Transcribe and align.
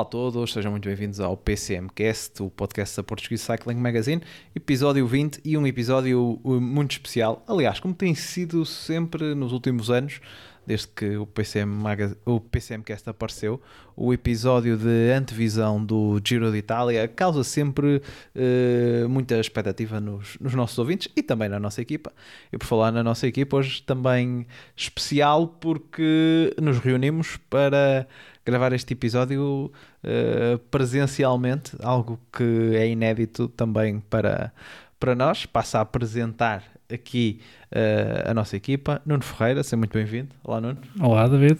Olá 0.00 0.06
a 0.06 0.10
todos, 0.10 0.54
sejam 0.54 0.70
muito 0.70 0.86
bem-vindos 0.88 1.20
ao 1.20 1.36
PCMcast, 1.36 2.42
o 2.42 2.48
podcast 2.48 2.96
da 2.96 3.02
Portuguese 3.02 3.44
Cycling 3.44 3.74
Magazine, 3.74 4.22
episódio 4.56 5.06
20 5.06 5.42
e 5.44 5.58
um 5.58 5.66
episódio 5.66 6.40
uh, 6.42 6.58
muito 6.58 6.92
especial. 6.92 7.44
Aliás, 7.46 7.80
como 7.80 7.92
tem 7.92 8.14
sido 8.14 8.64
sempre 8.64 9.34
nos 9.34 9.52
últimos 9.52 9.90
anos, 9.90 10.22
desde 10.66 10.88
que 10.88 11.16
o, 11.16 11.26
PCM 11.26 11.66
Maga- 11.66 12.16
o 12.24 12.40
PCMcast 12.40 13.08
apareceu, 13.08 13.60
o 13.96 14.12
episódio 14.14 14.76
de 14.76 15.12
antevisão 15.12 15.84
do 15.84 16.20
Giro 16.24 16.50
de 16.50 16.58
Itália 16.58 17.06
causa 17.08 17.42
sempre 17.44 18.00
uh, 18.34 19.08
muita 19.08 19.38
expectativa 19.38 20.00
nos, 20.00 20.36
nos 20.40 20.54
nossos 20.54 20.78
ouvintes 20.78 21.10
e 21.16 21.22
também 21.22 21.48
na 21.48 21.58
nossa 21.58 21.82
equipa. 21.82 22.12
E 22.52 22.56
por 22.58 22.66
falar 22.66 22.92
na 22.92 23.02
nossa 23.02 23.26
equipa, 23.26 23.56
hoje 23.56 23.82
também 23.82 24.46
especial 24.76 25.46
porque 25.48 26.54
nos 26.60 26.78
reunimos 26.78 27.36
para 27.50 28.06
gravar 28.44 28.72
este 28.72 28.94
episódio 28.94 29.70
uh, 30.04 30.58
presencialmente, 30.70 31.76
algo 31.82 32.18
que 32.32 32.74
é 32.74 32.88
inédito 32.88 33.48
também 33.48 34.00
para, 34.00 34.52
para 34.98 35.14
nós. 35.14 35.46
Passo 35.46 35.76
a 35.76 35.80
apresentar 35.80 36.64
aqui 36.92 37.40
uh, 37.72 38.30
a 38.30 38.34
nossa 38.34 38.56
equipa. 38.56 39.00
Nuno 39.06 39.22
Ferreira, 39.22 39.62
seja 39.62 39.76
muito 39.76 39.92
bem-vindo. 39.92 40.28
Olá, 40.44 40.60
Nuno. 40.60 40.78
Olá, 41.00 41.26
David. 41.28 41.58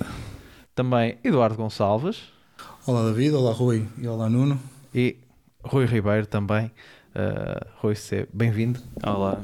Também 0.74 1.18
Eduardo 1.22 1.56
Gonçalves 1.56 2.22
Olá 2.86 3.04
David, 3.04 3.34
olá 3.34 3.52
Rui 3.52 3.86
e 3.98 4.06
olá 4.08 4.28
Nuno. 4.30 4.58
e 4.94 5.16
Rui 5.62 5.84
Ribeiro 5.84 6.26
também. 6.26 6.66
Uh, 7.14 7.66
Rui, 7.76 7.94
seja 7.94 8.26
bem-vindo. 8.32 8.80
Olá. 9.04 9.40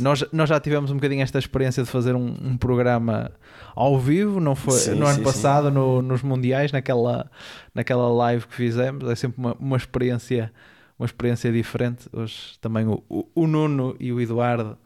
Nós, 0.00 0.24
nós 0.32 0.48
já 0.48 0.58
tivemos 0.60 0.90
um 0.90 0.94
bocadinho 0.94 1.22
esta 1.22 1.38
experiência 1.38 1.82
de 1.82 1.88
fazer 1.88 2.14
um, 2.14 2.26
um 2.42 2.56
programa 2.56 3.30
ao 3.74 3.98
vivo, 3.98 4.40
não 4.40 4.54
foi 4.54 4.78
Sim, 4.78 4.94
no 4.94 5.06
ano 5.06 5.16
sim, 5.16 5.22
passado, 5.22 5.70
no- 5.70 6.00
nos 6.02 6.22
Mundiais, 6.22 6.72
naquela, 6.72 7.30
naquela 7.74 8.08
live 8.08 8.46
que 8.46 8.54
fizemos. 8.54 9.08
É 9.08 9.14
sempre 9.14 9.38
uma, 9.38 9.54
uma 9.58 9.76
experiência 9.76 10.52
uma 10.98 11.04
experiência 11.04 11.52
diferente. 11.52 12.08
Hoje 12.12 12.58
também 12.60 12.86
o, 12.86 13.02
o, 13.08 13.26
o 13.34 13.46
Nuno 13.46 13.94
e 14.00 14.12
o 14.12 14.20
Eduardo 14.20 14.78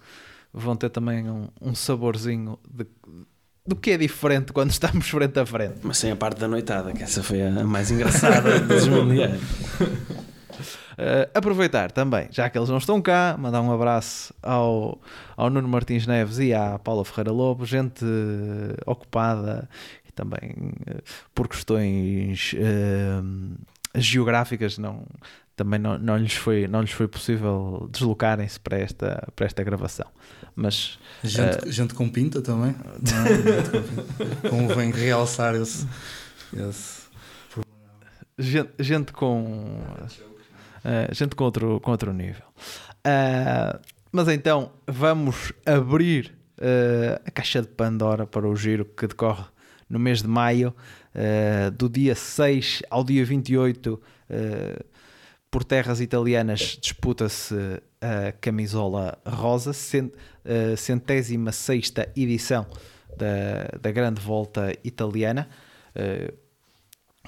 vão 0.53 0.77
ter 0.77 0.91
também 0.91 1.29
um, 1.29 1.49
um 1.61 1.75
saborzinho 1.75 2.59
de, 2.69 2.87
do 3.67 3.77
que 3.77 3.93
é 3.93 3.97
diferente 3.97 4.53
quando 4.53 4.71
estamos 4.71 5.09
frente 5.11 5.39
a 5.39 5.47
frente. 5.47 5.81
Mas 5.83 5.99
sem 5.99 6.11
a 6.11 6.17
parte 6.17 6.41
da 6.41 6.49
noitada, 6.49 6.93
que 6.93 7.03
essa 7.03 7.23
foi 7.23 7.43
a 7.43 7.51
mais 7.65 7.91
engraçada 7.91 8.61
dos 8.61 8.89
mundiais. 8.89 9.41
Uh, 11.01 11.25
aproveitar 11.33 11.91
também, 11.91 12.29
já 12.31 12.51
que 12.51 12.59
eles 12.59 12.69
não 12.69 12.77
estão 12.77 13.01
cá, 13.01 13.35
mandar 13.39 13.63
um 13.63 13.73
abraço 13.73 14.35
ao, 14.43 15.01
ao 15.35 15.49
Nuno 15.49 15.67
Martins 15.67 16.07
Neves 16.07 16.39
e 16.39 16.53
à 16.53 16.79
Paula 16.79 17.05
Ferreira 17.07 17.33
Lobo, 17.33 17.65
gente 17.65 18.05
uh, 18.05 18.77
ocupada 18.85 19.67
e 20.07 20.13
também 20.13 20.75
uh, 20.91 21.03
por 21.35 21.49
questões 21.49 22.55
uh, 22.55 23.59
geográficas 23.95 24.77
não, 24.77 25.07
também 25.61 25.79
não, 25.79 25.99
não, 25.99 26.17
lhes 26.17 26.33
foi, 26.33 26.67
não 26.67 26.81
lhes 26.81 26.93
foi 26.93 27.07
possível 27.07 27.87
deslocarem-se 27.93 28.59
para 28.59 28.79
esta, 28.79 29.29
para 29.37 29.45
esta 29.45 29.63
gravação. 29.63 30.07
Mas 30.57 30.99
Gente, 31.23 31.71
gente 31.71 31.93
com 31.93 32.09
pinta 32.09 32.41
também. 32.41 32.75
não 32.75 33.27
é? 33.27 33.35
Gente 33.61 33.71
com 33.71 33.83
pinta. 33.83 34.49
Convém 34.49 34.91
realçar 34.91 35.55
esse. 35.55 35.87
esse. 36.57 37.03
gente, 38.39 38.71
gente 38.79 39.13
com 39.13 39.83
uh, 40.83 41.15
gente 41.15 41.37
com 41.37 41.45
outro, 41.45 41.79
com 41.81 41.91
outro 41.91 42.11
nível. 42.15 42.47
Uh, 43.07 43.79
mas 44.11 44.29
então 44.29 44.73
vamos 44.87 45.53
abrir 45.67 46.35
uh, 46.57 47.21
a 47.27 47.31
caixa 47.31 47.61
de 47.61 47.69
Pandora 47.69 48.27
para 48.27 48.49
o 48.49 48.57
giro 48.57 48.87
que 48.87 49.07
decorre 49.07 49.45
no 49.91 49.99
mês 49.99 50.23
de 50.23 50.29
maio, 50.29 50.75
uh, 51.15 51.71
do 51.73 51.87
dia 51.87 52.15
6 52.15 52.83
ao 52.89 53.05
dia 53.05 53.25
28, 53.27 53.93
uh, 53.95 54.85
por 55.51 55.65
terras 55.65 56.01
italianas, 56.01 56.79
disputa-se 56.81 57.55
a 58.01 58.33
camisola 58.41 59.19
rosa, 59.27 59.73
cent, 59.73 60.13
centésima 60.77 61.53
sexta 61.53 62.11
edição 62.17 62.67
da, 63.17 63.79
da 63.81 63.91
Grande 63.91 64.21
Volta 64.21 64.73
Italiana. 64.85 65.49
Uh, 65.91 66.33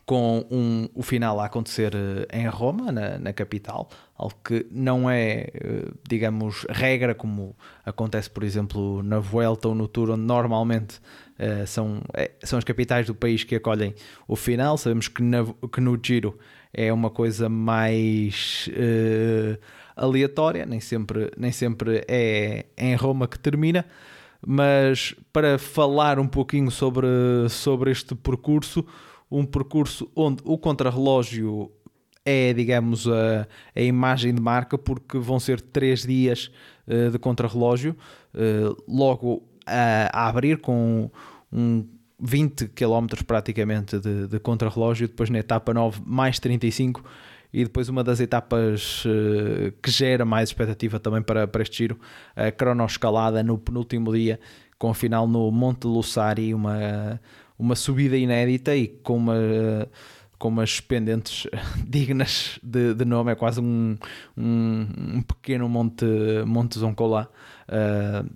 com 0.04 0.44
um, 0.50 0.88
o 0.94 1.02
final 1.02 1.38
a 1.40 1.46
acontecer 1.46 1.92
eh, 1.94 2.40
em 2.40 2.46
Roma, 2.48 2.90
na, 2.90 3.18
na 3.18 3.32
capital, 3.32 3.88
algo 4.16 4.34
que 4.44 4.66
não 4.70 5.08
é, 5.08 5.48
eh, 5.54 5.90
digamos, 6.08 6.66
regra 6.68 7.14
como 7.14 7.56
acontece, 7.84 8.28
por 8.28 8.42
exemplo, 8.42 9.02
na 9.02 9.20
Vuelta 9.20 9.68
ou 9.68 9.74
no 9.74 9.86
Tour, 9.86 10.10
onde 10.10 10.22
normalmente 10.22 11.00
eh, 11.38 11.66
são, 11.66 12.02
são 12.42 12.58
as 12.58 12.64
capitais 12.64 13.06
do 13.06 13.14
país 13.14 13.44
que 13.44 13.54
acolhem 13.54 13.94
o 14.26 14.34
final. 14.34 14.76
Sabemos 14.76 15.08
que, 15.08 15.22
na, 15.22 15.44
que 15.72 15.80
no 15.80 15.98
Giro 16.02 16.38
é 16.72 16.92
uma 16.92 17.10
coisa 17.10 17.48
mais 17.48 18.68
eh, 18.72 19.58
aleatória, 19.94 20.64
nem 20.64 20.80
sempre, 20.80 21.30
nem 21.36 21.52
sempre 21.52 22.04
é 22.08 22.66
em 22.76 22.94
Roma 22.94 23.28
que 23.28 23.38
termina. 23.38 23.84
Mas 24.44 25.14
para 25.32 25.58
falar 25.58 26.18
um 26.18 26.26
pouquinho 26.26 26.70
sobre, 26.70 27.06
sobre 27.48 27.90
este 27.90 28.14
percurso, 28.14 28.84
um 29.30 29.44
percurso 29.44 30.10
onde 30.16 30.42
o 30.44 30.58
contrarrelógio 30.58 31.70
é, 32.24 32.52
digamos, 32.52 33.08
a, 33.08 33.46
a 33.74 33.80
imagem 33.80 34.34
de 34.34 34.40
marca, 34.40 34.78
porque 34.78 35.18
vão 35.18 35.40
ser 35.40 35.60
três 35.60 36.02
dias 36.02 36.50
uh, 36.86 37.10
de 37.10 37.18
contrarrelógio, 37.18 37.96
uh, 38.34 38.82
logo 38.86 39.42
a, 39.66 40.08
a, 40.12 40.28
abrir 40.28 40.58
com 40.58 41.10
um 41.52 41.86
20 42.22 42.68
km 42.68 43.24
praticamente 43.26 43.98
de, 43.98 44.28
de 44.28 44.38
contrarrelógio, 44.38 45.08
depois 45.08 45.28
na 45.28 45.40
etapa 45.40 45.74
9 45.74 46.00
mais 46.06 46.38
35 46.38 47.04
e 47.52 47.64
depois 47.64 47.88
uma 47.88 48.02
das 48.02 48.20
etapas 48.20 49.04
uh, 49.04 49.72
que 49.82 49.90
gera 49.90 50.24
mais 50.24 50.48
expectativa 50.48 50.98
também 50.98 51.20
para, 51.20 51.46
para 51.46 51.62
este 51.62 51.78
giro, 51.78 51.98
a 52.34 52.50
cronoescalada 52.50 53.42
no 53.42 53.58
penúltimo 53.58 54.10
dia, 54.12 54.40
com 54.78 54.88
a 54.88 54.94
final 54.94 55.28
no 55.28 55.50
Monte 55.50 55.86
Lussari, 55.86 56.54
uma 56.54 57.20
uma 57.62 57.76
subida 57.76 58.16
inédita 58.16 58.74
e 58.74 58.88
com, 58.88 59.16
uma, 59.16 59.36
com 60.36 60.48
umas 60.48 60.80
pendentes 60.80 61.46
dignas 61.86 62.58
de, 62.60 62.92
de 62.92 63.04
nome, 63.04 63.30
é 63.30 63.34
quase 63.36 63.60
um, 63.60 63.96
um, 64.36 64.86
um 65.14 65.22
pequeno 65.22 65.68
monte, 65.68 66.04
monte 66.44 66.78
Zoncola 66.78 67.30
uh, 67.68 68.28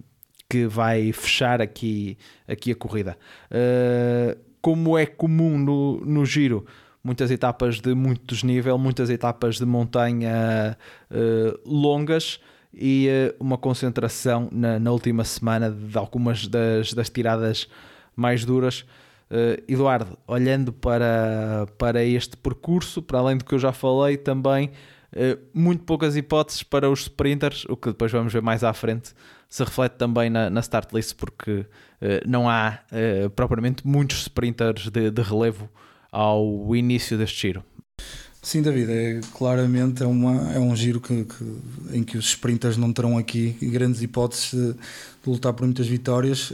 que 0.49 0.67
vai 0.67 1.12
fechar 1.12 1.61
aqui, 1.61 2.17
aqui 2.47 2.73
a 2.73 2.77
corrida. 2.77 3.17
Uh, 3.51 4.39
como 4.61 4.99
é 4.99 5.07
comum 5.07 5.59
no, 5.59 6.01
no 6.05 6.25
giro, 6.25 6.67
muitas 7.03 7.31
etapas 7.31 7.81
de 7.81 7.95
muito 7.95 8.34
desnível, 8.34 8.77
muitas 8.77 9.11
etapas 9.11 9.59
de 9.59 9.65
montanha 9.65 10.77
uh, 11.11 11.59
longas 11.65 12.41
e 12.75 13.09
uma 13.39 13.57
concentração 13.57 14.49
na, 14.53 14.79
na 14.79 14.91
última 14.91 15.25
semana 15.25 15.71
de 15.71 15.97
algumas 15.97 16.47
das, 16.47 16.93
das 16.93 17.09
tiradas 17.09 17.69
mais 18.15 18.45
duras. 18.45 18.84
Uh, 19.31 19.61
Eduardo, 19.67 20.17
olhando 20.27 20.73
para, 20.73 21.66
para 21.78 22.04
este 22.04 22.37
percurso, 22.37 23.03
para 23.03 23.19
além 23.19 23.37
do 23.37 23.45
que 23.45 23.54
eu 23.54 23.59
já 23.59 23.72
falei, 23.72 24.16
também 24.16 24.71
uh, 25.13 25.39
muito 25.53 25.84
poucas 25.84 26.16
hipóteses 26.16 26.63
para 26.63 26.89
os 26.89 27.03
sprinters, 27.03 27.65
o 27.69 27.77
que 27.77 27.89
depois 27.89 28.13
vamos 28.13 28.33
ver 28.33 28.42
mais 28.42 28.63
à 28.63 28.72
frente, 28.72 29.15
se 29.48 29.63
reflete 29.65 29.95
também 29.97 30.31
na, 30.31 30.51
na 30.51 30.60
start 30.60 30.93
list, 30.93 31.15
porque 31.16 31.53
uh, 31.53 31.66
não 32.27 32.48
há 32.48 32.81
propriamente 33.34 33.87
muitos 33.87 34.22
sprinters 34.22 34.89
de, 34.89 35.10
de, 35.10 35.22
relevo 35.22 35.69
ao 36.10 36.75
início 36.75 37.16
deste 37.16 37.48
giro. 37.48 37.65
Sim, 38.43 38.63
David, 38.63 38.93
é, 38.93 39.21
claramente 39.37 40.03
é, 40.03 40.07
uma, 40.07 40.53
é 40.53 40.59
um 40.59 40.75
giro 40.77 41.01
que, 41.01 41.25
que, 41.25 41.97
em 41.97 42.04
que 42.04 42.16
os 42.16 42.27
sprinters 42.27 42.77
não 42.77 42.93
terão 42.93 43.19
aqui 43.19 43.57
grandes 43.60 44.03
hipóteses 44.03 44.53
de, 44.53 44.72
de 44.72 45.31
lutar 45.31 45.53
por 45.53 45.65
muitas 45.65 45.89
vitórias. 45.89 46.53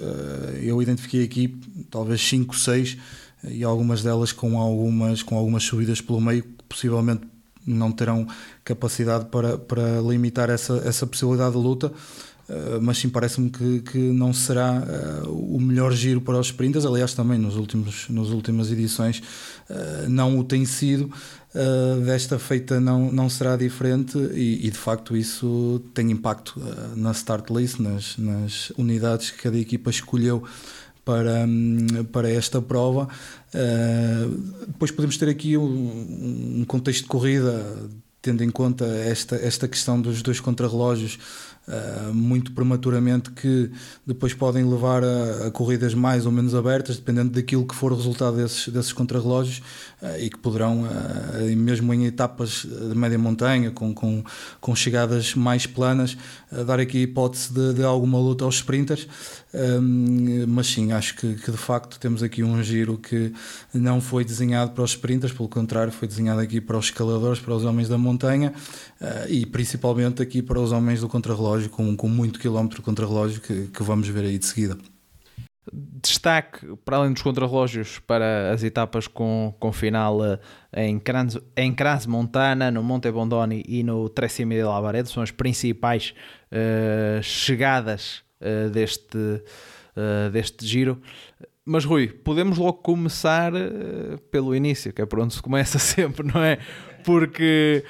Eu 0.62 0.81
identifiquei 0.81 1.25
aqui 1.25 1.55
talvez 1.91 2.27
5, 2.27 2.56
6 2.56 2.97
e 3.45 3.65
algumas 3.65 4.03
delas 4.03 4.33
com 4.33 4.59
algumas, 4.59 5.23
com 5.23 5.37
algumas 5.37 5.65
subidas 5.65 6.00
pelo 6.00 6.21
meio 6.21 6.43
que 6.43 6.65
possivelmente 6.69 7.23
não 7.67 7.93
terão 7.93 8.27
capacidade 8.65 9.27
para, 9.27 9.56
para 9.56 10.00
limitar 10.00 10.50
essa, 10.50 10.83
essa 10.85 11.06
possibilidade 11.06 11.53
de 11.53 11.59
luta. 11.59 11.93
Uh, 12.49 12.83
mas 12.83 12.99
sim 12.99 13.09
parece-me 13.09 13.49
que, 13.50 13.81
que 13.81 13.99
não 13.99 14.33
será 14.33 14.83
uh, 15.25 15.56
o 15.56 15.61
melhor 15.61 15.93
giro 15.93 16.21
para 16.21 16.39
os 16.39 16.49
sprinters. 16.49 16.85
Aliás, 16.85 17.15
também 17.15 17.39
nos 17.39 17.56
últimos, 17.56 18.09
nas 18.09 18.29
últimas 18.29 18.71
edições 18.71 19.23
uh, 19.71 20.09
não 20.09 20.39
o 20.39 20.44
tem 20.44 20.65
sido. 20.65 21.11
desta 22.06 22.39
feita 22.39 22.81
não, 22.81 23.12
não 23.12 23.29
será 23.29 23.56
diferente 23.56 24.17
e, 24.33 24.67
e 24.67 24.71
de 24.71 24.79
facto 24.79 25.15
isso 25.15 25.83
tem 25.93 26.11
impacto 26.11 26.59
na 26.97 27.12
start 27.12 27.50
list, 27.50 27.79
nas, 27.79 28.17
nas 28.17 28.71
unidades 28.71 29.31
que 29.31 29.43
cada 29.43 29.59
equipa 29.59 29.91
escolheu 29.91 30.43
para, 31.05 31.45
um, 31.47 32.05
para 32.11 32.31
esta 32.31 32.62
prova. 32.62 33.06
depois 34.67 34.91
podemos 34.91 35.19
ter 35.19 35.29
aqui 35.29 35.59
um, 35.59 36.61
um 36.61 36.65
contexto 36.67 37.03
de 37.03 37.09
corrida 37.09 37.91
tendo 38.23 38.43
em 38.45 38.50
conta 38.50 38.87
esta, 38.87 39.37
esta 39.37 39.67
questão 39.67 40.00
dos 40.00 40.23
dois 40.23 40.38
contrarrelógios 40.38 41.19
uh, 41.69 42.12
muito 42.12 42.53
prematuramente 42.53 43.31
que 43.31 43.70
depois 44.06 44.35
podem 44.35 44.64
levar 44.64 45.03
a, 45.05 45.47
a, 45.47 45.50
corridas 45.50 45.94
mais 45.94 46.26
ou 46.26 46.32
menos 46.32 46.55
abertas, 46.55 46.97
dependendo 46.97 47.31
daquilo 47.31 47.67
que 47.67 47.75
for 47.75 47.93
o 47.93 47.97
resultado 47.97 48.37
desses, 48.37 48.69
desses 48.69 48.93
contrarrelógios 48.93 49.62
uh, 50.00 50.19
e 50.19 50.31
que 50.31 50.38
poderão, 50.38 50.85
uh, 50.85 51.56
mesmo 51.56 51.93
em 51.94 52.06
etapas 52.06 52.64
de 52.64 52.97
média 52.97 53.19
montanha, 53.19 53.70
com, 53.70 53.94
com, 53.94 54.25
com 54.61 54.75
chegadas 54.75 55.35
mais 55.35 55.67
planas, 55.67 56.17
dar 56.67 56.79
aqui 56.79 56.99
hipótese 56.99 57.53
de, 57.53 57.75
de 57.75 57.85
alguma 57.85 58.19
luta 58.19 58.44
aos 58.44 58.56
sprinters. 58.56 59.06
Um, 59.55 60.47
mas 60.49 60.67
sim, 60.67 60.93
acho 60.93 61.14
que, 61.17 61.35
que, 61.35 61.50
de 61.50 61.56
facto 61.59 61.99
temos 61.99 62.23
aqui 62.23 62.43
um 62.43 62.62
giro 62.62 62.97
que 62.97 63.32
não 63.73 64.00
foi 64.00 64.25
desenhado 64.25 64.73
para 64.73 64.82
os 64.82 64.93
sprinters, 64.93 65.32
pelo 65.32 65.49
contrário, 65.49 65.93
foi 65.93 66.09
desenhado 66.09 66.41
aqui 66.41 66.61
para 66.61 66.79
os 66.79 66.87
escaladores, 66.87 67.38
para 67.38 67.55
os 67.55 67.64
homens 67.64 67.88
da 67.88 67.99
montanha 67.99 68.53
e 69.29 69.44
principalmente 69.44 70.23
aqui 70.23 70.41
para 70.41 70.61
os 70.61 70.73
homens 70.73 71.00
do 71.00 71.09
contrarrelógio, 71.09 71.51
com, 71.70 71.96
com 71.96 72.08
muito 72.08 72.38
quilómetro 72.38 72.78
de 72.78 72.82
contrarrelógio 72.82 73.40
que, 73.40 73.69
que 73.69 73.82
vamos 73.82 74.08
ver 74.08 74.25
aí 74.25 74.38
de 74.38 74.46
seguida. 74.46 74.76
Destaque, 75.72 76.76
para 76.84 76.96
além 76.96 77.12
dos 77.12 77.22
contrarrelógios, 77.22 78.00
para 78.00 78.50
as 78.50 78.64
etapas 78.64 79.06
com, 79.06 79.54
com 79.60 79.72
final 79.72 80.19
eh, 80.25 80.38
em, 80.72 80.99
Crans, 80.99 81.38
em 81.56 81.75
Montana, 82.08 82.69
no 82.69 82.82
Monte 82.82 83.12
Bondoni 83.12 83.62
e 83.69 83.84
no 83.84 84.08
Trecime 84.08 84.56
de 84.56 84.64
Lavaredo, 84.64 85.08
são 85.08 85.22
as 85.22 85.31
principais 85.31 86.14
uh, 86.50 87.22
chegadas 87.22 88.25
uh, 88.40 88.69
deste, 88.70 89.16
uh, 89.16 90.31
deste 90.32 90.66
giro. 90.66 91.00
Mas 91.64 91.85
Rui, 91.85 92.09
podemos 92.09 92.59
logo 92.59 92.75
começar 92.75 93.53
uh, 93.55 94.19
pelo 94.31 94.55
início, 94.55 94.93
que 94.93 95.00
é 95.00 95.06
por 95.06 95.20
onde 95.20 95.35
se 95.35 95.43
começa 95.43 95.79
sempre, 95.81 96.26
não 96.26 96.43
é? 96.43 96.59
Porque 97.05 97.85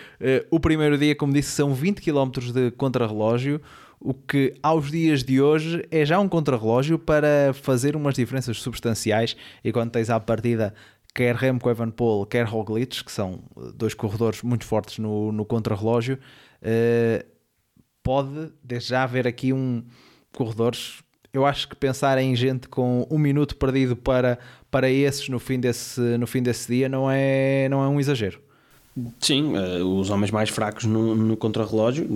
o 0.50 0.58
primeiro 0.58 0.96
dia, 0.96 1.14
como 1.14 1.34
disse, 1.34 1.50
são 1.50 1.74
20 1.74 2.00
km 2.00 2.30
de 2.50 2.70
contrarrelógio, 2.70 3.60
o 4.00 4.14
que 4.14 4.54
aos 4.62 4.90
dias 4.90 5.22
de 5.22 5.38
hoje 5.38 5.86
é 5.90 6.04
já 6.04 6.18
um 6.18 6.26
contrarrelógio 6.28 6.98
para 6.98 7.52
fazer 7.52 7.94
umas 7.94 8.14
diferenças 8.14 8.58
substanciais. 8.60 9.36
E 9.62 9.70
quando 9.70 9.90
tens 9.90 10.08
à 10.08 10.18
partida 10.18 10.74
quer 11.14 11.36
Remco 11.36 11.68
Evenepoel, 11.68 12.26
quer 12.26 12.46
Roglic, 12.46 13.04
que 13.04 13.12
são 13.12 13.40
dois 13.74 13.94
corredores 13.94 14.42
muito 14.42 14.64
fortes 14.64 14.98
no, 14.98 15.30
no 15.30 15.44
contrarrelógio, 15.44 16.18
pode 18.02 18.52
desde 18.62 18.90
já 18.90 19.02
haver 19.04 19.26
aqui 19.26 19.52
um 19.52 19.84
corredores. 20.32 21.01
Eu 21.34 21.46
acho 21.46 21.66
que 21.66 21.74
pensar 21.74 22.18
em 22.18 22.36
gente 22.36 22.68
com 22.68 23.06
um 23.10 23.16
minuto 23.16 23.56
perdido 23.56 23.96
para, 23.96 24.38
para 24.70 24.90
esses 24.90 25.30
no 25.30 25.38
fim 25.38 25.58
desse, 25.58 25.98
no 26.18 26.26
fim 26.26 26.42
desse 26.42 26.70
dia 26.70 26.90
não 26.90 27.10
é, 27.10 27.70
não 27.70 27.82
é 27.82 27.88
um 27.88 27.98
exagero. 27.98 28.38
Sim, 29.18 29.54
uh, 29.56 29.98
os 29.98 30.10
homens 30.10 30.30
mais 30.30 30.50
fracos 30.50 30.84
no, 30.84 31.14
no 31.14 31.34
contrarrelógio, 31.34 32.06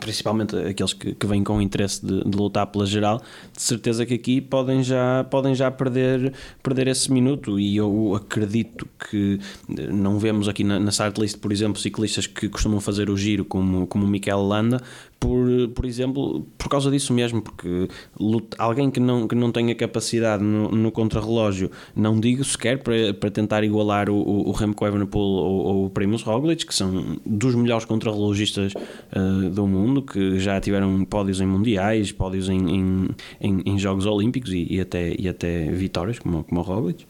principalmente 0.00 0.56
aqueles 0.56 0.94
que, 0.94 1.14
que 1.14 1.26
vêm 1.26 1.44
com 1.44 1.60
interesse 1.60 2.04
de, 2.06 2.24
de, 2.24 2.34
lutar 2.34 2.66
pela 2.68 2.86
geral, 2.86 3.20
de 3.52 3.60
certeza 3.60 4.06
que 4.06 4.14
aqui 4.14 4.40
podem 4.40 4.82
já, 4.82 5.24
podem 5.24 5.54
já 5.54 5.70
perder, 5.70 6.32
perder 6.62 6.88
esse 6.88 7.12
minuto. 7.12 7.60
E 7.60 7.76
eu 7.76 8.14
acredito 8.14 8.88
que 9.10 9.38
eh, 9.76 9.88
não 9.92 10.18
vemos 10.18 10.48
aqui 10.48 10.64
na, 10.64 10.80
na 10.80 10.90
list, 11.18 11.36
por 11.36 11.52
exemplo, 11.52 11.78
ciclistas 11.78 12.26
que 12.26 12.48
costumam 12.48 12.80
fazer 12.80 13.10
o 13.10 13.16
giro, 13.16 13.44
como, 13.44 13.86
como 13.86 14.06
o 14.06 14.08
Mikel 14.08 14.40
Landa, 14.40 14.82
por, 15.18 15.46
por 15.74 15.84
exemplo, 15.84 16.46
por 16.58 16.68
causa 16.68 16.90
disso 16.90 17.12
mesmo, 17.12 17.40
porque 17.40 17.88
luta, 18.18 18.56
alguém 18.60 18.90
que 18.90 19.00
não, 19.00 19.26
que 19.26 19.34
não 19.34 19.50
tenha 19.50 19.74
capacidade 19.74 20.42
no, 20.42 20.70
no 20.70 20.92
contrarrelógio, 20.92 21.70
não 21.94 22.20
digo 22.20 22.44
sequer 22.44 22.82
para, 22.82 23.14
para 23.14 23.30
tentar 23.30 23.64
igualar 23.64 24.10
o, 24.10 24.16
o 24.16 24.52
Remco 24.52 24.86
Evenepoel 24.86 25.24
ou, 25.24 25.64
ou 25.64 25.86
o 25.86 25.90
Primus 25.90 26.22
Roglic, 26.22 26.66
que 26.66 26.74
são 26.74 27.18
dos 27.24 27.54
melhores 27.54 27.84
contrarrelogistas 27.84 28.72
uh, 28.74 29.50
do 29.50 29.66
mundo, 29.66 30.02
que 30.02 30.38
já 30.38 30.60
tiveram 30.60 31.04
pódios 31.04 31.40
em 31.40 31.46
mundiais, 31.46 32.12
pódios 32.12 32.48
em, 32.48 32.58
em, 32.68 33.08
em, 33.40 33.62
em 33.64 33.78
Jogos 33.78 34.06
Olímpicos 34.06 34.52
e, 34.52 34.66
e, 34.70 34.80
até, 34.80 35.14
e 35.18 35.28
até 35.28 35.70
vitórias, 35.70 36.18
como, 36.18 36.44
como 36.44 36.60
o 36.60 36.64
Roglic 36.64 37.06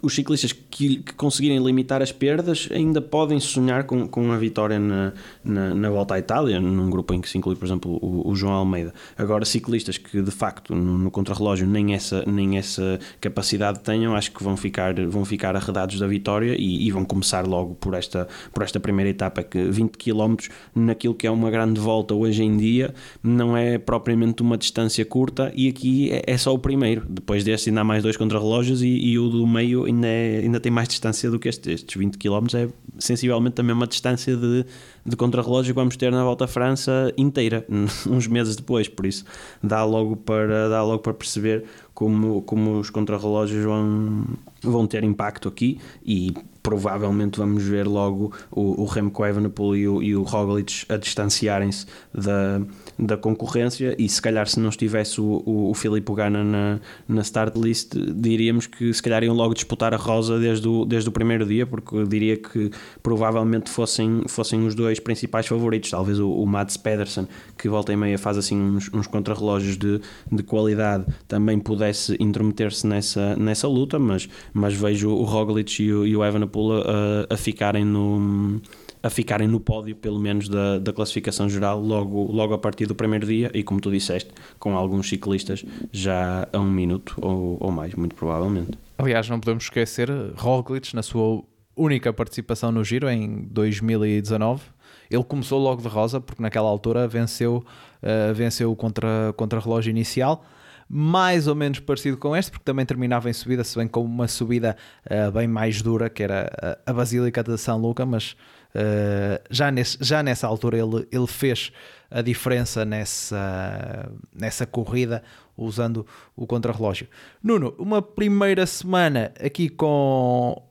os 0.00 0.14
ciclistas 0.14 0.52
que, 0.52 0.96
que, 0.96 1.14
conseguirem 1.14 1.62
limitar 1.62 2.00
as 2.00 2.12
perdas 2.12 2.68
ainda 2.70 3.00
podem 3.00 3.40
sonhar 3.40 3.84
com, 3.84 4.06
com 4.06 4.30
a 4.30 4.36
vitória 4.36 4.78
na, 4.78 5.12
na, 5.42 5.74
na, 5.74 5.90
volta 5.90 6.14
à 6.14 6.18
Itália, 6.18 6.60
num 6.60 6.88
grupo 6.88 7.12
em 7.12 7.20
que 7.20 7.28
se 7.28 7.36
inclui, 7.36 7.56
por 7.56 7.64
exemplo, 7.64 7.98
o, 8.00 8.28
o 8.28 8.36
João 8.36 8.52
Almeida. 8.52 8.94
Agora, 9.18 9.44
ciclistas 9.44 9.98
que 9.98 10.22
de 10.22 10.30
facto 10.30 10.74
no, 10.74 10.98
no 10.98 11.10
contrarrelógio 11.10 11.66
nem 11.66 11.94
essa, 11.94 12.24
nem 12.26 12.56
essa 12.56 13.00
capacidade 13.20 13.80
tenham, 13.80 14.14
acho 14.14 14.30
que 14.30 14.42
vão 14.44 14.56
ficar, 14.56 14.94
vão 15.06 15.24
ficar 15.24 15.56
arredados 15.56 15.98
da 15.98 16.06
vitória 16.06 16.54
e, 16.56 16.86
e 16.86 16.90
vão 16.92 17.04
começar 17.04 17.46
logo 17.46 17.74
por 17.74 17.94
esta, 17.94 18.28
por 18.52 18.62
esta 18.62 18.78
primeira 18.78 19.10
etapa, 19.10 19.42
que 19.42 19.64
20 19.64 19.96
km 19.96 20.36
naquilo 20.74 21.14
que 21.14 21.26
é 21.26 21.30
uma 21.30 21.50
grande 21.50 21.80
volta 21.80 22.14
hoje 22.14 22.44
em 22.44 22.56
dia 22.56 22.94
não 23.22 23.56
é 23.56 23.78
propriamente 23.78 24.42
uma 24.42 24.56
distância 24.56 25.04
curta 25.04 25.52
e 25.54 25.68
aqui 25.68 26.10
é, 26.12 26.22
é 26.26 26.38
só 26.38 26.54
o 26.54 26.58
primeiro. 26.58 27.04
Depois 27.08 27.42
deste 27.42 27.70
ainda 27.70 27.80
há 27.80 27.84
mais 27.84 28.02
dois 28.02 28.16
contrarrelógios 28.16 28.82
e, 28.82 28.88
e 28.88 29.18
o 29.18 29.28
do 29.28 29.46
meio 29.46 29.63
meio 29.64 29.84
ainda, 29.84 30.06
é, 30.06 30.38
ainda 30.38 30.60
tem 30.60 30.70
mais 30.70 30.88
distância 30.88 31.30
do 31.30 31.38
que 31.38 31.48
este, 31.48 31.72
estes 31.72 31.96
20 31.96 32.18
km, 32.18 32.46
é 32.54 32.68
sensivelmente 32.98 33.54
também 33.54 33.74
uma 33.74 33.86
distância 33.86 34.36
de, 34.36 34.64
de 35.04 35.16
contrarrelógio 35.16 35.74
que 35.74 35.80
vamos 35.80 35.96
ter 35.96 36.10
na 36.10 36.24
Volta 36.24 36.44
à 36.44 36.48
França 36.48 37.12
inteira, 37.16 37.64
uns 38.08 38.26
meses 38.26 38.56
depois, 38.56 38.88
por 38.88 39.06
isso 39.06 39.24
dá 39.62 39.84
logo 39.84 40.16
para, 40.16 40.68
dá 40.68 40.82
logo 40.82 41.00
para 41.00 41.14
perceber 41.14 41.64
como, 41.94 42.42
como 42.42 42.80
os 42.80 42.90
contrarrelógios 42.90 43.64
vão, 43.64 44.24
vão 44.62 44.86
ter 44.86 45.04
impacto 45.04 45.48
aqui 45.48 45.78
e 46.04 46.34
provavelmente 46.64 47.38
vamos 47.38 47.62
ver 47.62 47.86
logo 47.86 48.32
o, 48.50 48.82
o 48.82 48.86
Remco 48.86 49.24
Evenepoel 49.24 49.76
e 49.76 49.88
o, 49.88 50.02
e 50.02 50.16
o 50.16 50.22
Roglic 50.22 50.86
a 50.88 50.96
distanciarem-se 50.96 51.86
da, 52.12 52.62
da 52.98 53.16
concorrência. 53.18 53.94
E 53.98 54.08
se 54.08 54.20
calhar 54.20 54.48
se 54.48 54.58
não 54.58 54.70
estivesse 54.70 55.20
o, 55.20 55.42
o, 55.44 55.70
o 55.70 55.74
Filipe 55.74 56.12
Gana 56.14 56.42
na, 56.42 56.80
na 57.06 57.20
start 57.20 57.54
list 57.56 57.94
diríamos 57.94 58.66
que 58.66 58.92
se 58.92 59.02
calhar 59.02 59.22
iam 59.22 59.34
logo 59.34 59.52
disputar 59.52 59.92
a 59.92 59.98
rosa 59.98 60.38
desde 60.38 60.66
o, 60.66 60.86
desde 60.86 61.08
o 61.08 61.12
primeiro 61.12 61.44
dia 61.46 61.66
porque 61.66 62.02
diria 62.06 62.36
que 62.38 62.70
provavelmente 63.02 63.70
fossem, 63.70 64.22
fossem 64.28 64.66
os 64.66 64.74
dois 64.74 64.98
principais 64.98 65.46
favoritos 65.46 65.90
talvez 65.90 66.18
o, 66.18 66.30
o 66.30 66.46
Mats 66.46 66.76
Pedersen 66.76 67.26
que 67.56 67.68
volta 67.68 67.92
e 67.92 67.96
meia 67.96 68.18
faz 68.18 68.38
assim 68.38 68.60
uns, 68.60 68.90
uns 68.92 69.06
contrarrelógios 69.06 69.76
de, 69.76 70.00
de 70.30 70.42
qualidade 70.42 71.04
também 71.28 71.58
pudesse 71.58 72.16
intrometer-se 72.20 72.86
nessa, 72.86 73.36
nessa 73.36 73.68
luta 73.68 73.98
mas, 73.98 74.28
mas 74.52 74.74
vejo 74.74 75.10
o 75.10 75.24
Roglic 75.24 75.82
e 75.82 75.92
o, 75.92 76.06
e 76.06 76.16
o 76.16 76.22
a, 76.22 77.34
a 77.34 77.36
ficarem 77.36 77.84
no 77.84 78.60
a 79.04 79.10
ficarem 79.10 79.46
no 79.46 79.60
pódio, 79.60 79.94
pelo 79.94 80.18
menos 80.18 80.48
da, 80.48 80.78
da 80.78 80.90
classificação 80.90 81.46
geral, 81.46 81.78
logo, 81.78 82.32
logo 82.32 82.54
a 82.54 82.58
partir 82.58 82.86
do 82.86 82.94
primeiro 82.94 83.26
dia, 83.26 83.50
e 83.52 83.62
como 83.62 83.78
tu 83.78 83.90
disseste, 83.90 84.30
com 84.58 84.78
alguns 84.78 85.10
ciclistas 85.10 85.62
já 85.92 86.48
a 86.50 86.58
um 86.58 86.70
minuto 86.70 87.14
ou, 87.20 87.58
ou 87.60 87.70
mais, 87.70 87.94
muito 87.94 88.14
provavelmente. 88.14 88.78
Aliás, 88.96 89.28
não 89.28 89.38
podemos 89.38 89.64
esquecer 89.64 90.08
Roglic 90.36 90.94
na 90.94 91.02
sua 91.02 91.42
única 91.76 92.12
participação 92.12 92.70
no 92.70 92.84
Giro 92.84 93.08
em 93.08 93.44
2019. 93.50 94.62
Ele 95.10 95.24
começou 95.24 95.60
logo 95.60 95.82
de 95.82 95.88
rosa, 95.88 96.20
porque 96.20 96.42
naquela 96.42 96.68
altura 96.68 97.06
venceu, 97.06 97.64
uh, 98.02 98.34
venceu 98.34 98.70
o 98.72 98.76
contra, 98.76 99.32
contra-relógio 99.36 99.90
inicial 99.90 100.44
mais 100.88 101.46
ou 101.46 101.54
menos 101.54 101.80
parecido 101.80 102.16
com 102.16 102.36
este, 102.36 102.50
porque 102.50 102.64
também 102.64 102.84
terminava 102.84 103.28
em 103.30 103.32
subida, 103.32 103.64
se 103.64 103.76
bem 103.76 103.88
com 103.88 104.04
uma 104.04 104.28
subida 104.28 104.76
uh, 105.06 105.32
bem 105.32 105.48
mais 105.48 105.82
dura, 105.82 106.10
que 106.10 106.22
era 106.22 106.50
a, 106.86 106.92
Basílica 106.92 107.42
de 107.42 107.56
São 107.56 107.78
Luca, 107.78 108.04
mas 108.04 108.36
uh, 108.74 109.42
já, 109.50 109.70
nesse, 109.70 109.98
já 110.00 110.22
nessa 110.22 110.46
altura 110.46 110.78
ele, 110.78 111.06
ele 111.10 111.26
fez 111.26 111.72
a 112.10 112.22
diferença 112.22 112.84
nessa, 112.84 114.08
nessa 114.34 114.66
corrida 114.66 115.22
usando 115.56 116.06
o 116.36 116.46
contrarrelógio. 116.46 117.08
Nuno, 117.42 117.74
uma 117.78 118.02
primeira 118.02 118.66
semana 118.66 119.32
aqui 119.40 119.68
com 119.68 120.62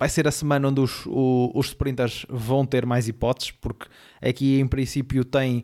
vai 0.00 0.08
ser 0.08 0.26
a 0.26 0.30
semana 0.30 0.66
onde 0.66 0.80
os, 0.80 1.04
os 1.06 1.66
sprinters 1.66 2.24
vão 2.26 2.64
ter 2.64 2.86
mais 2.86 3.06
hipóteses, 3.06 3.50
porque 3.50 3.86
aqui 4.22 4.58
em 4.58 4.66
princípio 4.66 5.22
tem 5.26 5.62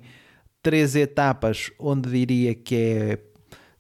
três 0.63 0.95
etapas 0.95 1.71
onde 1.79 2.11
diria 2.11 2.55
que 2.55 2.75
é 2.75 3.19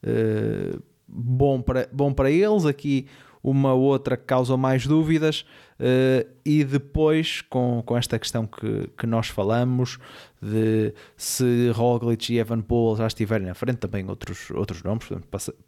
eh, 0.02 0.78
bom, 1.06 1.60
para, 1.60 1.86
bom 1.92 2.10
para 2.10 2.30
eles. 2.30 2.64
Aqui 2.64 3.06
uma 3.42 3.74
outra 3.74 4.16
que 4.16 4.24
causou 4.24 4.56
mais 4.56 4.86
dúvidas. 4.86 5.44
Uh, 5.78 6.26
e 6.42 6.64
depois, 6.64 7.42
com, 7.42 7.82
com 7.84 7.98
esta 7.98 8.18
questão 8.18 8.46
que, 8.46 8.88
que 8.96 9.06
nós 9.06 9.28
falamos, 9.28 9.98
de 10.40 10.94
se 11.16 11.70
Roglic 11.70 12.32
e 12.32 12.38
Evan 12.38 12.62
Poole 12.62 12.96
já 12.96 13.06
estiverem 13.06 13.46
na 13.46 13.54
frente, 13.54 13.76
também 13.76 14.08
outros, 14.08 14.50
outros 14.50 14.82
nomes, 14.82 15.06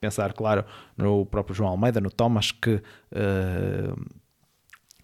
pensar, 0.01 0.33
claro, 0.33 0.65
no 0.97 1.27
próprio 1.27 1.55
João 1.55 1.71
Almeida, 1.71 2.01
no 2.01 2.11
Thomas, 2.11 2.51
que 2.51 2.77
uh, 2.77 4.07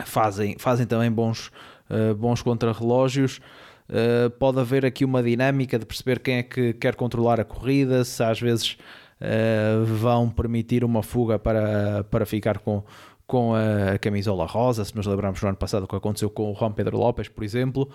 fazem, 0.03 0.57
fazem 0.59 0.87
também 0.87 1.11
bons, 1.11 1.51
uh, 1.91 2.15
bons 2.15 2.43
contrarrelógios. 2.43 3.41
Uh, 3.89 4.31
pode 4.39 4.59
haver 4.59 4.85
aqui 4.85 5.05
uma 5.05 5.23
dinâmica 5.23 5.79
de 5.79 5.85
perceber 5.85 6.19
quem 6.21 6.37
é 6.37 6.43
que 6.43 6.73
quer 6.73 6.95
controlar 6.97 7.39
a 7.39 7.45
corrida, 7.45 8.03
se 8.05 8.23
às 8.23 8.41
vezes 8.41 8.77
uh, 9.21 9.85
vão 9.85 10.31
permitir 10.31 10.85
uma 10.85 11.03
fuga 11.03 11.39
para, 11.39 12.03
para 12.05 12.27
ficar 12.27 12.59
com, 12.59 12.83
com 13.27 13.53
a 13.55 13.99
camisola 13.99 14.47
rosa, 14.47 14.85
se 14.85 14.97
nos 14.97 15.07
lembrarmos 15.07 15.41
do 15.41 15.47
ano 15.47 15.57
passado 15.57 15.85
o 15.85 15.89
que 15.89 15.97
aconteceu 15.97 16.31
com 16.31 16.51
o 16.51 16.55
Juan 16.55 16.73
Pedro 16.73 16.97
Lopes, 16.97 17.29
por 17.29 17.45
exemplo, 17.45 17.91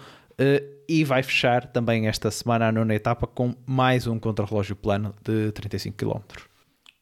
e 0.87 1.03
vai 1.03 1.21
fechar 1.21 1.67
também 1.67 2.07
esta 2.07 2.31
semana 2.31 2.69
a 2.69 2.71
nona 2.71 2.95
etapa 2.95 3.27
com 3.27 3.53
mais 3.65 4.07
um 4.07 4.17
contrarrelógio 4.17 4.75
plano 4.75 5.13
de 5.21 5.51
35 5.51 5.97
km. 5.97 6.21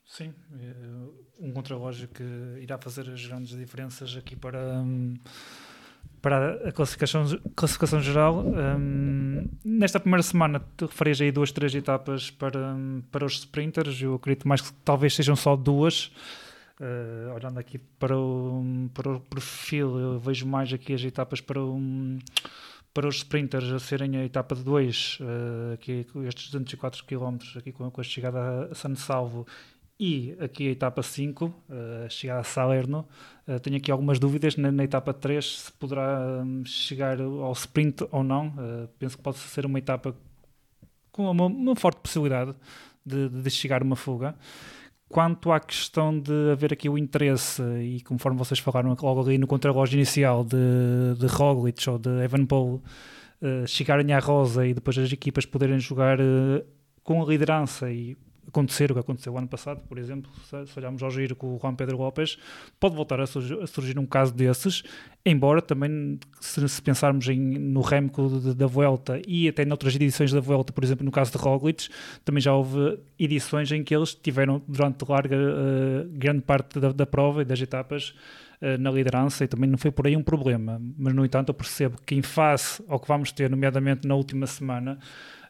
Sim, 0.03 0.33
um 1.39 1.51
contrarrelógio 1.51 2.07
que 2.07 2.23
irá 2.61 2.77
fazer 2.77 3.09
as 3.09 3.25
grandes 3.25 3.57
diferenças 3.57 4.15
aqui 4.17 4.35
para. 4.35 4.59
Um 4.79 5.15
para 6.21 6.67
a 6.67 6.71
classificação, 6.71 7.25
classificação 7.55 8.01
geral, 8.01 8.43
um, 8.45 9.47
nesta 9.63 9.99
primeira 9.99 10.23
semana 10.23 10.59
tu 10.75 10.87
referias 10.87 11.21
aí 11.21 11.31
duas, 11.31 11.51
três 11.51 11.73
etapas 11.75 12.31
para, 12.31 12.75
para 13.11 13.23
os 13.23 13.33
sprinters, 13.33 14.01
eu 14.01 14.15
acredito 14.15 14.47
mais 14.47 14.61
que 14.61 14.73
talvez 14.83 15.15
sejam 15.15 15.35
só 15.35 15.55
duas. 15.55 16.11
Uh, 16.79 17.33
olhando 17.33 17.59
aqui 17.59 17.79
para 17.97 18.15
o, 18.15 18.89
para 18.93 19.13
o 19.13 19.19
perfil, 19.19 19.97
eu 19.97 20.19
vejo 20.19 20.45
mais 20.45 20.71
aqui 20.71 20.93
as 20.93 21.03
etapas 21.03 21.41
para, 21.41 21.59
um, 21.59 22.19
para 22.93 23.07
os 23.07 23.17
sprinters 23.17 23.71
a 23.71 23.79
serem 23.79 24.15
a 24.17 24.23
etapa 24.23 24.53
de 24.53 24.63
2, 24.63 25.19
uh, 25.21 26.23
estes 26.27 26.51
204 26.51 27.03
km 27.05 27.37
aqui 27.55 27.71
com, 27.71 27.89
com 27.89 28.01
a 28.01 28.03
chegada 28.03 28.69
a 28.71 28.75
San 28.75 28.93
Salvo 28.95 29.47
e 29.99 30.37
aqui 30.39 30.67
a 30.67 30.71
etapa 30.71 31.01
5, 31.01 31.45
uh, 31.45 31.53
chegar 32.09 32.39
a 32.39 32.43
Salerno, 32.43 33.07
uh, 33.47 33.59
tenho 33.59 33.77
aqui 33.77 33.91
algumas 33.91 34.19
dúvidas 34.19 34.55
na, 34.55 34.71
na 34.71 34.83
etapa 34.83 35.11
3 35.11 35.59
se 35.59 35.71
poderá 35.71 36.43
um, 36.43 36.63
chegar 36.63 37.19
ao 37.19 37.51
sprint 37.53 38.07
ou 38.11 38.23
não. 38.23 38.49
Uh, 38.49 38.87
penso 38.99 39.17
que 39.17 39.23
pode 39.23 39.37
ser 39.37 39.65
uma 39.65 39.79
etapa 39.79 40.15
com 41.11 41.31
uma, 41.31 41.45
uma 41.47 41.75
forte 41.75 41.99
possibilidade 41.99 42.53
de, 43.03 43.27
de, 43.27 43.49
chegar 43.49 43.81
uma 43.81 43.95
fuga. 43.95 44.35
Quanto 45.09 45.51
à 45.51 45.59
questão 45.59 46.19
de 46.19 46.51
haver 46.51 46.73
aqui 46.73 46.89
o 46.89 46.97
interesse, 46.97 47.63
e 47.81 48.01
conforme 48.01 48.37
vocês 48.37 48.59
falaram 48.59 48.95
logo 49.01 49.21
ali 49.21 49.37
no 49.37 49.47
contrarrelógio 49.47 49.95
inicial 49.95 50.43
de, 50.43 51.17
de 51.17 51.25
Roglic 51.25 51.89
ou 51.89 51.97
de 51.97 52.09
Evanpol 52.23 52.83
uh, 53.41 53.65
chegarem 53.65 54.13
à 54.13 54.19
rosa 54.19 54.67
e 54.67 54.75
depois 54.75 54.97
as 54.99 55.11
equipas 55.11 55.45
poderem 55.45 55.79
jogar 55.79 56.19
com 57.03 57.23
a 57.23 57.25
liderança 57.25 57.89
e 57.89 58.17
acontecer 58.47 58.91
o 58.91 58.93
que 58.93 58.99
aconteceu 58.99 59.37
ano 59.37 59.47
passado, 59.47 59.81
por 59.87 59.97
exemplo, 59.97 60.31
se, 60.45 60.79
olharmos 60.79 61.03
ao 61.03 61.11
giro 61.11 61.35
com 61.35 61.55
o 61.55 61.59
Juan 61.59 61.75
Pedro 61.75 61.97
Lopes, 61.97 62.37
pode 62.79 62.95
voltar 62.95 63.19
a 63.19 63.27
surgir, 63.27 63.99
um 63.99 64.05
caso 64.05 64.33
desses, 64.33 64.83
embora 65.25 65.61
também, 65.61 66.19
se, 66.39 66.81
pensarmos 66.81 67.27
em, 67.27 67.39
no 67.39 67.81
Remco 67.81 68.29
da 68.53 68.65
Vuelta 68.65 69.21
e 69.27 69.47
até 69.47 69.65
noutras 69.65 69.95
edições 69.95 70.31
da 70.31 70.39
Vuelta, 70.39 70.71
por 70.71 70.83
exemplo, 70.83 71.03
no 71.05 71.11
caso 71.11 71.31
de 71.31 71.37
Roglic, 71.37 71.89
também 72.23 72.41
já 72.41 72.53
houve 72.53 72.99
edições 73.19 73.71
em 73.71 73.83
que 73.83 73.95
eles 73.95 74.15
tiveram 74.15 74.61
durante 74.67 75.03
larga, 75.07 75.35
uh, 75.35 76.09
grande 76.11 76.41
parte 76.41 76.79
da, 76.79 76.91
da 76.91 77.05
prova 77.05 77.41
e 77.41 77.45
das 77.45 77.61
etapas 77.61 78.13
uh, 78.61 78.77
na 78.79 78.89
liderança 78.89 79.43
e 79.43 79.47
também 79.47 79.69
não 79.69 79.77
foi 79.77 79.91
por 79.91 80.07
aí 80.07 80.15
um 80.15 80.23
problema, 80.23 80.81
mas 80.97 81.13
no 81.13 81.25
entanto 81.25 81.49
eu 81.49 81.53
percebo 81.53 81.97
que 82.05 82.15
em 82.15 82.21
face 82.21 82.81
ao 82.87 82.99
que 82.99 83.07
vamos 83.07 83.31
ter, 83.31 83.49
nomeadamente 83.49 84.07
na 84.07 84.15
última 84.15 84.47
semana, 84.47 84.97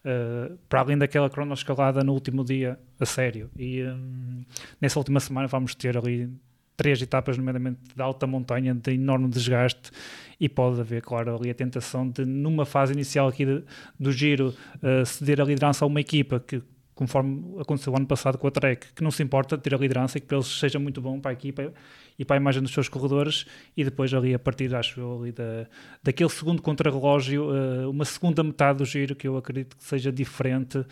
Uh, 0.06 0.58
para 0.70 0.82
além 0.82 0.98
daquela 0.98 1.30
cronoescalada 1.30 2.04
no 2.04 2.14
último 2.14 2.44
dia, 2.44 2.80
a 3.00 3.06
sério. 3.06 3.50
E 3.58 3.84
um, 3.84 4.44
nessa 4.80 5.00
última 5.00 5.20
semana 5.20 5.48
vamos 5.48 5.76
ter 5.76 5.98
ali 5.98 6.30
três 6.78 7.02
etapas, 7.02 7.38
nomeadamente 7.38 7.80
de 7.96 8.02
alta 8.02 8.28
montanha, 8.28 8.74
de 8.74 8.92
enorme 8.94 9.28
desgaste, 9.28 9.92
e 10.40 10.48
pode 10.48 10.80
haver, 10.80 11.02
claro, 11.02 11.36
ali 11.36 11.50
a 11.50 11.56
tentação 11.56 12.08
de, 12.08 12.24
numa 12.24 12.66
fase 12.66 12.94
inicial 12.94 13.28
aqui 13.28 13.46
de, 13.46 13.64
do 14.00 14.12
giro, 14.12 14.54
uh, 14.76 15.06
ceder 15.06 15.42
a 15.42 15.44
liderança 15.44 15.84
a 15.84 15.88
uma 15.88 16.00
equipa 16.00 16.40
que, 16.40 16.62
conforme 16.94 17.60
aconteceu 17.60 17.96
ano 17.96 18.06
passado 18.06 18.38
com 18.38 18.48
a 18.48 18.52
Trek, 18.52 18.94
que 18.94 19.04
não 19.04 19.10
se 19.10 19.24
importa 19.24 19.58
de 19.58 19.64
ter 19.64 19.74
a 19.74 19.78
liderança 19.78 20.20
e 20.20 20.22
que 20.22 20.28
para 20.28 20.38
eles 20.38 20.48
seja 20.48 20.78
muito 20.78 21.02
bom 21.02 21.20
para 21.20 21.32
a 21.32 21.34
equipa 21.34 21.74
e 22.18 22.26
para 22.26 22.36
a 22.36 22.40
imagem 22.40 22.62
dos 22.62 22.72
seus 22.72 22.90
corredores 22.90 23.46
e 23.76 23.84
depois 23.84 24.14
ali 24.14 24.34
a 24.34 24.40
partir, 24.40 24.74
acho 24.74 25.00
eu, 25.00 25.22
ali 25.22 25.32
da, 25.32 25.68
daquele 26.04 26.30
segundo 26.30 26.62
contrarrelógio, 26.62 27.50
uh, 27.50 27.90
uma 27.90 28.06
segunda 28.06 28.44
metade 28.44 28.80
do 28.80 28.86
giro 28.86 29.16
que 29.16 29.28
eu 29.28 29.38
acredito 29.38 29.78
que 29.78 29.84
seja 29.84 30.12
diferente, 30.12 30.80
uh, 30.80 30.86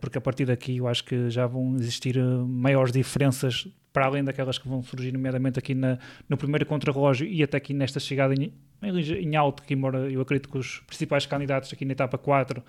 porque 0.00 0.16
a 0.16 0.20
partir 0.20 0.46
daqui 0.46 0.78
eu 0.78 0.88
acho 0.88 1.04
que 1.04 1.28
já 1.28 1.46
vão 1.46 1.76
existir 1.76 2.16
uh, 2.16 2.46
maiores 2.46 2.92
diferenças 2.92 3.68
para 3.92 4.06
além 4.06 4.24
daquelas 4.24 4.58
que 4.58 4.68
vão 4.68 4.82
surgir, 4.82 5.12
nomeadamente 5.12 5.58
aqui 5.58 5.74
na, 5.74 5.98
no 6.28 6.36
primeiro 6.36 6.64
contrarrelógio 6.66 7.26
e 7.26 7.42
até 7.42 7.56
aqui 7.56 7.72
nesta 7.72 7.98
chegada 7.98 8.34
em, 8.34 8.52
em 8.82 9.36
alto, 9.36 9.62
que 9.62 9.72
embora 9.74 10.10
eu 10.10 10.20
acredito 10.20 10.50
que 10.50 10.58
os 10.58 10.80
principais 10.80 11.24
candidatos 11.24 11.72
aqui 11.72 11.84
na 11.84 11.92
etapa 11.92 12.18
4 12.18 12.62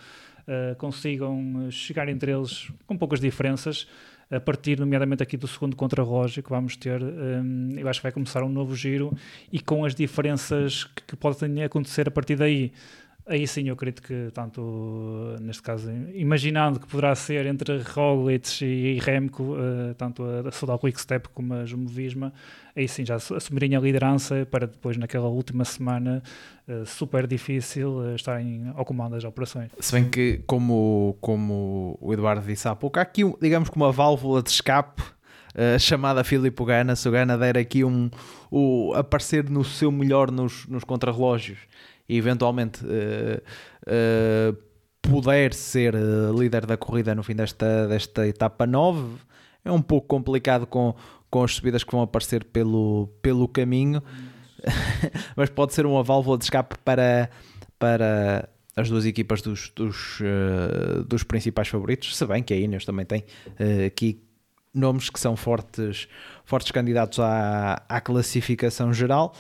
consigam 0.78 1.70
chegar 1.70 2.08
entre 2.08 2.32
eles 2.32 2.72
com 2.86 2.98
poucas 2.98 3.20
diferenças 3.20 3.86
a 4.30 4.40
partir, 4.40 4.80
nomeadamente 4.80 5.24
aqui 5.24 5.38
do 5.38 5.48
segundo 5.48 5.76
contrarrelógio 5.76 6.44
que 6.44 6.50
vamos 6.50 6.76
ter, 6.76 7.02
um, 7.02 7.70
eu 7.78 7.88
acho 7.88 8.00
que 8.00 8.04
vai 8.04 8.12
começar 8.12 8.44
um 8.44 8.50
novo 8.50 8.76
giro 8.76 9.16
e 9.52 9.60
com 9.60 9.86
as 9.86 9.96
diferenças 9.96 10.84
que, 10.84 11.04
que 11.04 11.16
podem 11.16 11.64
acontecer 11.64 12.08
a 12.08 12.12
partir 12.12 12.36
daí. 12.36 12.72
Aí 13.28 13.46
sim, 13.46 13.68
eu 13.68 13.74
acredito 13.74 14.02
que, 14.02 14.32
tanto 14.34 15.36
neste 15.42 15.62
caso, 15.62 15.92
imaginando 16.14 16.80
que 16.80 16.88
poderá 16.88 17.14
ser 17.14 17.46
entre 17.46 17.78
Roglic 17.80 18.64
e 18.64 19.00
Remco, 19.00 19.44
uh, 19.44 19.94
tanto 19.98 20.24
a, 20.24 20.48
a 20.48 20.52
Soudal 20.52 20.80
Quickstep 20.80 21.28
como 21.34 21.54
a 21.54 21.66
Jumbo 21.66 21.90
Visma, 21.90 22.32
aí 22.74 22.88
sim 22.88 23.06
já 23.06 23.16
assumirem 23.16 23.76
a 23.76 23.82
liderança 23.82 24.48
para 24.50 24.66
depois, 24.66 24.96
naquela 24.96 25.28
última 25.28 25.66
semana 25.66 26.24
uh, 26.70 26.86
super 26.86 27.28
difícil, 27.28 27.98
uh, 27.98 28.16
estarem 28.16 28.72
ao 28.74 28.86
comando 28.86 29.12
das 29.12 29.26
operações. 29.26 29.72
Se 29.78 29.92
bem 29.92 30.10
que, 30.10 30.42
como, 30.48 31.18
como 31.20 31.98
o 32.00 32.14
Eduardo 32.14 32.48
disse 32.48 32.70
há 32.70 32.76
pouco, 32.78 32.98
há 32.98 33.02
aqui, 33.02 33.24
digamos 33.42 33.70
que 33.70 33.76
uma 33.76 33.92
válvula 33.92 34.42
de 34.42 34.50
escape 34.50 35.04
Uh, 35.56 35.80
chamada 35.80 36.24
Filipe 36.24 36.64
Gana, 36.66 36.96
se 36.96 37.10
o 37.10 37.12
Gana 37.12 37.36
der 37.36 37.58
aqui 37.58 37.84
um, 37.84 38.12
o, 38.52 38.94
aparecer 38.94 39.50
no 39.50 39.64
seu 39.64 39.92
melhor 39.92 40.30
nos, 40.30 40.68
nos 40.68 40.84
contrarrelógios 40.84 41.58
e 42.08 42.18
eventualmente 42.18 42.84
uh, 42.86 43.42
uh, 43.88 44.58
puder 45.02 45.54
ser 45.54 45.96
uh, 45.96 46.38
líder 46.38 46.66
da 46.66 46.78
corrida 46.78 47.14
no 47.14 47.24
fim 47.24 47.36
desta, 47.36 47.88
desta 47.88 48.28
etapa 48.28 48.66
9, 48.66 49.18
é 49.66 49.72
um 49.72 49.82
pouco 49.82 50.08
complicado 50.08 50.66
com, 50.66 50.96
com 51.30 51.44
as 51.44 51.54
subidas 51.54 51.84
que 51.84 51.92
vão 51.92 52.02
aparecer 52.02 52.46
pelo, 52.46 53.10
pelo 53.22 53.48
caminho, 53.48 54.02
mas 55.36 55.50
pode 55.50 55.74
ser 55.74 55.86
uma 55.86 56.02
válvula 56.02 56.38
de 56.38 56.46
escape 56.46 56.78
para, 56.84 57.30
para 57.78 58.48
as 58.76 58.90
duas 58.90 59.06
equipas 59.06 59.42
dos, 59.42 59.70
dos, 59.76 60.20
dos 61.06 61.24
principais 61.24 61.68
favoritos, 61.68 62.16
se 62.16 62.26
bem 62.26 62.42
que 62.42 62.54
a 62.54 62.58
Ineos 62.58 62.86
também 62.86 63.06
tem 63.06 63.26
aqui 63.86 64.24
nomes 64.74 65.10
que 65.10 65.20
são 65.20 65.36
fortes, 65.36 66.08
fortes 66.46 66.72
candidatos 66.72 67.20
à, 67.20 67.84
à 67.90 68.00
classificação 68.00 68.94
geral. 68.94 69.34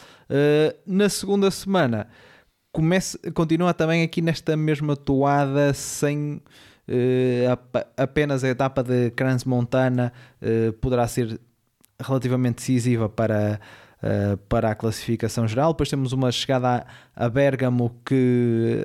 na 0.86 1.08
segunda 1.08 1.50
semana 1.50 2.08
continua 3.34 3.74
também 3.74 4.04
aqui 4.04 4.22
nesta 4.22 4.56
mesma 4.56 4.96
toada 4.96 5.74
sem 5.74 6.42
uh, 6.88 7.76
apenas 7.96 8.44
a 8.44 8.50
etapa 8.50 8.84
de 8.84 9.12
Crans 9.12 9.44
Montana 9.44 10.12
uh, 10.42 10.74
poderá 10.74 11.08
ser 11.08 11.40
relativamente 12.00 12.58
decisiva 12.58 13.10
para, 13.10 13.60
uh, 14.02 14.38
para 14.50 14.72
a 14.72 14.76
classificação 14.76 15.48
geral. 15.48 15.74
Depois 15.74 15.90
temos 15.90 16.14
uma 16.14 16.32
chegada 16.32 16.86
a, 17.16 17.26
a 17.26 17.30
Bergamo 17.30 17.96
que 18.06 18.84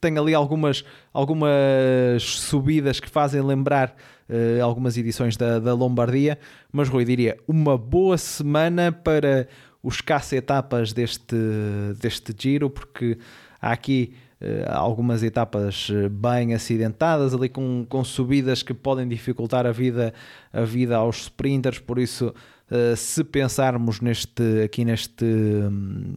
tem 0.00 0.16
ali 0.16 0.34
algumas, 0.34 0.84
algumas 1.12 2.22
subidas 2.22 3.00
que 3.00 3.08
fazem 3.10 3.42
lembrar 3.42 3.94
algumas 4.62 4.98
edições 4.98 5.38
da, 5.38 5.58
da 5.58 5.72
Lombardia, 5.72 6.38
mas 6.70 6.86
Rui 6.86 7.02
diria 7.02 7.38
uma 7.48 7.78
boa 7.78 8.18
semana 8.18 8.92
para 8.92 9.48
os 9.88 10.02
caça-etapas 10.02 10.92
deste, 10.92 11.34
deste 11.98 12.34
giro, 12.38 12.68
porque 12.68 13.16
há 13.58 13.72
aqui 13.72 14.12
uh, 14.38 14.70
algumas 14.70 15.22
etapas 15.22 15.88
eh, 15.90 16.10
bem 16.10 16.52
acidentadas, 16.52 17.32
ali 17.32 17.48
com, 17.48 17.86
com 17.88 18.04
subidas 18.04 18.62
que 18.62 18.74
podem 18.74 19.08
dificultar 19.08 19.64
a 19.64 19.72
vida, 19.72 20.12
a 20.52 20.60
vida 20.60 20.94
aos 20.94 21.22
sprinters, 21.22 21.78
por 21.78 21.98
isso, 21.98 22.34
uh, 22.70 22.94
se 22.94 23.24
pensarmos 23.24 24.02
neste, 24.02 24.60
aqui 24.62 24.84
neste. 24.84 25.24
Um, 25.24 26.16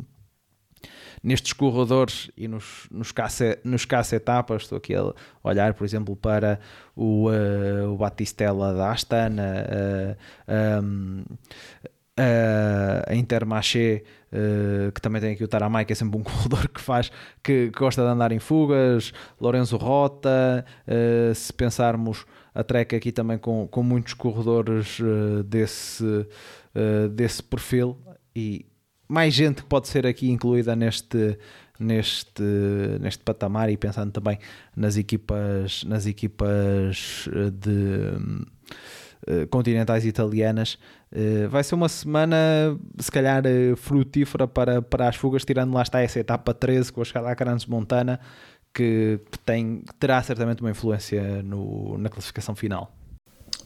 nestes 1.24 1.54
corredores 1.54 2.32
e 2.36 2.48
nos, 2.48 2.88
nos, 2.90 3.12
caça, 3.12 3.58
nos 3.64 3.86
caça-etapas, 3.86 4.64
estou 4.64 4.78
aqui 4.78 4.96
a 4.96 5.14
olhar, 5.44 5.74
por 5.74 5.86
exemplo, 5.86 6.16
para 6.16 6.60
o, 6.96 7.30
uh, 7.30 7.94
o 7.94 7.98
Batistella 7.98 8.74
da 8.74 8.92
Astana, 8.92 9.66
uh, 10.50 10.84
um, 10.84 11.24
Uh, 12.20 13.08
a 13.08 13.16
Intermarché, 13.16 14.04
uh, 14.34 14.92
que 14.92 15.00
também 15.00 15.22
tem 15.22 15.32
aqui 15.32 15.46
o 15.46 15.48
Taramai, 15.48 15.86
que 15.86 15.94
é 15.94 15.96
sempre 15.96 16.20
um 16.20 16.24
corredor 16.24 16.68
que 16.68 16.82
faz, 16.82 17.10
que, 17.42 17.72
que 17.72 17.80
gosta 17.80 18.02
de 18.02 18.08
andar 18.10 18.34
em 18.34 18.40
fugas, 18.40 19.14
Lourenço 19.40 19.78
Rota, 19.78 20.66
uh, 20.86 21.34
se 21.34 21.54
pensarmos 21.54 22.26
a 22.54 22.64
Trek 22.66 22.94
aqui 22.98 23.14
também 23.14 23.38
com, 23.38 23.66
com 23.66 23.82
muitos 23.82 24.14
corredores 24.14 25.00
desse, 25.46 26.28
desse 27.14 27.42
perfil 27.42 27.98
e 28.36 28.66
mais 29.08 29.34
gente 29.34 29.62
que 29.62 29.70
pode 29.70 29.88
ser 29.88 30.06
aqui 30.06 30.30
incluída 30.30 30.76
neste, 30.76 31.38
neste, 31.80 32.44
neste 33.00 33.24
patamar 33.24 33.70
e 33.70 33.78
pensando 33.78 34.12
também 34.12 34.38
nas 34.76 34.98
equipas, 34.98 35.86
nas 35.86 36.06
equipas 36.06 37.30
de 37.54 38.46
eh, 39.28 39.46
continentais 39.48 40.06
italianas. 40.06 40.80
Uh, 41.14 41.50
vai 41.50 41.64
ser 41.64 41.76
uma 41.76 41.90
semana, 41.90 42.36
se 42.98 43.12
calhar, 43.12 43.44
uh, 43.46 43.76
frutífera 43.76 44.48
para, 44.48 44.82
para 44.82 45.10
as 45.10 45.16
fugas, 45.16 45.44
tirando 45.44 45.74
lá 45.74 45.82
está 45.82 46.00
essa 46.00 46.20
etapa 46.20 46.54
13 46.54 46.92
com 46.94 47.02
a 47.02 47.06
chegada 47.06 47.30
à 47.30 47.36
Carantes 47.36 47.66
Montana, 47.66 48.20
que 48.74 49.20
tem, 49.46 49.84
terá 50.00 50.24
certamente 50.24 50.62
uma 50.62 50.72
influência 50.72 51.44
no, 51.44 51.98
na 51.98 52.10
classificação 52.10 52.56
final. 52.56 52.96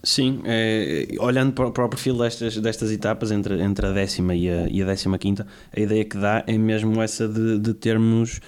Sim, 0.04 0.42
é, 0.46 1.08
olhando 1.20 1.54
para, 1.54 1.72
para, 1.72 1.86
o 1.86 1.90
perfil 1.90 2.18
destas, 2.18 2.58
destas 2.58 2.92
etapas, 2.92 3.32
entre, 3.32 3.62
entre 3.62 3.88
a 3.88 3.92
décima 3.92 4.36
e 4.36 4.50
a, 4.50 4.68
e 4.68 4.82
a 4.82 4.86
décima 4.86 5.18
quinta, 5.18 5.48
a 5.76 5.80
ideia 5.80 6.06
que 6.06 6.18
dá 6.18 6.44
é 6.46 6.58
mesmo 6.58 7.02
essa 7.02 7.28
de, 7.28 7.60
de 7.60 7.74
termos 7.74 8.40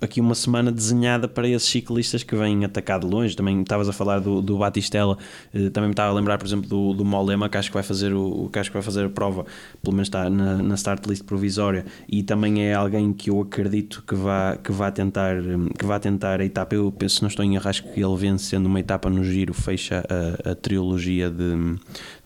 aqui 0.00 0.20
uma 0.20 0.34
semana 0.34 0.72
desenhada 0.72 1.28
para 1.28 1.48
esses 1.48 1.68
ciclistas 1.68 2.22
que 2.22 2.34
vêm 2.34 2.64
atacar 2.64 2.98
de 3.00 3.06
longe. 3.06 3.36
Também 3.36 3.60
estavas 3.60 3.88
a 3.88 3.92
falar 3.92 4.20
do, 4.20 4.40
do 4.40 4.58
eh, 4.62 5.70
também 5.70 5.88
me 5.88 5.92
estava 5.92 6.10
a 6.10 6.14
lembrar, 6.14 6.38
por 6.38 6.46
exemplo, 6.46 6.68
do, 6.68 6.94
do 6.94 7.04
Molema, 7.04 7.48
que 7.48 7.56
acho 7.56 7.68
que 7.68 7.74
vai 7.74 7.82
fazer 7.82 8.12
o 8.12 8.48
que 8.52 8.58
acho 8.58 8.70
que 8.70 8.74
vai 8.74 8.82
fazer 8.82 9.04
a 9.04 9.08
prova, 9.08 9.44
pelo 9.82 9.94
menos 9.94 10.08
está 10.08 10.28
na, 10.30 10.56
na 10.56 10.74
start 10.74 11.06
list 11.06 11.24
provisória, 11.24 11.84
e 12.08 12.22
também 12.22 12.62
é 12.62 12.74
alguém 12.74 13.12
que 13.12 13.30
eu 13.30 13.40
acredito 13.40 14.02
que 14.06 14.14
vá, 14.14 14.56
que 14.56 14.72
vá 14.72 14.90
tentar 14.90 15.36
que 15.78 15.84
vá 15.84 15.98
tentar 15.98 16.40
a 16.40 16.44
etapa. 16.44 16.74
Eu 16.74 16.90
penso, 16.90 17.16
se 17.16 17.22
não 17.22 17.28
estou 17.28 17.44
em 17.44 17.54
erro, 17.54 17.68
acho 17.68 17.82
que 17.84 18.02
ele 18.02 18.16
vence 18.16 18.44
sendo 18.44 18.66
uma 18.66 18.80
etapa 18.80 19.10
no 19.10 19.22
giro, 19.24 19.52
fecha 19.52 20.04
a, 20.08 20.50
a 20.50 20.54
trilogia 20.54 21.30
de, 21.30 21.76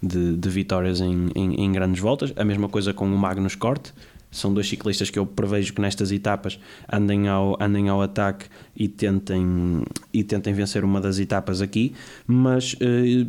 de, 0.03 0.37
de 0.37 0.49
vitórias 0.49 1.01
em, 1.01 1.29
em, 1.35 1.65
em 1.65 1.73
grandes 1.73 2.01
voltas. 2.01 2.33
A 2.37 2.45
mesma 2.45 2.69
coisa 2.69 2.93
com 2.93 3.07
o 3.07 3.19
Magnus 3.19 3.55
Corte 3.55 3.93
são 4.35 4.53
dois 4.53 4.69
ciclistas 4.69 5.11
que 5.11 5.19
eu 5.19 5.25
prevejo 5.25 5.73
que 5.73 5.81
nestas 5.81 6.11
etapas 6.11 6.59
andem 6.93 7.29
ao, 7.29 7.57
andem 7.63 7.89
ao 7.89 8.03
ataque 8.03 8.47
e 8.77 8.89
tentem, 8.89 9.83
e 10.13 10.25
tentem 10.25 10.53
vencer 10.53 10.85
uma 10.85 11.01
das 11.01 11.19
etapas 11.19 11.63
aqui, 11.63 11.95
mas 12.27 12.77
eh, 12.81 13.27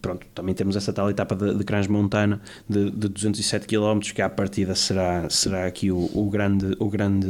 pronto, 0.00 0.26
também 0.34 0.54
temos 0.54 0.76
essa 0.76 0.92
tal 0.92 1.08
etapa 1.10 1.34
de, 1.36 1.54
de 1.54 1.64
Crans 1.64 1.86
Montana 1.86 2.40
de, 2.68 2.90
de 2.90 3.08
207 3.08 3.66
km 3.66 4.00
que 4.14 4.22
à 4.22 4.28
partida 4.28 4.74
será, 4.74 5.28
será 5.30 5.66
aqui 5.66 5.90
o, 5.90 6.10
o 6.14 6.28
grande, 6.28 6.76
o 6.78 6.88
grande 6.88 7.28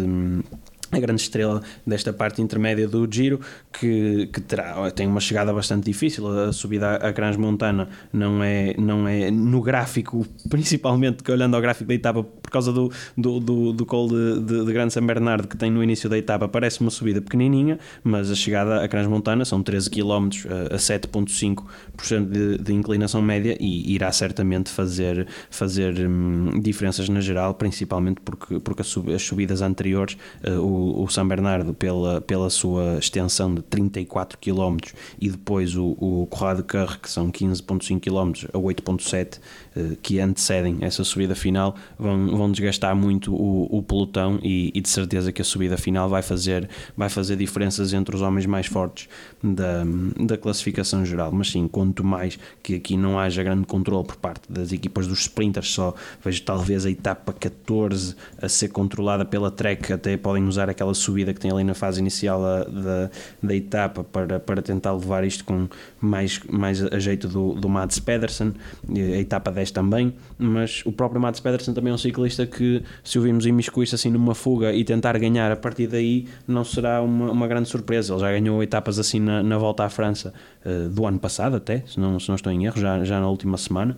a 0.92 0.98
grande 0.98 1.22
estrela 1.22 1.62
desta 1.86 2.12
parte 2.12 2.42
intermédia 2.42 2.88
do 2.88 3.06
Giro, 3.10 3.40
que, 3.72 4.28
que 4.32 4.40
terá, 4.40 4.90
tem 4.90 5.06
uma 5.06 5.20
chegada 5.20 5.52
bastante 5.52 5.84
difícil. 5.84 6.26
A 6.26 6.52
subida 6.52 6.96
à 6.96 7.12
Crans 7.12 7.36
Montana 7.36 7.88
não 8.12 8.42
é, 8.42 8.74
não 8.76 9.06
é 9.06 9.30
no 9.30 9.60
gráfico, 9.62 10.26
principalmente 10.48 11.22
que 11.22 11.30
olhando 11.30 11.54
ao 11.54 11.62
gráfico 11.62 11.88
da 11.88 11.94
etapa, 11.94 12.22
por 12.24 12.50
causa 12.50 12.72
do, 12.72 12.90
do, 13.16 13.38
do, 13.38 13.72
do 13.72 13.86
colo 13.86 14.08
de, 14.08 14.40
de, 14.40 14.64
de 14.64 14.72
Grande 14.72 14.92
San 14.92 15.06
Bernardo 15.06 15.46
que 15.46 15.56
tem 15.56 15.70
no 15.70 15.82
início 15.82 16.08
da 16.08 16.18
etapa, 16.18 16.48
parece 16.48 16.80
uma 16.80 16.90
subida 16.90 17.20
pequenininha, 17.20 17.78
mas 18.02 18.30
a 18.30 18.34
chegada 18.34 18.82
à 18.82 18.88
Crans 18.88 19.06
Montana 19.06 19.44
são 19.44 19.62
13 19.62 19.90
km 19.90 20.28
a 20.70 20.76
7,5% 20.76 22.28
de, 22.28 22.58
de 22.58 22.72
inclinação 22.72 23.22
média 23.22 23.56
e 23.60 23.92
irá 23.94 24.10
certamente 24.10 24.70
fazer, 24.70 25.26
fazer 25.50 25.94
hum, 26.08 26.60
diferenças 26.60 27.08
na 27.08 27.20
geral, 27.20 27.54
principalmente 27.54 28.20
porque, 28.20 28.58
porque 28.58 28.82
as 28.82 29.22
subidas 29.22 29.62
anteriores, 29.62 30.16
uh, 30.44 30.60
o 30.60 30.79
o, 30.80 31.08
São 31.08 31.26
Bernardo 31.26 31.74
pela, 31.74 32.20
pela 32.20 32.50
sua 32.50 32.98
extensão 32.98 33.54
de 33.54 33.62
34 33.62 34.38
km 34.38 34.76
e 35.20 35.28
depois 35.28 35.76
o, 35.76 35.96
o 35.98 36.26
Corrado 36.28 36.64
Carre, 36.64 36.98
que 36.98 37.10
são 37.10 37.30
15,5 37.30 38.00
km 38.00 38.48
a 38.52 38.58
8,7 38.58 39.38
eh, 39.69 39.69
que 40.02 40.18
antecedem 40.18 40.78
essa 40.80 41.04
subida 41.04 41.34
final, 41.34 41.76
vão, 41.98 42.36
vão 42.36 42.50
desgastar 42.50 42.94
muito 42.94 43.34
o, 43.34 43.68
o 43.70 43.82
pelotão 43.82 44.38
e, 44.42 44.70
e, 44.74 44.80
de 44.80 44.88
certeza 44.88 45.32
que 45.32 45.40
a 45.40 45.44
subida 45.44 45.76
final 45.76 46.08
vai 46.08 46.22
fazer, 46.22 46.68
vai 46.96 47.08
fazer 47.08 47.36
diferenças 47.36 47.92
entre 47.92 48.14
os 48.14 48.22
homens 48.22 48.46
mais 48.46 48.66
fortes 48.66 49.08
da, 49.42 49.84
da 50.18 50.36
classificação 50.36 51.04
geral. 51.04 51.30
Mas 51.32 51.50
sim, 51.50 51.68
quanto 51.68 52.02
mais 52.04 52.38
que 52.62 52.74
aqui 52.74 52.96
não 52.96 53.18
haja 53.18 53.42
grande 53.42 53.66
controle 53.66 54.06
por 54.06 54.16
parte 54.16 54.50
das 54.50 54.72
equipas 54.72 55.06
dos 55.06 55.20
sprinters, 55.20 55.70
só 55.70 55.94
vejo 56.22 56.42
talvez 56.42 56.84
a 56.84 56.90
etapa 56.90 57.32
14 57.32 58.16
a 58.42 58.48
ser 58.48 58.68
controlada 58.68 59.24
pela 59.24 59.50
Trek, 59.50 59.92
até 59.92 60.16
podem 60.16 60.44
usar 60.44 60.68
aquela 60.68 60.94
subida 60.94 61.32
que 61.32 61.40
tem 61.40 61.50
ali 61.50 61.64
na 61.64 61.74
fase 61.74 62.00
inicial 62.00 62.42
da, 62.42 63.10
da 63.42 63.54
etapa 63.54 64.02
para, 64.02 64.40
para 64.40 64.62
tentar 64.62 64.92
levar 64.92 65.24
isto 65.24 65.44
com 65.44 65.68
mais, 66.00 66.40
mais 66.48 66.82
a 66.82 66.98
jeito 66.98 67.28
do, 67.28 67.54
do 67.54 67.68
Mads 67.68 68.00
Pedersen, 68.00 68.52
a 68.88 69.18
etapa 69.18 69.50
10 69.50 69.69
também, 69.70 70.12
mas 70.38 70.82
o 70.84 70.92
próprio 70.92 71.20
Mads 71.20 71.40
Pedersen 71.40 71.74
também 71.74 71.90
é 71.90 71.94
um 71.94 71.98
ciclista 71.98 72.46
que 72.46 72.82
se 73.02 73.18
o 73.18 73.22
vimos 73.22 73.46
imiscuir-se 73.46 73.94
assim 73.94 74.10
numa 74.10 74.34
fuga 74.34 74.72
e 74.72 74.84
tentar 74.84 75.18
ganhar 75.18 75.50
a 75.50 75.56
partir 75.56 75.86
daí 75.86 76.26
não 76.46 76.64
será 76.64 77.02
uma, 77.02 77.30
uma 77.30 77.48
grande 77.48 77.68
surpresa, 77.68 78.12
ele 78.12 78.20
já 78.20 78.30
ganhou 78.30 78.62
etapas 78.62 78.98
assim 78.98 79.20
na, 79.20 79.42
na 79.42 79.58
volta 79.58 79.84
à 79.84 79.88
França 79.88 80.32
uh, 80.64 80.88
do 80.88 81.06
ano 81.06 81.18
passado 81.18 81.56
até, 81.56 81.82
se 81.86 81.98
não, 81.98 82.18
se 82.18 82.28
não 82.28 82.36
estou 82.36 82.52
em 82.52 82.66
erro, 82.66 82.80
já, 82.80 83.04
já 83.04 83.20
na 83.20 83.28
última 83.28 83.56
semana 83.56 83.96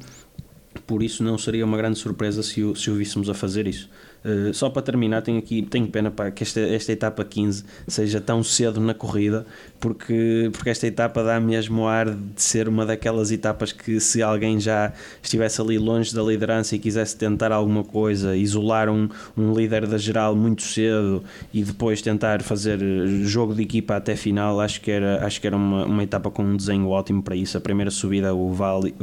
por 0.86 1.02
isso 1.02 1.22
não 1.22 1.36
seria 1.36 1.64
uma 1.64 1.76
grande 1.76 1.98
surpresa 1.98 2.42
se 2.42 2.62
o, 2.62 2.74
se 2.74 2.90
o 2.90 2.94
víssemos 2.94 3.28
a 3.28 3.34
fazer 3.34 3.66
isso. 3.66 3.88
Uh, 4.24 4.54
só 4.54 4.70
para 4.70 4.82
terminar, 4.82 5.20
tenho 5.22 5.38
aqui 5.38 5.62
tenho 5.62 5.88
pena 5.88 6.08
para 6.08 6.30
que 6.30 6.44
esta, 6.44 6.60
esta 6.60 6.92
etapa 6.92 7.24
15 7.24 7.64
seja 7.88 8.20
tão 8.20 8.42
cedo 8.42 8.80
na 8.80 8.94
corrida, 8.94 9.44
porque, 9.80 10.48
porque 10.52 10.70
esta 10.70 10.86
etapa 10.86 11.24
dá 11.24 11.40
mesmo 11.40 11.88
ar 11.88 12.08
de 12.08 12.40
ser 12.40 12.68
uma 12.68 12.86
daquelas 12.86 13.32
etapas 13.32 13.72
que, 13.72 13.98
se 13.98 14.22
alguém 14.22 14.60
já 14.60 14.92
estivesse 15.20 15.60
ali 15.60 15.76
longe 15.76 16.14
da 16.14 16.22
liderança 16.22 16.76
e 16.76 16.78
quisesse 16.78 17.16
tentar 17.16 17.50
alguma 17.50 17.82
coisa, 17.82 18.36
isolar 18.36 18.88
um, 18.88 19.08
um 19.36 19.52
líder 19.52 19.88
da 19.88 19.98
geral 19.98 20.36
muito 20.36 20.62
cedo 20.62 21.24
e 21.52 21.64
depois 21.64 22.00
tentar 22.00 22.42
fazer 22.42 22.78
jogo 23.24 23.54
de 23.56 23.62
equipa 23.62 23.96
até 23.96 24.14
final, 24.14 24.60
acho 24.60 24.80
que 24.80 24.90
era, 24.92 25.26
acho 25.26 25.40
que 25.40 25.48
era 25.48 25.56
uma, 25.56 25.84
uma 25.84 26.02
etapa 26.04 26.30
com 26.30 26.44
um 26.44 26.56
desenho 26.56 26.88
ótimo 26.88 27.22
para 27.22 27.34
isso. 27.34 27.58
A 27.58 27.60
primeira 27.60 27.90
subida, 27.90 28.32
o 28.32 28.52
Vale, 28.52 28.94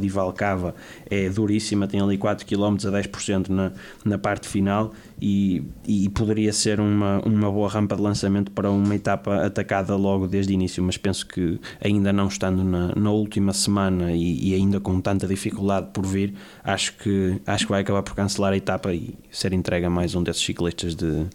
di 0.00 0.08
Valcava, 0.08 0.74
é 1.08 1.28
duríssima, 1.28 1.86
tem 1.86 2.00
ali 2.00 2.18
4 2.18 2.44
km 2.44 2.74
a 2.88 2.90
10% 2.90 3.48
na, 3.50 3.70
na 4.04 4.18
parte 4.18 4.48
final 4.48 4.63
final 4.64 4.92
e, 5.20 5.62
e 5.86 6.08
poderia 6.08 6.52
ser 6.52 6.80
uma, 6.80 7.20
uma 7.24 7.50
boa 7.50 7.68
rampa 7.68 7.94
de 7.94 8.02
lançamento 8.02 8.50
para 8.50 8.70
uma 8.70 8.94
etapa 8.94 9.44
atacada 9.44 9.94
logo 9.94 10.26
desde 10.26 10.52
o 10.52 10.54
início, 10.54 10.82
mas 10.82 10.96
penso 10.96 11.26
que 11.26 11.60
ainda 11.82 12.12
não 12.12 12.28
estando 12.28 12.64
na, 12.64 12.94
na 12.94 13.10
última 13.10 13.52
semana 13.52 14.12
e, 14.12 14.50
e, 14.50 14.54
ainda 14.54 14.80
com 14.80 15.00
tanta 15.00 15.26
dificuldade 15.26 15.88
por 15.92 16.06
vir, 16.06 16.34
acho 16.62 16.96
que, 16.96 17.40
acho 17.46 17.66
que 17.66 17.72
vai 17.72 17.82
acabar 17.82 18.02
por 18.02 18.14
cancelar 18.14 18.54
a 18.54 18.56
etapa 18.56 18.92
e 18.92 19.14
ser 19.30 19.52
entregue 19.52 19.86
a 19.86 19.90
mais 19.90 20.14
um 20.14 20.22
desses 20.22 20.42
ciclistas 20.42 20.94
de, 20.94 21.26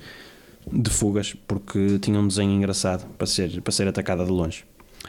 de 0.72 0.90
fugas, 0.90 1.36
porque 1.48 2.00
tinha 2.00 2.20
um 2.20 2.28
desenho 2.28 2.52
engraçado 2.52 3.08
para 3.18 3.28
ser, 3.28 3.62
para 3.62 3.72
ser 3.72 3.88
atacada 3.88 4.26
de 4.26 4.32
longe. 4.32 4.66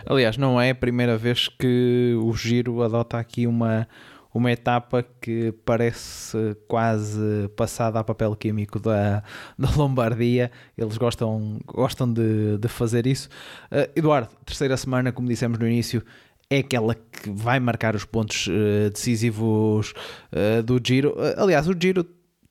Aliás, 0.07 0.37
não 0.37 0.61
é 0.61 0.71
a 0.71 0.75
primeira 0.75 1.17
vez 1.17 1.49
que 1.49 2.15
o 2.23 2.33
Giro 2.33 2.83
adota 2.83 3.19
aqui 3.19 3.47
uma, 3.47 3.87
uma 4.33 4.53
etapa 4.53 5.05
que 5.21 5.53
parece 5.65 6.57
quase 6.69 7.49
passada 7.57 7.99
a 7.99 8.05
papel 8.05 8.35
químico 8.37 8.79
da, 8.79 9.23
da 9.59 9.71
Lombardia. 9.77 10.51
Eles 10.77 10.97
gostam, 10.97 11.59
gostam 11.67 12.13
de, 12.13 12.59
de 12.59 12.69
fazer 12.69 13.07
isso. 13.07 13.29
Uh, 13.71 13.91
Eduardo, 13.97 14.29
terceira 14.45 14.77
semana, 14.77 15.13
como 15.13 15.29
dissemos 15.29 15.59
no 15.59 15.67
início, 15.67 16.03
é 16.49 16.59
aquela 16.59 16.95
que 16.95 17.31
vai 17.31 17.59
marcar 17.59 17.95
os 17.95 18.05
pontos 18.05 18.47
uh, 18.47 18.91
decisivos 18.91 19.93
uh, 20.33 20.63
do 20.63 20.81
Giro. 20.83 21.17
aliás, 21.37 21.69
o 21.69 21.75
Giro 21.79 22.07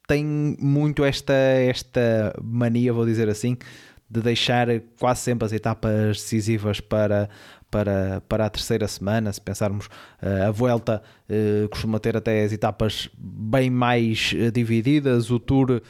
tem 0.07 0.25
muito 0.59 1.03
esta, 1.05 1.33
esta 1.33 2.35
mania, 2.41 2.91
vou 2.91 3.05
dizer 3.05 3.29
assim, 3.29 3.57
de 4.09 4.21
deixar 4.21 4.67
quase 4.99 5.21
sempre 5.21 5.45
as 5.45 5.53
etapas 5.53 6.17
decisivas 6.17 6.79
para, 6.79 7.29
para, 7.69 8.21
para 8.27 8.45
a 8.45 8.49
terceira 8.49 8.87
semana. 8.87 9.31
Se 9.31 9.41
pensarmos, 9.41 9.87
uh, 9.87 10.47
a 10.47 10.51
Vuelta 10.51 11.01
uh, 11.29 11.69
costuma 11.69 11.99
ter 11.99 12.15
até 12.17 12.43
as 12.43 12.51
etapas 12.51 13.09
bem 13.17 13.69
mais 13.69 14.33
uh, 14.33 14.51
divididas, 14.51 15.29
o 15.31 15.39
Tour 15.39 15.81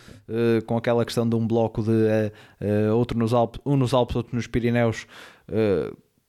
com 0.68 0.78
aquela 0.78 1.04
questão 1.04 1.28
de 1.28 1.36
um 1.36 1.48
bloco 1.48 1.82
de 1.82 1.92
outro 2.94 3.18
nos 3.18 3.34
Alpes, 3.34 3.60
um 3.66 3.76
nos 3.76 3.96
Alpes, 3.96 4.16
outro 4.16 4.36
nos 4.36 4.46
Pirineus. 4.46 5.08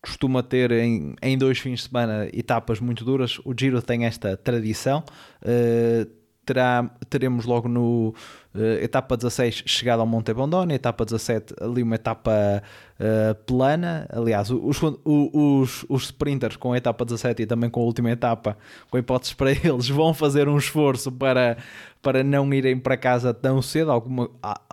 Costuma 0.01 0.43
ter 0.43 0.71
em, 0.73 1.15
em 1.21 1.37
dois 1.37 1.59
fins 1.59 1.81
de 1.81 1.89
semana 1.89 2.27
etapas 2.33 2.81
muito 2.81 3.05
duras. 3.05 3.39
O 3.45 3.53
Giro 3.55 3.83
tem 3.83 4.07
esta 4.07 4.39
tradição 4.39 5.05
terá, 6.51 6.91
teremos 7.09 7.45
logo 7.45 7.69
no 7.69 8.15
uh, 8.55 8.83
etapa 8.83 9.17
16 9.17 9.65
chegada 9.67 10.03
ao 10.03 10.07
Monte 10.07 10.33
Bondone, 10.33 10.75
etapa 10.75 11.05
17 11.05 11.55
ali 11.61 11.83
uma 11.83 11.95
etapa 11.95 12.63
uh, 12.99 13.35
plana. 13.47 14.07
Aliás, 14.11 14.51
os, 14.51 14.81
os, 15.05 15.85
os 15.89 16.03
sprinters 16.05 16.57
com 16.57 16.73
a 16.73 16.77
etapa 16.77 17.05
17 17.05 17.43
e 17.43 17.47
também 17.47 17.71
com 17.71 17.81
a 17.81 17.85
última 17.85 18.11
etapa, 18.11 18.57
com 18.91 18.99
hipóteses 18.99 19.35
para 19.35 19.51
eles, 19.67 19.89
vão 19.89 20.15
fazer 20.15 20.49
um 20.49 20.57
esforço 20.57 21.11
para, 21.11 21.57
para 22.03 22.25
não 22.25 22.53
irem 22.53 22.79
para 22.79 22.97
casa 22.97 23.35
tão 23.35 23.61
cedo, 23.61 23.91
alguma, 23.91 24.31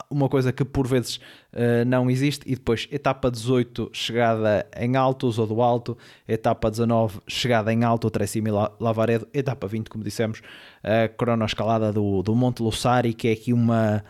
uma 0.10 0.30
coisa 0.30 0.54
que 0.54 0.64
por 0.64 0.88
vezes 0.88 1.18
uh, 1.54 1.84
não 1.86 2.10
existe. 2.10 2.44
E 2.46 2.56
depois, 2.56 2.88
etapa 2.92 3.30
18, 3.30 3.90
chegada 3.92 4.66
em 4.78 4.96
Altos 4.96 5.38
ou 5.38 5.46
do 5.46 5.62
Alto, 5.62 5.98
etapa 6.28 6.72
19, 6.72 7.20
chegada 7.28 7.72
em 7.74 7.84
Alto, 7.84 8.10
Trecime 8.10 8.50
Lavaredo, 8.80 9.28
etapa 9.34 9.68
20, 9.68 9.90
como 9.90 10.04
dissemos, 10.04 10.42
a 10.84 11.08
cronoescalada 11.10 11.92
do, 11.92 12.24
do 12.24 12.34
Monte 12.34 12.62
Lussari, 12.62 13.14
que 13.14 13.28
é 13.28 13.32
aqui 13.34 13.52
uma 13.52 14.04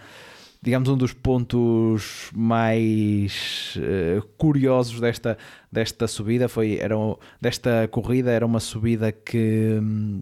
digamos, 0.62 0.89
um 0.89 0.97
dos 0.97 1.13
pontos 1.13 2.30
mais 2.36 3.77
uh, 3.77 4.21
curiosos 4.38 4.99
desta, 4.99 5.38
desta 5.71 6.08
subida 6.08 6.49
foi 6.49 6.77
era, 6.77 6.95
desta 7.39 7.88
corrida 7.88 8.32
era 8.32 8.45
uma 8.45 8.60
subida 8.60 9.12
que 9.12 9.77
hum, 9.82 10.21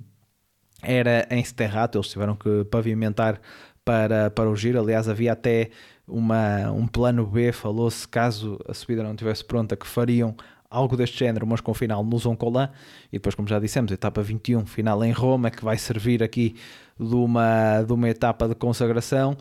era 0.86 1.28
em 1.30 1.42
Sterrato, 1.44 1.98
eles 1.98 2.08
tiveram 2.08 2.36
que 2.36 2.64
pavimentar 2.66 3.40
para, 3.84 4.30
para 4.32 4.50
o 4.50 4.56
giro, 4.56 4.80
aliás 4.80 5.08
havia 5.08 5.34
até 5.34 5.70
uma, 6.08 6.72
um 6.72 6.88
plano 6.88 7.26
B, 7.26 7.52
falou-se 7.52 8.08
caso 8.08 8.60
a 8.68 8.74
subida 8.74 9.04
não 9.04 9.12
estivesse 9.12 9.44
pronta 9.44 9.76
que 9.76 9.86
fariam 9.86 10.36
algo 10.70 10.98
deste 10.98 11.20
género, 11.20 11.46
mas 11.48 11.62
com 11.62 11.74
final 11.74 12.04
no 12.04 12.18
Zoncolan, 12.18 12.70
e 13.10 13.14
depois, 13.14 13.36
como 13.36 13.48
já 13.48 13.60
dissemos, 13.60 13.92
etapa 13.92 14.22
21, 14.22 14.66
final 14.66 15.04
em 15.04 15.12
Roma, 15.12 15.50
que 15.50 15.64
vai 15.64 15.78
servir 15.78 16.22
aqui 16.22 16.56
de 17.00 17.16
uma, 17.16 17.82
de 17.84 17.94
uma 17.94 18.10
etapa 18.10 18.48
de 18.48 18.56
consagração. 18.56 19.38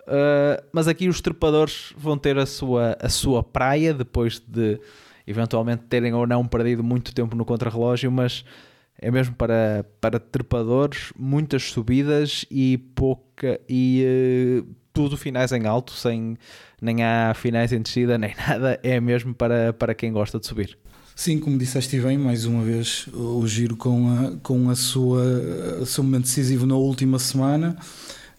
Uh, 0.00 0.60
mas 0.72 0.88
aqui 0.88 1.08
os 1.08 1.20
trepadores 1.20 1.92
vão 1.96 2.18
ter 2.18 2.36
a 2.36 2.46
sua, 2.46 2.96
a 3.00 3.08
sua 3.08 3.42
praia 3.42 3.94
depois 3.94 4.40
de 4.40 4.80
eventualmente 5.24 5.84
terem 5.84 6.12
ou 6.12 6.26
não 6.26 6.44
perdido 6.44 6.82
muito 6.82 7.14
tempo 7.14 7.36
no 7.36 7.44
contrarrelógio, 7.44 8.10
mas 8.10 8.44
é 9.02 9.10
mesmo 9.10 9.34
para, 9.34 9.84
para 10.00 10.18
trepadores, 10.20 11.12
muitas 11.18 11.64
subidas 11.64 12.46
e 12.50 12.78
pouca 12.94 13.60
e 13.68 14.62
uh, 14.62 14.66
tudo 14.92 15.16
finais 15.16 15.50
em 15.52 15.66
alto, 15.66 15.92
sem 15.92 16.36
nem 16.80 17.02
há 17.02 17.34
finais 17.34 17.72
em 17.72 17.82
descida 17.82 18.16
nem 18.18 18.32
nada, 18.36 18.78
é 18.82 19.00
mesmo 19.00 19.34
para, 19.34 19.72
para 19.72 19.94
quem 19.94 20.12
gosta 20.12 20.38
de 20.38 20.46
subir. 20.46 20.78
Sim, 21.14 21.38
como 21.38 21.58
disseste 21.58 22.00
bem, 22.00 22.16
mais 22.16 22.46
uma 22.46 22.62
vez 22.62 23.06
o 23.12 23.46
giro 23.46 23.76
com 23.76 24.08
a, 24.08 24.36
com 24.42 24.70
a 24.70 24.74
sua 24.74 25.22
o 25.80 25.84
seu 25.84 26.02
momento 26.02 26.22
decisivo 26.22 26.64
na 26.64 26.76
última 26.76 27.18
semana. 27.18 27.76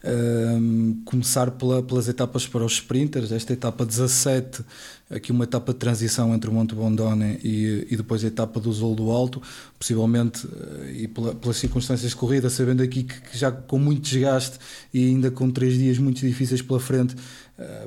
Um, 0.06 1.02
começar 1.06 1.50
pela, 1.52 1.82
pelas 1.82 2.10
etapas 2.10 2.46
para 2.46 2.66
os 2.66 2.74
sprinters, 2.74 3.32
esta 3.32 3.54
etapa 3.54 3.86
17, 3.86 4.62
aqui 5.10 5.32
uma 5.32 5.46
etapa 5.46 5.72
de 5.72 5.80
transição 5.80 6.34
entre 6.36 6.50
o 6.50 6.54
Monte 6.54 6.76
Bondone 6.76 7.40
e, 7.42 7.88
e 7.90 7.96
depois 7.96 8.22
a 8.24 8.28
etapa 8.28 8.60
do 8.60 8.72
Zol 8.74 8.96
do 8.96 9.12
Alto, 9.12 9.42
possivelmente, 9.80 10.46
eh, 10.46 11.04
e 11.04 11.08
pela, 11.08 11.34
pelas 11.34 11.56
circunstâncias 11.56 12.12
de 12.12 12.18
corrida, 12.18 12.50
sabendo 12.50 12.84
aqui 12.84 13.04
que, 13.04 13.22
que 13.22 13.38
já 13.38 13.50
com 13.50 13.80
muito 13.80 14.02
desgaste 14.02 14.60
e 14.94 15.08
ainda 15.08 15.32
com 15.32 15.50
três 15.50 15.76
dias 15.76 15.98
muito 15.98 16.20
difíceis 16.20 16.62
pela 16.62 16.82
frente, 16.82 17.16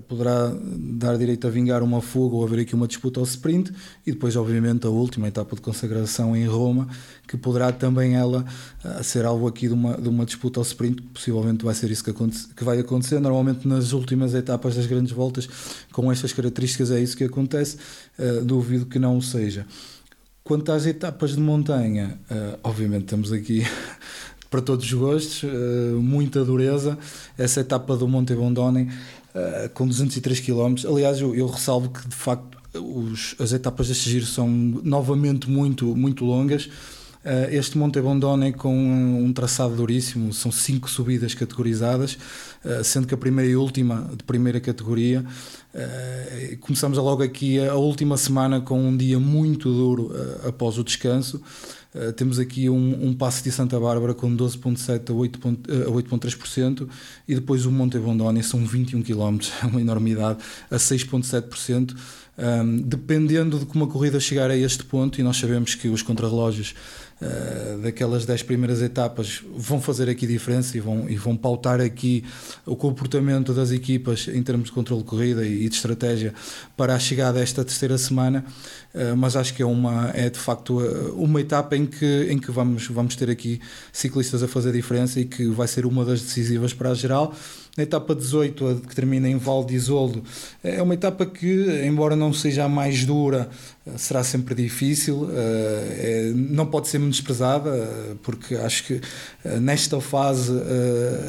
poderá 0.09 0.53
dar 0.79 1.19
direito 1.19 1.47
a 1.47 1.51
vingar 1.51 1.83
uma 1.83 2.01
fuga 2.01 2.37
ou 2.37 2.45
haver 2.45 2.61
aqui 2.61 2.75
uma 2.75 2.87
disputa 2.87 3.19
ao 3.19 3.27
sprint 3.27 3.73
e 4.07 4.13
depois 4.13 4.37
obviamente 4.37 4.87
a 4.87 4.91
última 4.91 5.27
etapa 5.27 5.57
de 5.57 5.61
consagração 5.61 6.37
em 6.37 6.47
Roma 6.47 6.89
que 7.27 7.37
poderá 7.37 7.73
também 7.73 8.15
ela 8.15 8.45
uh, 8.85 9.03
ser 9.03 9.25
alvo 9.25 9.47
aqui 9.49 9.67
de 9.67 9.75
uma, 9.75 9.97
de 9.97 10.09
uma 10.09 10.25
disputa 10.25 10.61
ao 10.61 10.63
sprint. 10.63 11.03
Possivelmente 11.03 11.65
vai 11.65 11.75
ser 11.75 11.91
isso 11.91 12.05
que, 12.05 12.13
que 12.13 12.65
vai 12.65 12.79
acontecer. 12.79 13.19
Normalmente 13.19 13.67
nas 13.67 13.93
últimas 13.93 14.35
etapas 14.35 14.77
das 14.77 14.87
grandes 14.87 15.13
voltas 15.13 15.49
com 15.93 16.11
estas 16.13 16.33
características 16.33 16.91
é 16.91 17.01
isso 17.01 17.17
que 17.17 17.25
acontece. 17.25 17.77
Uh, 18.19 18.45
duvido 18.45 18.87
que 18.87 18.99
não 18.99 19.19
o 19.19 19.23
seja. 19.23 19.67
Quanto 20.45 20.71
às 20.71 20.87
etapas 20.87 21.35
de 21.35 21.41
montanha 21.41 22.21
obviamente 22.63 23.07
temos 23.07 23.33
aqui 23.33 23.67
para 24.49 24.63
todos 24.63 24.85
os 24.85 24.93
gostos, 24.93 25.43
muita 26.01 26.45
dureza. 26.45 26.97
Essa 27.37 27.63
etapa 27.63 27.97
do 27.97 28.07
Monte 28.07 28.33
Bondone 28.33 28.89
eh, 29.37 29.71
com 29.75 29.87
203 29.87 30.41
km. 30.41 30.89
Aliás, 30.89 31.21
eu, 31.21 31.35
eu 31.35 31.47
ressalvo 31.47 31.91
que 31.91 32.09
de 32.09 32.17
facto 32.17 32.57
os, 32.73 33.35
as 33.39 33.53
etapas 33.53 33.89
deste 33.89 34.09
giro 34.09 34.25
são 34.25 34.49
novamente 34.49 35.51
muito, 35.51 35.95
muito 35.95 36.25
longas. 36.25 36.65
Uh, 36.65 37.51
este 37.51 37.77
Monte 37.77 38.01
Bondone 38.01 38.53
com 38.53 38.73
um 38.73 39.33
traçado 39.33 39.75
duríssimo, 39.75 40.33
são 40.33 40.53
cinco 40.53 40.89
subidas 40.89 41.35
categorizadas, 41.35 42.17
uh, 42.65 42.85
sendo 42.85 43.07
que 43.07 43.15
a 43.15 43.17
primeira 43.17 43.51
e 43.51 43.57
última 43.57 44.09
de 44.17 44.23
primeira 44.23 44.61
categoria. 44.61 45.25
Uh, 45.75 46.57
começamos 46.59 46.97
logo 46.97 47.23
aqui 47.25 47.59
a, 47.59 47.73
a, 47.73 47.75
última 47.75 48.17
semana 48.17 48.61
com 48.61 48.81
um 48.81 48.97
dia 48.97 49.19
muito 49.19 49.69
duro 49.71 50.13
após 50.47 50.79
o 50.79 50.85
descanso. 50.85 51.43
Uh, 51.95 52.13
temos 52.13 52.39
aqui 52.39 52.69
um, 52.69 53.07
um 53.09 53.15
passo 53.15 53.43
de 53.43 53.51
Santa 53.51 53.79
Bárbara 53.81 54.15
com 54.15 54.35
12,7% 54.37 55.11
a 55.11 55.91
8,3% 55.91 56.83
uh, 56.83 56.89
e 57.27 57.35
depois 57.35 57.65
o 57.65 57.73
Monte 57.73 57.99
Bondone 57.99 58.43
são 58.43 58.65
21 58.65 59.03
km, 59.03 59.39
é 59.63 59.67
uma 59.67 59.81
enormidade, 59.81 60.39
a 60.71 60.77
6,7%. 60.77 61.97
Um, 62.39 62.83
dependendo 62.83 63.59
de 63.59 63.65
como 63.65 63.87
a 63.87 63.89
corrida 63.89 64.21
chegar 64.21 64.51
a 64.51 64.57
este 64.57 64.85
ponto, 64.85 65.19
e 65.19 65.23
nós 65.23 65.39
sabemos 65.39 65.75
que 65.75 65.89
os 65.89 66.03
contrarrelógios 66.03 66.75
uh, 67.21 67.79
daquelas 67.79 68.27
10 68.27 68.43
primeiras 68.43 68.83
etapas 68.83 69.43
vão 69.57 69.81
fazer 69.81 70.09
aqui 70.09 70.27
diferença 70.27 70.77
e 70.77 70.81
vão, 70.81 71.09
e 71.09 71.17
vão 71.17 71.37
pautar 71.37 71.81
aqui 71.81 72.25
o 72.65 72.77
comportamento 72.77 73.53
das 73.53 73.71
equipas 73.71 74.29
em 74.29 74.43
termos 74.43 74.67
de 74.67 74.73
controle 74.73 75.03
de 75.03 75.09
corrida 75.09 75.47
e, 75.47 75.69
de 75.69 75.75
estratégia 75.75 76.35
para 76.77 76.95
a 76.95 76.99
chegada 76.99 77.39
a 77.39 77.43
esta 77.43 77.65
terceira 77.65 77.99
semana. 77.99 78.45
Uh, 78.95 79.17
mas 79.17 79.37
acho 79.37 79.55
que 79.55 79.63
é, 79.63 79.67
uma, 79.67 80.11
é 80.15 80.31
de 80.31 80.39
facto 80.39 80.83
eh, 80.83 81.13
uma 81.15 81.41
etapa 81.41 81.77
em 81.77 81.85
que, 81.85 82.29
em 82.31 82.39
que 82.39 82.51
vamos, 82.51 82.87
vamos 82.89 83.15
ter 83.15 83.29
aqui 83.29 83.61
ciclistas 83.93 84.43
a 84.43 84.49
fazer 84.49 84.73
diferença 84.73 85.21
e 85.21 85.25
que 85.25 85.47
vai 85.49 85.69
ser 85.69 85.85
uma 85.85 86.05
das 86.05 86.23
decisivas 86.23 86.73
para 86.73 86.91
a 86.91 86.95
geral. 86.95 87.35
Na 87.77 87.83
etapa 87.83 88.15
18, 88.15 88.83
que 88.89 88.95
termina 88.95 89.29
em 89.29 89.37
Val 89.37 89.63
de 89.63 89.75
Isoldo, 89.75 90.25
é 90.65 90.81
uma 90.81 90.95
etapa 90.95 91.27
que, 91.27 91.83
embora 91.85 92.17
não 92.17 92.33
seja 92.33 92.65
a 92.65 92.69
mais 92.71 93.05
dura, 93.05 93.51
será 93.97 94.25
sempre 94.25 94.55
difícil, 94.55 95.29
é, 95.33 96.33
não 96.35 96.67
pode 96.67 96.89
ser 96.89 96.99
menosprezada, 96.99 97.89
porque 98.23 98.57
acho 98.57 98.85
que 98.85 99.01
nesta 99.61 100.01
fase, 100.01 100.53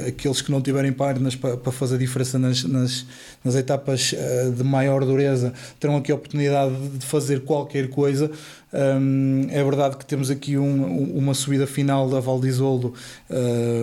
aqueles 0.07 0.41
que 0.41 0.51
não 0.51 0.61
tiverem 0.61 0.91
páginas 0.91 1.35
para 1.35 1.71
fazer 1.71 1.97
diferença 1.99 2.39
nas, 2.39 2.63
nas, 2.63 3.05
nas 3.43 3.55
etapas 3.55 4.13
de 4.55 4.63
maior 4.63 5.05
dureza 5.05 5.53
terão 5.79 5.97
aqui 5.97 6.11
a 6.11 6.15
oportunidade 6.15 6.73
de 6.97 7.05
fazer 7.05 7.41
qualquer 7.41 7.89
coisa. 7.89 8.31
Um, 8.73 9.47
é 9.49 9.63
verdade 9.63 9.95
que 9.95 10.05
temos 10.05 10.29
aqui 10.29 10.57
um, 10.57 11.17
uma 11.17 11.33
subida 11.33 11.65
final 11.65 12.09
da 12.09 12.19
Val 12.19 12.37
de 12.39 12.51
uh, 12.51 12.93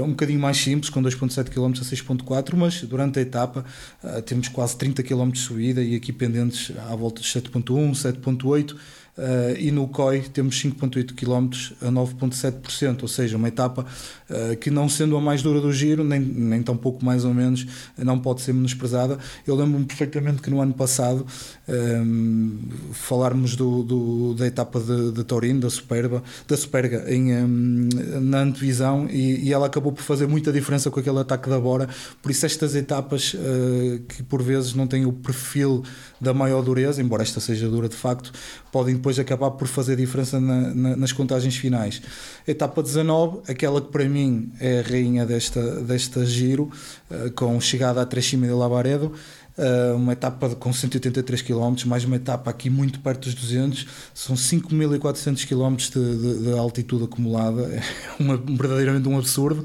um 0.02 0.10
bocadinho 0.10 0.38
mais 0.38 0.58
simples, 0.58 0.90
com 0.90 1.02
2,7 1.02 1.48
km 1.48 1.72
a 1.80 1.84
6,4 1.84 2.54
mas 2.54 2.82
durante 2.82 3.18
a 3.18 3.22
etapa 3.22 3.64
uh, 4.02 4.20
temos 4.20 4.48
quase 4.48 4.76
30 4.76 5.02
km 5.02 5.30
de 5.30 5.38
subida 5.38 5.82
e 5.82 5.96
aqui 5.96 6.12
pendentes 6.12 6.70
à 6.90 6.94
volta 6.94 7.22
de 7.22 7.28
7,1, 7.28 7.92
7,8 7.92 8.76
Uh, 9.16 9.54
e 9.58 9.70
no 9.70 9.86
COI 9.86 10.22
temos 10.22 10.60
5,8 10.60 11.14
km 11.14 11.48
a 11.80 11.88
9,7%, 11.88 13.02
ou 13.02 13.08
seja, 13.08 13.36
uma 13.36 13.46
etapa 13.46 13.86
uh, 14.28 14.56
que, 14.56 14.70
não 14.70 14.88
sendo 14.88 15.16
a 15.16 15.20
mais 15.20 15.40
dura 15.40 15.60
do 15.60 15.72
giro, 15.72 16.02
nem, 16.02 16.18
nem 16.18 16.60
tão 16.64 16.76
pouco 16.76 17.04
mais 17.04 17.24
ou 17.24 17.32
menos, 17.32 17.64
não 17.96 18.18
pode 18.18 18.42
ser 18.42 18.52
menosprezada. 18.52 19.18
Eu 19.46 19.54
lembro-me 19.54 19.84
perfeitamente 19.84 20.42
que 20.42 20.50
no 20.50 20.60
ano 20.60 20.74
passado 20.74 21.24
um, 21.68 22.58
falarmos 22.92 23.54
do, 23.54 23.84
do, 23.84 24.34
da 24.34 24.48
etapa 24.48 24.80
de, 24.80 25.12
de 25.12 25.22
Torino, 25.22 25.60
da 25.60 25.70
Superba, 25.70 26.22
da 26.48 26.56
Superga, 26.56 27.04
em, 27.06 27.36
um, 27.36 27.88
na 28.20 28.40
antevisão, 28.40 29.06
e, 29.08 29.46
e, 29.48 29.52
ela 29.52 29.66
acabou 29.66 29.92
por 29.92 30.02
fazer 30.02 30.26
muita 30.26 30.52
diferença 30.52 30.90
com 30.90 30.98
aquele 30.98 31.20
ataque 31.20 31.48
da 31.48 31.60
Bora. 31.60 31.88
Por 32.20 32.32
isso, 32.32 32.44
estas 32.44 32.74
etapas 32.74 33.34
uh, 33.34 34.00
que 34.08 34.24
por 34.24 34.42
vezes 34.42 34.74
não 34.74 34.88
têm 34.88 35.06
o 35.06 35.12
perfil 35.12 35.84
da 36.20 36.34
maior 36.34 36.62
dureza, 36.62 37.00
embora 37.00 37.22
esta 37.22 37.38
seja 37.38 37.68
dura 37.68 37.88
de 37.88 37.96
facto, 37.96 38.32
podem 38.74 38.96
depois 38.96 39.20
acabar 39.20 39.52
por 39.52 39.68
fazer 39.68 39.94
diferença 39.94 40.40
na, 40.40 40.74
na, 40.74 40.96
nas 40.96 41.12
contagens 41.12 41.56
finais. 41.56 42.02
Etapa 42.44 42.82
19, 42.82 43.42
aquela 43.46 43.80
que 43.80 43.86
para 43.86 44.04
mim 44.08 44.50
é 44.58 44.80
a 44.80 44.82
rainha 44.82 45.24
desta, 45.24 45.80
desta 45.80 46.26
giro, 46.26 46.68
uh, 47.08 47.30
com 47.36 47.60
chegada 47.60 48.02
a 48.02 48.04
Trechima 48.04 48.48
de 48.48 48.52
Lavaredo, 48.52 49.12
uh, 49.56 49.94
uma 49.94 50.12
etapa 50.14 50.48
com 50.56 50.72
183 50.72 51.42
km, 51.42 51.86
mais 51.86 52.04
uma 52.04 52.16
etapa 52.16 52.50
aqui 52.50 52.68
muito 52.68 52.98
perto 52.98 53.26
dos 53.26 53.34
200, 53.36 53.86
são 54.12 54.34
5.400 54.34 55.46
km 55.46 55.76
de, 55.76 56.16
de, 56.16 56.42
de 56.42 56.58
altitude 56.58 57.04
acumulada, 57.04 57.62
é 57.72 57.80
uma, 58.18 58.36
verdadeiramente 58.36 59.08
um 59.08 59.16
absurdo. 59.16 59.64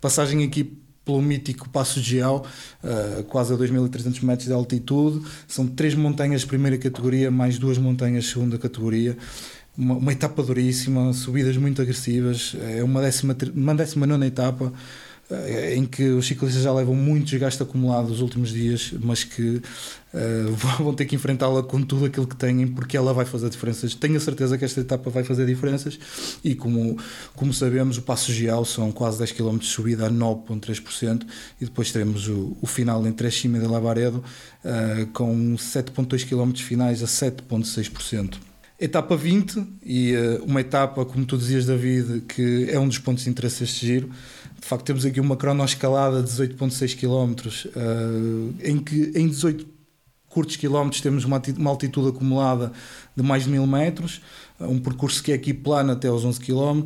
Passagem 0.00 0.42
aqui 0.42 0.82
pelo 1.08 1.22
mítico 1.22 1.70
Passo 1.70 2.02
Geal, 2.02 2.44
uh, 2.84 3.22
quase 3.24 3.54
a 3.54 3.56
2.300 3.56 4.22
metros 4.22 4.46
de 4.46 4.52
altitude. 4.52 5.24
São 5.46 5.66
três 5.66 5.94
montanhas 5.94 6.42
de 6.42 6.46
primeira 6.46 6.76
categoria, 6.76 7.30
mais 7.30 7.58
duas 7.58 7.78
montanhas 7.78 8.24
de 8.24 8.30
segunda 8.30 8.58
categoria. 8.58 9.16
Uma, 9.76 9.94
uma, 9.94 10.12
etapa 10.12 10.42
duríssima, 10.42 11.14
subidas 11.14 11.56
muito 11.56 11.80
agressivas. 11.80 12.54
É 12.76 12.84
uma 12.84 13.00
décima, 13.00 13.34
uma 13.54 13.74
décima 13.74 14.06
nona 14.06 14.26
etapa. 14.26 14.70
Eh, 15.30 15.74
em 15.76 15.84
que 15.84 16.04
os 16.04 16.26
ciclistas 16.26 16.62
já 16.62 16.72
levam 16.72 16.94
muito 16.94 17.26
desgaste 17.26 17.62
acumulado 17.62 18.08
nos 18.08 18.20
últimos 18.22 18.48
dias, 18.50 18.94
mas 18.98 19.24
que 19.24 19.56
uh, 19.56 20.52
vão 20.82 20.94
ter 20.94 21.04
que 21.04 21.14
enfrentá-la 21.14 21.62
com 21.62 21.82
tudo 21.82 22.06
aquilo 22.06 22.26
que 22.26 22.34
têm, 22.34 22.66
porque 22.66 22.96
ela 22.96 23.12
vai 23.12 23.26
fazer 23.26 23.50
diferenças. 23.50 23.94
Tenho 23.94 24.16
a 24.16 24.20
certeza 24.20 24.56
que 24.56 24.64
esta 24.64 24.80
etapa 24.80 25.10
vai 25.10 25.22
fazer 25.22 25.44
diferenças 25.44 25.98
e, 26.42 26.54
como, 26.54 26.96
como 27.36 27.52
sabemos, 27.52 27.98
o 27.98 28.02
Passo 28.02 28.32
Geal 28.32 28.64
são 28.64 28.90
quase 28.90 29.18
10 29.18 29.32
km 29.32 29.58
de 29.58 29.66
subida 29.66 30.06
a 30.06 30.10
9,3% 30.10 31.26
e 31.60 31.66
depois 31.66 31.92
teremos 31.92 32.26
o, 32.26 32.56
o 32.62 32.66
final 32.66 33.06
em 33.06 33.12
Trechima 33.12 33.58
de 33.58 33.66
Lavaredo 33.66 34.24
uh, 34.64 35.06
com 35.12 35.56
7,2 35.56 36.26
km 36.26 36.56
finais 36.56 37.02
a 37.02 37.06
7,6%. 37.06 38.36
Etapa 38.80 39.14
20 39.14 39.62
e 39.84 40.14
uh, 40.14 40.44
uma 40.44 40.62
etapa, 40.62 41.04
como 41.04 41.26
tu 41.26 41.36
dizias, 41.36 41.66
David, 41.66 42.22
que 42.22 42.70
é 42.70 42.78
um 42.78 42.88
dos 42.88 42.98
pontos 42.98 43.24
de 43.24 43.30
interesse 43.30 43.60
deste 43.60 43.84
giro 43.84 44.10
de 44.60 44.66
facto, 44.66 44.84
temos 44.84 45.04
aqui 45.04 45.20
uma 45.20 45.36
cronoescalada 45.36 46.22
de 46.22 46.30
18,6 46.30 46.98
km, 46.98 47.48
uh, 47.76 48.54
em 48.62 48.78
que 48.78 49.12
em 49.14 49.28
18 49.28 49.66
curtos 50.28 50.56
quilómetros 50.56 51.00
temos 51.00 51.24
uma, 51.24 51.40
uma 51.56 51.70
altitude 51.70 52.08
acumulada 52.08 52.72
de 53.16 53.22
mais 53.22 53.44
de 53.44 53.50
1000 53.50 53.66
metros, 53.66 54.20
um 54.60 54.78
percurso 54.78 55.22
que 55.22 55.32
é 55.32 55.34
aqui 55.34 55.54
plano 55.54 55.92
até 55.92 56.08
aos 56.08 56.24
11 56.24 56.40
km, 56.40 56.82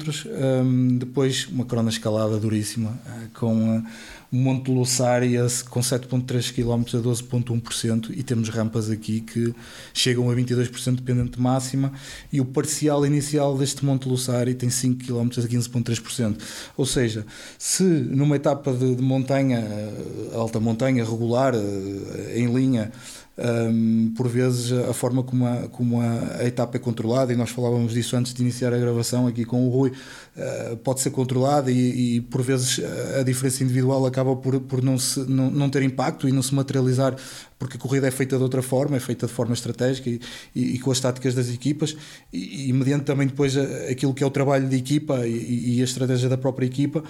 um, 0.65 0.99
depois 0.99 1.47
uma 1.49 1.65
cronoescalada 1.65 2.39
duríssima, 2.39 2.91
uh, 2.91 3.39
com 3.39 3.79
uh, 3.79 3.85
Monte 4.35 4.71
Lusária 4.71 5.47
com 5.69 5.81
7,3 5.81 6.55
km 6.55 6.97
a 6.97 7.03
12,1% 7.03 8.11
e 8.17 8.23
temos 8.23 8.49
rampas 8.49 8.89
aqui 8.89 9.21
que 9.21 9.55
chegam 9.93 10.31
a 10.31 10.35
22% 10.35 10.97
dependente 10.97 11.33
de 11.33 11.41
máxima 11.41 11.93
e 12.33 12.41
o 12.41 12.45
parcial 12.47 13.05
inicial 13.05 13.59
deste 13.59 13.85
Monte 13.85 14.09
Lusária 14.09 14.55
tem 14.55 14.71
5 14.71 15.05
km 15.05 15.27
a 15.27 15.43
15,3%. 15.43 16.41
Ou 16.79 16.87
seja, 16.87 17.27
se 17.59 17.83
numa 17.83 18.37
etapa 18.37 18.73
de, 18.73 18.95
de 18.95 19.03
montanha, 19.03 19.59
eh, 19.59 20.31
alta 20.35 20.59
montanha, 20.59 21.05
regular, 21.05 21.55
eh, 21.55 22.39
em 22.39 22.51
linha, 22.55 22.91
um, 23.39 24.13
por 24.15 24.29
vezes 24.29 24.73
a 24.73 24.93
forma 24.93 25.23
como 25.23 25.47
a, 25.47 25.69
como 25.69 26.01
a, 26.01 26.45
etapa 26.45 26.77
é 26.77 26.81
controlada, 26.81 27.33
e 27.33 27.37
nós 27.37 27.51
falávamos 27.51 27.93
disso 27.93 28.15
antes 28.17 28.35
de 28.35 28.43
iniciar 28.43 28.75
a 28.75 28.79
gravação 28.79 29.27
aqui 29.27 29.45
com 29.45 29.67
o 29.67 29.71
Rui, 29.71 29.91
uh, 29.91 30.77
pode 30.79 31.01
ser 31.01 31.11
controlada 31.11 31.71
e, 31.71 32.17
e, 32.17 32.21
por 32.21 32.43
vezes 32.43 32.81
a 33.19 33.23
diferença 33.23 33.65
individual 33.65 34.05
acaba 34.07 34.37
por, 34.37 34.61
por 34.61 34.83
não, 34.83 34.99
se, 34.99 35.21
não, 35.21 35.51
não 35.51 35.71
ter 35.71 35.83
impacto 35.83 36.29
e 36.29 36.33
não 36.33 36.43
se 36.43 36.55
materializar 36.55 37.17
porque 37.59 37.77
a 37.77 37.81
corrida 37.81 38.09
é 38.09 38.11
feita 38.11 38.37
de 38.37 38.43
outra 38.43 38.61
forma, 38.61 38.97
é 38.97 39.01
feita 39.01 39.27
de 39.27 39.33
forma 39.33 39.55
estratégica 39.55 40.11
e, 40.11 40.21
e, 40.55 40.75
e 40.75 40.79
com 40.79 40.91
as 40.91 41.01
táticas 41.01 41.35
das 41.35 41.49
equipas 41.49 41.97
e, 42.33 42.69
e, 42.69 42.73
mediante 42.73 43.05
também 43.05 43.27
depois 43.27 43.57
aquilo 43.57 44.13
que 44.13 44.23
é 44.23 44.27
o 44.27 44.31
trabalho 44.31 44.69
de 44.69 44.77
equipa 44.77 45.27
e 45.27 45.81
a 45.81 45.85
estratégia 45.85 46.29
da 46.29 46.37
própria 46.37 46.67
equipa 46.67 47.03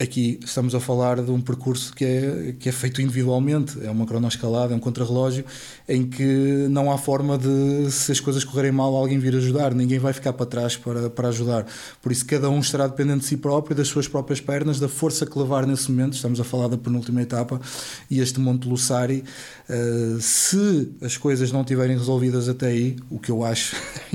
Aqui 0.00 0.38
estamos 0.44 0.76
a 0.76 0.80
falar 0.80 1.20
de 1.20 1.28
um 1.32 1.40
percurso 1.40 1.92
que 1.92 2.04
é, 2.04 2.54
que 2.56 2.68
é 2.68 2.72
feito 2.72 3.02
individualmente, 3.02 3.84
é 3.84 3.90
uma 3.90 4.06
cronoescalada, 4.06 4.72
é 4.72 4.76
um 4.76 4.78
contrarrelógio 4.78 5.44
em 5.88 6.06
que 6.06 6.68
não 6.70 6.92
há 6.92 6.96
forma 6.96 7.36
de, 7.36 7.90
se 7.90 8.12
as 8.12 8.20
coisas 8.20 8.44
correrem 8.44 8.70
mal, 8.70 8.94
alguém 8.94 9.18
vir 9.18 9.34
ajudar, 9.34 9.74
ninguém 9.74 9.98
vai 9.98 10.12
ficar 10.12 10.34
para 10.34 10.46
trás 10.46 10.76
para, 10.76 11.10
para 11.10 11.30
ajudar. 11.30 11.66
Por 12.00 12.12
isso, 12.12 12.24
cada 12.26 12.48
um 12.48 12.60
estará 12.60 12.86
dependente 12.86 13.22
de 13.22 13.24
si 13.24 13.36
próprio, 13.36 13.74
das 13.74 13.88
suas 13.88 14.06
próprias 14.06 14.40
pernas, 14.40 14.78
da 14.78 14.88
força 14.88 15.26
que 15.26 15.36
levar 15.36 15.66
nesse 15.66 15.90
momento. 15.90 16.12
Estamos 16.12 16.38
a 16.38 16.44
falar 16.44 16.68
da 16.68 16.78
penúltima 16.78 17.20
etapa 17.20 17.60
e 18.08 18.20
este 18.20 18.38
Monte 18.38 18.68
Lussari, 18.68 19.24
uh, 19.68 20.20
se 20.20 20.92
as 21.02 21.16
coisas 21.16 21.50
não 21.50 21.62
estiverem 21.62 21.98
resolvidas 21.98 22.48
até 22.48 22.68
aí, 22.68 22.94
o 23.10 23.18
que 23.18 23.32
eu 23.32 23.44
acho, 23.44 23.74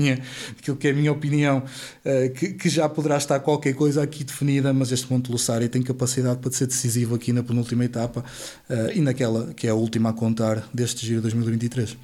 aquilo 0.58 0.78
que 0.78 0.88
é 0.88 0.92
a 0.92 0.94
minha 0.94 1.12
opinião, 1.12 1.58
uh, 1.58 2.32
que, 2.32 2.54
que 2.54 2.70
já 2.70 2.88
poderá 2.88 3.18
estar 3.18 3.38
qualquer 3.40 3.74
coisa 3.74 4.02
aqui 4.02 4.24
definida, 4.24 4.72
mas 4.72 4.90
este 4.90 5.12
Monte 5.12 5.30
Lussari 5.30 5.73
tem 5.74 5.82
capacidade 5.82 6.38
para 6.38 6.52
ser 6.52 6.68
decisivo 6.68 7.16
aqui 7.16 7.32
na 7.32 7.42
penúltima 7.42 7.84
etapa 7.84 8.24
uh, 8.70 8.92
e 8.94 9.00
naquela 9.00 9.52
que 9.54 9.66
é 9.66 9.70
a 9.70 9.74
última 9.74 10.10
a 10.10 10.12
contar 10.12 10.62
deste 10.72 11.04
Giro 11.04 11.20
2023. 11.20 11.96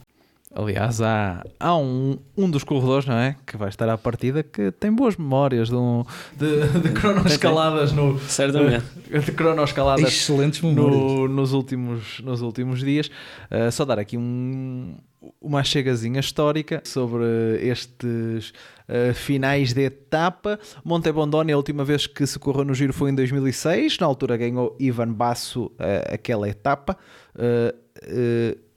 Aliás, 0.53 1.01
há, 1.01 1.45
há 1.61 1.77
um, 1.77 2.19
um 2.37 2.51
dos 2.51 2.65
corredores 2.65 3.07
não 3.07 3.15
é, 3.15 3.37
que 3.47 3.57
vai 3.57 3.69
estar 3.69 3.89
à 3.89 3.97
partida 3.97 4.43
que 4.43 4.73
tem 4.73 4.93
boas 4.93 5.17
memórias 5.17 5.69
de, 5.69 5.77
um, 5.77 6.05
de, 6.37 6.67
de 6.81 6.89
cronoescaladas 7.01 7.93
no. 7.93 8.19
Certamente. 8.19 8.85
De 9.11 9.33
cronoescaladas 9.33 10.09
Excelentes 10.09 10.61
memórias. 10.61 11.01
No, 11.01 11.29
nos, 11.29 11.53
últimos, 11.53 12.21
nos 12.21 12.43
últimos 12.43 12.81
dias. 12.81 13.09
Uh, 13.51 13.71
só 13.71 13.85
dar 13.85 14.01
aqui 14.01 14.17
um, 14.17 14.97
uma 15.41 15.63
chegazinha 15.63 16.19
histórica 16.19 16.83
sobre 16.85 17.25
estes 17.61 18.53
uh, 18.90 19.14
finais 19.14 19.72
de 19.72 19.83
etapa. 19.83 20.59
Monte 20.85 21.12
Bondoni, 21.12 21.53
a 21.53 21.57
última 21.57 21.85
vez 21.85 22.07
que 22.07 22.26
se 22.26 22.38
correu 22.38 22.64
no 22.64 22.74
giro 22.74 22.92
foi 22.92 23.11
em 23.11 23.14
2006. 23.14 23.98
Na 23.98 24.07
altura 24.07 24.37
ganhou 24.37 24.76
Ivan 24.79 25.12
Basso 25.12 25.66
uh, 25.66 26.12
aquela 26.12 26.48
etapa. 26.48 26.96
Uh, 27.35 27.79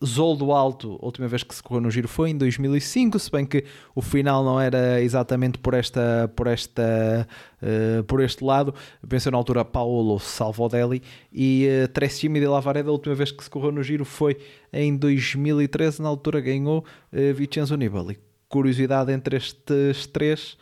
Zol 0.05 0.35
do 0.35 0.51
Alto, 0.51 0.99
a 1.01 1.05
última 1.05 1.27
vez 1.27 1.43
que 1.43 1.55
se 1.55 1.63
correu 1.63 1.81
no 1.81 1.89
giro 1.89 2.07
foi 2.07 2.31
em 2.31 2.37
2005, 2.37 3.17
se 3.17 3.31
bem 3.31 3.45
que 3.45 3.63
o 3.95 4.01
final 4.01 4.43
não 4.43 4.59
era 4.59 5.01
exatamente 5.01 5.57
por 5.57 5.73
esta 5.73 6.29
por 6.35 6.47
esta 6.47 7.27
uh, 7.61 8.03
por 8.03 8.21
este 8.21 8.43
lado, 8.43 8.73
venceu 9.01 9.31
na 9.31 9.37
altura 9.37 9.63
Paolo 9.63 10.19
Salvodelli 10.19 11.01
e 11.31 11.67
uh, 11.83 11.87
Tressimi 11.87 12.39
de 12.39 12.47
Lavareda, 12.47 12.89
a 12.89 12.91
última 12.91 13.15
vez 13.15 13.31
que 13.31 13.43
se 13.43 13.49
correu 13.49 13.71
no 13.71 13.81
giro 13.81 14.03
foi 14.03 14.37
em 14.73 14.95
2013, 14.95 16.01
na 16.01 16.09
altura 16.09 16.41
ganhou 16.41 16.79
uh, 16.79 17.33
Vincenzo 17.33 17.75
Nibali. 17.77 18.19
Curiosidade 18.53 19.11
entre 19.11 19.37
estes 19.37 20.05
três, 20.05 20.55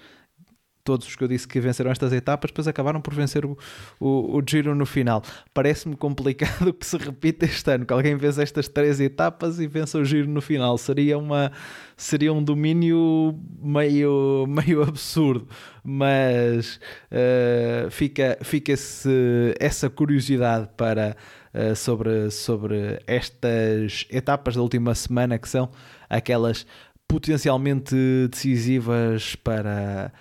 todos 0.81 1.05
os 1.05 1.13
que 1.13 1.23
eu 1.25 1.27
disse 1.27 1.45
que 1.45 1.59
venceram 1.59 1.91
estas 1.91 2.13
etapas, 2.13 2.51
depois 2.51 2.69
acabaram 2.69 3.01
por 3.01 3.13
vencer 3.13 3.45
o, 3.45 3.57
o, 3.99 4.37
o 4.37 4.41
Giro 4.47 4.73
no 4.73 4.85
final. 4.85 5.21
Parece-me 5.53 5.97
complicado 5.97 6.71
que 6.73 6.85
se 6.85 6.95
repita 6.95 7.43
este 7.43 7.69
ano, 7.69 7.85
que 7.85 7.91
alguém 7.91 8.15
vença 8.15 8.41
estas 8.41 8.69
três 8.69 9.01
etapas 9.01 9.59
e 9.59 9.67
vença 9.67 9.97
o 9.97 10.05
Giro 10.05 10.29
no 10.29 10.41
final. 10.41 10.77
Seria, 10.77 11.17
uma, 11.17 11.51
seria 11.97 12.31
um 12.31 12.41
domínio 12.41 13.37
meio, 13.61 14.45
meio 14.47 14.83
absurdo, 14.83 15.49
mas 15.83 16.79
uh, 17.11 17.91
fica, 17.91 18.37
fica 18.41 18.73
-se 18.77 19.53
essa 19.59 19.89
curiosidade 19.89 20.69
para, 20.77 21.17
uh, 21.53 21.75
sobre, 21.75 22.31
sobre 22.31 23.01
estas 23.05 24.07
etapas 24.09 24.55
da 24.55 24.61
última 24.61 24.95
semana 24.95 25.37
que 25.37 25.49
são 25.49 25.69
aquelas 26.09 26.65
potencialmente 27.11 27.93
decisivas 28.29 29.35
para 29.35 30.13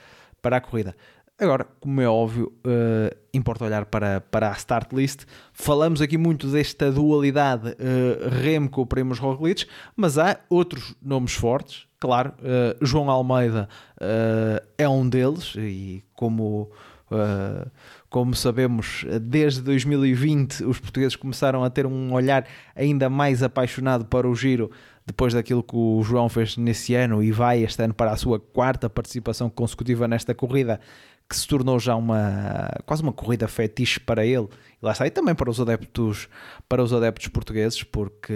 para 0.42 0.56
a 0.56 0.60
corrida. 0.60 0.96
Agora, 1.38 1.66
como 1.80 2.00
é 2.00 2.08
óbvio, 2.08 2.52
uh, 2.66 3.16
importa 3.32 3.64
olhar 3.64 3.86
para, 3.86 4.20
para 4.20 4.50
a 4.50 4.52
start 4.52 4.92
list. 4.92 5.24
Falamos 5.52 6.02
aqui 6.02 6.18
muito 6.18 6.48
desta 6.48 6.90
dualidade 6.90 7.70
uh, 7.70 8.28
Remco 8.42 8.84
Primoz 8.84 9.18
Roglic, 9.18 9.66
mas 9.96 10.18
há 10.18 10.38
outros 10.50 10.94
nomes 11.00 11.32
fortes. 11.32 11.86
Claro, 11.98 12.32
uh, 12.40 12.84
João 12.84 13.08
Almeida 13.08 13.68
é 14.76 14.88
um 14.88 15.08
deles 15.08 15.54
e 15.56 16.02
como 16.14 16.70
como 18.08 18.36
sabemos, 18.36 19.04
desde 19.20 19.60
2020 19.62 20.64
os 20.64 20.78
portugueses 20.78 21.16
começaram 21.16 21.64
a 21.64 21.68
ter 21.68 21.84
um 21.84 22.12
olhar 22.12 22.46
ainda 22.74 23.10
mais 23.10 23.42
apaixonado 23.42 24.04
para 24.04 24.28
o 24.28 24.34
giro 24.34 24.70
depois 25.10 25.34
daquilo 25.34 25.62
que 25.62 25.74
o 25.74 26.02
João 26.02 26.28
fez 26.28 26.56
nesse 26.56 26.94
ano 26.94 27.22
e 27.22 27.32
vai 27.32 27.64
este 27.64 27.82
ano 27.82 27.92
para 27.92 28.12
a 28.12 28.16
sua 28.16 28.38
quarta 28.38 28.88
participação 28.88 29.50
consecutiva 29.50 30.06
nesta 30.06 30.34
corrida, 30.34 30.80
que 31.28 31.36
se 31.36 31.48
tornou 31.48 31.80
já 31.80 31.96
uma 31.96 32.70
quase 32.86 33.02
uma 33.02 33.12
corrida 33.12 33.48
fetiche 33.48 33.98
para 33.98 34.24
ele. 34.24 34.48
E 34.80 34.84
lá 34.84 34.92
está, 34.92 35.06
e 35.06 35.10
também 35.10 35.34
para 35.34 35.50
os 35.50 35.60
adeptos, 35.60 36.28
para 36.68 36.82
os 36.82 36.92
adeptos 36.92 37.26
portugueses, 37.28 37.82
porque 37.82 38.34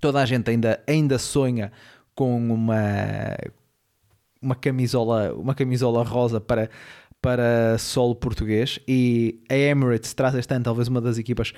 toda 0.00 0.20
a 0.20 0.24
gente 0.24 0.50
ainda, 0.50 0.82
ainda 0.86 1.18
sonha 1.18 1.70
com 2.14 2.36
uma 2.36 3.36
uma 4.40 4.54
camisola, 4.54 5.34
uma 5.34 5.54
camisola 5.54 6.02
rosa 6.04 6.40
para 6.40 6.70
para 7.20 7.76
solo 7.78 8.14
português 8.14 8.78
e 8.86 9.42
a 9.50 9.54
Emirates 9.56 10.14
traz 10.14 10.34
este 10.36 10.54
ano 10.54 10.64
talvez 10.64 10.86
uma 10.86 11.00
das 11.00 11.18
equipas 11.18 11.52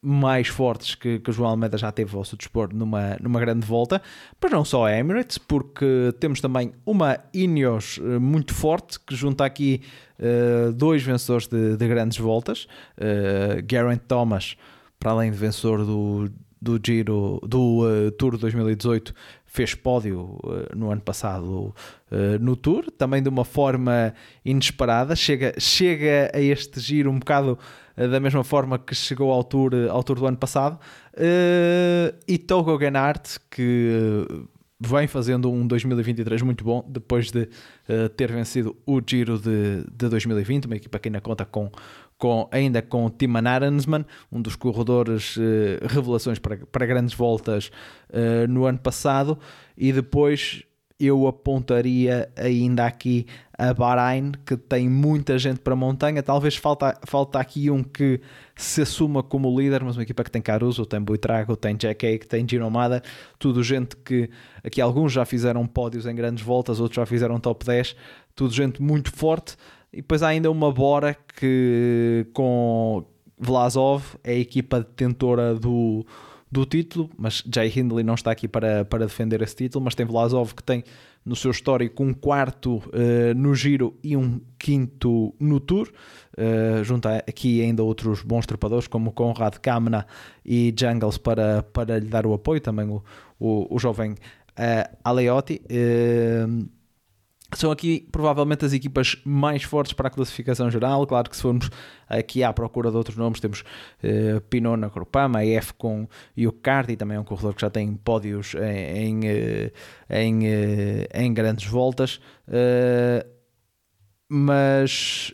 mais 0.00 0.48
fortes 0.48 0.94
que, 0.94 1.18
que 1.18 1.30
o 1.30 1.32
João 1.32 1.50
Almeida 1.50 1.76
já 1.76 1.90
teve 1.90 2.16
ao 2.16 2.24
seu 2.24 2.38
dispor 2.38 2.72
numa, 2.72 3.16
numa 3.20 3.40
grande 3.40 3.66
volta, 3.66 4.00
mas 4.40 4.52
não 4.52 4.64
só 4.64 4.86
a 4.86 4.96
Emirates, 4.96 5.38
porque 5.38 6.14
temos 6.20 6.40
também 6.40 6.72
uma 6.86 7.18
Ineos 7.34 7.98
eh, 7.98 8.18
muito 8.18 8.54
forte 8.54 8.98
que 9.00 9.14
junta 9.14 9.44
aqui 9.44 9.82
uh, 10.18 10.72
dois 10.72 11.02
vencedores 11.02 11.48
de, 11.48 11.76
de 11.76 11.88
grandes 11.88 12.18
voltas, 12.18 12.68
uh, 12.96 13.64
Geraint 13.68 14.02
Thomas, 14.06 14.56
para 15.00 15.10
além 15.10 15.30
de 15.30 15.36
vencedor 15.36 15.84
do, 15.84 16.30
do 16.60 16.80
Giro 16.84 17.40
do 17.46 17.84
uh, 17.84 18.10
Tour 18.12 18.36
2018 18.36 19.14
fez 19.48 19.74
pódio 19.74 20.38
uh, 20.44 20.76
no 20.76 20.90
ano 20.90 21.00
passado 21.00 21.74
uh, 22.12 22.38
no 22.40 22.54
Tour, 22.54 22.90
também 22.90 23.22
de 23.22 23.28
uma 23.28 23.44
forma 23.44 24.14
inesperada, 24.44 25.16
chega, 25.16 25.54
chega 25.58 26.30
a 26.34 26.40
este 26.40 26.78
giro 26.80 27.10
um 27.10 27.18
bocado 27.18 27.58
da 28.06 28.20
mesma 28.20 28.44
forma 28.44 28.78
que 28.78 28.94
chegou 28.94 29.32
ao 29.32 29.42
Tour, 29.42 29.72
ao 29.90 30.04
tour 30.04 30.18
do 30.18 30.26
ano 30.26 30.36
passado, 30.36 30.78
e 32.26 32.38
Togo 32.38 32.76
Ganart, 32.78 33.38
que 33.50 34.26
vem 34.80 35.08
fazendo 35.08 35.50
um 35.50 35.66
2023 35.66 36.42
muito 36.42 36.62
bom 36.62 36.84
depois 36.88 37.32
de 37.32 37.42
uh, 37.42 38.08
ter 38.10 38.30
vencido 38.30 38.76
o 38.86 39.00
Giro 39.04 39.36
de, 39.36 39.82
de 39.90 40.08
2020, 40.08 40.66
uma 40.66 40.76
equipa 40.76 40.98
que 41.00 41.08
ainda 41.08 41.20
conta 41.20 41.44
com, 41.44 41.68
com 42.16 42.48
ainda 42.52 42.80
com 42.80 43.10
Timan 43.10 43.48
Arensman, 43.48 44.06
um 44.30 44.40
dos 44.40 44.54
corredores 44.54 45.36
revelações 45.82 46.38
para, 46.38 46.58
para 46.58 46.86
grandes 46.86 47.14
voltas 47.14 47.72
no 48.48 48.66
ano 48.66 48.78
passado, 48.78 49.38
e 49.76 49.92
depois 49.92 50.62
eu 50.98 51.26
apontaria 51.28 52.28
ainda 52.36 52.84
aqui 52.84 53.26
a 53.58 53.74
Bahrein, 53.74 54.30
que 54.46 54.56
tem 54.56 54.88
muita 54.88 55.36
gente 55.36 55.58
para 55.58 55.72
a 55.72 55.76
montanha. 55.76 56.22
Talvez 56.22 56.54
falta, 56.54 56.96
falta 57.04 57.40
aqui 57.40 57.68
um 57.68 57.82
que 57.82 58.20
se 58.54 58.82
assuma 58.82 59.20
como 59.20 59.58
líder, 59.58 59.82
mas 59.82 59.96
uma 59.96 60.04
equipa 60.04 60.22
que 60.22 60.30
tem 60.30 60.40
Caruso, 60.40 60.86
tem 60.86 61.00
Buitrago, 61.00 61.56
tem 61.56 61.76
Jack 61.76 62.20
que 62.20 62.26
tem 62.26 62.48
Ginomada, 62.48 63.02
tudo 63.36 63.60
gente 63.64 63.96
que 63.96 64.30
aqui 64.62 64.80
alguns 64.80 65.12
já 65.12 65.24
fizeram 65.24 65.66
pódios 65.66 66.06
em 66.06 66.14
grandes 66.14 66.44
voltas, 66.44 66.78
outros 66.78 66.96
já 66.96 67.04
fizeram 67.04 67.40
top 67.40 67.66
10, 67.66 67.96
tudo 68.36 68.54
gente 68.54 68.80
muito 68.80 69.10
forte. 69.10 69.56
E 69.92 69.96
depois 69.96 70.22
há 70.22 70.28
ainda 70.28 70.48
uma 70.50 70.70
Bora 70.70 71.16
que 71.36 72.26
com 72.32 73.04
Vlasov 73.36 74.04
é 74.22 74.32
a 74.32 74.38
equipa 74.38 74.78
detentora 74.80 75.56
do 75.56 76.06
do 76.50 76.64
título, 76.64 77.10
mas 77.16 77.44
Jay 77.52 77.70
Hindley 77.74 78.02
não 78.02 78.14
está 78.14 78.30
aqui 78.30 78.48
para, 78.48 78.84
para 78.84 79.04
defender 79.04 79.42
esse 79.42 79.54
título, 79.54 79.84
mas 79.84 79.94
tem 79.94 80.06
Vlasov 80.06 80.54
que 80.54 80.62
tem 80.62 80.82
no 81.24 81.36
seu 81.36 81.50
histórico 81.50 82.02
um 82.02 82.14
quarto 82.14 82.76
uh, 82.76 83.34
no 83.36 83.54
Giro 83.54 83.96
e 84.02 84.16
um 84.16 84.40
quinto 84.58 85.34
no 85.38 85.60
Tour, 85.60 85.90
uh, 86.36 86.82
junta 86.84 87.18
aqui 87.18 87.62
ainda 87.62 87.82
outros 87.82 88.22
bons 88.22 88.46
trepadores 88.46 88.86
como 88.86 89.12
Conrad 89.12 89.56
Kamna 89.56 90.06
e 90.44 90.74
Jungles 90.78 91.18
para, 91.18 91.62
para 91.62 91.98
lhe 91.98 92.08
dar 92.08 92.26
o 92.26 92.32
apoio, 92.32 92.60
também 92.60 92.88
o, 92.88 93.02
o, 93.38 93.74
o 93.74 93.78
jovem 93.78 94.12
uh, 94.12 94.96
Aleotti. 95.04 95.60
Uh, 95.64 96.77
são 97.54 97.70
aqui 97.70 98.06
provavelmente 98.12 98.64
as 98.64 98.72
equipas 98.72 99.16
mais 99.24 99.62
fortes 99.62 99.94
para 99.94 100.08
a 100.08 100.10
classificação 100.10 100.70
geral. 100.70 101.06
Claro 101.06 101.30
que 101.30 101.36
se 101.36 101.42
formos 101.42 101.70
aqui 102.06 102.42
à 102.42 102.52
procura 102.52 102.90
de 102.90 102.96
outros 102.96 103.16
nomes, 103.16 103.40
temos 103.40 103.60
uh, 104.02 104.40
Pinot 104.50 104.76
na 104.76 104.88
Grupama, 104.88 105.38
a 105.38 105.46
F 105.46 105.72
com 105.74 106.06
Yucardi, 106.36 106.96
também 106.96 107.16
é 107.16 107.20
um 107.20 107.24
corredor 107.24 107.54
que 107.54 107.62
já 107.62 107.70
tem 107.70 107.94
pódios 107.94 108.54
em, 108.54 108.98
em, 108.98 109.26
eh, 109.26 109.72
em, 110.10 110.46
eh, 110.46 111.08
em 111.14 111.32
grandes 111.32 111.66
voltas. 111.66 112.20
Uh, 112.46 113.26
mas 114.28 115.32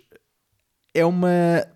é 0.95 1.05
uma 1.05 1.67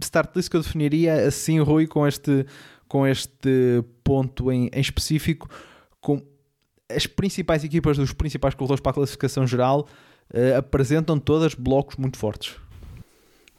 start 0.00 0.34
list 0.34 0.50
que 0.50 0.56
eu 0.56 0.62
definiria 0.62 1.28
assim, 1.28 1.60
Rui, 1.60 1.86
com 1.86 2.04
este, 2.04 2.44
com 2.88 3.06
este 3.06 3.84
ponto 4.02 4.50
em, 4.50 4.68
em 4.72 4.80
específico. 4.80 5.48
Com 6.00 6.20
as 6.94 7.06
principais 7.06 7.64
equipas 7.64 7.96
dos 7.96 8.12
principais 8.12 8.54
corredores 8.54 8.80
para 8.80 8.90
a 8.90 8.94
classificação 8.94 9.46
geral 9.46 9.88
uh, 10.32 10.58
apresentam 10.58 11.18
todas 11.18 11.54
blocos 11.54 11.96
muito 11.96 12.18
fortes. 12.18 12.56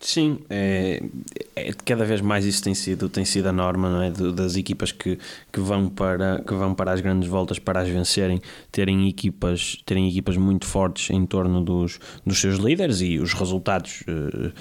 Sim, 0.06 0.40
é, 0.50 1.02
é, 1.56 1.72
cada 1.86 2.04
vez 2.04 2.20
mais 2.20 2.44
isso 2.44 2.62
tem 2.62 2.76
sido, 2.76 3.08
tem 3.08 3.24
sido 3.24 3.48
a 3.48 3.54
norma 3.54 3.90
não 3.90 4.02
é? 4.02 4.12
das 4.12 4.58
equipas 4.58 4.92
que, 4.92 5.18
que, 5.50 5.62
vão 5.62 5.88
para, 5.88 6.44
que 6.46 6.54
vão 6.54 6.76
para 6.76 6.92
as 6.92 7.00
grandes 7.00 7.30
voltas 7.30 7.58
para 7.58 7.80
as 7.80 7.88
vencerem, 7.88 8.42
terem 8.70 9.08
equipas, 9.08 9.82
terem 9.86 10.10
equipas 10.10 10.36
muito 10.36 10.66
fortes 10.66 11.10
em 11.10 11.26
torno 11.26 11.64
dos, 11.64 12.02
dos 12.26 12.42
seus 12.42 12.58
líderes 12.58 13.00
e 13.00 13.18
os 13.18 13.34
resultados 13.34 14.04
eh, 14.06 14.52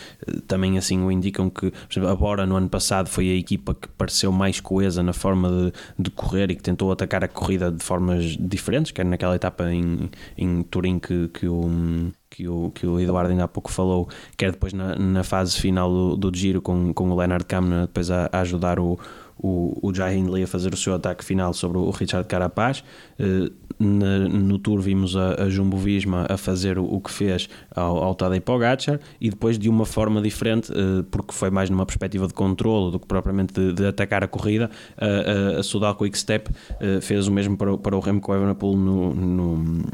também 0.46 0.78
assim 0.78 1.02
o 1.02 1.10
indicam 1.10 1.50
que, 1.50 1.72
a 2.08 2.14
Bora 2.14 2.46
no 2.46 2.54
ano 2.54 2.68
passado 2.68 3.08
foi 3.08 3.28
a 3.32 3.34
equipa 3.34 3.74
que 3.74 3.88
pareceu 3.88 4.30
mais 4.30 4.60
coesa 4.60 5.02
na 5.02 5.12
forma 5.12 5.50
de, 5.50 6.04
de 6.04 6.10
correr 6.10 6.52
e 6.52 6.54
que 6.54 6.62
tentou 6.62 6.92
atacar 6.92 7.24
a 7.24 7.28
corrida 7.28 7.68
de 7.68 7.82
formas 7.82 8.36
diferentes, 8.38 8.92
quer 8.92 9.04
naquela 9.04 9.34
etapa 9.34 9.72
em, 9.72 10.08
em 10.38 10.62
Turim 10.62 11.00
que, 11.00 11.28
que 11.30 11.48
o 11.48 12.12
que 12.34 12.48
o, 12.48 12.70
que 12.70 12.86
o 12.86 12.98
Eduardo 12.98 13.30
ainda 13.30 13.44
há 13.44 13.48
pouco 13.48 13.70
falou, 13.70 14.08
quer 14.36 14.52
depois 14.52 14.72
na, 14.72 14.96
na 14.96 15.22
fase 15.22 15.60
final 15.60 15.90
do, 15.90 16.16
do 16.16 16.36
giro 16.36 16.62
com, 16.62 16.92
com 16.92 17.10
o 17.10 17.16
Leonard 17.16 17.44
Kamna 17.44 17.82
depois 17.82 18.10
a, 18.10 18.28
a 18.32 18.40
ajudar 18.40 18.78
o, 18.78 18.98
o, 19.38 19.78
o 19.82 19.94
Jai 19.94 20.16
Hindley 20.16 20.44
a 20.44 20.46
fazer 20.46 20.72
o 20.72 20.76
seu 20.76 20.94
ataque 20.94 21.24
final 21.24 21.52
sobre 21.52 21.78
o 21.78 21.90
Richard 21.90 22.26
Carapaz. 22.28 22.84
Eh, 23.18 23.50
na, 23.78 24.20
no 24.28 24.58
Tour 24.58 24.80
vimos 24.80 25.16
a, 25.16 25.42
a 25.42 25.50
Jumbo 25.50 25.76
Visma 25.76 26.26
a 26.28 26.36
fazer 26.36 26.78
o, 26.78 26.84
o 26.84 27.00
que 27.00 27.10
fez 27.10 27.48
ao, 27.74 27.98
ao 27.98 28.14
Tadej 28.14 28.40
Pogacar 28.40 29.00
e 29.20 29.28
depois 29.28 29.58
de 29.58 29.68
uma 29.68 29.84
forma 29.84 30.22
diferente, 30.22 30.72
eh, 30.72 31.04
porque 31.10 31.34
foi 31.34 31.50
mais 31.50 31.68
numa 31.68 31.84
perspectiva 31.84 32.28
de 32.28 32.34
controle 32.34 32.92
do 32.92 33.00
que 33.00 33.06
propriamente 33.06 33.52
de, 33.52 33.72
de 33.72 33.86
atacar 33.86 34.22
a 34.22 34.28
corrida, 34.28 34.70
a, 34.96 35.56
a, 35.56 35.60
a 35.60 35.62
Sudal 35.62 35.96
Quick 35.96 36.16
Step 36.16 36.48
eh, 36.80 37.00
fez 37.00 37.26
o 37.26 37.32
mesmo 37.32 37.56
para, 37.56 37.76
para 37.76 37.96
o 37.96 38.00
Remco 38.00 38.32
Evenepoel 38.32 38.76
no, 38.76 39.14
no 39.14 39.84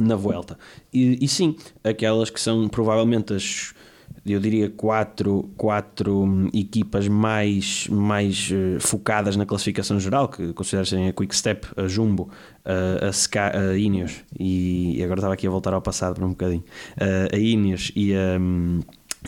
na 0.00 0.16
volta. 0.16 0.58
E, 0.92 1.18
e, 1.24 1.28
sim, 1.28 1.56
aquelas 1.82 2.30
que 2.30 2.40
são 2.40 2.68
provavelmente 2.68 3.34
as, 3.34 3.74
eu 4.24 4.40
diria, 4.40 4.68
quatro, 4.68 5.50
quatro 5.56 6.50
equipas 6.52 7.06
mais, 7.06 7.86
mais 7.88 8.50
uh, 8.50 8.80
focadas 8.80 9.36
na 9.36 9.46
classificação 9.46 10.00
geral, 10.00 10.28
que 10.28 10.52
consideram 10.52 11.08
a 11.08 11.12
Quick 11.12 11.34
Step, 11.34 11.66
a 11.76 11.86
Jumbo, 11.86 12.28
a, 12.64 13.06
a, 13.06 13.12
Ska, 13.12 13.52
a 13.56 13.78
Ineos, 13.78 14.24
e, 14.38 14.98
e, 14.98 15.04
agora 15.04 15.20
estava 15.20 15.34
aqui 15.34 15.46
a 15.46 15.50
voltar 15.50 15.72
ao 15.74 15.82
passado 15.82 16.14
por 16.14 16.24
um 16.24 16.30
bocadinho, 16.30 16.64
uh, 16.96 17.34
a 17.34 17.38
Ineos 17.38 17.92
e 17.94 18.14
a. 18.14 18.38
Um, 18.38 18.80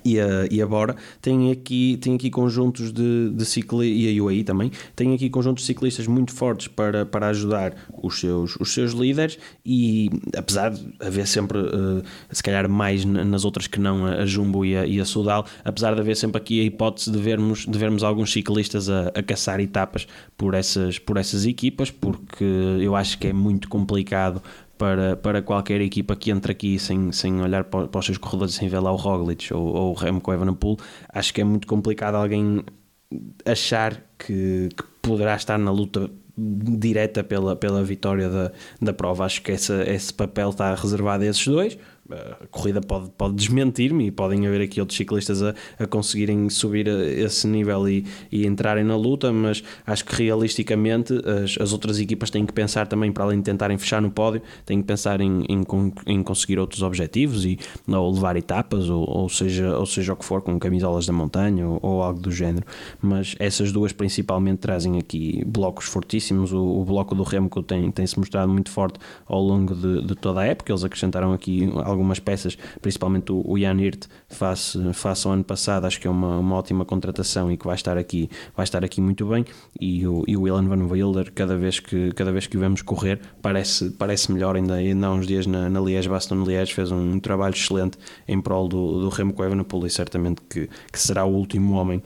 e 0.04 0.20
a, 0.20 0.46
e 0.50 0.60
a 0.60 0.66
Bora 0.66 0.96
tem 1.20 1.50
aqui, 1.50 1.98
tem 2.00 2.14
aqui 2.14 2.30
conjuntos 2.30 2.92
de, 2.92 3.30
de 3.30 3.44
ciclistas, 3.44 3.98
e 3.98 4.18
a 4.18 4.22
UAE 4.22 4.44
também, 4.44 4.70
tem 4.94 5.14
aqui 5.14 5.28
conjuntos 5.30 5.62
de 5.62 5.66
ciclistas 5.66 6.06
muito 6.06 6.32
fortes 6.32 6.68
para, 6.68 7.04
para 7.04 7.28
ajudar 7.28 7.74
os 8.02 8.20
seus, 8.20 8.56
os 8.56 8.72
seus 8.72 8.92
líderes 8.92 9.38
e 9.64 10.10
apesar 10.36 10.70
de 10.70 10.86
haver 11.00 11.26
sempre, 11.26 11.58
uh, 11.58 12.02
se 12.30 12.42
calhar 12.42 12.68
mais 12.68 13.04
nas 13.04 13.44
outras 13.44 13.66
que 13.66 13.78
não, 13.80 14.06
a 14.06 14.24
Jumbo 14.26 14.64
e 14.64 14.76
a, 14.76 14.86
e 14.86 15.00
a 15.00 15.04
Sudal, 15.04 15.46
apesar 15.64 15.94
de 15.94 16.00
haver 16.00 16.16
sempre 16.16 16.38
aqui 16.40 16.60
a 16.60 16.64
hipótese 16.64 17.10
de 17.10 17.18
vermos, 17.18 17.66
de 17.66 17.78
vermos 17.78 18.02
alguns 18.02 18.32
ciclistas 18.32 18.88
a, 18.88 19.08
a 19.08 19.22
caçar 19.22 19.60
etapas 19.60 20.06
por 20.36 20.54
essas, 20.54 20.98
por 20.98 21.16
essas 21.16 21.46
equipas, 21.46 21.90
porque 21.90 22.44
eu 22.80 22.94
acho 22.94 23.18
que 23.18 23.28
é 23.28 23.32
muito 23.32 23.68
complicado 23.68 24.42
para, 24.78 25.16
para 25.16 25.42
qualquer 25.42 25.80
equipa 25.80 26.16
que 26.16 26.30
entre 26.30 26.52
aqui 26.52 26.78
sem, 26.78 27.12
sem 27.12 27.40
olhar 27.42 27.64
para, 27.64 27.88
para 27.88 27.98
os 27.98 28.06
seus 28.06 28.16
corredores, 28.18 28.54
sem 28.54 28.68
ver 28.68 28.78
lá 28.78 28.92
o 28.92 28.96
Roglic 28.96 29.52
ou, 29.52 29.66
ou 29.66 29.90
o 29.90 29.94
Remco 29.94 30.32
Evenepoel, 30.32 30.76
acho 31.08 31.34
que 31.34 31.40
é 31.40 31.44
muito 31.44 31.66
complicado 31.66 32.14
alguém 32.14 32.64
achar 33.44 34.02
que, 34.18 34.68
que 34.76 34.84
poderá 35.02 35.34
estar 35.34 35.58
na 35.58 35.70
luta 35.70 36.10
direta 36.38 37.24
pela, 37.24 37.56
pela 37.56 37.82
vitória 37.82 38.28
da, 38.28 38.52
da 38.80 38.92
prova. 38.92 39.24
Acho 39.24 39.42
que 39.42 39.50
essa, 39.50 39.82
esse 39.90 40.14
papel 40.14 40.50
está 40.50 40.74
reservado 40.74 41.24
a 41.24 41.26
esses 41.26 41.46
dois 41.46 41.76
a 42.10 42.46
corrida 42.46 42.80
pode, 42.80 43.10
pode 43.10 43.34
desmentir-me 43.34 44.06
e 44.06 44.10
podem 44.10 44.46
haver 44.46 44.62
aqui 44.62 44.80
outros 44.80 44.96
ciclistas 44.96 45.42
a, 45.42 45.54
a 45.78 45.86
conseguirem 45.86 46.48
subir 46.48 46.88
a 46.88 47.04
esse 47.04 47.46
nível 47.46 47.88
e, 47.88 48.06
e, 48.32 48.46
entrarem 48.46 48.84
na 48.84 48.96
luta, 48.96 49.32
mas 49.32 49.62
acho 49.86 50.04
que 50.04 50.14
realisticamente 50.22 51.12
as, 51.42 51.56
as 51.60 51.72
outras 51.72 51.98
equipas 51.98 52.30
têm 52.30 52.46
que 52.46 52.52
pensar 52.52 52.86
também, 52.86 53.12
para 53.12 53.24
além 53.24 53.38
de 53.38 53.44
tentarem 53.44 53.76
fechar 53.76 54.00
no 54.00 54.10
pódio, 54.10 54.42
têm 54.64 54.80
que 54.80 54.86
pensar 54.86 55.20
em, 55.20 55.44
em, 55.48 55.64
em 56.06 56.22
conseguir 56.22 56.58
outros 56.58 56.82
objetivos 56.82 57.44
e 57.44 57.58
ou 57.86 58.12
levar 58.12 58.36
etapas, 58.36 58.88
ou, 58.88 59.08
ou, 59.08 59.28
seja, 59.28 59.76
ou 59.76 59.86
seja 59.86 60.12
o 60.12 60.16
que 60.16 60.24
for, 60.24 60.42
com 60.42 60.58
camisolas 60.58 61.06
da 61.06 61.12
montanha 61.12 61.66
ou, 61.66 61.78
ou 61.82 62.02
algo 62.02 62.20
do 62.20 62.30
género. 62.30 62.66
Mas 63.00 63.34
essas 63.38 63.72
duas 63.72 63.92
principalmente 63.92 64.58
trazem 64.58 64.98
aqui 64.98 65.42
blocos 65.46 65.86
fortíssimos. 65.86 66.52
O, 66.52 66.62
o 66.62 66.84
bloco 66.84 67.14
do 67.14 67.22
Remco 67.22 67.62
tem, 67.62 67.90
tem 67.90 68.06
se 68.06 68.18
mostrado 68.18 68.50
muito 68.50 68.70
forte 68.70 68.98
ao 69.26 69.40
longo 69.42 69.74
de, 69.74 70.06
de 70.06 70.14
toda 70.14 70.40
a 70.40 70.46
época. 70.46 70.72
Eles 70.72 70.84
acrescentaram 70.84 71.32
aqui 71.32 71.70
algumas 71.98 72.18
peças, 72.18 72.56
principalmente 72.80 73.32
o, 73.32 73.42
o 73.44 73.58
Jan 73.58 73.80
Hirt, 73.80 74.06
face, 74.28 74.78
face 74.92 75.26
ao 75.26 75.32
ano 75.32 75.44
passado, 75.44 75.86
acho 75.86 76.00
que 76.00 76.06
é 76.06 76.10
uma, 76.10 76.38
uma 76.38 76.56
ótima 76.56 76.84
contratação 76.84 77.50
e 77.50 77.56
que 77.56 77.66
vai 77.66 77.74
estar 77.74 77.98
aqui, 77.98 78.30
vai 78.56 78.64
estar 78.64 78.84
aqui 78.84 79.00
muito 79.00 79.26
bem. 79.26 79.44
E 79.80 80.06
o, 80.06 80.24
e 80.26 80.36
o 80.36 80.42
Willan 80.42 80.68
Van 80.68 80.86
Wilder, 80.86 81.32
cada 81.32 81.56
vez 81.56 81.80
que, 81.80 82.12
cada 82.12 82.32
vez 82.32 82.46
que 82.46 82.56
o 82.56 82.60
vemos 82.60 82.82
correr, 82.82 83.20
parece, 83.42 83.90
parece 83.90 84.32
melhor. 84.32 84.56
Ainda, 84.56 84.74
ainda 84.74 85.06
há 85.06 85.12
uns 85.12 85.26
dias 85.26 85.46
na, 85.46 85.68
na 85.68 85.80
Liège, 85.80 86.08
Baston 86.08 86.44
Liège, 86.44 86.74
fez 86.74 86.90
um 86.90 87.18
trabalho 87.18 87.54
excelente 87.54 87.98
em 88.26 88.40
prol 88.40 88.68
do, 88.68 89.00
do 89.00 89.08
Remco 89.08 89.42
Evenepoel 89.42 89.86
e 89.86 89.90
certamente 89.90 90.40
que, 90.48 90.68
que 90.92 90.98
será 90.98 91.24
o 91.24 91.32
último 91.34 91.74
homem 91.74 92.02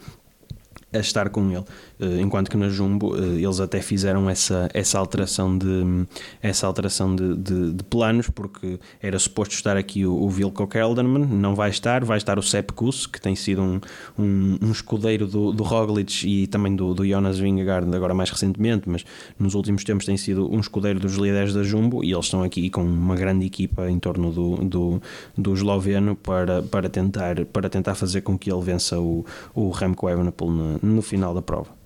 a 0.92 0.98
estar 0.98 1.30
com 1.30 1.50
ele. 1.50 1.64
Eh, 2.02 2.20
enquanto 2.20 2.50
que 2.50 2.56
na 2.56 2.68
Jumbo 2.68 3.16
eh, 3.16 3.40
eles 3.40 3.60
até 3.60 3.80
fizeram 3.80 4.28
essa, 4.28 4.68
essa 4.74 4.98
alteração, 4.98 5.56
de, 5.56 6.04
essa 6.42 6.66
alteração 6.66 7.14
de, 7.14 7.36
de, 7.36 7.72
de 7.74 7.84
planos, 7.84 8.28
porque 8.28 8.80
era 9.00 9.16
suposto 9.20 9.54
estar 9.54 9.76
aqui 9.76 10.04
o, 10.04 10.12
o 10.12 10.28
Vilko 10.28 10.66
Kelderman, 10.66 11.24
não 11.24 11.54
vai 11.54 11.70
estar, 11.70 12.04
vai 12.04 12.18
estar 12.18 12.40
o 12.40 12.42
Sepp 12.42 12.72
Kuss, 12.72 13.06
que 13.06 13.20
tem 13.20 13.36
sido 13.36 13.62
um, 13.62 13.80
um, 14.18 14.58
um 14.60 14.72
escudeiro 14.72 15.28
do, 15.28 15.52
do 15.52 15.62
Roglic 15.62 16.26
e 16.26 16.48
também 16.48 16.74
do, 16.74 16.92
do 16.92 17.06
Jonas 17.06 17.38
Vingegaard, 17.38 17.94
agora 17.94 18.12
mais 18.12 18.30
recentemente, 18.30 18.88
mas 18.88 19.04
nos 19.38 19.54
últimos 19.54 19.84
tempos 19.84 20.04
tem 20.04 20.16
sido 20.16 20.52
um 20.52 20.58
escudeiro 20.58 20.98
dos 20.98 21.14
líderes 21.14 21.54
da 21.54 21.62
Jumbo 21.62 22.02
e 22.02 22.12
eles 22.12 22.24
estão 22.24 22.42
aqui 22.42 22.68
com 22.68 22.82
uma 22.82 23.14
grande 23.14 23.46
equipa 23.46 23.88
em 23.88 24.00
torno 24.00 24.32
do, 24.32 24.56
do, 24.56 25.02
do 25.38 25.54
esloveno 25.54 26.16
para, 26.16 26.62
para, 26.62 26.88
tentar, 26.88 27.44
para 27.46 27.68
tentar 27.68 27.94
fazer 27.94 28.22
com 28.22 28.36
que 28.36 28.50
ele 28.50 28.62
vença 28.62 28.98
o, 28.98 29.24
o 29.54 29.70
Remco 29.70 30.10
Evenepoel 30.10 30.50
no, 30.50 30.78
no 30.82 31.02
final 31.02 31.32
da 31.32 31.42
prova. 31.42 31.82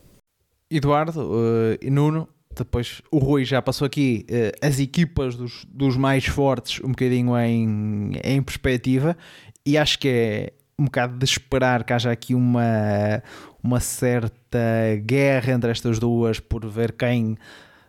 Eduardo 0.71 1.21
uh, 1.21 1.79
e 1.81 1.91
Nuno, 1.91 2.29
depois 2.57 3.03
o 3.11 3.19
Rui 3.19 3.45
já 3.45 3.61
passou 3.62 3.87
aqui 3.87 4.27
uh, 4.31 4.67
as 4.67 4.81
equipas 4.81 5.37
dos, 5.37 5.64
dos 5.69 5.97
mais 5.97 6.27
fortes 6.27 6.81
um 6.83 6.89
bocadinho 6.89 7.37
em, 7.39 8.12
em 8.25 8.43
perspectiva 8.43 9.17
e 9.64 9.79
acho 9.79 9.99
que 9.99 10.09
é 10.09 10.53
um 10.79 10.85
bocado 10.85 11.17
de 11.19 11.25
esperar 11.25 11.85
que 11.85 11.93
haja 11.93 12.11
aqui 12.11 12.35
uma, 12.35 13.23
uma 13.62 13.81
certa 13.81 14.59
guerra 15.05 15.53
entre 15.53 15.71
estas 15.71 15.99
duas 15.99 16.41
por 16.41 16.67
ver 16.67 16.93
quem 16.93 17.37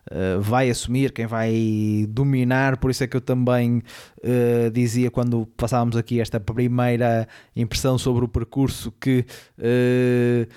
Uh, 0.09 0.39
vai 0.39 0.69
assumir, 0.69 1.11
quem 1.11 1.25
vai 1.25 2.05
dominar. 2.07 2.77
Por 2.77 2.89
isso 2.89 3.03
é 3.03 3.07
que 3.07 3.17
eu 3.17 3.19
também 3.19 3.83
uh, 4.23 4.71
dizia 4.71 5.11
quando 5.11 5.45
passávamos 5.57 5.97
aqui 5.97 6.21
esta 6.21 6.39
primeira 6.39 7.27
impressão 7.53 7.97
sobre 7.97 8.23
o 8.23 8.27
percurso 8.29 8.89
que 9.01 9.25
uh, 9.59 10.47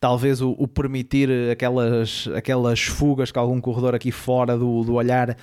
talvez 0.00 0.40
o, 0.40 0.56
o, 0.58 0.66
permitir 0.66 1.28
aquelas, 1.52 2.26
aquelas 2.34 2.80
fugas 2.80 3.30
que 3.30 3.38
algum 3.38 3.60
corredor 3.60 3.94
aqui 3.94 4.10
fora 4.10 4.56
do, 4.56 4.82
do 4.82 4.94
olhar 4.94 5.36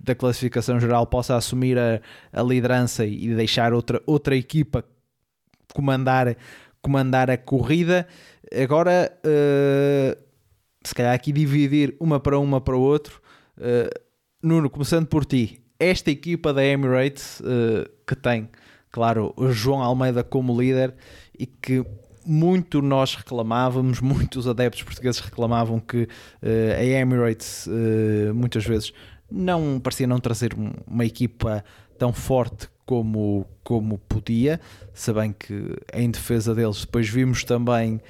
da 0.00 0.14
classificação 0.16 0.80
geral 0.80 1.06
possa 1.06 1.36
assumir 1.36 1.78
a, 1.78 2.00
a 2.32 2.42
liderança 2.42 3.06
e 3.06 3.34
deixar 3.36 3.72
outra, 3.72 4.02
outra 4.04 4.34
equipa 4.36 4.84
comandar, 5.76 6.36
comandar 6.80 7.30
a 7.30 7.36
corrida. 7.36 8.06
Agora, 8.62 9.12
uh, 9.24 10.16
se 10.82 10.94
calhar 10.94 11.14
aqui 11.14 11.32
dividir 11.32 11.94
uma 12.00 12.18
para 12.18 12.38
uma 12.38 12.60
para 12.60 12.76
o 12.76 12.80
outro. 12.80 13.20
Uh, 13.58 13.90
Nuno, 14.42 14.70
começando 14.70 15.06
por 15.06 15.24
ti, 15.24 15.60
esta 15.78 16.10
equipa 16.10 16.52
da 16.54 16.64
Emirates 16.64 17.40
uh, 17.40 17.90
que 18.06 18.16
tem, 18.16 18.48
claro, 18.90 19.34
o 19.36 19.50
João 19.50 19.82
Almeida 19.82 20.24
como 20.24 20.58
líder 20.58 20.94
e 21.38 21.44
que 21.44 21.84
muito 22.26 22.82
nós 22.82 23.14
reclamávamos, 23.14 24.00
muitos 24.02 24.48
adeptos 24.48 24.82
portugueses 24.82 25.20
reclamavam 25.20 25.78
que 25.78 26.02
uh, 26.02 26.78
a 26.78 26.84
Emirates 26.84 27.66
uh, 27.66 28.34
muitas 28.34 28.64
vezes 28.64 28.92
não 29.30 29.80
parecia 29.80 30.06
não 30.06 30.18
trazer 30.18 30.54
uma 30.86 31.04
equipa 31.04 31.64
tão 31.98 32.12
forte 32.12 32.68
como, 32.84 33.46
como 33.64 33.98
podia, 33.98 34.60
se 34.94 35.12
bem 35.12 35.34
que 35.36 35.76
em 35.92 36.10
defesa 36.10 36.54
deles 36.54 36.82
depois 36.82 37.08
vimos 37.08 37.42
também 37.42 38.00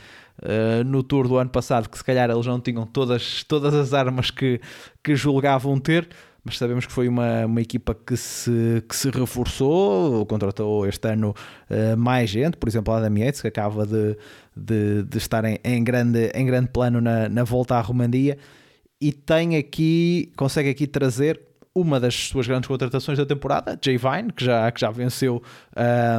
uh, 0.43 0.85
no 0.85 1.03
tour 1.03 1.27
do 1.27 1.39
ano 1.39 1.51
passado 1.51 1.89
que 1.89 1.97
se 1.97 2.05
calhar 2.05 2.31
eles 2.31 2.47
não 2.47 2.61
tinham 2.61 2.85
todas, 2.85 3.43
todas 3.45 3.75
as 3.75 3.95
armas 3.95 4.31
que, 4.31 4.61
que 5.03 5.17
julgavam 5.17 5.79
ter, 5.79 6.09
mas 6.47 6.59
sabemos 6.59 6.87
que 6.87 6.93
foi 6.93 7.09
uma, 7.09 7.45
uma 7.45 7.61
equipa 7.61 7.93
que 7.93 8.17
se, 8.17 8.81
que 8.89 8.95
se 8.95 9.11
reforçou, 9.11 10.25
contratou 10.27 10.87
este 10.87 11.09
ano 11.09 11.35
uh, 11.69 11.97
mais 11.97 12.31
gente, 12.31 12.57
por 12.57 12.69
exemplo, 12.69 12.95
Adam 12.95 13.19
Yates, 13.19 13.43
que 13.43 13.49
acaba 13.49 13.85
de, 13.85 14.17
de, 14.57 15.03
de 15.03 15.19
estar 15.19 15.45
em, 15.45 15.59
em, 15.65 15.83
grande, 15.83 16.31
em 16.33 16.47
grande 16.47 16.69
plano 16.69 17.01
na, 17.01 17.29
na 17.29 17.43
volta 17.43 17.75
à 17.75 17.81
Romandia, 17.81 18.39
e 19.01 19.11
tem 19.11 19.57
aqui, 19.57 20.31
consegue 20.37 20.71
aqui 20.71 20.87
trazer 20.87 21.41
uma 21.75 21.99
das 21.99 22.15
suas 22.15 22.47
grandes 22.47 22.69
contratações 22.69 23.19
da 23.19 23.27
temporada, 23.27 23.77
Jay 23.85 23.99
Vine, 23.99 24.33
que 24.33 24.45
já, 24.45 24.71
que 24.71 24.81
já 24.81 24.91
venceu 24.91 25.43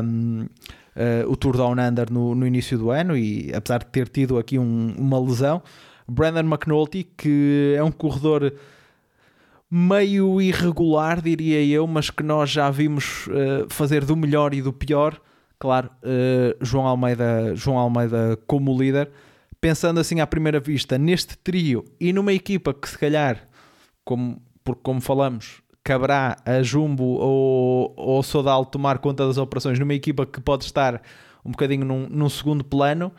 um, 0.03 0.41
uh, 0.41 0.49
eh, 0.93 1.23
o 1.25 1.37
Tour 1.37 1.55
Down 1.55 1.79
Under 1.79 2.11
no, 2.11 2.35
no, 2.35 2.45
início 2.45 2.77
do 2.77 2.91
ano 2.91 3.15
e 3.15 3.49
apesar 3.55 3.79
de 3.79 3.85
ter 3.85 4.09
tido 4.09 4.37
aqui 4.37 4.59
um, 4.59 4.93
uma 4.97 5.19
lesão, 5.19 5.63
Brandon 6.05 6.41
McNulty, 6.41 7.07
que 7.17 7.75
é 7.77 7.83
um 7.83 7.91
corredor 7.91 8.53
meio 9.69 10.41
irregular, 10.41 11.21
diria 11.21 11.63
eu, 11.63 11.85
mas 11.85 12.09
que 12.09 12.23
nós 12.23 12.49
já 12.49 12.69
vimos 12.69 13.27
uh, 13.27 13.67
fazer 13.69 14.05
do 14.05 14.15
melhor 14.15 14.53
e 14.53 14.61
do 14.61 14.71
pior. 14.71 15.19
Claro, 15.59 15.89
uh, 16.03 16.65
João, 16.65 16.85
Almeida, 16.85 17.55
João 17.55 17.77
Almeida 17.77 18.37
como 18.47 18.77
líder. 18.77 19.09
Pensando 19.59 19.99
assim 19.99 20.19
à 20.19 20.27
primeira 20.27 20.59
vista, 20.59 20.97
neste 20.97 21.37
trio 21.37 21.83
e 21.99 22.13
numa 22.13 22.31
equipa 22.31 22.73
que 22.73 22.87
se 22.87 22.97
calhar, 22.97 23.43
como 24.05 24.41
porque 24.63 24.81
como 24.83 25.01
falamos, 25.01 25.61
caberá 25.83 26.35
a 26.45 26.61
Jumbo 26.61 27.03
ou, 27.03 27.93
ou 27.95 28.21
Sodal 28.21 28.65
tomar 28.65 28.99
conta 28.99 29.25
das 29.25 29.37
operações 29.37 29.79
numa 29.79 29.93
equipa 29.93 30.25
que 30.25 30.41
pode 30.41 30.65
estar 30.65 31.01
um 31.43 31.51
bocadinho 31.51 31.85
num, 31.85 32.07
num 32.09 32.29
segundo 32.29 32.63
plano, 32.63 33.11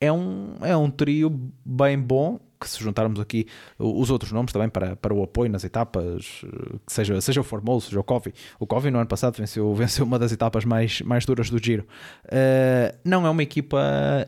é 0.00 0.12
um, 0.12 0.54
é 0.62 0.76
um 0.76 0.88
trio 0.88 1.28
bem 1.64 1.98
bom 1.98 2.38
que 2.62 2.70
se 2.70 2.82
juntarmos 2.82 3.20
aqui 3.20 3.46
os 3.78 4.10
outros 4.10 4.32
nomes 4.32 4.52
também 4.52 4.68
para, 4.68 4.96
para 4.96 5.12
o 5.12 5.22
apoio 5.22 5.50
nas 5.50 5.64
etapas, 5.64 6.44
que 6.86 6.92
seja, 6.92 7.20
seja 7.20 7.40
o 7.40 7.44
Formoso, 7.44 7.86
seja 7.86 8.00
o 8.00 8.04
Covi. 8.04 8.32
O 8.58 8.66
Covi 8.66 8.90
no 8.90 8.98
ano 8.98 9.06
passado 9.06 9.36
venceu, 9.36 9.72
venceu 9.74 10.04
uma 10.04 10.18
das 10.18 10.32
etapas 10.32 10.64
mais, 10.64 11.00
mais 11.02 11.26
duras 11.26 11.50
do 11.50 11.62
Giro. 11.62 11.86
Uh, 12.26 12.96
não 13.04 13.26
é 13.26 13.30
uma 13.30 13.42
equipa 13.42 13.80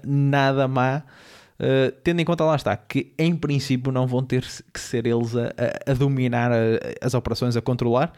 nada 0.05 0.69
má. 0.69 1.03
Uh, 1.55 1.93
tendo 2.03 2.21
em 2.21 2.25
conta 2.25 2.45
lá 2.45 2.57
está 2.57 2.77
que 2.77 3.13
em 3.17 3.35
princípio 3.35 3.93
não 3.93 4.09
vão 4.09 4.25
ter 4.25 4.45
que 4.73 4.81
ser 4.81 5.07
eles 5.07 5.37
a, 5.37 5.47
a, 5.87 5.93
a 5.93 5.95
dominar 5.95 6.51
a, 6.51 6.57
as 7.01 7.15
operações, 7.15 7.57
a 7.57 7.63
controlar. 7.63 8.13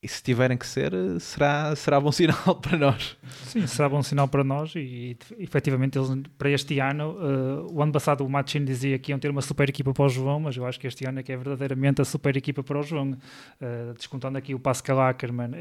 E 0.00 0.06
se 0.06 0.22
tiverem 0.22 0.56
que 0.56 0.66
ser, 0.66 0.92
será, 1.18 1.74
será 1.74 2.00
bom 2.00 2.10
sinal 2.12 2.54
para 2.60 2.78
nós. 2.78 3.16
Sim, 3.44 3.66
será 3.66 3.88
bom 3.88 4.02
sinal 4.02 4.28
para 4.28 4.44
nós 4.44 4.72
e, 4.76 5.16
efetivamente 5.38 5.98
eles 5.98 6.08
para 6.38 6.50
este 6.50 6.78
ano, 6.78 7.16
uh, 7.16 7.72
o 7.72 7.82
ano 7.82 7.92
passado 7.92 8.24
o 8.24 8.28
Matchin 8.28 8.64
dizia 8.64 8.96
que 8.98 9.10
iam 9.10 9.18
ter 9.18 9.28
uma 9.28 9.42
super 9.42 9.68
equipa 9.68 9.92
para 9.92 10.04
o 10.04 10.08
João, 10.08 10.38
mas 10.38 10.56
eu 10.56 10.64
acho 10.64 10.78
que 10.78 10.86
este 10.86 11.04
ano 11.04 11.18
é 11.18 11.22
que 11.22 11.32
é 11.32 11.36
verdadeiramente 11.36 12.00
a 12.00 12.04
super 12.04 12.36
equipa 12.36 12.62
para 12.62 12.78
o 12.78 12.82
João. 12.82 13.10
Uh, 13.10 13.92
descontando 13.94 14.38
aqui 14.38 14.54
o 14.54 14.60
Pascal 14.60 15.00
Ackermann 15.00 15.52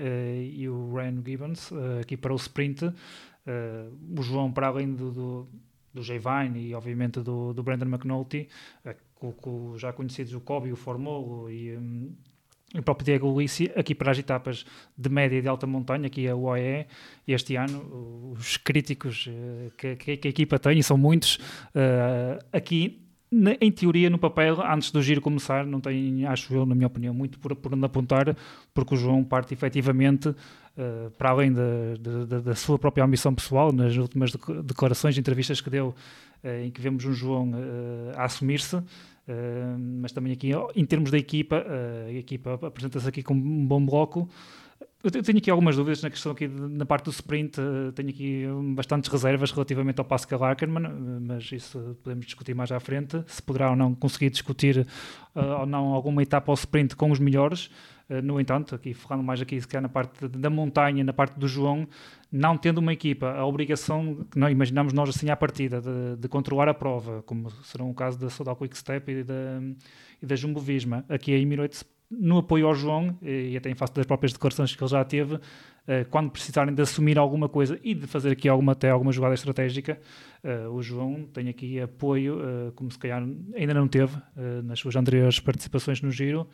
e 0.54 0.70
o 0.70 0.94
Ryan 0.94 1.24
Gibbons, 1.26 1.72
aqui 2.00 2.16
para 2.16 2.32
o 2.32 2.36
sprint, 2.36 2.86
o 4.16 4.22
João 4.22 4.52
para 4.52 4.68
além 4.68 4.94
do, 4.94 5.12
do 5.12 5.48
do 5.98 6.04
Jay 6.04 6.20
Vine 6.20 6.60
e 6.60 6.76
obviamente 6.76 7.20
do, 7.22 7.54
do 7.54 7.64
Brandon 7.64 7.88
McNulty, 7.88 8.48
eh, 8.86 8.96
com, 9.16 9.32
com 9.34 9.78
já 9.78 9.92
conhecidos 9.92 10.34
o 10.34 10.40
Kobe, 10.40 10.72
o 10.72 10.76
Formolo 10.76 11.50
e, 11.50 11.76
um, 11.76 12.16
o 12.76 12.82
próprio 12.82 13.06
Diego 13.06 13.28
Ulissi, 13.32 13.72
aqui 13.76 13.96
para 13.96 14.12
as 14.12 14.20
etapas 14.20 14.66
de 14.98 15.10
média 15.10 15.38
e 15.38 15.42
de 15.42 15.48
alta 15.48 15.66
montanha, 15.66 16.08
aqui 16.08 16.28
a 16.28 16.36
UAE, 16.36 16.86
este 17.28 17.56
ano, 17.56 18.34
os 18.38 18.58
críticos 18.58 19.28
uh, 19.28 19.72
que, 19.78 19.96
que, 19.96 20.28
a 20.28 20.30
equipa 20.30 20.60
tem, 20.60 20.80
e 20.80 20.84
são 20.84 20.98
muitos, 20.98 21.38
uh, 21.74 22.44
aqui 22.52 23.08
na, 23.32 23.52
em 23.60 23.72
teoria, 23.72 24.10
no 24.10 24.18
papel, 24.18 24.62
antes 24.62 24.92
do 24.92 25.02
giro 25.02 25.22
começar, 25.22 25.66
não 25.66 25.82
tem, 25.82 26.26
acho 26.26 26.54
eu, 26.54 26.66
na 26.66 26.74
minha 26.74 26.88
opinião, 26.88 27.14
muito 27.14 27.38
por, 27.40 27.56
por 27.56 27.74
onde 27.74 27.86
apontar, 27.86 28.36
porque 28.74 28.96
o 28.96 28.98
João 28.98 29.24
parte 29.24 29.54
efetivamente 29.54 30.30
uh, 30.30 31.12
para 31.18 31.30
além 31.30 31.52
da, 31.52 32.26
da, 32.26 32.40
da, 32.40 32.56
sua 32.56 32.80
própria 32.80 33.04
ambição 33.04 33.36
pessoal, 33.36 33.72
nas 33.74 33.98
últimas 33.98 34.32
declarações, 34.64 35.18
entrevistas 35.18 35.60
que 35.60 35.70
deu, 35.70 35.94
uh, 36.44 36.48
em 36.64 36.72
que 36.72 36.80
vemos 36.80 37.04
um 37.04 37.14
João 37.14 37.52
uh, 37.52 38.12
a 38.16 38.24
assumir-se, 38.24 38.82
mas 40.02 40.12
também 40.12 40.34
aqui, 40.34 40.52
em 40.76 40.86
termos 40.86 41.12
da 41.12 41.18
equipa, 41.18 41.66
a 42.08 42.12
equipa 42.14 42.60
apresenta-se 42.62 43.08
aqui 43.08 43.22
com 43.22 43.34
um 43.34 43.66
bom 43.66 43.86
bloco. 43.86 44.30
Eu 45.04 45.12
tenho 45.12 45.38
aqui 45.38 45.50
algumas 45.52 45.76
dúvidas 45.76 46.02
na 46.02 46.10
questão 46.10 46.32
aqui 46.32 46.48
na 46.48 46.86
parte 46.86 47.06
do 47.06 47.12
sprint, 47.12 47.58
tenho 47.94 48.10
aqui 48.10 48.46
bastantes 48.74 49.10
reservas 49.10 49.52
relativamente 49.52 50.00
ao 50.00 50.06
Pascal 50.06 50.44
Ackermann, 50.44 51.20
mas 51.22 51.52
isso 51.52 51.96
podemos 52.04 52.26
discutir 52.26 52.56
mais 52.56 52.72
à 52.72 52.80
frente, 52.80 53.24
se 53.28 53.42
poderá 53.42 53.70
ou 53.70 53.76
não 53.76 53.94
conseguir 53.94 54.30
discutir 54.30 54.88
ou 55.36 55.66
não 55.66 55.94
alguma 55.94 56.24
etapa 56.24 56.52
ao 56.52 56.56
sprint 56.56 56.96
com 56.96 57.12
os 57.12 57.20
melhores. 57.20 57.70
Eh, 58.10 58.22
no 58.22 58.40
entanto, 58.40 58.76
aqui 58.76 58.94
falando 58.94 59.24
mais 59.24 59.42
aqui 59.42 59.60
se 59.60 59.68
calhar 59.68 59.82
na 59.82 59.90
parte 59.90 60.28
da 60.28 60.50
montanha, 60.50 61.04
na 61.04 61.14
parte 61.14 61.38
do 61.38 61.48
João, 61.48 61.88
não 62.32 62.58
tendo 62.58 62.80
uma 62.80 62.94
equipa 62.94 63.32
a 63.32 63.46
obrigação, 63.46 64.26
que 64.32 64.40
imaginamos 64.40 64.94
nós 64.94 65.10
assim 65.10 65.30
à 65.30 65.36
partida, 65.36 65.82
de, 65.82 66.18
de 66.18 66.28
controlar 66.28 66.70
a 66.70 66.74
prova, 66.74 67.22
como 67.24 67.50
será 67.64 67.84
o 67.84 67.94
caso 67.94 68.20
da 68.20 68.30
Sodal 68.30 68.56
Quick 68.56 68.78
Step 68.78 69.12
e 69.12 69.24
da, 69.24 69.62
e 70.22 70.26
da 70.26 70.36
Jumbo 70.36 70.60
Visma. 70.60 71.06
Aqui 71.10 71.34
a 71.34 71.38
Emirates, 71.38 71.84
no 72.10 72.38
apoio 72.38 72.68
ao 72.68 72.74
João, 72.74 73.18
e 73.22 73.58
até 73.58 73.70
em 73.70 73.76
face 73.76 73.94
das 73.94 74.06
próprias 74.06 74.32
declarações 74.32 74.74
que 74.74 74.82
ele 74.82 74.90
já 74.90 75.04
teve, 75.04 75.40
eh, 75.86 76.06
quando 76.06 76.32
precisarem 76.32 76.74
de 76.74 76.82
assumir 76.82 77.18
alguma 77.18 77.50
coisa 77.50 77.78
e 77.84 77.94
de 77.94 78.08
fazer 78.08 78.32
aqui 78.32 78.48
alguma, 78.48 78.72
até 78.72 78.90
alguma 78.90 79.12
jogada 79.12 79.34
estratégica, 79.34 80.00
uh, 80.42 80.70
o 80.72 80.82
João 80.82 81.26
tem 81.34 81.50
aqui 81.50 81.82
apoio, 81.82 82.40
como 82.76 82.90
se 82.90 82.98
calhar 82.98 83.22
ainda 83.54 83.74
não 83.74 83.90
teve 83.90 84.18
nas 84.64 84.80
suas 84.80 84.96
anteriores 84.96 85.40
participações 85.42 86.02
no 86.02 86.10
Giro, 86.10 86.48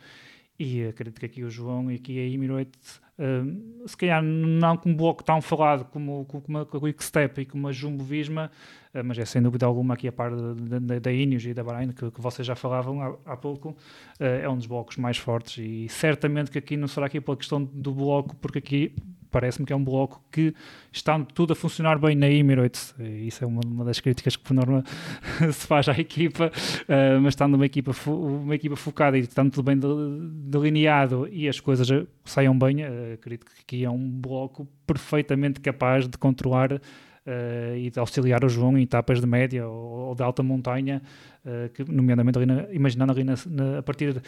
e 0.58 0.86
acredito 0.86 1.18
que 1.18 1.26
aqui 1.26 1.42
o 1.42 1.50
João 1.50 1.90
e 1.90 1.96
aqui 1.96 2.18
a 2.18 2.26
Emirates, 2.26 3.00
uh, 3.18 3.88
se 3.88 3.96
calhar 3.96 4.22
não 4.22 4.76
com 4.76 4.90
um 4.90 4.96
bloco 4.96 5.24
tão 5.24 5.40
falado 5.42 5.84
como, 5.86 6.24
como 6.24 6.58
a 6.58 6.66
Quick 6.66 7.02
Step 7.02 7.40
e 7.40 7.44
como 7.44 7.66
a 7.68 7.72
Jumbo 7.72 8.04
Visma, 8.04 8.50
uh, 8.94 9.02
mas 9.04 9.18
é 9.18 9.24
sem 9.24 9.42
dúvida 9.42 9.66
alguma 9.66 9.94
aqui 9.94 10.06
a 10.06 10.12
par 10.12 10.30
da, 10.34 10.98
da 11.00 11.12
Ineos 11.12 11.44
e 11.44 11.52
da 11.52 11.64
Bahrein, 11.64 11.90
que, 11.90 12.10
que 12.10 12.20
vocês 12.20 12.46
já 12.46 12.54
falavam 12.54 13.00
há, 13.02 13.32
há 13.32 13.36
pouco, 13.36 13.70
uh, 13.70 14.24
é 14.24 14.48
um 14.48 14.56
dos 14.56 14.66
blocos 14.66 14.96
mais 14.96 15.16
fortes 15.16 15.58
e 15.58 15.88
certamente 15.88 16.50
que 16.50 16.58
aqui 16.58 16.76
não 16.76 16.86
será 16.86 17.06
aqui 17.06 17.20
pela 17.20 17.36
questão 17.36 17.62
do 17.64 17.92
bloco, 17.92 18.36
porque 18.36 18.58
aqui 18.58 18.94
parece-me 19.34 19.66
que 19.66 19.72
é 19.72 19.76
um 19.76 19.82
bloco 19.82 20.22
que 20.30 20.54
está 20.92 21.18
tudo 21.18 21.54
a 21.54 21.56
funcionar 21.56 21.98
bem 21.98 22.14
na 22.14 22.30
Emirates. 22.30 22.94
Isso 23.00 23.42
é 23.42 23.46
uma, 23.48 23.60
uma 23.66 23.84
das 23.84 23.98
críticas 23.98 24.36
que 24.36 24.44
por 24.44 24.54
norma 24.54 24.84
se 25.52 25.66
faz 25.66 25.88
à 25.88 25.92
equipa, 25.98 26.52
uh, 26.52 27.20
mas 27.20 27.32
estando 27.32 27.54
uma 27.54 27.66
equipa, 27.66 27.90
uma 28.08 28.54
equipa 28.54 28.76
focada 28.76 29.18
e 29.18 29.22
estando 29.22 29.50
tudo 29.50 29.64
bem 29.64 29.76
delineado 30.48 31.28
e 31.32 31.48
as 31.48 31.58
coisas 31.58 31.88
saiam 32.24 32.56
bem, 32.56 32.84
uh, 32.84 33.14
acredito 33.14 33.44
que 33.44 33.60
aqui 33.60 33.84
é 33.84 33.90
um 33.90 34.08
bloco 34.08 34.68
perfeitamente 34.86 35.58
capaz 35.60 36.06
de 36.08 36.16
controlar 36.16 36.80
uh, 37.26 37.76
e 37.76 37.90
de 37.90 37.98
auxiliar 37.98 38.44
o 38.44 38.48
João 38.48 38.76
em 38.78 38.82
etapas 38.82 39.20
de 39.20 39.26
média 39.26 39.66
ou, 39.66 40.08
ou 40.08 40.14
de 40.14 40.22
alta 40.22 40.42
montanha, 40.42 41.02
uh, 41.44 41.68
que, 41.70 41.84
nomeadamente 41.90 42.38
ali 42.38 42.46
na, 42.46 42.72
imaginando 42.72 43.12
ali 43.12 43.24
na, 43.24 43.34
na, 43.46 43.78
a 43.78 43.82
partir 43.82 44.12
do 44.12 44.22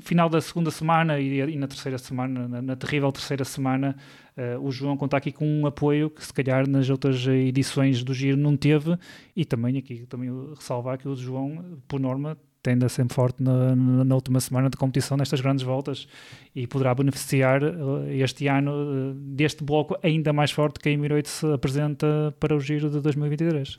final 0.00 0.28
da 0.28 0.40
segunda 0.40 0.70
semana 0.70 1.18
e, 1.18 1.40
e 1.40 1.56
na 1.56 1.66
terceira 1.66 1.98
semana, 1.98 2.48
na, 2.48 2.62
na 2.62 2.76
terrível 2.76 3.10
terceira 3.12 3.44
semana, 3.44 3.96
uh, 4.36 4.60
o 4.64 4.70
João 4.70 4.96
conta 4.96 5.16
aqui 5.16 5.32
com 5.32 5.46
um 5.46 5.66
apoio 5.66 6.10
que 6.10 6.24
se 6.24 6.32
calhar 6.32 6.68
nas 6.68 6.88
outras 6.88 7.26
edições 7.26 8.02
do 8.02 8.14
Giro 8.14 8.36
não 8.36 8.56
teve 8.56 8.96
e 9.36 9.44
também 9.44 9.78
aqui 9.78 10.06
também 10.06 10.30
ressalvar 10.54 10.98
que 10.98 11.08
o 11.08 11.16
João, 11.16 11.78
por 11.86 12.00
norma, 12.00 12.36
tende 12.68 12.84
a 12.84 12.88
ser 12.90 13.06
forte 13.08 13.42
na, 13.42 13.74
na, 13.74 14.14
última 14.14 14.38
semana 14.40 14.68
de 14.68 14.76
competição 14.76 15.16
nestas 15.16 15.40
grandes 15.40 15.64
voltas 15.64 16.06
e 16.54 16.66
poderá 16.66 16.94
beneficiar 16.94 17.62
eh, 17.62 18.18
este 18.18 18.46
ano 18.46 18.72
eh, 18.72 19.12
deste 19.14 19.64
bloco 19.64 19.96
ainda 20.02 20.34
mais 20.34 20.50
forte 20.50 20.78
que 20.78 20.90
a 20.90 20.92
Emirates 20.92 21.32
se 21.32 21.50
apresenta 21.50 22.34
para 22.38 22.54
o 22.54 22.60
Giro 22.60 22.90
de 22.90 23.00
2023. 23.00 23.78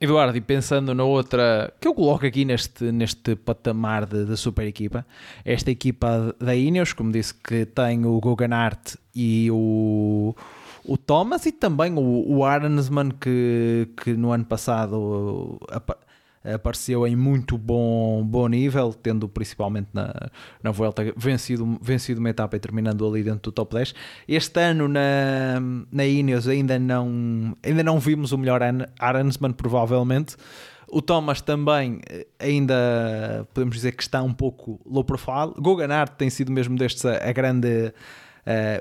Eduardo, 0.00 0.38
e 0.38 0.40
pensando 0.40 0.94
na 0.94 1.04
outra 1.04 1.70
que 1.78 1.86
eu 1.86 1.94
coloco 1.94 2.24
aqui 2.24 2.46
neste, 2.46 2.90
neste 2.90 3.36
patamar 3.36 4.06
de, 4.06 4.24
de 4.24 4.36
super 4.38 4.66
equipa, 4.66 5.06
esta 5.44 5.70
equipa 5.70 6.34
da 6.38 6.54
Ineos, 6.56 6.94
como 6.94 7.12
disse, 7.12 7.34
que 7.34 7.66
tem 7.66 8.06
o 8.06 8.18
Guggenart 8.20 8.94
e 9.14 9.50
o, 9.50 10.34
o 10.82 10.96
Thomas 10.96 11.44
e 11.44 11.52
também 11.52 11.92
o, 11.92 12.24
o 12.26 12.42
Arnsman, 12.42 13.10
que, 13.10 13.88
que 14.02 14.14
no 14.14 14.32
ano 14.32 14.46
passado 14.46 15.58
apareceu 16.54 17.06
em 17.06 17.16
muito 17.16 17.58
bom, 17.58 18.24
bom 18.24 18.46
nível, 18.48 18.92
tendo 18.92 19.28
principalmente 19.28 19.88
na, 19.92 20.12
na 20.62 20.70
Vuelta 20.70 21.02
vencido, 21.16 21.78
vencido 21.80 22.20
uma 22.20 22.30
etapa 22.30 22.56
e 22.56 22.60
terminando 22.60 23.06
ali 23.06 23.22
dentro 23.22 23.50
do 23.50 23.52
top 23.52 23.74
10. 23.74 23.94
Este 24.28 24.60
ano 24.60 24.88
na, 24.88 25.60
na 25.90 26.04
Ineos 26.04 26.48
ainda 26.48 26.78
não, 26.78 27.54
ainda 27.62 27.82
não 27.82 27.98
vimos 27.98 28.32
o 28.32 28.38
melhor 28.38 28.60
Arensman, 28.98 29.52
provavelmente. 29.52 30.36
O 30.88 31.02
Thomas 31.02 31.40
também 31.40 32.00
eh, 32.08 32.26
ainda 32.38 33.46
podemos 33.52 33.74
dizer 33.74 33.92
que 33.92 34.02
está 34.02 34.22
um 34.22 34.32
pouco 34.32 34.80
low 34.86 35.02
profile. 35.02 35.52
Goganart 35.58 36.12
tem 36.16 36.30
sido 36.30 36.52
mesmo 36.52 36.76
destes 36.76 37.04
a, 37.04 37.28
a 37.28 37.32
grande 37.32 37.92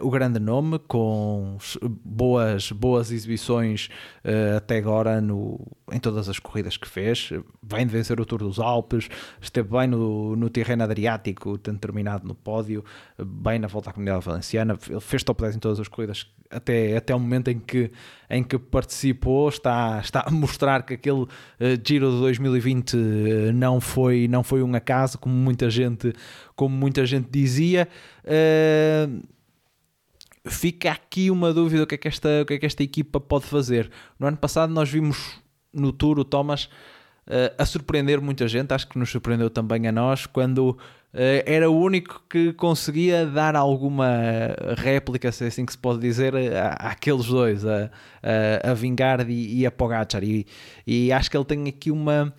o 0.01 0.09
grande 0.09 0.39
nome, 0.39 0.79
com 0.79 1.57
boas, 2.03 2.71
boas 2.71 3.11
exibições 3.11 3.89
uh, 4.23 4.57
até 4.57 4.77
agora 4.77 5.19
no, 5.19 5.59
em 5.91 5.99
todas 5.99 6.29
as 6.29 6.39
corridas 6.39 6.77
que 6.77 6.87
fez. 6.87 7.31
Vem 7.63 7.85
de 7.85 7.91
vencer 7.91 8.19
o 8.19 8.25
Tour 8.25 8.39
dos 8.39 8.59
Alpes, 8.59 9.09
esteve 9.41 9.69
bem 9.69 9.87
no, 9.87 10.35
no 10.35 10.49
terreno 10.49 10.83
Adriático, 10.83 11.57
tendo 11.57 11.79
terminado 11.79 12.27
no 12.27 12.35
pódio, 12.35 12.83
bem 13.17 13.59
na 13.59 13.67
volta 13.67 13.89
à 13.89 13.93
Comunidade 13.93 14.23
Valenciana. 14.23 14.77
Ele 14.87 14.99
fez 14.99 15.23
top 15.23 15.41
10 15.41 15.55
em 15.55 15.59
todas 15.59 15.79
as 15.79 15.87
corridas 15.87 16.27
até, 16.49 16.95
até 16.95 17.15
o 17.15 17.19
momento 17.19 17.49
em 17.49 17.59
que, 17.59 17.91
em 18.29 18.43
que 18.43 18.57
participou, 18.57 19.49
está, 19.49 19.99
está 20.03 20.23
a 20.27 20.31
mostrar 20.31 20.83
que 20.83 20.93
aquele 20.93 21.21
uh, 21.21 21.27
Giro 21.83 22.11
de 22.11 22.19
2020 22.19 22.95
uh, 22.95 22.99
não, 23.53 23.81
foi, 23.81 24.27
não 24.27 24.43
foi 24.43 24.61
um 24.63 24.73
acaso, 24.75 25.17
como 25.17 25.35
muita 25.35 25.69
gente, 25.69 26.13
como 26.55 26.75
muita 26.75 27.05
gente 27.05 27.29
dizia. 27.31 27.87
Fica 30.47 30.91
aqui 30.91 31.31
uma 31.31 31.53
dúvida 31.53 31.83
o 31.83 31.87
que, 31.87 31.95
é 31.95 31.97
que 31.97 32.07
esta, 32.07 32.41
o 32.41 32.45
que 32.45 32.53
é 32.53 32.59
que 32.59 32.65
esta 32.65 32.83
equipa 32.83 33.19
pode 33.19 33.45
fazer. 33.45 33.89
No 34.19 34.27
ano 34.27 34.37
passado 34.37 34.71
nós 34.71 34.89
vimos 34.89 35.39
no 35.73 35.91
Tour 35.91 36.19
o 36.19 36.23
Thomas 36.23 36.65
uh, 37.27 37.53
a 37.57 37.65
surpreender 37.65 38.21
muita 38.21 38.47
gente, 38.47 38.73
acho 38.73 38.87
que 38.87 38.97
nos 38.97 39.09
surpreendeu 39.09 39.49
também 39.49 39.87
a 39.87 39.91
nós, 39.91 40.25
quando 40.25 40.69
uh, 40.69 40.77
era 41.45 41.69
o 41.69 41.77
único 41.77 42.23
que 42.29 42.53
conseguia 42.53 43.25
dar 43.25 43.55
alguma 43.55 44.07
réplica, 44.77 45.31
se 45.31 45.43
é 45.43 45.47
assim 45.47 45.65
que 45.65 45.71
se 45.71 45.77
pode 45.77 45.99
dizer, 45.99 46.33
àqueles 46.79 47.25
dois, 47.25 47.65
a, 47.65 47.89
a, 48.23 48.71
a 48.71 49.23
e, 49.27 49.61
e 49.61 49.65
a 49.65 49.71
Pogacar. 49.71 50.23
E, 50.23 50.45
e 50.85 51.11
acho 51.11 51.29
que 51.29 51.37
ele 51.37 51.45
tem 51.45 51.67
aqui 51.67 51.91
uma, 51.91 52.33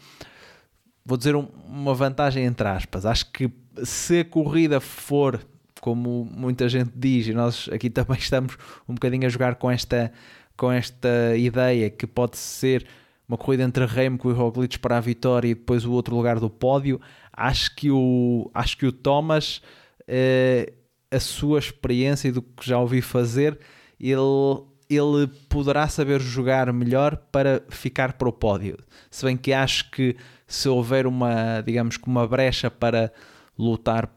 vou 1.04 1.18
dizer, 1.18 1.34
um, 1.34 1.48
uma 1.66 1.94
vantagem 1.94 2.44
entre 2.44 2.66
aspas. 2.68 3.04
Acho 3.04 3.30
que 3.32 3.50
se 3.84 4.20
a 4.20 4.24
corrida 4.24 4.80
for 4.80 5.40
como 5.86 6.28
muita 6.28 6.68
gente 6.68 6.90
diz, 6.96 7.28
e 7.28 7.32
nós 7.32 7.68
aqui 7.72 7.88
também 7.88 8.18
estamos 8.18 8.58
um 8.88 8.94
bocadinho 8.94 9.24
a 9.24 9.28
jogar 9.28 9.54
com 9.54 9.70
esta, 9.70 10.10
com 10.56 10.72
esta 10.72 11.36
ideia 11.36 11.88
que 11.88 12.08
pode 12.08 12.36
ser 12.38 12.84
uma 13.28 13.38
corrida 13.38 13.62
entre 13.62 13.86
Remco 13.86 14.28
e 14.28 14.34
Roglic 14.34 14.80
para 14.80 14.96
a 14.96 15.00
vitória 15.00 15.46
e 15.46 15.54
depois 15.54 15.84
o 15.84 15.92
outro 15.92 16.16
lugar 16.16 16.40
do 16.40 16.50
pódio. 16.50 17.00
Acho 17.32 17.72
que 17.76 17.88
o, 17.88 18.50
acho 18.52 18.76
que 18.76 18.84
o 18.84 18.90
Thomas, 18.90 19.62
eh, 20.08 20.72
a 21.08 21.20
sua 21.20 21.60
experiência 21.60 22.26
e 22.26 22.32
do 22.32 22.42
que 22.42 22.68
já 22.68 22.80
ouvi 22.80 23.00
fazer, 23.00 23.56
ele, 24.00 24.64
ele 24.90 25.28
poderá 25.48 25.86
saber 25.86 26.20
jogar 26.20 26.72
melhor 26.72 27.16
para 27.30 27.62
ficar 27.68 28.14
para 28.14 28.28
o 28.28 28.32
pódio. 28.32 28.76
Se 29.08 29.24
bem 29.24 29.36
que 29.36 29.52
acho 29.52 29.88
que 29.92 30.16
se 30.48 30.68
houver 30.68 31.06
uma, 31.06 31.60
digamos 31.60 31.96
que 31.96 32.08
uma 32.08 32.26
brecha 32.26 32.68
para 32.68 33.12
lutar 33.56 34.15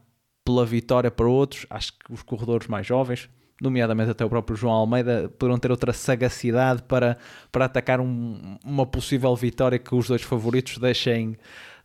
pela 0.50 0.66
vitória 0.66 1.10
para 1.10 1.28
outros. 1.28 1.64
Acho 1.70 1.92
que 1.92 2.12
os 2.12 2.22
corredores 2.22 2.66
mais 2.66 2.84
jovens, 2.84 3.30
nomeadamente 3.62 4.10
até 4.10 4.24
o 4.24 4.28
próprio 4.28 4.56
João 4.56 4.74
Almeida, 4.74 5.30
poderão 5.38 5.58
ter 5.58 5.70
outra 5.70 5.92
sagacidade 5.92 6.82
para, 6.82 7.16
para 7.52 7.66
atacar 7.66 8.00
um, 8.00 8.58
uma 8.64 8.84
possível 8.84 9.34
vitória 9.36 9.78
que 9.78 9.94
os 9.94 10.08
dois 10.08 10.22
favoritos 10.22 10.76
deixem, 10.78 11.36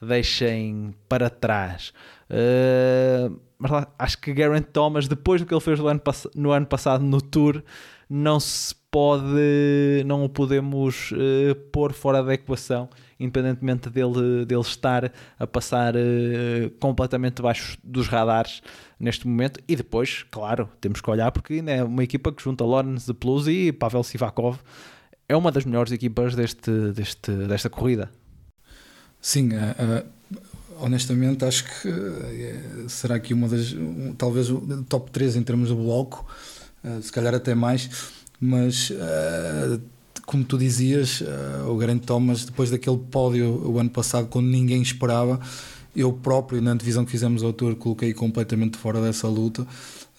deixem 0.01 0.95
para 1.07 1.29
trás. 1.29 1.93
Uh, 2.29 3.39
mas 3.59 3.71
lá, 3.71 3.87
acho 3.99 4.19
que 4.19 4.35
Geraint 4.35 4.65
Thomas, 4.73 5.07
depois 5.07 5.39
do 5.39 5.47
que 5.47 5.53
ele 5.53 5.61
fez 5.61 5.79
no 5.79 5.87
ano, 5.87 6.01
no 6.35 6.51
ano 6.51 6.65
passado 6.65 7.03
no 7.03 7.21
Tour, 7.21 7.61
não 8.09 8.39
se 8.39 8.73
pode, 8.89 10.03
não 10.05 10.25
o 10.25 10.29
podemos 10.29 11.11
uh, 11.11 11.55
pôr 11.71 11.93
fora 11.93 12.23
da 12.23 12.33
equação 12.33 12.89
independentemente 13.19 13.89
dele, 13.89 14.45
dele 14.45 14.61
estar 14.61 15.11
a 15.39 15.47
passar 15.47 15.95
uh, 15.95 16.69
completamente 16.79 17.35
debaixo 17.35 17.77
dos 17.83 18.07
radares 18.07 18.61
neste 18.99 19.27
momento. 19.27 19.59
E 19.67 19.75
depois, 19.75 20.25
claro, 20.29 20.69
temos 20.81 21.01
que 21.01 21.09
olhar 21.09 21.31
porque 21.31 21.63
é 21.65 21.83
uma 21.83 22.03
equipa 22.03 22.31
que 22.31 22.43
junta 22.43 22.63
Lorenz 22.63 23.05
de 23.05 23.13
Plus 23.13 23.47
e 23.47 23.71
Pavel 23.71 24.03
Sivakov. 24.03 24.59
É 25.27 25.35
uma 25.35 25.51
das 25.51 25.65
melhores 25.65 25.91
equipas 25.91 26.35
deste, 26.35 26.71
deste, 26.91 27.31
desta 27.31 27.69
corrida. 27.69 28.11
Sim, 29.21 29.49
uh, 29.53 30.05
honestamente 30.79 31.45
acho 31.45 31.63
que 31.63 31.87
uh, 31.87 32.89
será 32.89 33.15
aqui 33.15 33.33
uma 33.33 33.47
das, 33.47 33.73
um, 33.73 34.13
talvez 34.13 34.49
o 34.49 34.83
top 34.83 35.09
3 35.11 35.37
em 35.37 35.43
termos 35.43 35.69
de 35.69 35.75
bloco, 35.75 36.25
se 37.01 37.11
calhar 37.11 37.33
até 37.33 37.55
mais, 37.55 37.89
mas 38.39 38.91
como 40.25 40.43
tu 40.43 40.57
dizias, 40.57 41.21
uh, 41.21 41.69
o 41.69 41.77
grande 41.77 42.01
Thomas, 42.01 42.45
depois 42.45 42.69
daquele 42.69 42.97
pódio 42.97 43.61
o 43.65 43.79
ano 43.79 43.89
passado, 43.89 44.27
quando 44.27 44.47
ninguém 44.47 44.81
esperava, 44.81 45.39
eu 45.95 46.11
próprio, 46.11 46.61
na 46.61 46.73
divisão 46.73 47.05
que 47.05 47.11
fizemos 47.11 47.43
ao 47.43 47.53
Tour, 47.53 47.75
coloquei 47.75 48.13
completamente 48.13 48.77
fora 48.77 49.01
dessa 49.01 49.27
luta. 49.27 49.65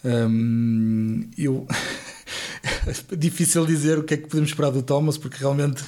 Um, 0.03 1.27
eu. 1.37 1.67
difícil 3.17 3.65
dizer 3.65 3.97
o 3.97 4.03
que 4.03 4.13
é 4.13 4.17
que 4.17 4.27
podemos 4.27 4.49
esperar 4.49 4.71
do 4.71 4.81
Thomas, 4.81 5.17
porque 5.17 5.37
realmente 5.39 5.83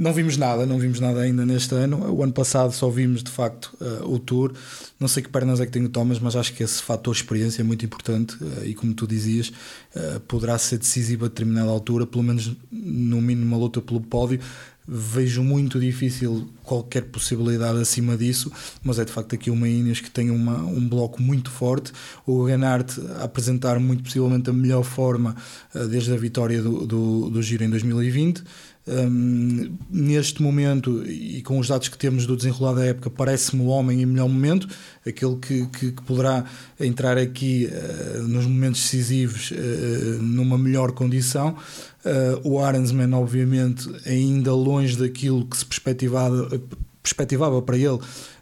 não 0.00 0.14
vimos 0.14 0.38
nada, 0.38 0.64
não 0.64 0.78
vimos 0.78 0.98
nada 0.98 1.20
ainda 1.20 1.44
neste 1.44 1.74
ano. 1.74 2.10
O 2.10 2.22
ano 2.22 2.32
passado 2.32 2.72
só 2.72 2.88
vimos 2.88 3.22
de 3.22 3.30
facto 3.30 3.76
uh, 3.78 4.10
o 4.10 4.18
Tour. 4.18 4.54
Não 4.98 5.06
sei 5.06 5.22
que 5.22 5.28
pernas 5.28 5.60
é 5.60 5.66
que 5.66 5.72
tem 5.72 5.84
o 5.84 5.90
Thomas, 5.90 6.18
mas 6.18 6.34
acho 6.34 6.54
que 6.54 6.62
esse 6.62 6.82
fator 6.82 7.14
experiência 7.14 7.60
é 7.60 7.64
muito 7.64 7.84
importante 7.84 8.34
uh, 8.42 8.64
e, 8.64 8.74
como 8.74 8.94
tu 8.94 9.06
dizias, 9.06 9.52
uh, 9.94 10.18
poderá 10.20 10.56
ser 10.56 10.78
decisivo 10.78 11.26
a 11.26 11.28
determinada 11.28 11.68
altura, 11.68 12.06
pelo 12.06 12.24
menos 12.24 12.50
no 12.72 13.20
mínimo 13.20 13.44
uma 13.44 13.58
luta 13.58 13.82
pelo 13.82 14.00
pódio. 14.00 14.40
Vejo 14.88 15.44
muito 15.44 15.78
difícil 15.78 16.48
qualquer 16.64 17.02
possibilidade 17.02 17.78
acima 17.78 18.16
disso, 18.16 18.50
mas 18.82 18.98
é 18.98 19.04
de 19.04 19.12
facto 19.12 19.34
aqui 19.34 19.50
uma 19.50 19.68
Ineos 19.68 20.00
que 20.00 20.10
tem 20.10 20.30
uma, 20.30 20.64
um 20.64 20.88
bloco 20.88 21.22
muito 21.22 21.50
forte. 21.50 21.92
O 22.26 22.44
Ganart 22.44 22.98
apresentar 23.20 23.78
muito 23.78 24.02
possivelmente 24.02 24.48
a 24.48 24.52
melhor 24.52 24.82
forma 24.82 25.36
desde 25.90 26.12
a 26.12 26.16
vitória 26.16 26.60
do, 26.60 26.86
do, 26.86 27.30
do 27.30 27.42
Giro 27.42 27.62
em 27.62 27.70
2020. 27.70 28.42
Um, 28.90 29.76
neste 29.88 30.42
momento, 30.42 31.04
e 31.06 31.40
com 31.42 31.60
os 31.60 31.68
dados 31.68 31.88
que 31.88 31.96
temos 31.96 32.26
do 32.26 32.36
desenrolar 32.36 32.74
da 32.74 32.84
época, 32.84 33.08
parece-me 33.08 33.62
o 33.62 33.66
homem 33.66 34.02
em 34.02 34.06
melhor 34.06 34.28
momento, 34.28 34.66
aquele 35.06 35.36
que, 35.36 35.66
que, 35.66 35.92
que 35.92 36.02
poderá 36.02 36.44
entrar 36.78 37.16
aqui 37.16 37.68
uh, 37.70 38.22
nos 38.26 38.46
momentos 38.46 38.80
decisivos 38.80 39.52
uh, 39.52 40.20
numa 40.20 40.58
melhor 40.58 40.90
condição. 40.90 41.56
Uh, 42.04 42.48
o 42.48 42.58
Arensman, 42.58 43.14
obviamente, 43.14 43.88
ainda 44.04 44.52
longe 44.52 44.96
daquilo 44.96 45.46
que 45.46 45.56
se 45.56 45.64
perspectivava, 45.64 46.60
perspectivava 47.02 47.60
para 47.62 47.76
ele 47.76 47.98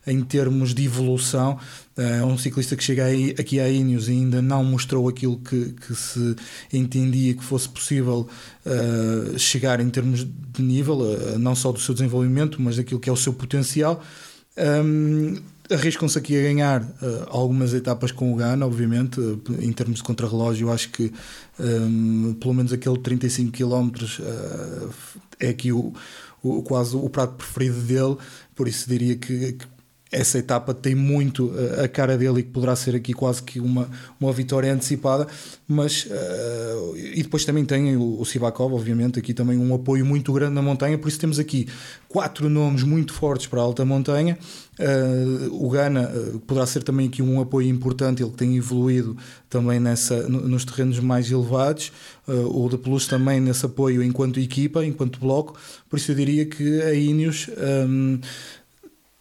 em 0.07 0.23
termos 0.23 0.75
de 0.75 0.85
evolução. 0.85 1.59
É 1.97 2.25
um 2.25 2.39
ciclista 2.39 2.77
que 2.77 2.83
chega 2.83 3.07
aqui 3.39 3.61
a 3.61 3.69
Ineos 3.69 4.09
e 4.09 4.13
ainda 4.13 4.41
não 4.41 4.65
mostrou 4.65 5.09
aquilo 5.09 5.39
que, 5.39 5.73
que 5.73 5.95
se 5.95 6.37
entendia 6.73 7.35
que 7.35 7.45
fosse 7.45 7.69
possível 7.69 8.29
uh, 8.65 9.39
chegar 9.39 9.81
em 9.81 9.91
termos 9.91 10.25
de 10.25 10.63
nível, 10.63 10.99
uh, 10.99 11.39
não 11.39 11.55
só 11.55 11.73
do 11.73 11.81
seu 11.81 11.95
desenvolvimento, 11.95 12.61
mas 12.63 12.77
daquilo 12.77 13.01
que 13.01 13.11
é 13.11 13.13
o 13.13 13.17
seu 13.17 13.33
potencial. 13.33 14.03
Um, 14.57 15.37
arriscam-se 15.71 16.19
aqui 16.19 16.39
a 16.39 16.43
ganhar 16.43 16.83
uh, 16.83 17.27
algumas 17.29 17.75
etapas 17.75 18.11
com 18.11 18.33
o 18.33 18.37
Gana, 18.37 18.67
obviamente, 18.67 19.21
uh, 19.21 19.41
em 19.61 19.73
termos 19.73 19.99
de 19.99 20.03
contrarrelógio, 20.03 20.71
acho 20.73 20.91
que 20.91 21.13
um, 21.61 22.35
pelo 22.41 22.55
menos 22.55 22.73
aquele 22.73 22.99
35 22.99 23.53
km 23.53 23.91
uh, 24.21 24.91
é 25.39 25.49
aqui 25.49 25.73
o, 25.73 25.93
o, 26.43 26.63
quase 26.63 26.97
o 26.97 27.09
prato 27.09 27.35
preferido 27.35 27.81
dele, 27.83 28.17
por 28.59 28.67
isso 28.67 28.89
diria 28.89 29.17
que, 29.17 29.53
que 29.53 29.67
essa 30.11 30.39
etapa 30.39 30.73
tem 30.73 30.95
muito 30.95 31.47
uh, 31.47 31.85
a 31.85 31.89
cara 31.89 32.17
dele 32.17 32.41
e 32.41 32.43
que 32.43 32.51
poderá 32.51 32.75
ser 32.75 32.95
aqui 32.95 33.13
quase 33.13 33.43
que 33.43 33.61
uma, 33.61 33.89
uma 34.19 34.33
vitória 34.33 34.73
antecipada, 34.73 35.27
mas 35.67 36.07
uh, 36.07 36.97
e 36.97 37.23
depois 37.23 37.45
também 37.45 37.65
tem 37.65 37.97
o, 37.97 38.21
o 38.21 38.25
Sivakov, 38.25 38.75
obviamente, 38.75 39.19
aqui 39.19 39.35
também 39.35 39.59
um 39.59 39.75
apoio 39.75 40.05
muito 40.07 40.33
grande 40.33 40.55
na 40.55 40.63
montanha, 40.63 40.97
por 40.97 41.09
isso 41.09 41.19
temos 41.19 41.39
aqui 41.39 41.69
quatro 42.09 42.49
nomes 42.49 42.83
muito 42.83 43.13
fortes 43.13 43.47
para 43.47 43.61
a 43.61 43.63
alta 43.63 43.85
montanha. 43.85 44.39
Uh, 44.79 45.67
o 45.67 45.69
Gana 45.69 46.11
poderá 46.47 46.65
ser 46.65 46.83
também 46.85 47.09
aqui 47.09 47.21
um 47.21 47.41
apoio 47.41 47.69
importante, 47.69 48.23
ele 48.23 48.31
que 48.31 48.37
tem 48.37 48.57
evoluído 48.57 49.17
também 49.51 49.81
nessa, 49.81 50.29
nos 50.29 50.65
terrenos 50.65 51.01
mais 51.01 51.31
elevados, 51.31 51.91
o 52.27 52.69
de 52.69 52.77
Plus 52.77 53.07
também 53.07 53.41
nesse 53.41 53.65
apoio 53.65 54.03
enquanto 54.03 54.39
equipa, 54.39 54.85
enquanto 54.85 55.19
bloco, 55.19 55.59
por 55.89 55.97
isso 55.97 56.13
eu 56.13 56.17
diria 56.17 56.47
que 56.47 56.83
a 56.83 56.95
Ineos. 56.95 57.49
Um, 57.59 58.21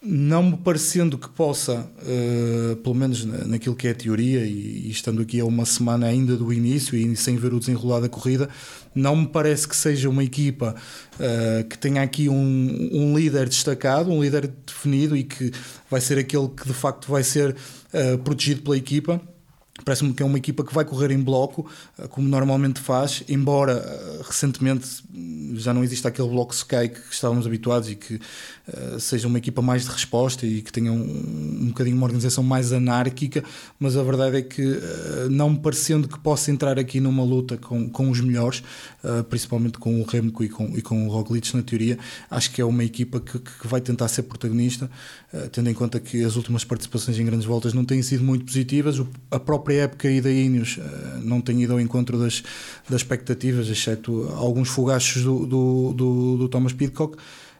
não 0.02 0.44
me 0.44 0.58
parecendo 0.58 1.18
que 1.18 1.28
possa, 1.28 1.90
uh, 2.04 2.76
pelo 2.78 2.94
menos 2.94 3.26
naquilo 3.26 3.76
que 3.76 3.88
é 3.88 3.94
teoria, 3.94 4.46
e, 4.46 4.88
e, 4.88 4.92
estando 4.92 5.22
aqui 5.22 5.40
a 5.40 5.46
uma 5.46 5.66
semana 5.66 6.06
ainda 6.06 6.38
do 6.38 6.54
início 6.54 6.96
e 6.96 7.16
sem 7.16 7.36
ver 7.36 7.54
o 7.54 7.60
desenrolar 7.60 8.00
da 8.00 8.08
corrida, 8.08 8.48
não 8.94 9.16
me 9.16 9.28
parece 9.28 9.68
que 9.68 9.76
seja 9.76 10.08
uma 10.08 10.24
equipa 10.24 10.76
uh, 11.16 11.68
que 11.68 11.78
tenha 11.78 12.04
aqui 12.04 12.30
um, 12.30 12.90
um, 12.94 13.18
líder 13.18 13.50
destacado, 13.50 14.12
um 14.12 14.22
líder 14.22 14.48
definido 14.66 15.18
e 15.18 15.24
que 15.24 15.52
vai 15.90 16.00
ser 16.00 16.20
aquele 16.20 16.48
que 16.50 16.68
de 16.68 16.74
facto 16.74 17.10
vai 17.12 17.24
ser 17.24 17.56
uh, 17.56 18.18
protegido 18.20 18.62
pela 18.62 18.78
equipa. 18.78 19.20
Parece-me 19.84 20.14
que 20.14 20.24
é 20.24 20.26
uma 20.26 20.38
equipa 20.38 20.64
que 20.64 20.74
vai 20.74 20.84
correr 20.84 21.12
em 21.12 21.22
bloco, 21.22 21.70
como 22.10 22.28
normalmente 22.28 22.80
faz, 22.80 23.24
embora 23.30 23.84
recentemente 24.28 25.04
já 25.54 25.72
não 25.72 25.84
existe 25.84 26.06
aquele 26.08 26.28
bloco 26.30 26.52
Sky 26.52 26.90
que 26.90 27.00
estávamos 27.14 27.46
habituados 27.46 27.88
e 27.90 27.96
que 27.96 28.20
seja 29.00 29.28
uma 29.28 29.38
equipa 29.38 29.62
mais 29.62 29.84
de 29.84 29.92
resposta 29.92 30.46
e 30.46 30.62
que 30.62 30.72
tenha 30.72 30.92
um, 30.92 31.02
um 31.62 31.68
bocadinho 31.68 31.96
uma 31.96 32.06
organização 32.06 32.44
mais 32.44 32.74
anárquica, 32.74 33.44
mas 33.80 33.96
a 33.96 34.04
verdade 34.04 34.38
é 34.38 34.42
que 34.42 34.62
uh, 34.62 35.30
não 35.30 35.52
me 35.52 35.60
parecendo 35.60 36.08
que 36.08 36.20
possa 36.20 36.52
entrar 36.52 36.78
aqui 36.78 37.00
numa 37.00 37.24
luta 37.24 37.58
com, 37.58 37.90
com 37.90 38.10
os 38.10 38.20
melhores, 38.20 38.62
uh, 39.04 39.24
principalmente 39.24 39.78
com 39.78 40.02
o 40.02 40.04
Remco 40.04 40.44
e 40.44 40.50
com, 40.50 40.78
e 40.78 40.82
com 40.82 41.08
o 41.08 41.10
Roglic 41.10 41.56
na 41.56 41.64
teoria, 41.64 41.98
acho 42.30 42.52
que 42.52 42.62
é 42.62 42.66
uma 42.66 42.84
equipa 42.84 43.20
que, 43.22 43.40
que 43.40 43.68
vai 43.68 43.80
tentar 43.80 44.08
ser 44.10 44.24
protagonista, 44.24 44.90
tendo 45.52 45.70
em 45.70 45.74
conta 45.74 46.00
que 46.00 46.24
as 46.24 46.36
últimas 46.36 46.64
participações 46.64 47.18
em 47.20 47.26
grandes 47.26 47.46
voltas 47.46 47.74
não 47.74 47.86
têm 47.86 48.02
sido 48.02 48.24
muito 48.24 48.46
positivas, 48.46 49.02
a 49.30 49.40
própria 49.40 49.84
época 49.84 50.08
aí 50.08 50.22
da 50.22 50.32
Ineos 50.32 50.80
não 51.22 51.42
tem 51.42 51.62
ido 51.64 51.74
ao 51.74 51.80
encontro 51.80 52.18
das, 52.18 52.44
das 52.90 53.02
expectativas, 53.02 53.68
exceto 53.68 54.32
alguns 54.36 54.70
fogachos 54.70 55.24
do, 55.24 55.46
do, 55.46 55.94
do, 55.94 56.38
do 56.38 56.50
Thomas 56.50 56.74
Pidcock. 56.74 57.18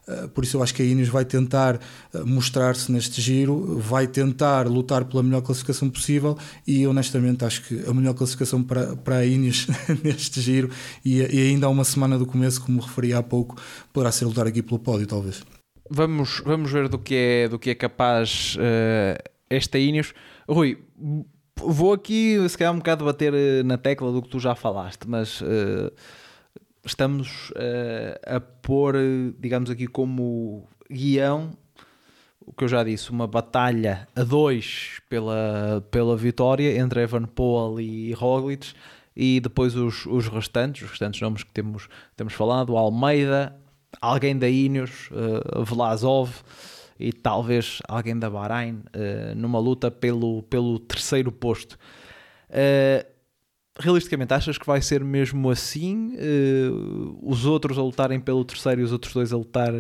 Uh, 0.08 0.30
por 0.30 0.46
isso 0.46 0.56
eu 0.56 0.64
acho 0.64 0.74
que 0.74 0.82
a 0.82 0.86
Ineos 0.86 1.10
vai 1.10 1.26
tentar 1.26 1.76
uh, 1.76 2.26
mostrar-se 2.26 2.90
neste 2.90 3.22
giro, 3.22 3.78
vai 3.78 4.08
tentar 4.08 4.66
lutar 4.66 5.04
pela 5.04 5.22
melhor 5.22 5.42
classificação 5.42 5.90
possível 5.90 6.38
e 6.66 6.88
honestamente 6.88 7.44
acho 7.44 7.64
que 7.64 7.84
a 7.86 7.94
melhor 7.94 8.14
classificação 8.14 8.64
para, 8.64 8.96
para 8.96 9.18
a 9.18 9.26
Ineos 9.26 9.68
neste 10.02 10.40
giro 10.40 10.72
e, 11.04 11.20
e, 11.20 11.50
ainda 11.50 11.68
há 11.68 11.70
uma 11.70 11.84
semana 11.84 12.18
do 12.18 12.26
começo, 12.26 12.64
como 12.64 12.80
referi 12.80 13.14
há 13.14 13.22
pouco, 13.22 13.62
poderá 13.92 14.10
ser 14.10 14.24
lutar 14.24 14.48
aqui 14.48 14.64
pelo 14.64 14.80
pódio 14.80 15.06
talvez. 15.06 15.44
Vamos, 15.90 16.42
vamos 16.46 16.72
ver 16.72 16.88
do 16.88 16.98
que 16.98 17.16
é, 17.16 17.50
do 17.50 17.60
que 17.60 17.70
é 17.70 17.76
capaz 17.76 18.56
uh, 18.56 19.22
esta 19.50 19.78
Ineos. 19.78 20.14
Rui, 20.48 20.78
vou 21.58 21.92
aqui 21.92 22.38
se 22.48 22.58
calhar 22.58 22.74
um 22.74 22.78
bocado 22.78 23.04
bater 23.04 23.34
na 23.66 23.78
tecla 23.78 24.10
do 24.12 24.22
que 24.22 24.30
tu 24.30 24.40
já 24.40 24.56
falaste, 24.56 25.06
mas 25.06 25.42
estamos 26.88 27.50
uh, 27.52 28.36
a 28.36 28.40
pôr, 28.40 28.96
digamos 29.40 29.70
aqui, 29.70 29.88
como 29.88 30.68
guião 30.90 31.52
o 32.48 32.54
que 32.54 32.64
eu 32.64 32.68
já 32.70 32.82
disse, 32.82 33.12
uma 33.12 33.28
batalha 33.28 34.08
a 34.16 34.24
dois 34.24 35.02
pela, 35.10 35.86
pela 35.92 36.16
vitória 36.16 36.80
entre 36.80 37.02
Evan 37.02 37.26
Paul 37.26 37.82
e 37.82 38.14
Roglic 38.14 38.74
e 39.14 39.42
depois 39.42 39.76
os, 39.76 40.06
os 40.06 40.30
restantes, 40.30 40.84
os 40.84 40.92
restantes 40.92 41.20
nomes 41.20 41.44
que 41.44 41.52
temos, 41.52 41.90
temos 42.16 42.34
falado, 42.34 42.78
Almeida, 42.78 43.54
alguém 44.00 44.38
da 44.38 44.48
Ineos, 44.48 45.10
uh, 45.12 45.66
Vlasov 45.66 46.32
e 46.98 47.12
talvez 47.12 47.80
alguém 47.86 48.18
da 48.18 48.30
Bahrein 48.30 48.76
uh, 48.76 49.36
numa 49.36 49.60
luta 49.60 49.92
pelo, 49.92 50.42
pelo 50.44 50.80
terceiro 50.80 51.34
posto. 51.34 51.78
Uh, 52.50 53.17
realisticamente, 53.80 54.34
achas 54.34 54.58
que 54.58 54.66
vai 54.66 54.82
ser 54.82 55.04
mesmo 55.04 55.50
assim? 55.50 56.16
Uh, 56.16 57.18
os 57.22 57.46
outros 57.46 57.78
a 57.78 57.82
lutarem 57.82 58.20
pelo 58.20 58.44
terceiro 58.44 58.82
e 58.82 58.84
os 58.84 58.92
outros 58.92 59.14
dois 59.14 59.32
a 59.32 59.38
lutar, 59.38 59.74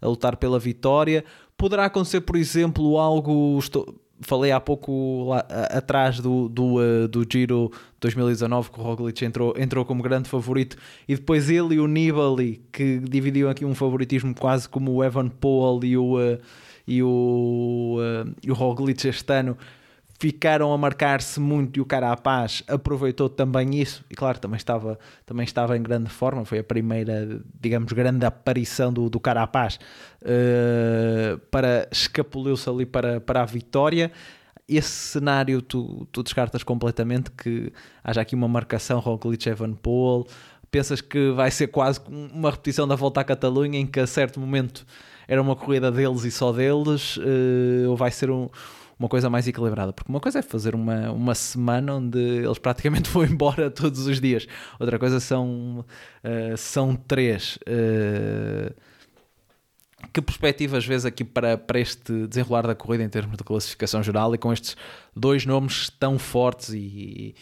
a 0.00 0.06
lutar 0.06 0.36
pela 0.36 0.58
vitória? 0.58 1.24
Poderá 1.56 1.86
acontecer, 1.86 2.20
por 2.20 2.36
exemplo, 2.36 2.98
algo. 2.98 3.58
Estou, 3.58 3.94
falei 4.20 4.52
há 4.52 4.60
pouco 4.60 5.24
lá, 5.28 5.46
atrás 5.70 6.20
do, 6.20 6.48
do, 6.48 6.76
uh, 6.76 7.08
do 7.08 7.26
Giro 7.30 7.70
2019 8.00 8.70
que 8.70 8.80
o 8.80 8.82
Roglic 8.82 9.24
entrou, 9.24 9.54
entrou 9.56 9.84
como 9.84 10.02
grande 10.02 10.28
favorito 10.28 10.76
e 11.06 11.14
depois 11.14 11.48
ele 11.48 11.76
e 11.76 11.80
o 11.80 11.86
Nibali 11.86 12.62
que 12.72 12.98
dividiam 12.98 13.48
aqui 13.48 13.64
um 13.64 13.74
favoritismo 13.74 14.34
quase 14.34 14.68
como 14.68 14.92
o 14.92 15.04
Evan 15.04 15.28
Paul 15.28 15.84
e 15.84 15.96
o, 15.96 16.16
uh, 16.16 16.38
e 16.86 17.02
o, 17.02 17.98
e 18.42 18.50
o 18.50 18.54
Roglic 18.54 19.06
este 19.06 19.32
ano 19.32 19.56
ficaram 20.18 20.72
a 20.72 20.78
marcar-se 20.78 21.38
muito 21.38 21.78
e 21.78 21.80
o 21.80 21.86
Carapaz 21.86 22.62
aproveitou 22.66 23.28
também 23.28 23.80
isso. 23.80 24.04
E 24.10 24.14
claro 24.14 24.38
também 24.38 24.56
estava 24.56 24.98
também 25.24 25.44
estava 25.44 25.76
em 25.76 25.82
grande 25.82 26.10
forma 26.10 26.44
foi 26.44 26.58
a 26.58 26.64
primeira 26.64 27.40
digamos 27.60 27.92
grande 27.92 28.26
aparição 28.26 28.92
do, 28.92 29.08
do 29.08 29.20
Carapaz 29.20 29.78
uh, 30.22 31.38
para 31.50 31.88
escapuliu-se 31.92 32.68
ali 32.68 32.84
para, 32.84 33.20
para 33.20 33.42
a 33.42 33.46
vitória. 33.46 34.10
Esse 34.68 34.90
cenário 34.90 35.62
tu, 35.62 36.06
tu 36.12 36.22
descartas 36.22 36.62
completamente 36.62 37.30
que 37.30 37.72
haja 38.04 38.20
aqui 38.20 38.34
uma 38.34 38.48
marcação 38.48 38.98
Roglic 38.98 39.44
Paul 39.80 40.26
pensas 40.70 41.00
que 41.00 41.30
vai 41.30 41.50
ser 41.50 41.68
quase 41.68 42.00
uma 42.10 42.50
repetição 42.50 42.86
da 42.86 42.94
volta 42.94 43.20
à 43.20 43.24
Catalunha 43.24 43.78
em 43.78 43.86
que 43.86 44.00
a 44.00 44.06
certo 44.06 44.38
momento 44.38 44.84
era 45.26 45.40
uma 45.40 45.56
corrida 45.56 45.90
deles 45.90 46.24
e 46.24 46.30
só 46.30 46.52
deles 46.52 47.16
uh, 47.16 47.88
ou 47.88 47.96
vai 47.96 48.10
ser 48.10 48.30
um 48.30 48.50
uma 48.98 49.08
coisa 49.08 49.30
mais 49.30 49.46
equilibrada. 49.46 49.92
Porque 49.92 50.10
uma 50.10 50.20
coisa 50.20 50.40
é 50.40 50.42
fazer 50.42 50.74
uma, 50.74 51.10
uma 51.10 51.34
semana 51.34 51.94
onde 51.94 52.18
eles 52.18 52.58
praticamente 52.58 53.08
vão 53.12 53.24
embora 53.24 53.70
todos 53.70 54.06
os 54.06 54.20
dias, 54.20 54.46
outra 54.78 54.98
coisa 54.98 55.20
são, 55.20 55.84
uh, 56.24 56.56
são 56.56 56.96
três. 56.96 57.58
Uh, 57.66 58.74
que 60.12 60.22
perspectivas 60.22 60.86
vês 60.86 61.04
aqui 61.04 61.24
para, 61.24 61.58
para 61.58 61.80
este 61.80 62.26
desenrolar 62.26 62.66
da 62.66 62.74
corrida 62.74 63.02
em 63.02 63.08
termos 63.08 63.36
de 63.36 63.42
classificação 63.42 64.02
geral 64.02 64.32
e 64.34 64.38
com 64.38 64.52
estes 64.52 64.76
dois 65.14 65.44
nomes 65.44 65.90
tão 65.90 66.18
fortes 66.18 66.70
e, 66.70 66.78
e 66.78 67.34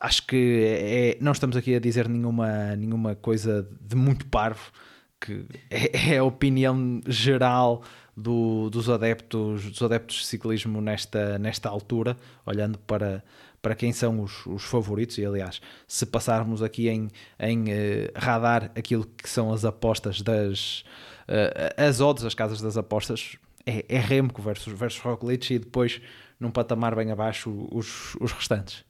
acho 0.00 0.26
que 0.26 0.64
é, 0.66 1.18
não 1.20 1.32
estamos 1.32 1.56
aqui 1.56 1.74
a 1.76 1.80
dizer 1.80 2.08
nenhuma, 2.08 2.74
nenhuma 2.74 3.14
coisa 3.14 3.68
de 3.80 3.94
muito 3.94 4.26
parvo, 4.26 4.72
que 5.20 5.46
é, 5.70 6.14
é 6.14 6.18
a 6.18 6.24
opinião 6.24 7.00
geral 7.06 7.84
do, 8.16 8.68
dos, 8.70 8.88
adeptos, 8.88 9.70
dos 9.70 9.82
adeptos 9.82 10.16
de 10.16 10.26
ciclismo 10.26 10.80
nesta, 10.80 11.38
nesta 11.38 11.68
altura, 11.68 12.16
olhando 12.44 12.78
para, 12.78 13.24
para 13.60 13.74
quem 13.74 13.92
são 13.92 14.20
os, 14.20 14.44
os 14.46 14.64
favoritos. 14.64 15.18
E 15.18 15.24
aliás, 15.24 15.60
se 15.86 16.04
passarmos 16.06 16.62
aqui 16.62 16.88
em, 16.88 17.08
em 17.38 17.64
uh, 17.64 18.12
radar 18.14 18.70
aquilo 18.76 19.04
que 19.04 19.28
são 19.28 19.52
as 19.52 19.64
apostas 19.64 20.20
das 20.20 20.84
uh, 21.28 21.74
as 21.76 22.00
odds, 22.00 22.24
as 22.24 22.34
casas 22.34 22.60
das 22.60 22.76
apostas, 22.76 23.36
é, 23.64 23.84
é 23.88 23.98
Remco 23.98 24.42
versus, 24.42 24.72
versus 24.72 25.00
Roglic 25.00 25.54
e 25.54 25.58
depois 25.58 26.00
num 26.38 26.50
patamar 26.50 26.94
bem 26.94 27.10
abaixo 27.10 27.68
os, 27.70 28.14
os 28.16 28.32
restantes. 28.32 28.84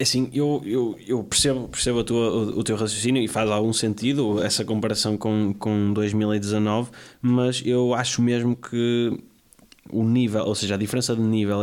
Assim, 0.00 0.28
eu, 0.32 0.60
eu, 0.64 0.98
eu 1.06 1.22
percebo, 1.22 1.68
percebo 1.68 2.00
a 2.00 2.04
tua, 2.04 2.30
o, 2.30 2.58
o, 2.58 2.64
teu 2.64 2.76
raciocínio 2.76 3.22
e 3.22 3.28
faz 3.28 3.48
algum 3.48 3.72
sentido 3.72 4.42
essa 4.42 4.64
comparação 4.64 5.16
com, 5.16 5.54
com 5.54 5.92
2019, 5.92 6.90
mas 7.22 7.62
eu 7.64 7.94
acho 7.94 8.20
mesmo 8.20 8.56
que 8.56 9.16
o 9.90 10.02
nível, 10.02 10.44
ou 10.44 10.54
seja, 10.54 10.74
a 10.74 10.78
diferença 10.78 11.14
de 11.14 11.20
nível 11.20 11.60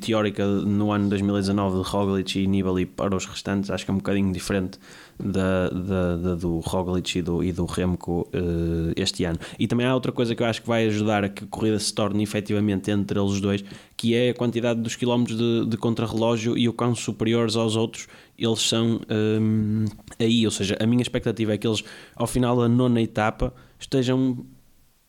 teórica 0.00 0.46
no 0.46 0.92
ano 0.92 1.08
2019 1.08 1.82
de 1.82 1.88
Roglic 1.88 2.38
e 2.38 2.46
Nibali 2.46 2.86
para 2.86 3.16
os 3.16 3.26
restantes 3.26 3.68
acho 3.70 3.84
que 3.84 3.90
é 3.90 3.94
um 3.94 3.96
bocadinho 3.96 4.32
diferente 4.32 4.78
da, 5.18 5.68
da, 5.68 6.16
da 6.16 6.34
do 6.36 6.60
Roglic 6.60 7.18
e 7.18 7.22
do, 7.22 7.42
e 7.42 7.52
do 7.52 7.66
Remco 7.66 8.28
uh, 8.32 8.92
este 8.94 9.24
ano. 9.24 9.38
E 9.58 9.66
também 9.66 9.84
há 9.86 9.94
outra 9.94 10.12
coisa 10.12 10.36
que 10.36 10.42
eu 10.42 10.46
acho 10.46 10.62
que 10.62 10.68
vai 10.68 10.86
ajudar 10.86 11.24
a 11.24 11.28
que 11.28 11.42
a 11.42 11.46
corrida 11.48 11.78
se 11.80 11.92
torne 11.92 12.22
efetivamente 12.22 12.92
entre 12.92 13.18
eles 13.18 13.40
dois, 13.40 13.64
que 13.96 14.14
é 14.14 14.30
a 14.30 14.34
quantidade 14.34 14.80
dos 14.80 14.94
quilómetros 14.94 15.36
de, 15.36 15.66
de 15.66 15.76
contrarrelógio 15.76 16.56
e 16.56 16.68
o 16.68 16.72
quão 16.72 16.94
superiores 16.94 17.56
aos 17.56 17.74
outros 17.74 18.06
eles 18.38 18.60
são 18.60 19.00
um, 19.10 19.84
eh, 20.20 20.26
aí. 20.26 20.44
Ou 20.44 20.52
seja, 20.52 20.76
a 20.80 20.86
minha 20.86 21.02
expectativa 21.02 21.54
é 21.54 21.58
que 21.58 21.66
eles, 21.66 21.82
ao 22.14 22.28
final 22.28 22.56
da 22.56 22.68
nona 22.68 23.02
etapa, 23.02 23.52
estejam 23.80 24.46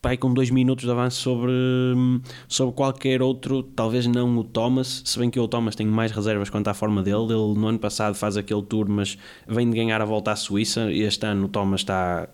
vai 0.02 0.16
com 0.16 0.32
dois 0.32 0.50
minutos 0.50 0.84
de 0.84 0.90
avanço 0.90 1.20
sobre, 1.20 1.52
sobre 2.48 2.74
qualquer 2.74 3.20
outro, 3.20 3.62
talvez 3.62 4.06
não 4.06 4.36
o 4.38 4.44
Thomas, 4.44 5.02
se 5.04 5.18
bem 5.18 5.30
que 5.30 5.38
o 5.38 5.46
Thomas 5.46 5.76
tem 5.76 5.86
mais 5.86 6.10
reservas 6.10 6.48
quanto 6.48 6.68
à 6.68 6.74
forma 6.74 7.02
dele. 7.02 7.24
Ele 7.24 7.54
no 7.54 7.66
ano 7.66 7.78
passado 7.78 8.14
faz 8.14 8.36
aquele 8.36 8.62
tour, 8.62 8.88
mas 8.88 9.18
vem 9.46 9.68
de 9.68 9.76
ganhar 9.76 10.00
a 10.00 10.04
volta 10.04 10.32
à 10.32 10.36
Suíça. 10.36 10.90
E 10.90 11.02
este 11.02 11.26
ano 11.26 11.46
o 11.46 11.48
Thomas 11.48 11.80
está 11.80 12.28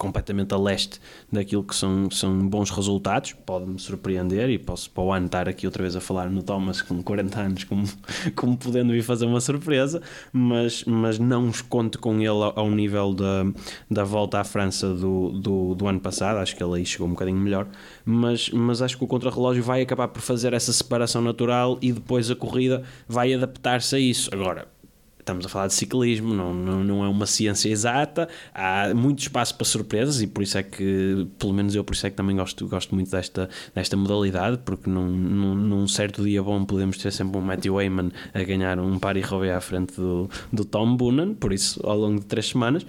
completamente 0.00 0.54
a 0.54 0.56
leste 0.56 0.98
daquilo 1.30 1.62
que 1.62 1.76
são, 1.76 2.10
são 2.10 2.48
bons 2.48 2.70
resultados, 2.70 3.34
pode-me 3.44 3.78
surpreender 3.78 4.48
e 4.48 4.58
posso 4.58 4.90
para 4.90 5.04
o 5.04 5.12
ano 5.12 5.26
estar 5.26 5.46
aqui 5.46 5.66
outra 5.66 5.82
vez 5.82 5.94
a 5.94 6.00
falar 6.00 6.30
no 6.30 6.42
Thomas 6.42 6.80
com 6.80 7.02
40 7.02 7.38
anos 7.38 7.64
como, 7.64 7.84
como 8.34 8.56
podendo 8.56 8.92
vir 8.92 9.02
fazer 9.02 9.26
uma 9.26 9.42
surpresa, 9.42 10.00
mas, 10.32 10.84
mas 10.84 11.18
não 11.18 11.52
conto 11.68 11.98
com 11.98 12.18
ele 12.18 12.52
ao 12.56 12.70
nível 12.70 13.12
da, 13.12 13.44
da 13.90 14.02
volta 14.02 14.40
à 14.40 14.44
França 14.44 14.94
do, 14.94 15.32
do, 15.32 15.74
do 15.74 15.86
ano 15.86 16.00
passado, 16.00 16.38
acho 16.38 16.56
que 16.56 16.64
ele 16.64 16.78
aí 16.78 16.86
chegou 16.86 17.06
um 17.06 17.10
bocadinho 17.10 17.38
melhor, 17.38 17.68
mas, 18.02 18.48
mas 18.48 18.80
acho 18.80 18.96
que 18.96 19.04
o 19.04 19.06
contrarrelógio 19.06 19.62
vai 19.62 19.82
acabar 19.82 20.08
por 20.08 20.22
fazer 20.22 20.54
essa 20.54 20.72
separação 20.72 21.20
natural 21.20 21.78
e 21.82 21.92
depois 21.92 22.30
a 22.30 22.34
corrida 22.34 22.82
vai 23.06 23.34
adaptar-se 23.34 23.94
a 23.96 23.98
isso. 23.98 24.30
Agora, 24.32 24.66
estamos 25.30 25.46
a 25.46 25.48
falar 25.48 25.66
de 25.68 25.74
ciclismo, 25.74 26.34
não, 26.34 26.52
não, 26.52 26.84
não 26.84 27.04
é 27.04 27.08
uma 27.08 27.26
ciência 27.26 27.68
exata, 27.68 28.28
há 28.54 28.92
muito 28.94 29.20
espaço 29.20 29.54
para 29.54 29.64
surpresas 29.64 30.20
e 30.20 30.26
por 30.26 30.42
isso 30.42 30.58
é 30.58 30.62
que, 30.62 31.26
pelo 31.38 31.52
menos 31.52 31.74
eu 31.74 31.84
por 31.84 31.94
isso 31.94 32.06
é 32.06 32.10
que 32.10 32.16
também 32.16 32.36
gosto, 32.36 32.66
gosto 32.66 32.94
muito 32.94 33.10
desta, 33.10 33.48
desta 33.74 33.96
modalidade, 33.96 34.58
porque 34.64 34.90
num, 34.90 35.06
num, 35.06 35.54
num 35.54 35.88
certo 35.88 36.22
dia 36.24 36.42
bom 36.42 36.64
podemos 36.64 36.98
ter 36.98 37.12
sempre 37.12 37.38
um 37.38 37.40
Matthew 37.40 37.74
Wayman 37.74 38.10
a 38.34 38.42
ganhar 38.42 38.78
um 38.78 38.98
Paris-Roubaix 38.98 39.56
à 39.56 39.60
frente 39.60 39.94
do, 39.96 40.28
do 40.52 40.64
Tom 40.64 40.96
Boonen, 40.96 41.34
por 41.34 41.52
isso 41.52 41.80
ao 41.84 41.96
longo 41.96 42.20
de 42.20 42.26
três 42.26 42.48
semanas, 42.48 42.84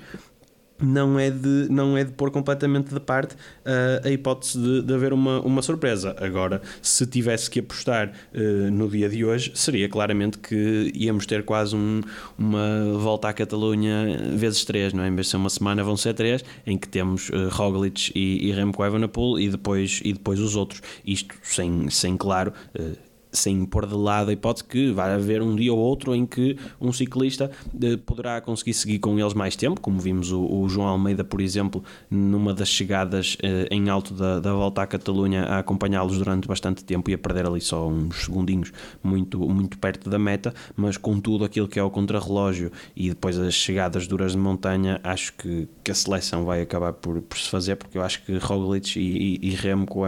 não 0.81 1.19
é 1.19 1.29
de, 1.29 1.67
não 1.69 1.97
é 1.97 2.03
de 2.03 2.11
pôr 2.11 2.31
completamente 2.31 2.93
de 2.93 2.99
parte 2.99 3.35
uh, 3.35 4.05
a 4.05 4.09
hipótese 4.09 4.59
de, 4.59 4.81
de, 4.81 4.93
haver 4.93 5.13
uma, 5.13 5.39
uma 5.41 5.61
surpresa. 5.61 6.15
Agora, 6.19 6.61
se 6.81 7.05
tivesse 7.05 7.49
que 7.49 7.59
apostar 7.59 8.11
uh, 8.33 8.71
no 8.71 8.89
dia 8.89 9.09
de 9.09 9.23
hoje, 9.23 9.51
seria 9.55 9.87
claramente 9.87 10.37
que 10.37 10.91
íamos 10.95 11.25
ter 11.25 11.43
quase 11.43 11.75
um, 11.75 12.01
uma 12.37 12.93
volta 12.97 13.29
à 13.29 13.33
Catalunha 13.33 14.17
vezes 14.35 14.65
três, 14.65 14.93
não 14.93 15.03
é? 15.03 15.07
Em 15.07 15.15
vez 15.15 15.27
de 15.27 15.31
ser 15.31 15.37
uma 15.37 15.49
semana, 15.49 15.83
vão 15.83 15.95
ser 15.95 16.13
três, 16.13 16.43
em 16.65 16.77
que 16.77 16.87
temos 16.87 17.29
uh, 17.29 17.49
Roglic 17.49 18.11
e, 18.15 18.49
e 18.49 18.51
Remco 18.51 18.83
Evenepoel 18.83 19.39
e 19.39 19.49
depois, 19.49 20.01
e 20.03 20.13
depois 20.13 20.39
os 20.39 20.55
outros. 20.55 20.81
Isto 21.05 21.35
sem, 21.43 21.89
sem 21.89 22.17
claro. 22.17 22.53
Uh, 22.77 23.10
sem 23.31 23.65
pôr 23.65 23.85
de 23.85 23.95
lado 23.95 24.29
a 24.29 24.33
hipótese 24.33 24.63
que 24.63 24.91
vai 24.91 25.13
haver 25.13 25.41
um 25.41 25.55
dia 25.55 25.73
ou 25.73 25.79
outro 25.79 26.13
em 26.13 26.25
que 26.25 26.57
um 26.79 26.91
ciclista 26.91 27.51
eh, 27.81 27.97
poderá 27.97 28.41
conseguir 28.41 28.73
seguir 28.73 28.99
com 28.99 29.17
eles 29.19 29.33
mais 29.33 29.55
tempo, 29.55 29.79
como 29.79 29.99
vimos 29.99 30.31
o, 30.31 30.43
o 30.43 30.67
João 30.67 30.87
Almeida, 30.87 31.23
por 31.23 31.41
exemplo, 31.41 31.83
numa 32.09 32.53
das 32.53 32.69
chegadas 32.69 33.37
eh, 33.41 33.67
em 33.71 33.89
alto 33.89 34.13
da, 34.13 34.39
da 34.39 34.53
volta 34.53 34.81
à 34.81 34.87
Catalunha, 34.87 35.43
a 35.43 35.59
acompanhá-los 35.59 36.17
durante 36.17 36.47
bastante 36.47 36.83
tempo 36.83 37.09
e 37.09 37.13
a 37.13 37.17
perder 37.17 37.45
ali 37.45 37.61
só 37.61 37.87
uns 37.87 38.25
segundinhos 38.25 38.71
muito, 39.03 39.39
muito 39.39 39.77
perto 39.77 40.09
da 40.09 40.19
meta, 40.19 40.53
mas 40.75 40.97
com 40.97 41.19
tudo 41.19 41.45
aquilo 41.45 41.67
que 41.67 41.79
é 41.79 41.83
o 41.83 41.89
contrarrelógio 41.89 42.71
e 42.95 43.09
depois 43.09 43.37
as 43.37 43.53
chegadas 43.53 44.07
duras 44.07 44.33
de 44.33 44.37
montanha, 44.37 44.99
acho 45.03 45.33
que, 45.33 45.67
que 45.83 45.91
a 45.91 45.95
seleção 45.95 46.45
vai 46.45 46.61
acabar 46.61 46.93
por, 46.93 47.21
por 47.21 47.37
se 47.37 47.49
fazer, 47.49 47.75
porque 47.75 47.97
eu 47.97 48.01
acho 48.01 48.23
que 48.23 48.37
Roglic 48.37 48.99
e, 48.99 49.39
e, 49.41 49.49
e 49.49 49.55
Remo 49.55 49.85
com 49.85 49.99
o 49.99 50.05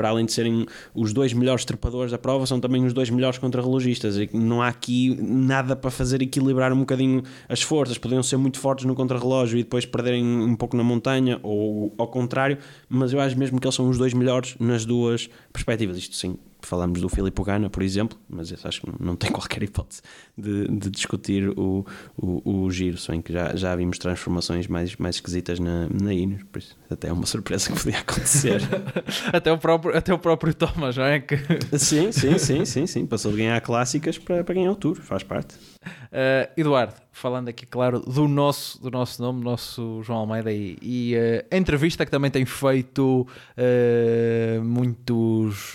para 0.00 0.08
além 0.08 0.24
de 0.24 0.32
serem 0.32 0.64
os 0.94 1.12
dois 1.12 1.34
melhores 1.34 1.62
trepadores 1.62 2.10
da 2.10 2.16
prova 2.16 2.46
são 2.46 2.58
também 2.58 2.86
os 2.86 2.94
dois 2.94 3.10
melhores 3.10 3.36
contrarrelogistas 3.36 4.16
e 4.16 4.30
não 4.32 4.62
há 4.62 4.68
aqui 4.68 5.14
nada 5.20 5.76
para 5.76 5.90
fazer 5.90 6.22
equilibrar 6.22 6.72
um 6.72 6.78
bocadinho 6.78 7.22
as 7.46 7.60
forças. 7.60 7.98
Podiam 7.98 8.22
ser 8.22 8.38
muito 8.38 8.58
fortes 8.58 8.86
no 8.86 8.94
contrarrelógio 8.94 9.58
e 9.58 9.62
depois 9.62 9.84
perderem 9.84 10.24
um 10.24 10.56
pouco 10.56 10.74
na 10.74 10.82
montanha 10.82 11.38
ou 11.42 11.94
ao 11.98 12.08
contrário, 12.08 12.56
mas 12.88 13.12
eu 13.12 13.20
acho 13.20 13.38
mesmo 13.38 13.60
que 13.60 13.66
eles 13.66 13.74
são 13.74 13.90
os 13.90 13.98
dois 13.98 14.14
melhores 14.14 14.56
nas 14.58 14.86
duas 14.86 15.28
perspectivas. 15.52 15.98
Isto 15.98 16.16
sim, 16.16 16.38
falamos 16.66 17.00
do 17.00 17.08
Filipe 17.08 17.42
Gana, 17.42 17.70
por 17.70 17.82
exemplo, 17.82 18.18
mas 18.28 18.50
esse 18.50 18.66
acho 18.66 18.80
que 18.82 18.90
não 19.00 19.16
tem 19.16 19.30
qualquer 19.32 19.62
hipótese 19.62 20.02
de, 20.36 20.68
de 20.68 20.90
discutir 20.90 21.48
o, 21.50 21.86
o, 22.16 22.64
o, 22.64 22.70
giro, 22.70 22.96
só 22.96 23.12
em 23.12 23.20
que 23.22 23.32
já, 23.32 23.54
já 23.56 23.74
vimos 23.76 23.98
transformações 23.98 24.66
mais, 24.66 24.96
mais 24.96 25.16
esquisitas 25.16 25.58
na, 25.58 25.88
na 25.88 26.12
Ineos, 26.12 26.42
por 26.44 26.58
isso 26.58 26.76
até 26.90 27.08
é 27.08 27.12
uma 27.12 27.26
surpresa 27.26 27.72
que 27.72 27.82
podia 27.82 27.98
acontecer. 28.00 28.60
até, 29.32 29.52
o 29.52 29.58
próprio, 29.58 29.96
até 29.96 30.12
o 30.12 30.18
próprio 30.18 30.52
Thomas, 30.54 30.96
não 30.96 31.04
é? 31.04 31.20
Que... 31.20 31.36
Sim, 31.78 32.12
sim, 32.12 32.38
sim, 32.38 32.64
sim, 32.64 32.86
sim, 32.86 33.06
passou 33.06 33.30
de 33.30 33.38
ganhar 33.38 33.60
clássicas 33.60 34.18
para, 34.18 34.42
para 34.42 34.54
ganhar 34.54 34.70
o 34.70 34.76
Tour, 34.76 34.96
faz 34.96 35.22
parte. 35.22 35.54
Uh, 35.82 36.50
Eduardo, 36.56 36.94
falando 37.10 37.48
aqui, 37.48 37.64
claro, 37.64 38.00
do 38.00 38.28
nosso, 38.28 38.80
do 38.82 38.90
nosso 38.90 39.22
nome, 39.22 39.42
nosso 39.42 40.02
João 40.02 40.20
Almeida, 40.20 40.52
e, 40.52 40.76
e 40.82 41.14
uh, 41.16 41.56
entrevista 41.56 42.04
que 42.04 42.10
também 42.10 42.30
tem 42.30 42.44
feito 42.44 43.26
uh, 43.56 44.62
muitos 44.62 45.74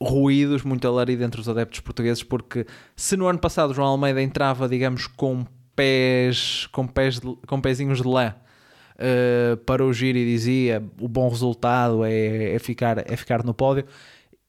ruídos, 0.00 0.62
muito 0.62 0.86
alarido 0.86 1.24
entre 1.24 1.40
os 1.40 1.48
adeptos 1.48 1.80
portugueses, 1.80 2.22
porque 2.22 2.66
se 2.94 3.16
no 3.16 3.26
ano 3.26 3.38
passado 3.38 3.74
João 3.74 3.88
Almeida 3.88 4.22
entrava, 4.22 4.68
digamos, 4.68 5.06
com 5.06 5.44
pés, 5.74 6.68
com 6.70 6.86
pés, 6.86 7.18
de, 7.18 7.36
com 7.46 7.60
pezinhos 7.60 8.00
de 8.00 8.06
lã. 8.06 8.34
Para 9.64 9.82
o 9.82 9.94
giro 9.94 10.18
e 10.18 10.26
dizia 10.26 10.84
o 11.00 11.08
bom 11.08 11.30
resultado 11.30 12.04
é, 12.04 12.54
é, 12.54 12.58
ficar, 12.58 12.98
é 13.10 13.16
ficar 13.16 13.42
no 13.42 13.54
pódio 13.54 13.86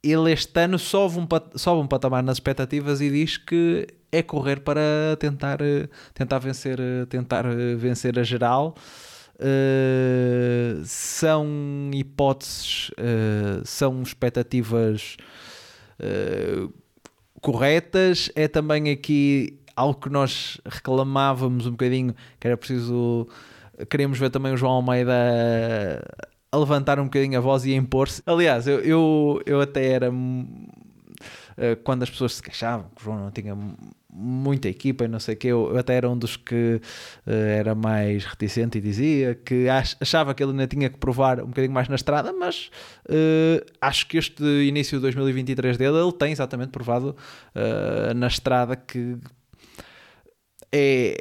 ele 0.03 0.31
este 0.31 0.59
ano 0.59 0.79
sobe 0.79 1.19
um, 1.19 1.27
sobe 1.55 1.81
um 1.81 1.87
patamar 1.87 2.23
nas 2.23 2.37
expectativas 2.37 3.01
e 3.01 3.09
diz 3.09 3.37
que 3.37 3.87
é 4.11 4.21
correr 4.21 4.59
para 4.61 5.15
tentar, 5.19 5.59
tentar, 6.13 6.39
vencer, 6.39 6.79
tentar 7.07 7.45
vencer 7.77 8.17
a 8.19 8.23
geral. 8.23 8.75
Uh, 9.35 10.83
são 10.85 11.47
hipóteses, 11.93 12.89
uh, 12.89 13.65
são 13.65 14.01
expectativas 14.03 15.17
uh, 15.99 16.71
corretas. 17.41 18.29
É 18.35 18.47
também 18.47 18.91
aqui 18.91 19.59
algo 19.75 19.99
que 19.99 20.09
nós 20.09 20.59
reclamávamos 20.65 21.65
um 21.65 21.71
bocadinho, 21.71 22.13
que 22.39 22.47
era 22.47 22.57
preciso. 22.57 23.27
Queríamos 23.89 24.19
ver 24.19 24.29
também 24.29 24.53
o 24.53 24.57
João 24.57 24.73
Almeida 24.73 26.03
a 26.51 26.57
levantar 26.57 26.99
um 26.99 27.05
bocadinho 27.05 27.37
a 27.37 27.41
voz 27.41 27.65
e 27.65 27.73
a 27.73 27.77
impor-se. 27.77 28.21
Aliás, 28.25 28.67
eu, 28.67 28.79
eu, 28.79 29.41
eu 29.45 29.61
até 29.61 29.87
era. 29.87 30.11
Eh, 31.57 31.75
quando 31.75 32.03
as 32.03 32.09
pessoas 32.09 32.35
se 32.35 32.41
queixavam 32.43 32.89
que 32.95 33.01
o 33.01 33.05
João 33.05 33.19
não 33.19 33.31
tinha 33.31 33.55
muita 34.11 34.67
equipa 34.67 35.05
e 35.05 35.07
não 35.07 35.19
sei 35.19 35.35
o 35.35 35.37
que, 35.37 35.47
eu, 35.47 35.77
até 35.77 35.95
era 35.95 36.09
um 36.09 36.17
dos 36.17 36.35
que 36.35 36.81
uh, 37.25 37.31
era 37.31 37.73
mais 37.73 38.25
reticente 38.25 38.77
e 38.77 38.81
dizia 38.81 39.35
que 39.35 39.67
achava 39.69 40.33
que 40.33 40.43
ele 40.43 40.51
ainda 40.51 40.67
tinha 40.67 40.89
que 40.89 40.97
provar 40.97 41.39
um 41.39 41.47
bocadinho 41.47 41.73
mais 41.73 41.87
na 41.87 41.95
estrada, 41.95 42.33
mas 42.33 42.69
uh, 43.07 43.65
acho 43.79 44.07
que 44.07 44.17
este 44.17 44.43
início 44.43 44.97
de 44.97 45.03
2023 45.03 45.77
dele 45.77 45.97
ele 45.97 46.11
tem 46.11 46.31
exatamente 46.31 46.71
provado 46.71 47.15
uh, 47.55 48.13
na 48.13 48.27
estrada 48.27 48.75
que 48.75 49.17
é 50.71 51.15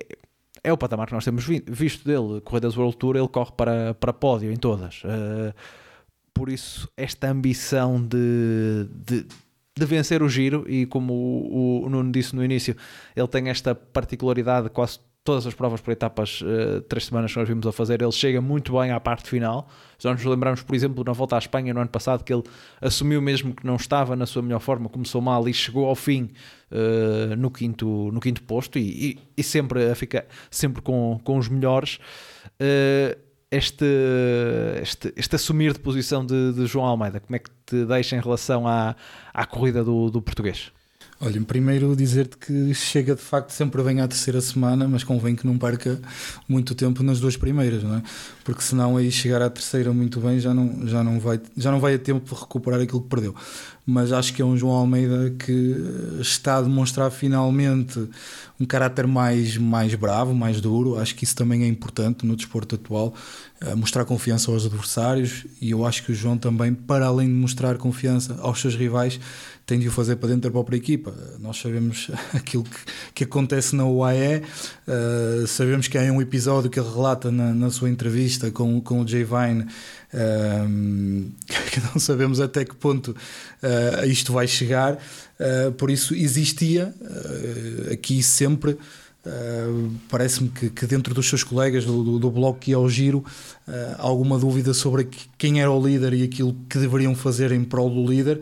é 0.63 0.73
o 0.73 0.77
patamar 0.77 1.07
que 1.07 1.15
nós 1.15 1.25
temos 1.25 1.45
visto 1.45 2.05
dele. 2.05 2.41
Corridas 2.43 2.77
World 2.77 2.97
Tour, 2.97 3.17
ele 3.17 3.29
corre 3.29 3.53
para, 3.53 3.95
para 3.95 4.13
pódio 4.13 4.53
em 4.53 4.57
todas. 4.57 5.03
Uh, 5.05 5.55
por 6.33 6.49
isso, 6.49 6.89
esta 6.97 7.31
ambição 7.31 8.01
de, 8.01 8.89
de, 8.91 9.27
de, 9.77 9.87
vencer 9.87 10.23
o 10.23 10.29
giro, 10.29 10.65
e 10.69 10.87
como 10.87 11.13
o, 11.13 11.85
o 11.85 11.91
Nuno 11.91 12.11
disse 12.13 12.35
no 12.35 12.45
início, 12.45 12.77
ele 13.15 13.29
tem 13.29 13.49
esta 13.49 13.75
particularidade 13.75 14.71
quase 14.71 15.01
todas 15.23 15.47
as 15.47 15.55
provas 15.55 15.81
por 15.81 15.93
etapas, 15.93 16.41
uh, 16.41 16.81
três 16.83 17.07
semanas 17.07 17.33
que 17.33 17.39
nós 17.39 17.49
vimos 17.49 17.67
a 17.67 17.73
fazer, 17.73 18.01
ele 18.01 18.13
chega 18.13 18.41
muito 18.41 18.79
bem 18.79 18.91
à 18.91 18.99
parte 18.99 19.29
final. 19.29 19.69
Já 19.99 20.13
nos 20.13 20.25
lembramos, 20.25 20.63
por 20.63 20.75
exemplo, 20.75 21.05
na 21.05 21.13
volta 21.13 21.37
à 21.37 21.39
Espanha 21.39 21.75
no 21.75 21.81
ano 21.81 21.91
passado, 21.91 22.25
que 22.25 22.33
ele 22.33 22.43
assumiu 22.81 23.21
mesmo 23.21 23.55
que 23.55 23.67
não 23.67 23.77
estava 23.77 24.17
na 24.17 24.27
sua 24.27 24.43
melhor 24.43 24.61
forma, 24.61 24.89
começou 24.89 25.21
mal 25.21 25.47
e 25.49 25.53
chegou 25.53 25.87
ao 25.87 25.95
fim 25.95 26.31
uh, 26.71 27.37
no, 27.37 27.51
quinto, 27.51 28.11
no 28.13 28.21
quinto 28.21 28.43
posto 28.43 28.79
e, 28.79 29.13
e, 29.13 29.19
e, 29.37 29.43
sempre 29.43 29.91
a 29.91 29.95
ficar 29.95 30.25
sempre 30.51 30.81
com, 30.81 31.21
com 31.23 31.37
os 31.37 31.49
melhores. 31.49 31.99
Uh, 32.61 33.31
este, 33.51 33.85
este, 34.81 35.13
este 35.17 35.35
assumir 35.35 35.73
de 35.73 35.81
posição 35.81 36.25
de, 36.25 36.53
de, 36.53 36.67
João 36.67 36.87
Almeida, 36.87 37.19
como 37.19 37.35
é 37.35 37.41
que 37.41 37.51
te 37.67 37.85
deixa 37.85 38.15
em 38.15 38.21
relação 38.21 38.67
à, 38.67 38.95
à 39.35 39.45
corrida 39.45 39.83
do, 39.83 40.09
do 40.09 40.23
português? 40.23 40.73
Olha, 41.23 41.39
primeiro 41.43 41.95
dizer-te 41.95 42.39
que 42.39 42.73
chega 42.73 43.15
de 43.15 43.21
facto 43.21 43.51
sempre 43.51 43.83
bem 43.83 44.01
à 44.01 44.09
terceira 44.09 44.41
semana, 44.41 44.89
mas 44.89 45.05
convém 45.05 45.37
que 45.37 45.47
não 45.47 45.59
perca 45.59 46.01
muito 46.49 46.75
tempo 46.75 47.03
nas 47.03 47.21
duas 47.21 47.37
primeiras, 47.37 47.83
não 47.83 47.97
é? 47.97 48.03
Porque 48.43 48.63
senão 48.63 48.97
aí 48.97 49.13
chegar 49.13 49.43
à 49.43 49.51
terceira 49.51 49.93
muito 49.93 50.19
bem 50.19 50.41
já 50.41 50.55
não, 50.55 50.89
já 50.89 51.05
não, 51.05 51.21
vai, 51.21 51.39
já 51.55 51.71
não 51.71 51.79
vai 51.79 51.97
a 51.97 51.99
tempo 51.99 52.35
de 52.35 52.41
recuperar 52.41 52.81
aquilo 52.81 53.03
que 53.03 53.09
perdeu. 53.09 53.35
Mas 53.87 54.13
acho 54.13 54.33
que 54.33 54.41
é 54.41 54.45
um 54.45 54.57
João 54.57 54.73
Almeida 54.73 55.35
que 55.39 55.77
está 56.21 56.57
a 56.57 56.63
demonstrar 56.63 57.11
finalmente 57.11 57.99
um 58.59 58.65
caráter 58.65 59.07
mais, 59.07 59.59
mais 59.59 59.95
bravo, 59.95 60.33
mais 60.33 60.59
duro. 60.59 60.99
Acho 60.99 61.15
que 61.15 61.25
isso 61.25 61.37
também 61.37 61.65
é 61.65 61.67
importante 61.67 62.25
no 62.25 62.35
desporto 62.35 62.77
atual, 62.77 63.13
eh, 63.61 63.75
mostrar 63.75 64.07
confiança 64.07 64.51
aos 64.51 64.65
adversários 64.65 65.45
e 65.61 65.73
eu 65.73 65.85
acho 65.85 66.03
que 66.03 66.13
o 66.13 66.15
João 66.15 66.39
também, 66.39 66.73
para 66.73 67.07
além 67.07 67.27
de 67.29 67.35
mostrar 67.35 67.77
confiança 67.77 68.39
aos 68.41 68.61
seus 68.61 68.75
rivais, 68.75 69.21
tem 69.71 69.79
de 69.79 69.87
o 69.87 69.93
fazer 69.93 70.17
para 70.17 70.31
dentro 70.31 70.43
da 70.43 70.51
própria 70.51 70.77
equipa. 70.77 71.15
Nós 71.39 71.57
sabemos 71.59 72.11
aquilo 72.35 72.65
que, 72.65 72.79
que 73.15 73.25
acontece 73.25 73.77
na 73.77 73.87
UAE, 73.87 74.43
uh, 74.43 75.47
sabemos 75.47 75.87
que 75.87 75.97
há 75.97 76.03
um 76.13 76.21
episódio 76.21 76.69
que 76.69 76.81
ele 76.81 76.89
relata 76.89 77.31
na, 77.31 77.55
na 77.55 77.71
sua 77.71 77.89
entrevista 77.89 78.51
com, 78.51 78.81
com 78.81 79.01
o 79.01 79.07
Jay 79.07 79.23
Vine, 79.23 79.67
um, 80.13 81.31
que 81.71 81.81
não 81.83 82.01
sabemos 82.01 82.41
até 82.41 82.65
que 82.65 82.75
ponto 82.75 83.13
uh, 83.13 84.05
isto 84.07 84.33
vai 84.33 84.49
chegar, 84.49 84.95
uh, 84.95 85.71
por 85.73 85.89
isso 85.89 86.17
existia 86.17 86.93
uh, 87.01 87.93
aqui 87.93 88.23
sempre. 88.23 88.77
Parece-me 90.09 90.49
que, 90.49 90.71
que, 90.71 90.87
dentro 90.87 91.13
dos 91.13 91.29
seus 91.29 91.45
colegas 91.45 91.85
do, 91.85 92.03
do, 92.03 92.19
do 92.19 92.31
bloco 92.31 92.59
que 92.59 92.73
é 92.73 92.79
o 92.79 92.89
Giro, 92.89 93.23
alguma 93.99 94.39
dúvida 94.39 94.73
sobre 94.73 95.07
quem 95.37 95.61
era 95.61 95.71
o 95.71 95.87
líder 95.87 96.15
e 96.15 96.23
aquilo 96.23 96.57
que 96.71 96.79
deveriam 96.79 97.15
fazer 97.15 97.53
em 97.53 97.63
prol 97.63 97.91
do 97.91 98.11
líder. 98.11 98.41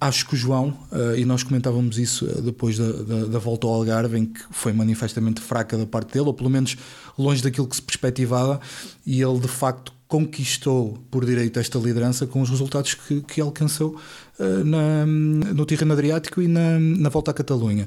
Acho 0.00 0.26
que 0.26 0.34
o 0.34 0.36
João, 0.36 0.68
uh, 0.90 1.14
e 1.14 1.26
nós 1.26 1.42
comentávamos 1.42 1.98
isso 1.98 2.24
uh, 2.24 2.40
depois 2.40 2.78
da, 2.78 2.90
da, 2.90 3.24
da, 3.26 3.38
volta 3.38 3.66
ao 3.66 3.74
Algarve, 3.74 4.18
em 4.18 4.24
que 4.24 4.40
foi 4.50 4.72
manifestamente 4.72 5.42
fraca 5.42 5.76
da 5.76 5.84
parte 5.84 6.14
dele, 6.14 6.26
ou 6.26 6.32
pelo 6.32 6.48
menos 6.48 6.74
longe 7.18 7.42
daquilo 7.42 7.66
que 7.66 7.76
se 7.76 7.82
perspectivava, 7.82 8.60
e 9.04 9.20
ele 9.20 9.38
de 9.38 9.48
facto 9.48 9.92
conquistou 10.08 10.98
por 11.08 11.24
direito 11.24 11.60
esta 11.60 11.78
liderança 11.78 12.26
com 12.26 12.40
os 12.40 12.50
resultados 12.50 12.94
que, 12.94 13.20
que 13.20 13.40
alcançou 13.40 14.00
uh, 14.38 14.64
na, 14.64 15.04
no 15.06 15.66
Tirreno 15.66 15.92
Adriático 15.92 16.40
e 16.40 16.48
na, 16.48 16.80
na 16.80 17.08
volta 17.10 17.30
à 17.30 17.34
Catalunha. 17.34 17.86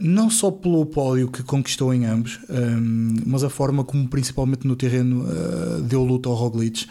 Não 0.00 0.30
só 0.30 0.50
pelo 0.50 0.84
pódio 0.86 1.28
que 1.28 1.42
conquistou 1.42 1.92
em 1.92 2.06
ambos, 2.06 2.38
mas 3.26 3.44
a 3.44 3.50
forma 3.50 3.84
como, 3.84 4.08
principalmente 4.08 4.66
no 4.66 4.74
terreno, 4.74 5.24
deu 5.82 6.02
luta 6.02 6.28
ao 6.28 6.34
Roglic. 6.34 6.86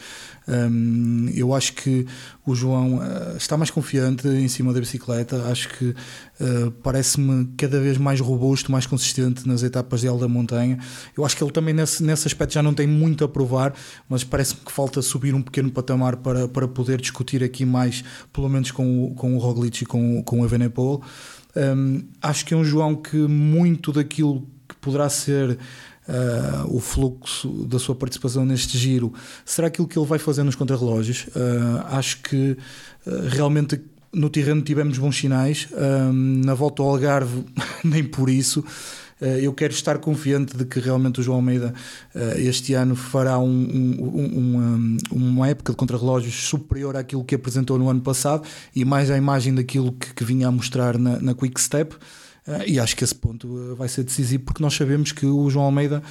Um, 0.48 1.28
eu 1.34 1.54
acho 1.54 1.74
que 1.74 2.06
o 2.46 2.54
João 2.54 2.98
uh, 2.98 3.36
está 3.36 3.58
mais 3.58 3.72
confiante 3.72 4.28
em 4.28 4.48
cima 4.48 4.72
da 4.74 4.80
bicicleta. 4.80 5.44
Acho 5.48 5.70
que 5.70 5.86
uh, 5.86 6.72
parece-me 6.84 7.46
cada 7.58 7.80
vez 7.80 7.98
mais 7.98 8.20
robusto, 8.20 8.72
mais 8.72 8.86
consistente 8.86 9.48
nas 9.48 9.64
etapas 9.64 10.02
de 10.02 10.08
alta 10.08 10.28
montanha. 10.28 10.78
Eu 11.18 11.26
acho 11.26 11.36
que 11.36 11.44
ele 11.44 11.52
também 11.52 11.74
nesse, 11.74 12.04
nesse 12.04 12.28
aspecto 12.28 12.54
já 12.54 12.62
não 12.62 12.74
tem 12.74 12.86
muito 12.86 13.24
a 13.24 13.28
provar, 13.28 13.74
mas 14.08 14.24
parece-me 14.24 14.62
que 14.64 14.72
falta 14.72 15.02
subir 15.02 15.34
um 15.34 15.42
pequeno 15.42 15.72
patamar 15.72 16.18
para, 16.18 16.48
para 16.48 16.68
poder 16.68 17.02
discutir 17.02 17.44
aqui 17.44 17.66
mais, 17.66 18.04
pelo 18.32 18.48
menos 18.48 18.72
com 18.72 19.06
o, 19.06 19.16
com 19.16 19.36
o 19.36 19.40
Roglic 19.40 19.84
e 19.84 19.86
com, 19.86 20.22
com 20.24 20.42
o 20.42 20.46
Evenepoel. 20.46 21.02
Um, 21.56 22.04
acho 22.22 22.46
que 22.46 22.54
é 22.54 22.58
um 22.58 22.64
João 22.64 22.96
que 22.96 23.16
muito 23.16 23.92
daquilo 23.92 24.46
que 24.68 24.76
poderá 24.76 25.10
ser 25.10 25.52
uh, 25.52 26.76
o 26.76 26.80
fluxo 26.80 27.66
da 27.66 27.80
sua 27.80 27.96
participação 27.96 28.46
neste 28.46 28.78
giro 28.78 29.14
será 29.44 29.68
aquilo 29.68 29.88
que 29.88 29.98
ele 29.98 30.06
vai 30.06 30.20
fazer 30.20 30.44
nos 30.44 30.56
contrarrelógios. 30.56 31.28
Uh, 31.28 31.86
acho 31.92 32.22
que 32.22 32.58
uh, 33.06 33.28
realmente 33.30 33.80
no 34.14 34.30
Tirreno 34.30 34.62
tivemos 34.62 34.98
bons 34.98 35.18
sinais, 35.18 35.68
na 36.14 36.54
volta 36.54 36.82
ao 36.82 36.88
Algarve, 36.92 37.44
nem 37.84 38.02
por 38.02 38.30
isso. 38.30 38.64
Eu 39.20 39.54
quero 39.54 39.74
estar 39.74 39.98
confiante 39.98 40.58
de 40.58 40.66
que 40.66 40.80
realmente 40.80 41.20
o 41.22 41.24
João 41.24 41.38
Almeida 41.38 41.74
este 42.36 42.74
ano 42.74 42.96
fará 42.96 43.40
um, 43.40 43.50
um, 43.50 44.58
um, 44.60 44.98
uma 45.12 45.48
época 45.48 45.72
de 45.72 45.78
contrarrelógios 45.78 46.36
superior 46.36 46.98
àquilo 46.98 47.24
que 47.24 47.34
apresentou 47.34 47.80
no 47.80 47.90
ano 47.90 48.02
passado 48.02 48.46
e 48.76 48.84
mais 48.84 49.10
à 49.10 49.18
imagem 49.18 49.56
daquilo 49.56 49.94
que, 49.94 50.14
que 50.14 50.24
vinha 50.26 50.48
a 50.48 50.52
mostrar 50.52 50.98
na, 50.98 51.20
na 51.20 51.34
Quick 51.34 51.60
Step. 51.62 51.96
Uh, 52.48 52.62
e 52.68 52.80
acho 52.80 52.96
que 52.96 53.04
esse 53.04 53.16
ponto 53.16 53.76
vai 53.76 53.88
ser 53.88 54.04
decisivo 54.04 54.44
porque 54.44 54.62
nós 54.62 54.76
sabemos 54.76 55.12
que 55.12 55.26
o 55.26 55.50
João 55.50 55.66
Almeida 55.66 56.04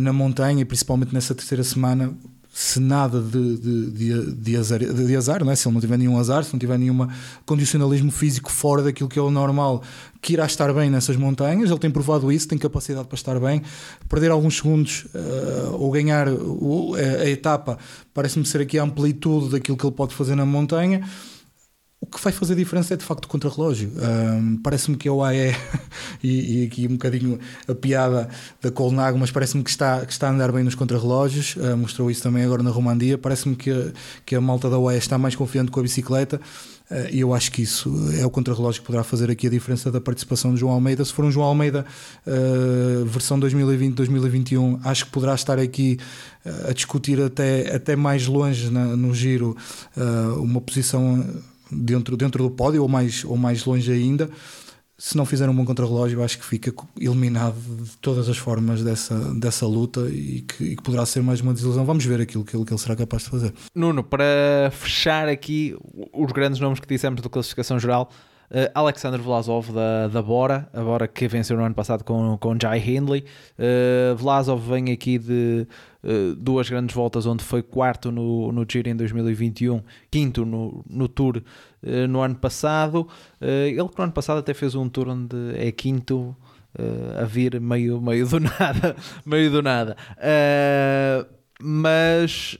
na 0.00 0.12
montanha, 0.12 0.62
e 0.62 0.64
principalmente 0.64 1.12
nessa 1.12 1.34
terceira 1.34 1.62
semana, 1.62 2.16
se 2.58 2.80
nada 2.80 3.20
de, 3.20 3.58
de, 3.58 3.90
de, 3.90 4.32
de, 4.32 4.56
azar, 4.56 4.78
de 4.78 5.14
azar 5.14 5.44
não 5.44 5.52
é? 5.52 5.54
se 5.54 5.68
ele 5.68 5.74
não 5.74 5.80
tiver 5.82 5.98
nenhum 5.98 6.18
azar, 6.18 6.42
se 6.42 6.54
não 6.54 6.58
tiver 6.58 6.78
nenhum 6.78 7.06
condicionalismo 7.44 8.10
físico 8.10 8.50
fora 8.50 8.82
daquilo 8.82 9.10
que 9.10 9.18
é 9.18 9.22
o 9.22 9.30
normal, 9.30 9.82
que 10.22 10.32
irá 10.32 10.46
estar 10.46 10.72
bem 10.72 10.88
nessas 10.88 11.16
montanhas. 11.16 11.68
Ele 11.68 11.78
tem 11.78 11.90
provado 11.90 12.32
isso, 12.32 12.48
tem 12.48 12.56
capacidade 12.56 13.08
para 13.08 13.14
estar 13.14 13.38
bem. 13.38 13.60
Perder 14.08 14.30
alguns 14.30 14.56
segundos 14.56 15.04
uh, 15.14 15.74
ou 15.74 15.90
ganhar 15.90 16.28
uh, 16.28 16.94
a, 16.94 17.24
a 17.24 17.28
etapa 17.28 17.78
parece-me 18.14 18.46
ser 18.46 18.62
aqui 18.62 18.78
a 18.78 18.84
amplitude 18.84 19.50
daquilo 19.50 19.76
que 19.76 19.84
ele 19.84 19.94
pode 19.94 20.14
fazer 20.14 20.34
na 20.34 20.46
montanha 20.46 21.06
o 21.98 22.04
que 22.06 22.22
vai 22.22 22.32
fazer 22.32 22.54
diferença 22.54 22.92
é 22.92 22.96
de 22.96 23.04
facto 23.04 23.24
o 23.24 23.28
contrarrelógio. 23.28 23.90
Um, 23.96 24.58
parece-me 24.58 24.98
que 24.98 25.08
é 25.08 25.10
o 25.10 25.24
AE 25.24 25.56
e, 26.22 26.62
e, 26.62 26.66
aqui 26.66 26.86
um 26.86 26.92
bocadinho 26.92 27.38
a 27.66 27.74
piada 27.74 28.28
da 28.60 28.70
Colnago, 28.70 29.18
mas 29.18 29.30
parece-me 29.30 29.64
que 29.64 29.70
está, 29.70 30.04
que 30.04 30.12
está 30.12 30.28
a 30.28 30.30
andar 30.30 30.52
bem 30.52 30.62
nos 30.62 30.74
contrarrelógios. 30.74 31.56
Uh, 31.56 31.76
mostrou 31.76 32.10
isso 32.10 32.22
também 32.22 32.44
agora 32.44 32.62
na 32.62 32.70
Romandia. 32.70 33.16
Parece-me 33.16 33.56
que, 33.56 33.70
a, 33.70 33.92
que 34.26 34.36
a 34.36 34.40
malta 34.42 34.68
da 34.68 34.78
UAE 34.78 34.98
está 34.98 35.16
mais 35.16 35.34
confiante 35.34 35.70
com 35.70 35.80
a 35.80 35.82
bicicleta. 35.82 36.38
Uh, 36.90 37.08
e 37.10 37.20
eu 37.20 37.32
acho 37.32 37.50
que 37.50 37.62
isso 37.62 37.90
é 38.20 38.26
o 38.26 38.30
contrarrelógio 38.30 38.82
que 38.82 38.86
poderá 38.86 39.02
fazer 39.02 39.30
aqui 39.30 39.46
a 39.46 39.50
diferença 39.50 39.90
da 39.90 40.00
participação 40.00 40.52
de 40.52 40.60
João 40.60 40.74
Almeida. 40.74 41.02
Se 41.02 41.14
for 41.14 41.24
um 41.24 41.30
João 41.30 41.46
Almeida 41.46 41.86
uh, 42.26 43.06
versão 43.06 43.40
2020-2021, 43.40 44.80
acho 44.84 45.06
que 45.06 45.10
poderá 45.10 45.34
estar 45.34 45.58
aqui 45.58 45.98
a 46.68 46.72
discutir 46.72 47.20
até, 47.20 47.74
até 47.74 47.96
mais 47.96 48.26
longe 48.28 48.70
na, 48.70 48.96
no 48.96 49.12
giro 49.12 49.56
uma 50.38 50.60
posição 50.60 51.24
dentro, 51.70 52.16
dentro 52.16 52.42
do 52.42 52.50
pódio 52.50 52.82
ou 52.82 52.88
mais, 52.88 53.24
ou 53.24 53.36
mais 53.36 53.64
longe 53.64 53.90
ainda. 53.92 54.30
Se 54.98 55.14
não 55.14 55.26
fizer 55.26 55.46
um 55.46 55.54
bom 55.54 55.64
contrarrelógio, 55.64 56.22
acho 56.22 56.38
que 56.38 56.44
fica 56.44 56.72
eliminado 56.98 57.56
de 57.56 57.96
todas 57.98 58.30
as 58.30 58.38
formas 58.38 58.82
dessa, 58.82 59.14
dessa 59.34 59.66
luta 59.66 60.08
e 60.08 60.40
que, 60.40 60.64
e 60.64 60.76
que 60.76 60.82
poderá 60.82 61.04
ser 61.04 61.22
mais 61.22 61.42
uma 61.42 61.52
desilusão. 61.52 61.84
Vamos 61.84 62.04
ver 62.04 62.18
aquilo 62.20 62.44
que, 62.44 62.52
que 62.52 62.72
ele 62.72 62.78
será 62.78 62.96
capaz 62.96 63.24
de 63.24 63.28
fazer. 63.28 63.52
Nuno, 63.74 64.02
para 64.02 64.70
fechar 64.72 65.28
aqui 65.28 65.76
os 66.14 66.32
grandes 66.32 66.58
nomes 66.60 66.80
que 66.80 66.88
dissemos 66.88 67.20
da 67.20 67.28
classificação 67.28 67.78
geral, 67.78 68.10
Uh, 68.48 68.70
Alexander 68.74 69.20
Vlasov 69.20 69.72
da, 69.72 70.06
da 70.06 70.22
Bora, 70.22 70.68
a 70.72 70.80
Bora 70.80 71.08
que 71.08 71.26
venceu 71.26 71.56
no 71.56 71.64
ano 71.64 71.74
passado 71.74 72.04
com, 72.04 72.38
com 72.38 72.56
Jai 72.60 72.78
Hindley. 72.78 73.24
Uh, 73.58 74.14
Vlasov 74.14 74.60
vem 74.70 74.92
aqui 74.92 75.18
de 75.18 75.66
duas 76.36 76.68
grandes 76.68 76.94
voltas, 76.94 77.26
onde 77.26 77.42
foi 77.42 77.62
quarto 77.62 78.12
no, 78.12 78.52
no 78.52 78.64
Giro 78.70 78.88
em 78.88 78.96
2021, 78.96 79.82
quinto 80.10 80.44
no, 80.44 80.84
no 80.88 81.08
Tour 81.08 81.42
no 82.08 82.20
ano 82.20 82.36
passado. 82.36 83.08
ele 83.40 83.88
que 83.88 83.98
no 83.98 84.04
ano 84.04 84.12
passado 84.12 84.38
até 84.38 84.54
fez 84.54 84.74
um 84.74 84.88
Tour 84.88 85.08
onde 85.08 85.36
é 85.56 85.70
quinto 85.72 86.36
a 87.20 87.24
vir 87.24 87.60
meio, 87.60 88.00
meio 88.00 88.26
do 88.26 88.38
nada, 88.40 88.96
meio 89.24 89.50
do 89.50 89.62
nada. 89.62 89.96
mas 91.60 92.58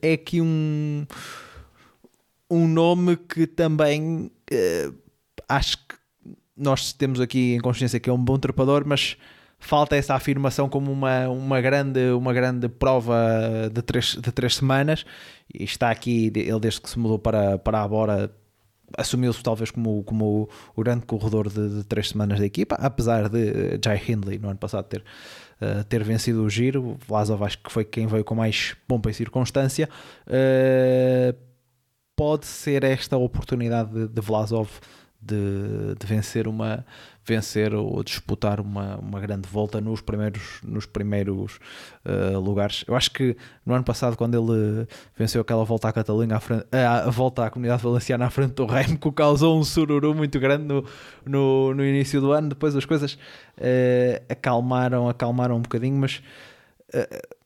é 0.00 0.12
aqui 0.12 0.40
um, 0.40 1.06
um 2.50 2.68
nome 2.68 3.16
que 3.16 3.46
também 3.46 4.30
acho 5.48 5.78
que 5.78 5.94
nós 6.56 6.92
temos 6.92 7.20
aqui 7.20 7.54
em 7.54 7.60
consciência 7.60 7.98
que 7.98 8.08
é 8.08 8.12
um 8.12 8.22
bom 8.22 8.38
trepador, 8.38 8.84
mas 8.86 9.16
falta 9.64 9.96
essa 9.96 10.14
afirmação 10.14 10.68
como 10.68 10.92
uma, 10.92 11.28
uma, 11.28 11.60
grande, 11.60 12.10
uma 12.10 12.32
grande 12.32 12.68
prova 12.68 13.70
de 13.72 13.82
três, 13.82 14.16
de 14.20 14.30
três 14.30 14.56
semanas. 14.56 15.04
E 15.52 15.64
está 15.64 15.90
aqui, 15.90 16.30
ele 16.34 16.60
desde 16.60 16.80
que 16.80 16.90
se 16.90 16.98
mudou 16.98 17.18
para, 17.18 17.58
para 17.58 17.82
a 17.82 17.88
Bora, 17.88 18.30
assumiu-se 18.96 19.42
talvez 19.42 19.70
como, 19.70 20.04
como 20.04 20.48
o 20.76 20.82
grande 20.82 21.06
corredor 21.06 21.48
de, 21.48 21.78
de, 21.78 21.84
três 21.84 22.10
semanas 22.10 22.38
da 22.38 22.46
equipa, 22.46 22.76
apesar 22.76 23.28
de 23.28 23.80
Jai 23.82 24.00
Hindley 24.06 24.38
no 24.38 24.50
ano 24.50 24.58
passado 24.58 24.84
ter, 24.84 25.02
uh, 25.60 25.82
ter 25.84 26.04
vencido 26.04 26.42
o 26.42 26.50
giro. 26.50 26.98
Vlasov 27.08 27.42
acho 27.42 27.58
que 27.58 27.72
foi 27.72 27.84
quem 27.84 28.06
veio 28.06 28.22
com 28.22 28.34
mais 28.34 28.76
pompa 28.86 29.10
e 29.10 29.14
circunstância. 29.14 29.88
Uh, 30.26 31.34
pode 32.14 32.46
ser 32.46 32.84
esta 32.84 33.16
oportunidade 33.16 33.90
de, 33.90 34.08
de 34.08 34.20
Vlasov 34.20 34.68
de, 35.20 35.94
de, 35.98 36.06
vencer 36.06 36.46
uma 36.46 36.84
vencer 37.24 37.74
ou 37.74 38.02
disputar 38.02 38.60
uma, 38.60 38.96
uma 38.96 39.20
grande 39.20 39.48
volta 39.48 39.80
nos 39.80 40.00
primeiros 40.00 40.60
nos 40.62 40.86
primeiros 40.86 41.58
uh, 42.04 42.38
lugares 42.38 42.84
eu 42.86 42.94
acho 42.94 43.10
que 43.10 43.36
no 43.64 43.74
ano 43.74 43.84
passado 43.84 44.16
quando 44.16 44.34
ele 44.34 44.86
venceu 45.16 45.40
aquela 45.40 45.64
volta 45.64 45.88
à 45.88 45.92
Catalunha 45.92 46.38
frente, 46.38 46.66
a, 46.72 47.04
a 47.04 47.10
volta 47.10 47.46
à 47.46 47.50
comunidade 47.50 47.82
valenciana 47.82 48.26
à 48.26 48.30
frente 48.30 48.52
do 48.52 48.66
que 48.66 49.12
causou 49.12 49.58
um 49.58 49.64
sururu 49.64 50.14
muito 50.14 50.38
grande 50.38 50.64
no, 50.64 50.84
no, 51.24 51.74
no 51.74 51.84
início 51.84 52.20
do 52.20 52.32
ano 52.32 52.50
depois 52.50 52.76
as 52.76 52.84
coisas 52.84 53.14
uh, 53.14 54.24
acalmaram 54.28 55.08
acalmaram 55.08 55.56
um 55.56 55.62
bocadinho 55.62 55.96
mas 55.96 56.22
uh, 56.94 57.44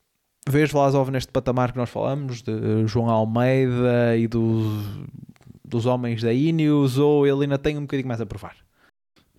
Vês 0.48 0.70
Vlasov 0.70 1.10
neste 1.10 1.30
patamar 1.30 1.72
que 1.72 1.76
nós 1.76 1.90
falamos, 1.90 2.40
de 2.40 2.86
João 2.86 3.10
Almeida 3.10 4.16
e 4.16 4.26
do 4.26 4.80
dos 5.62 5.84
homens 5.84 6.22
da 6.22 6.32
Ineos 6.32 6.96
ou 6.96 7.26
ele 7.26 7.42
ainda 7.42 7.58
tem 7.58 7.76
um 7.76 7.82
bocadinho 7.82 8.08
mais 8.08 8.20
a 8.20 8.24
provar? 8.24 8.56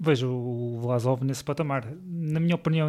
Vejo 0.02 0.30
o 0.30 0.80
Vlasov 0.82 1.24
nesse 1.24 1.44
patamar. 1.44 1.86
Na 2.06 2.40
minha 2.40 2.56
opinião, 2.56 2.88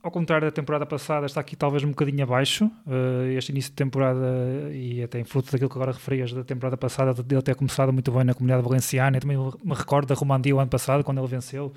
ao 0.00 0.10
contrário 0.10 0.46
da 0.46 0.52
temporada 0.52 0.86
passada, 0.86 1.26
está 1.26 1.40
aqui 1.40 1.56
talvez 1.56 1.82
um 1.82 1.88
bocadinho 1.88 2.22
abaixo. 2.22 2.66
Uh, 2.86 3.32
este 3.36 3.50
início 3.50 3.72
de 3.72 3.76
temporada, 3.76 4.70
e 4.72 5.02
até 5.02 5.18
em 5.18 5.24
fruto 5.24 5.50
daquilo 5.50 5.68
que 5.68 5.76
agora 5.76 5.90
referias 5.90 6.32
da 6.32 6.44
temporada 6.44 6.76
passada, 6.76 7.12
dele 7.24 7.42
ter 7.42 7.56
começado 7.56 7.92
muito 7.92 8.12
bem 8.12 8.22
na 8.22 8.34
comunidade 8.34 8.62
valenciana. 8.62 9.18
Também 9.18 9.36
me 9.36 9.74
recordo 9.74 10.06
da 10.06 10.14
Romandia 10.14 10.54
o 10.54 10.60
ano 10.60 10.70
passado, 10.70 11.02
quando 11.02 11.18
ele 11.18 11.26
venceu. 11.26 11.72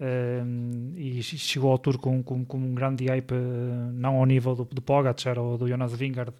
Uh, 0.00 0.96
e 0.96 1.22
chegou 1.22 1.70
ao 1.70 1.76
Tour 1.76 1.98
com, 1.98 2.22
com, 2.22 2.46
com 2.46 2.56
um 2.56 2.74
grande 2.74 3.06
hype, 3.06 3.32
uh, 3.32 3.92
não 3.92 4.16
ao 4.16 4.24
nível 4.24 4.54
do, 4.54 4.64
do 4.64 4.80
Pogacar 4.80 5.38
ou 5.38 5.58
do 5.58 5.68
Jonas 5.68 5.92
Vingard, 5.92 6.32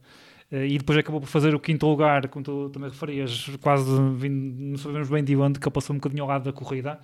eh, 0.53 0.67
e 0.67 0.79
depois 0.79 0.99
acabou 0.99 1.21
por 1.21 1.27
fazer 1.27 1.55
o 1.55 1.61
quinto 1.61 1.87
lugar, 1.87 2.29
como 2.29 2.45
tu 2.45 2.69
também 2.69 2.91
referias, 2.91 3.51
quase 3.61 3.91
vindo, 4.17 4.61
não 4.61 4.77
sabemos 4.77 5.09
bem 5.09 5.25
de 5.25 5.35
onde, 5.35 5.59
que 5.59 5.67
ele 5.67 5.73
passou 5.73 5.95
um 5.95 5.99
bocadinho 5.99 6.23
ao 6.23 6.29
lado 6.29 6.45
da 6.45 6.53
corrida. 6.53 7.01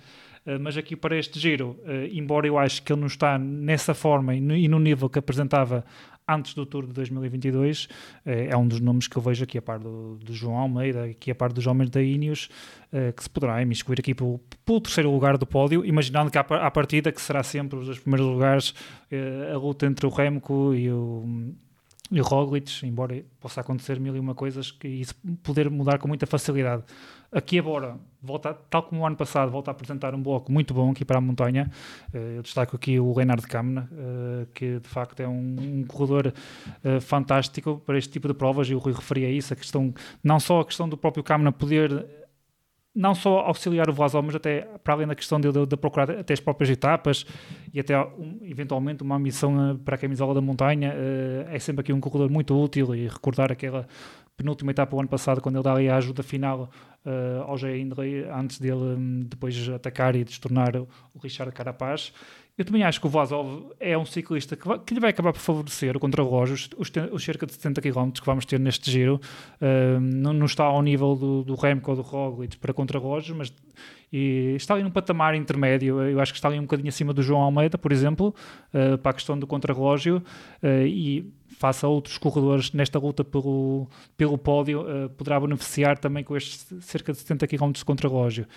Uh, 0.49 0.59
mas 0.59 0.75
aqui 0.77 0.95
para 0.95 1.17
este 1.17 1.39
giro, 1.39 1.77
uh, 1.83 2.05
embora 2.11 2.47
eu 2.47 2.57
acho 2.57 2.81
que 2.81 2.91
ele 2.91 3.01
não 3.01 3.07
está 3.07 3.37
nessa 3.37 3.93
forma 3.93 4.33
e 4.33 4.67
no, 4.67 4.79
nível 4.79 5.09
que 5.09 5.19
apresentava 5.19 5.85
antes 6.27 6.53
do 6.53 6.65
Tour 6.65 6.85
de 6.85 6.93
2022, 6.93 7.87
eh, 8.25 8.49
é 8.51 8.57
um 8.57 8.67
dos 8.67 8.79
nomes 8.79 9.07
que 9.07 9.17
eu 9.17 9.21
vejo 9.21 9.43
aqui 9.43 9.57
a 9.57 9.61
par 9.61 9.79
do, 9.79 10.15
do 10.17 10.33
João 10.33 10.57
Almeida, 10.57 11.05
aqui 11.05 11.31
a 11.31 11.35
par 11.35 11.51
dos 11.51 11.65
homens 11.65 11.89
da 11.89 12.01
Ineos, 12.01 12.49
eh, 12.93 13.11
que 13.11 13.23
se 13.23 13.29
poderá 13.29 13.59
imiscuir 13.61 13.99
aqui 13.99 14.13
pelo, 14.13 14.39
pelo, 14.63 14.79
terceiro 14.79 15.11
lugar 15.11 15.37
do 15.37 15.47
pódio, 15.47 15.83
imaginando 15.83 16.29
que 16.29 16.37
à, 16.37 16.43
partida, 16.43 17.11
que 17.11 17.19
será 17.19 17.41
sempre 17.41 17.79
os 17.79 17.87
dois 17.87 17.97
primeiros 17.97 18.27
lugares, 18.27 18.75
a 19.51 19.57
luta 19.57 19.87
entre 19.87 20.05
o 20.05 20.09
Remco 20.09 20.73
e 20.75 20.91
o 20.91 21.25
e 22.11 22.19
o 22.19 22.23
Roglic, 22.23 22.85
embora 22.85 23.23
possa 23.39 23.61
acontecer 23.61 23.99
mil 23.99 24.15
e 24.15 24.19
uma 24.19 24.33
coisas, 24.33 24.71
que 24.71 24.87
isso 24.87 25.13
poder 25.43 25.69
mudar 25.69 25.99
com 25.99 26.07
muita 26.07 26.25
facilidade. 26.25 26.83
Aqui 27.31 27.59
agora, 27.59 27.95
volta, 28.19 28.55
tal 28.71 28.81
como 28.81 29.01
o 29.01 29.05
ano 29.05 29.15
passado, 29.15 29.51
volta 29.51 29.69
a 29.69 29.73
apresentar 29.73 30.15
um 30.15 30.21
bloco 30.21 30.51
muito 30.51 30.73
bom 30.73 30.89
aqui 30.89 31.05
para 31.05 31.19
a 31.19 31.21
montanha. 31.21 31.69
Eh, 32.11 32.37
eu 32.37 32.41
destaco 32.41 32.75
aqui 32.75 32.99
o 32.99 33.13
Reinhard 33.13 33.45
Kamna, 33.45 33.87
eh, 33.93 34.47
que 34.51 34.79
de 34.79 34.89
facto 34.89 35.19
é 35.19 35.27
um, 35.27 35.55
um 35.59 35.83
corredor 35.87 36.33
eh, 36.83 36.99
fantástico 36.99 37.79
para 37.85 37.99
este 37.99 38.11
tipo 38.11 38.27
de 38.27 38.33
provas, 38.33 38.67
e 38.67 38.73
o 38.73 38.79
Rui 38.79 38.93
referia 38.93 39.29
isso, 39.29 39.53
a 39.53 39.55
questão, 39.55 39.93
não 40.23 40.39
só 40.39 40.61
a 40.61 40.65
questão 40.65 40.89
do 40.89 40.97
próprio 40.97 41.23
Kamna 41.23 41.51
poder 41.51 42.03
não 42.93 43.13
só 43.13 43.39
auxiliar 43.39 43.89
o 43.89 43.93
Vlasov, 43.93 44.25
mas 44.25 44.35
até 44.35 44.61
para 44.83 44.93
além 44.93 45.07
da 45.07 45.15
questão 45.15 45.39
de, 45.39 45.51
de, 45.51 45.65
de, 45.65 45.77
procurar 45.77 46.09
até 46.11 46.33
as 46.33 46.39
próprias 46.39 46.69
etapas 46.69 47.25
e 47.73 47.79
até 47.79 47.97
um, 47.97 48.39
eventualmente 48.41 49.03
uma 49.03 49.19
missão 49.19 49.79
para 49.85 49.95
a 49.95 49.97
camisola 49.97 50.33
da 50.33 50.41
montanha, 50.41 50.93
uh, 50.93 51.53
é 51.53 51.59
sempre 51.59 51.81
aqui 51.81 51.93
um 51.93 51.99
corredor 51.99 52.29
muito 52.29 52.59
útil 52.59 52.95
e 52.95 53.07
recordar 53.07 53.51
aquela 53.51 53.87
penúltima 54.39 54.71
etapa 54.71 54.95
o 54.95 54.99
ano 54.99 55.09
passado, 55.09 55.41
quando 55.41 55.57
ele 55.57 55.63
dá 55.63 55.73
ali 55.73 55.89
a 55.89 55.97
ajuda 55.97 56.23
final 56.23 56.69
uh, 57.05 57.41
ao 57.43 57.57
Jay 57.57 57.81
Hindley, 57.81 58.23
antes 58.23 58.57
dele 58.57 58.95
um, 58.97 59.23
depois 59.23 59.69
atacar 59.69 60.15
e 60.15 60.23
destornar 60.23 60.77
o, 60.77 60.87
o 61.13 61.19
Richard 61.19 61.53
Carapaz. 61.53 62.13
Eu 62.57 62.65
também 62.65 62.83
acho 62.83 62.99
que 62.99 63.07
o 63.07 63.09
Vazov 63.09 63.71
é 63.79 63.97
um 63.97 64.05
ciclista 64.05 64.55
que, 64.55 64.67
vai, 64.67 64.79
que 64.79 64.93
lhe 64.93 64.99
vai 64.99 65.11
acabar 65.11 65.31
por 65.31 65.39
favorecer 65.39 65.95
o 65.95 65.99
contrarrelógio, 65.99 66.55
os, 66.55 66.69
os, 66.77 66.91
os, 67.11 67.23
cerca 67.23 67.45
de 67.45 67.53
70 67.53 67.81
km 67.81 68.11
que 68.11 68.25
vamos 68.25 68.45
ter 68.45 68.59
neste 68.59 68.91
giro. 68.91 69.19
Uh, 69.61 69.99
não, 69.99 70.33
não, 70.33 70.45
está 70.45 70.65
ao 70.65 70.81
nível 70.81 71.15
do, 71.15 71.43
do 71.43 71.55
Remco 71.55 71.91
ou 71.91 71.97
do 71.97 72.01
Roglic 72.01 72.57
para 72.57 72.73
contrarrelógio, 72.73 73.35
mas 73.35 73.53
e 74.11 74.55
está 74.57 74.73
ali 74.73 74.83
num 74.83 74.89
patamar 74.89 75.35
intermédio. 75.35 76.01
Eu 76.01 76.19
acho 76.19 76.33
que 76.33 76.37
está 76.37 76.47
ali 76.47 76.57
um 76.57 76.63
bocadinho 76.63 76.89
acima 76.89 77.13
do 77.13 77.21
João 77.21 77.41
Almeida, 77.41 77.77
por 77.77 77.91
exemplo, 77.91 78.33
uh, 78.73 78.97
para 78.97 79.11
a 79.11 79.13
questão 79.13 79.37
do 79.37 79.45
contrarrelógio. 79.45 80.21
Uh, 80.61 80.85
face 81.59 81.85
a 81.85 81.89
outros 81.89 82.17
corredores 82.17 82.71
nesta 82.71 82.97
luta 82.97 83.21
pelo, 83.21 83.85
pelo 84.15 84.37
pódio, 84.37 84.81
uh, 84.81 85.09
poderá 85.09 85.37
beneficiar 85.37 85.97
também 85.97 86.23
com 86.23 86.35
estes 86.35 86.65
cerca 86.79 87.11
de 87.11 87.19
70 87.19 87.45
km 87.47 87.71
de 87.73 87.83
contrarrelógio. 87.83 88.47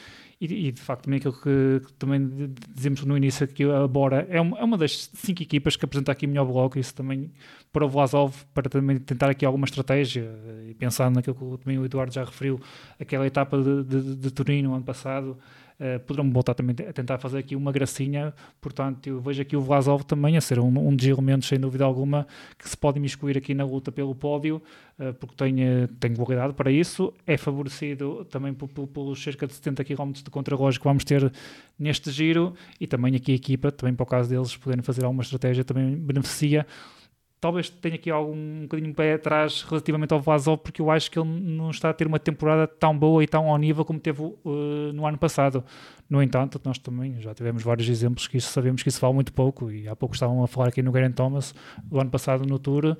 E, 0.40 0.68
e, 0.68 0.72
de 0.72 0.80
facto, 0.80 1.04
também 1.04 1.18
aquilo 1.18 1.34
que, 1.34 1.82
que, 1.84 1.92
também 1.94 2.54
dizemos 2.72 3.04
no 3.04 3.16
início, 3.16 3.46
que 3.48 3.64
a 3.64 3.88
Bora 3.88 4.24
é 4.30 4.40
uma, 4.40 4.56
é 4.56 4.62
uma 4.62 4.78
das 4.78 5.10
cinco 5.14 5.42
equipas 5.42 5.76
que 5.76 5.84
apresenta 5.84 6.12
aqui 6.12 6.28
melhor 6.28 6.44
bloco, 6.44 6.78
isso 6.78 6.94
também 6.94 7.32
para 7.72 7.84
o 7.84 7.88
Vlasov, 7.88 8.34
para 8.54 8.68
também 8.70 8.98
tentar 8.98 9.30
aqui 9.30 9.44
alguma 9.44 9.64
estratégia, 9.64 10.30
e 10.68 10.74
pensando 10.74 11.16
naquilo 11.16 11.34
que 11.34 11.64
também 11.64 11.78
o 11.78 11.84
Eduardo 11.84 12.12
já 12.14 12.24
referiu, 12.24 12.60
aquela 13.00 13.26
etapa 13.26 13.60
de, 13.60 13.82
de, 13.82 14.16
de 14.16 14.30
Turino 14.30 14.74
ano 14.74 14.84
passado, 14.84 15.36
Uh, 15.82 15.98
poderão 16.00 16.30
voltar 16.30 16.54
também 16.54 16.76
a 16.88 16.92
tentar 16.92 17.18
fazer 17.18 17.38
aqui 17.38 17.56
uma 17.56 17.72
gracinha, 17.72 18.32
portanto 18.60 19.04
eu 19.08 19.20
vejo 19.20 19.42
aqui 19.42 19.56
o 19.56 19.60
Vlasov 19.60 20.04
também 20.04 20.36
a 20.36 20.40
ser 20.40 20.60
um, 20.60 20.66
um 20.66 20.94
dos 20.94 21.04
elementos 21.04 21.48
sem 21.48 21.58
dúvida 21.58 21.84
alguma 21.84 22.24
que 22.56 22.68
se 22.68 22.76
pode 22.76 22.98
imiscuir 22.98 23.36
aqui 23.36 23.52
na 23.52 23.64
luta 23.64 23.90
pelo 23.90 24.14
pódio, 24.14 24.62
uh, 25.00 25.12
porque 25.14 25.34
tem, 25.34 25.54
uh, 25.54 25.88
tem 25.98 26.14
qualidade 26.14 26.52
para 26.52 26.70
isso, 26.70 27.12
é 27.26 27.36
favorecido 27.36 28.24
também 28.26 28.54
pelos 28.54 29.20
cerca 29.20 29.44
de 29.44 29.54
70 29.54 29.82
km 29.82 30.12
de 30.12 30.30
contrarrelógio 30.30 30.80
que 30.80 30.86
vamos 30.86 31.02
ter 31.02 31.32
neste 31.76 32.12
giro. 32.12 32.54
E 32.80 32.86
também 32.86 33.16
aqui 33.16 33.32
a 33.32 33.34
equipa, 33.34 33.72
também 33.72 33.94
para 33.94 34.04
o 34.04 34.06
caso 34.06 34.30
deles 34.30 34.56
poderem 34.56 34.82
fazer 34.82 35.04
alguma 35.04 35.22
estratégia 35.22 35.64
também 35.64 35.96
beneficia 35.96 36.64
talvez 37.42 37.68
tenha 37.68 37.96
aqui 37.96 38.08
algum 38.08 38.36
um 38.36 38.62
bocadinho 38.62 38.94
pé 38.94 39.14
atrás 39.14 39.62
relativamente 39.62 40.14
ao 40.14 40.20
Vazov, 40.20 40.58
porque 40.58 40.80
eu 40.80 40.88
acho 40.92 41.10
que 41.10 41.18
ele 41.18 41.28
não 41.28 41.72
está 41.72 41.90
a 41.90 41.92
ter 41.92 42.06
uma 42.06 42.20
temporada 42.20 42.68
tão 42.68 42.96
boa 42.96 43.24
e 43.24 43.26
tão 43.26 43.50
ao 43.50 43.58
nível 43.58 43.84
como 43.84 43.98
teve 43.98 44.22
uh, 44.22 44.92
no 44.94 45.04
ano 45.04 45.18
passado. 45.18 45.64
No 46.08 46.22
entanto, 46.22 46.60
nós 46.64 46.78
também 46.78 47.20
já 47.20 47.34
tivemos 47.34 47.64
vários 47.64 47.88
exemplos 47.88 48.28
que 48.28 48.36
isso, 48.36 48.52
sabemos 48.52 48.84
que 48.84 48.88
isso 48.88 49.00
vale 49.00 49.14
muito 49.14 49.32
pouco, 49.32 49.72
e 49.72 49.88
há 49.88 49.96
pouco 49.96 50.14
estavam 50.14 50.44
a 50.44 50.46
falar 50.46 50.68
aqui 50.68 50.82
no 50.82 50.92
Garen 50.92 51.10
Thomas, 51.10 51.52
do 51.82 52.00
ano 52.00 52.10
passado 52.10 52.46
no 52.46 52.60
Tour, 52.60 52.84
uh, 52.84 52.96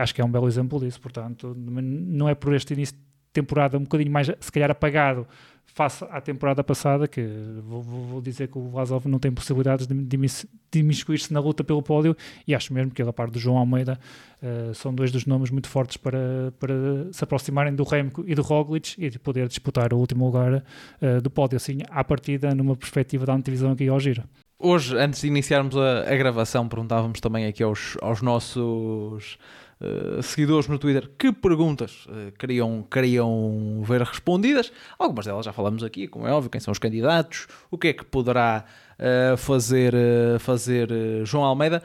acho 0.00 0.12
que 0.12 0.20
é 0.20 0.24
um 0.24 0.30
belo 0.32 0.48
exemplo 0.48 0.80
disso, 0.80 1.00
portanto, 1.00 1.54
não 1.56 2.28
é 2.28 2.34
por 2.34 2.52
este 2.54 2.74
início 2.74 2.96
de 2.96 3.02
temporada 3.32 3.78
um 3.78 3.82
bocadinho 3.82 4.10
mais, 4.10 4.32
se 4.40 4.50
calhar, 4.50 4.68
apagado 4.68 5.28
face 5.76 6.02
à 6.10 6.22
temporada 6.22 6.64
passada, 6.64 7.06
que 7.06 7.20
vou, 7.62 7.82
vou 7.82 8.22
dizer 8.22 8.48
que 8.48 8.56
o 8.56 8.70
Vazov 8.70 9.06
não 9.06 9.18
tem 9.18 9.30
possibilidades 9.30 9.86
de, 9.86 9.94
de, 9.94 10.78
imiscuir-se 10.78 11.30
na 11.34 11.38
luta 11.38 11.62
pelo 11.62 11.82
pódio, 11.82 12.16
e 12.48 12.54
acho 12.54 12.72
mesmo 12.72 12.90
que 12.90 13.02
ele, 13.02 13.10
a 13.10 13.12
par 13.12 13.30
do 13.30 13.38
João 13.38 13.58
Almeida, 13.58 14.00
uh, 14.42 14.74
são 14.74 14.94
dois 14.94 15.12
dos 15.12 15.26
nomes 15.26 15.50
muito 15.50 15.68
fortes 15.68 15.98
para, 15.98 16.50
para 16.58 17.12
se 17.12 17.22
aproximarem 17.22 17.74
do 17.74 17.84
Remco 17.84 18.24
e 18.26 18.34
do 18.34 18.40
Roglic 18.40 18.94
e 18.96 19.10
de 19.10 19.18
poder 19.18 19.46
disputar 19.48 19.92
o 19.92 19.98
último 19.98 20.24
lugar 20.24 20.54
uh, 20.54 21.20
do 21.20 21.28
pódio, 21.28 21.56
assim, 21.56 21.80
à 21.90 22.02
partida, 22.02 22.54
numa 22.54 22.74
perspectiva 22.74 23.26
da 23.26 23.34
antevisão 23.34 23.72
aqui 23.72 23.86
ao 23.86 24.00
Giro. 24.00 24.24
Hoje, 24.58 24.96
antes 24.96 25.20
de 25.20 25.26
iniciarmos 25.26 25.76
a, 25.76 26.10
a 26.10 26.16
gravação, 26.16 26.66
perguntávamos 26.66 27.20
também 27.20 27.44
aqui 27.44 27.62
aos, 27.62 27.98
aos 28.00 28.22
nossos 28.22 29.36
uh, 29.80 30.22
seguidores 30.22 30.68
no 30.68 30.78
Twitter 30.78 31.10
que 31.18 31.32
perguntas 31.32 32.06
uh, 32.06 32.32
queriam, 32.38 32.82
queriam 32.90 33.82
ver 33.84 34.02
respondidas. 34.02 34.72
Algumas 34.98 35.26
delas 35.26 35.44
já 35.44 35.52
falamos 35.52 35.82
aqui, 35.82 36.06
como 36.06 36.26
é 36.26 36.32
óbvio, 36.32 36.50
quem 36.50 36.60
são 36.60 36.72
os 36.72 36.78
candidatos, 36.78 37.46
o 37.70 37.78
que 37.78 37.88
é 37.88 37.92
que 37.92 38.04
poderá 38.04 38.64
uh, 38.98 39.36
fazer, 39.36 39.94
fazer 40.40 40.88
João 41.24 41.44
Almeida. 41.44 41.82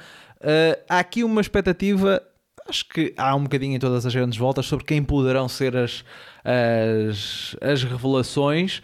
há 0.89 0.99
aqui 0.99 1.23
uma 1.23 1.41
expectativa, 1.41 2.21
acho 2.67 2.87
que 2.89 3.13
há 3.17 3.35
um 3.35 3.43
bocadinho 3.43 3.75
em 3.75 3.79
todas 3.79 4.05
as 4.05 4.13
grandes 4.13 4.37
voltas, 4.37 4.65
sobre 4.65 4.85
quem 4.85 5.03
poderão 5.03 5.47
ser 5.47 5.75
as, 5.75 6.03
as, 6.43 7.55
as 7.61 7.83
revelações. 7.83 8.81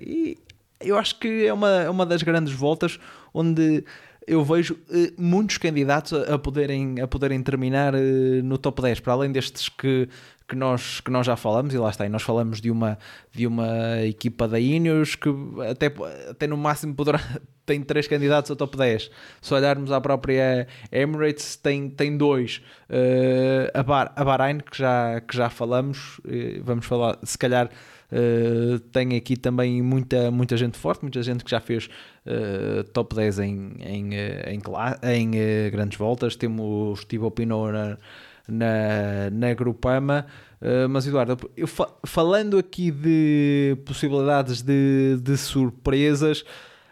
e 0.00 0.38
eu 0.80 0.98
acho 0.98 1.18
que 1.18 1.46
é 1.46 1.52
uma, 1.52 1.70
é 1.70 1.90
uma 1.90 2.04
das 2.04 2.22
grandes 2.22 2.52
voltas 2.52 2.98
onde 3.32 3.84
eu 4.26 4.44
vejo 4.44 4.74
uh, 4.74 5.12
muitos 5.18 5.58
candidatos 5.58 6.12
a, 6.12 6.38
poderem, 6.38 7.00
a 7.00 7.06
poderem 7.06 7.42
terminar 7.42 7.94
uh, 7.94 7.98
no 8.42 8.58
top 8.58 8.82
10, 8.82 9.00
para 9.00 9.12
além 9.12 9.32
destes 9.32 9.68
que, 9.68 10.08
que, 10.48 10.56
nós, 10.56 11.00
que 11.00 11.10
nós 11.10 11.26
já 11.26 11.36
falamos, 11.36 11.74
e 11.74 11.78
lá 11.78 11.90
está, 11.90 12.06
e 12.06 12.08
nós 12.08 12.22
falamos 12.22 12.60
de 12.60 12.70
uma, 12.70 12.98
de 13.32 13.46
uma 13.46 14.02
equipa 14.02 14.48
da 14.48 14.58
Ineos 14.58 15.14
que 15.14 15.28
até, 15.70 15.92
até 16.30 16.46
no 16.46 16.56
máximo 16.56 16.94
poderá, 16.94 17.20
tem 17.66 17.82
três 17.82 18.06
candidatos 18.06 18.50
ao 18.50 18.56
top 18.56 18.76
10. 18.76 19.10
Se 19.40 19.54
olharmos 19.54 19.90
à 19.90 20.00
própria 20.00 20.66
Emirates, 20.90 21.56
tem, 21.56 21.88
tem 21.88 22.16
dois. 22.16 22.62
Uh, 22.90 23.70
a, 23.72 23.82
Bar, 23.82 24.12
a 24.16 24.24
Bahrein, 24.24 24.58
que 24.58 24.78
já, 24.78 25.20
que 25.20 25.36
já 25.36 25.50
falamos, 25.50 26.20
vamos 26.62 26.86
falar, 26.86 27.18
se 27.22 27.38
calhar 27.38 27.70
Uh, 28.14 28.78
tem 28.78 29.16
aqui 29.16 29.36
também 29.36 29.82
muita, 29.82 30.30
muita 30.30 30.56
gente 30.56 30.78
forte, 30.78 31.02
muita 31.02 31.20
gente 31.20 31.42
que 31.42 31.50
já 31.50 31.58
fez 31.58 31.88
uh, 32.24 32.84
top 32.92 33.12
10 33.16 33.38
em, 33.40 33.72
em, 33.80 34.14
eh, 34.14 34.52
em, 34.52 34.60
em, 35.02 35.70
grandes 35.72 35.98
voltas. 35.98 36.36
Temos 36.36 37.00
Steve 37.00 37.24
Opino 37.24 37.72
na, 37.72 37.98
na, 38.46 39.30
na 39.32 39.54
Grupama. 39.54 40.26
Uh, 40.62 40.88
mas 40.88 41.08
Eduardo, 41.08 41.50
eu 41.56 41.66
fa 41.66 41.88
falando 42.06 42.56
aqui 42.56 42.92
de 42.92 43.76
possibilidades 43.84 44.62
de, 44.62 45.18
de 45.20 45.36
surpresas, 45.36 46.44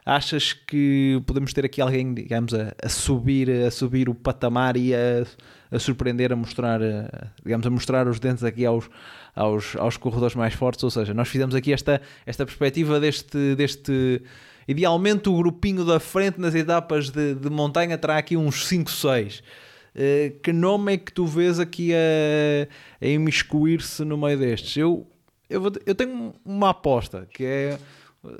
achas 0.04 0.52
que 0.52 1.22
podemos 1.24 1.52
ter 1.52 1.64
aqui 1.64 1.80
alguém, 1.80 2.12
digamos, 2.12 2.52
a, 2.52 2.74
a 2.82 2.88
subir, 2.88 3.48
a 3.48 3.70
subir 3.70 4.08
o 4.08 4.14
patamar 4.14 4.76
e 4.76 4.92
a, 4.92 5.24
a 5.72 5.78
surpreender, 5.78 6.32
a 6.32 6.36
mostrar, 6.36 6.82
a, 6.82 7.30
digamos, 7.42 7.66
a 7.66 7.70
mostrar 7.70 8.06
os 8.06 8.20
dentes 8.20 8.44
aqui 8.44 8.66
aos, 8.66 8.88
aos, 9.34 9.74
aos 9.76 9.96
corredores 9.96 10.36
mais 10.36 10.54
fortes. 10.54 10.84
Ou 10.84 10.90
seja, 10.90 11.14
nós 11.14 11.28
fizemos 11.28 11.54
aqui 11.54 11.72
esta, 11.72 12.00
esta 12.26 12.44
perspectiva 12.44 13.00
deste, 13.00 13.54
deste. 13.56 14.22
Idealmente, 14.68 15.28
o 15.28 15.36
grupinho 15.36 15.84
da 15.84 15.98
frente 15.98 16.38
nas 16.38 16.54
etapas 16.54 17.10
de, 17.10 17.34
de 17.34 17.50
montanha 17.50 17.96
terá 17.96 18.18
aqui 18.18 18.36
uns 18.36 18.66
5, 18.66 18.90
6. 18.90 19.38
Uh, 19.94 20.40
que 20.40 20.52
nome 20.52 20.94
é 20.94 20.96
que 20.96 21.12
tu 21.12 21.26
vês 21.26 21.58
aqui 21.58 21.92
a, 21.92 23.04
a 23.04 23.06
imiscuir-se 23.06 24.04
no 24.04 24.16
meio 24.16 24.38
destes? 24.38 24.76
Eu, 24.76 25.06
eu, 25.50 25.60
vou, 25.60 25.72
eu 25.84 25.94
tenho 25.94 26.34
uma 26.44 26.70
aposta 26.70 27.26
que 27.32 27.44
é 27.44 27.78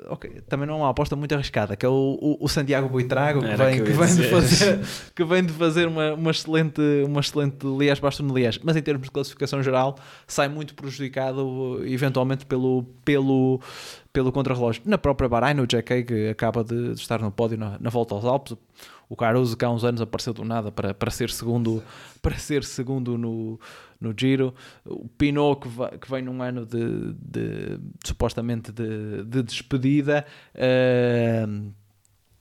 Ok, 0.07 0.41
também 0.47 0.65
não 0.65 0.75
é 0.75 0.77
uma 0.77 0.89
aposta 0.89 1.13
muito 1.13 1.35
arriscada, 1.35 1.75
que 1.75 1.85
é 1.85 1.89
o, 1.89 2.17
o, 2.21 2.37
o 2.45 2.47
Santiago 2.47 2.87
Buitrago, 2.87 3.41
que 3.41 3.55
vem, 3.55 3.83
que, 3.83 3.91
que, 3.91 3.91
vem 3.91 4.15
de 4.15 4.29
fazer, 4.29 4.79
que 5.13 5.23
vem 5.25 5.45
de 5.45 5.51
fazer 5.51 5.87
uma, 5.89 6.13
uma 6.13 6.31
excelente, 6.31 6.81
uma 7.05 7.19
excelente 7.19 7.67
Liège 7.67 7.99
Bastogne 7.99 8.33
Liège, 8.33 8.61
mas 8.63 8.77
em 8.77 8.81
termos 8.81 9.07
de 9.07 9.11
classificação 9.11 9.61
geral 9.61 9.97
sai 10.25 10.47
muito 10.47 10.73
prejudicado 10.73 11.81
eventualmente 11.85 12.45
pelo, 12.45 12.85
pelo, 13.03 13.59
pelo 14.13 14.31
contrarrelógio. 14.31 14.81
Na 14.85 14.97
própria 14.97 15.27
Bahrein, 15.27 15.59
o 15.59 15.67
Jack 15.67 16.03
que 16.03 16.29
acaba 16.29 16.63
de, 16.63 16.93
de 16.93 17.01
estar 17.01 17.21
no 17.21 17.29
pódio 17.29 17.57
na, 17.57 17.77
na 17.77 17.89
volta 17.89 18.15
aos 18.15 18.23
Alpes, 18.23 18.55
o 19.09 19.17
Caruso 19.17 19.57
que 19.57 19.65
há 19.65 19.69
uns 19.69 19.83
anos 19.83 19.99
apareceu 19.99 20.33
do 20.33 20.45
nada 20.45 20.71
para, 20.71 20.93
para 20.93 21.11
ser 21.11 21.29
segundo, 21.29 21.83
para 22.21 22.37
ser 22.37 22.63
segundo 22.63 23.17
no, 23.17 23.59
no 24.03 24.13
Giro, 24.15 24.53
o 24.85 25.07
Pinot 25.07 25.61
que, 25.61 25.97
que 25.97 26.11
vem 26.11 26.21
num 26.21 26.41
ano 26.43 26.65
de, 26.65 27.13
de, 27.13 27.79
supostamente 28.05 28.71
de, 28.71 29.23
de 29.23 29.41
despedida. 29.41 30.25
Uh, 30.53 31.71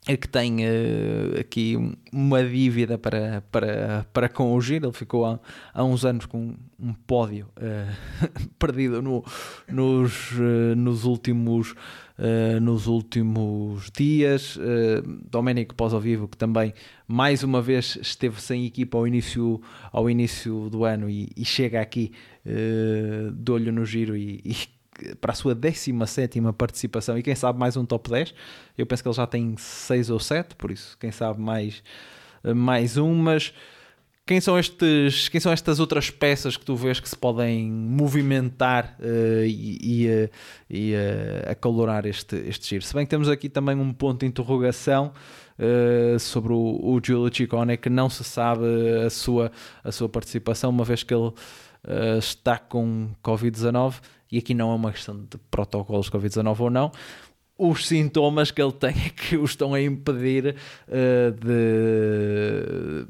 que 0.05 0.29
tem 0.29 0.57
uh, 0.65 1.41
aqui 1.41 1.77
uma 2.13 2.43
dívida 2.43 2.99
para, 2.99 3.43
para, 3.53 4.05
para 4.13 4.29
com 4.29 4.53
o 4.53 4.61
Giro. 4.61 4.87
Ele 4.87 4.93
ficou 4.93 5.25
há, 5.25 5.39
há 5.73 5.85
uns 5.85 6.05
anos 6.05 6.27
com 6.27 6.57
um 6.79 6.93
pódio 6.93 7.49
uh, 7.57 8.49
perdido 8.59 9.01
no, 9.01 9.25
nos, 9.69 10.33
uh, 10.33 10.75
nos, 10.77 11.05
últimos, 11.05 11.75
nos 12.61 12.89
últimos 12.89 13.93
dias. 13.97 14.57
Uh, 14.57 15.21
Domenico 15.31 15.73
Pós 15.77 15.95
ao 15.95 16.01
Vivo, 16.01 16.27
que 16.27 16.37
também 16.37 16.75
mais 17.07 17.45
uma 17.45 17.63
vez 17.63 17.97
esteve 18.03 18.43
sem 18.43 18.67
equipa 18.67 18.99
ao 18.99 19.07
início, 19.07 19.63
ao 19.93 20.11
início 20.11 20.69
do 20.69 20.85
ano 20.85 21.09
e, 21.09 21.31
e 21.37 21.45
chega 21.45 21.81
aqui 21.81 22.11
de 22.45 23.53
olho 23.53 23.73
no 23.73 23.85
Giro 23.85 24.17
e, 24.17 24.41
e 24.45 24.57
para 25.21 25.33
a 25.33 25.35
sua 25.35 25.55
17 25.55 26.41
participação 26.57 27.19
e 27.19 27.23
quem 27.23 27.35
sabe 27.35 27.59
mais 27.59 27.77
um 27.77 27.85
top 27.85 28.11
10. 28.11 28.35
Eu 28.77 28.87
penso 28.87 29.03
que 29.03 29.09
ele 29.09 29.17
já 29.17 29.27
tem 29.27 29.55
6 29.57 30.11
ou 30.11 30.21
7, 30.21 30.55
por 30.57 30.71
isso, 30.71 30.97
quem 30.99 31.11
sabe 31.11 31.41
mais, 31.41 31.83
mais 32.55 32.97
um. 32.97 33.15
Mas 33.15 33.53
quem 34.25 34.41
são, 34.41 34.59
estes, 34.59 35.29
quem 35.29 35.41
são 35.41 35.53
estas 35.53 35.81
outras 35.81 36.09
peças 36.09 36.57
que 36.57 36.65
tu 36.65 36.77
vês 36.77 37.01
que 37.01 37.09
se 37.09 37.17
podem 37.17 37.69
movimentar 37.71 38.97
uh, 39.01 39.45
e, 39.45 39.79
e, 39.83 40.09
uh, 40.09 40.31
e 40.71 40.95
uh, 40.95 41.51
acalorar 41.51 42.07
este, 42.07 42.37
este 42.37 42.69
giro? 42.69 42.85
Se 42.85 42.95
bem 42.95 43.05
que 43.05 43.11
temos 43.11 43.29
aqui 43.29 43.49
também 43.49 43.75
um 43.77 43.93
ponto 43.93 44.21
de 44.21 44.27
interrogação. 44.27 45.13
Uh, 45.59 46.19
sobre 46.19 46.53
o, 46.55 46.57
o 46.57 47.01
Giulio 47.01 47.33
Ciccone 47.33 47.77
que 47.77 47.91
não 47.91 48.09
se 48.09 48.25
sabe 48.25 48.65
a 49.05 49.11
sua, 49.11 49.53
a 49.85 49.93
sua 49.93 50.09
participação, 50.09 50.71
uma 50.71 50.83
vez 50.83 51.03
que 51.03 51.13
ele 51.13 51.29
uh, 51.29 52.19
está 52.19 52.59
com 52.59 53.11
Covid-19 53.23 53.97
e 54.33 54.39
aqui 54.39 54.55
não 54.55 54.73
é 54.73 54.75
uma 54.75 54.91
questão 54.91 55.15
de 55.31 55.37
protocolos 55.51 56.09
Covid-19 56.09 56.59
ou 56.59 56.71
não, 56.71 56.91
os 57.59 57.87
sintomas 57.87 58.51
que 58.51 58.61
ele 58.63 58.73
tem 58.73 58.91
é 59.07 59.11
que 59.11 59.37
o 59.37 59.45
estão 59.45 59.75
a 59.75 59.81
impedir 59.81 60.57
uh, 60.89 61.33
de, 61.33 63.07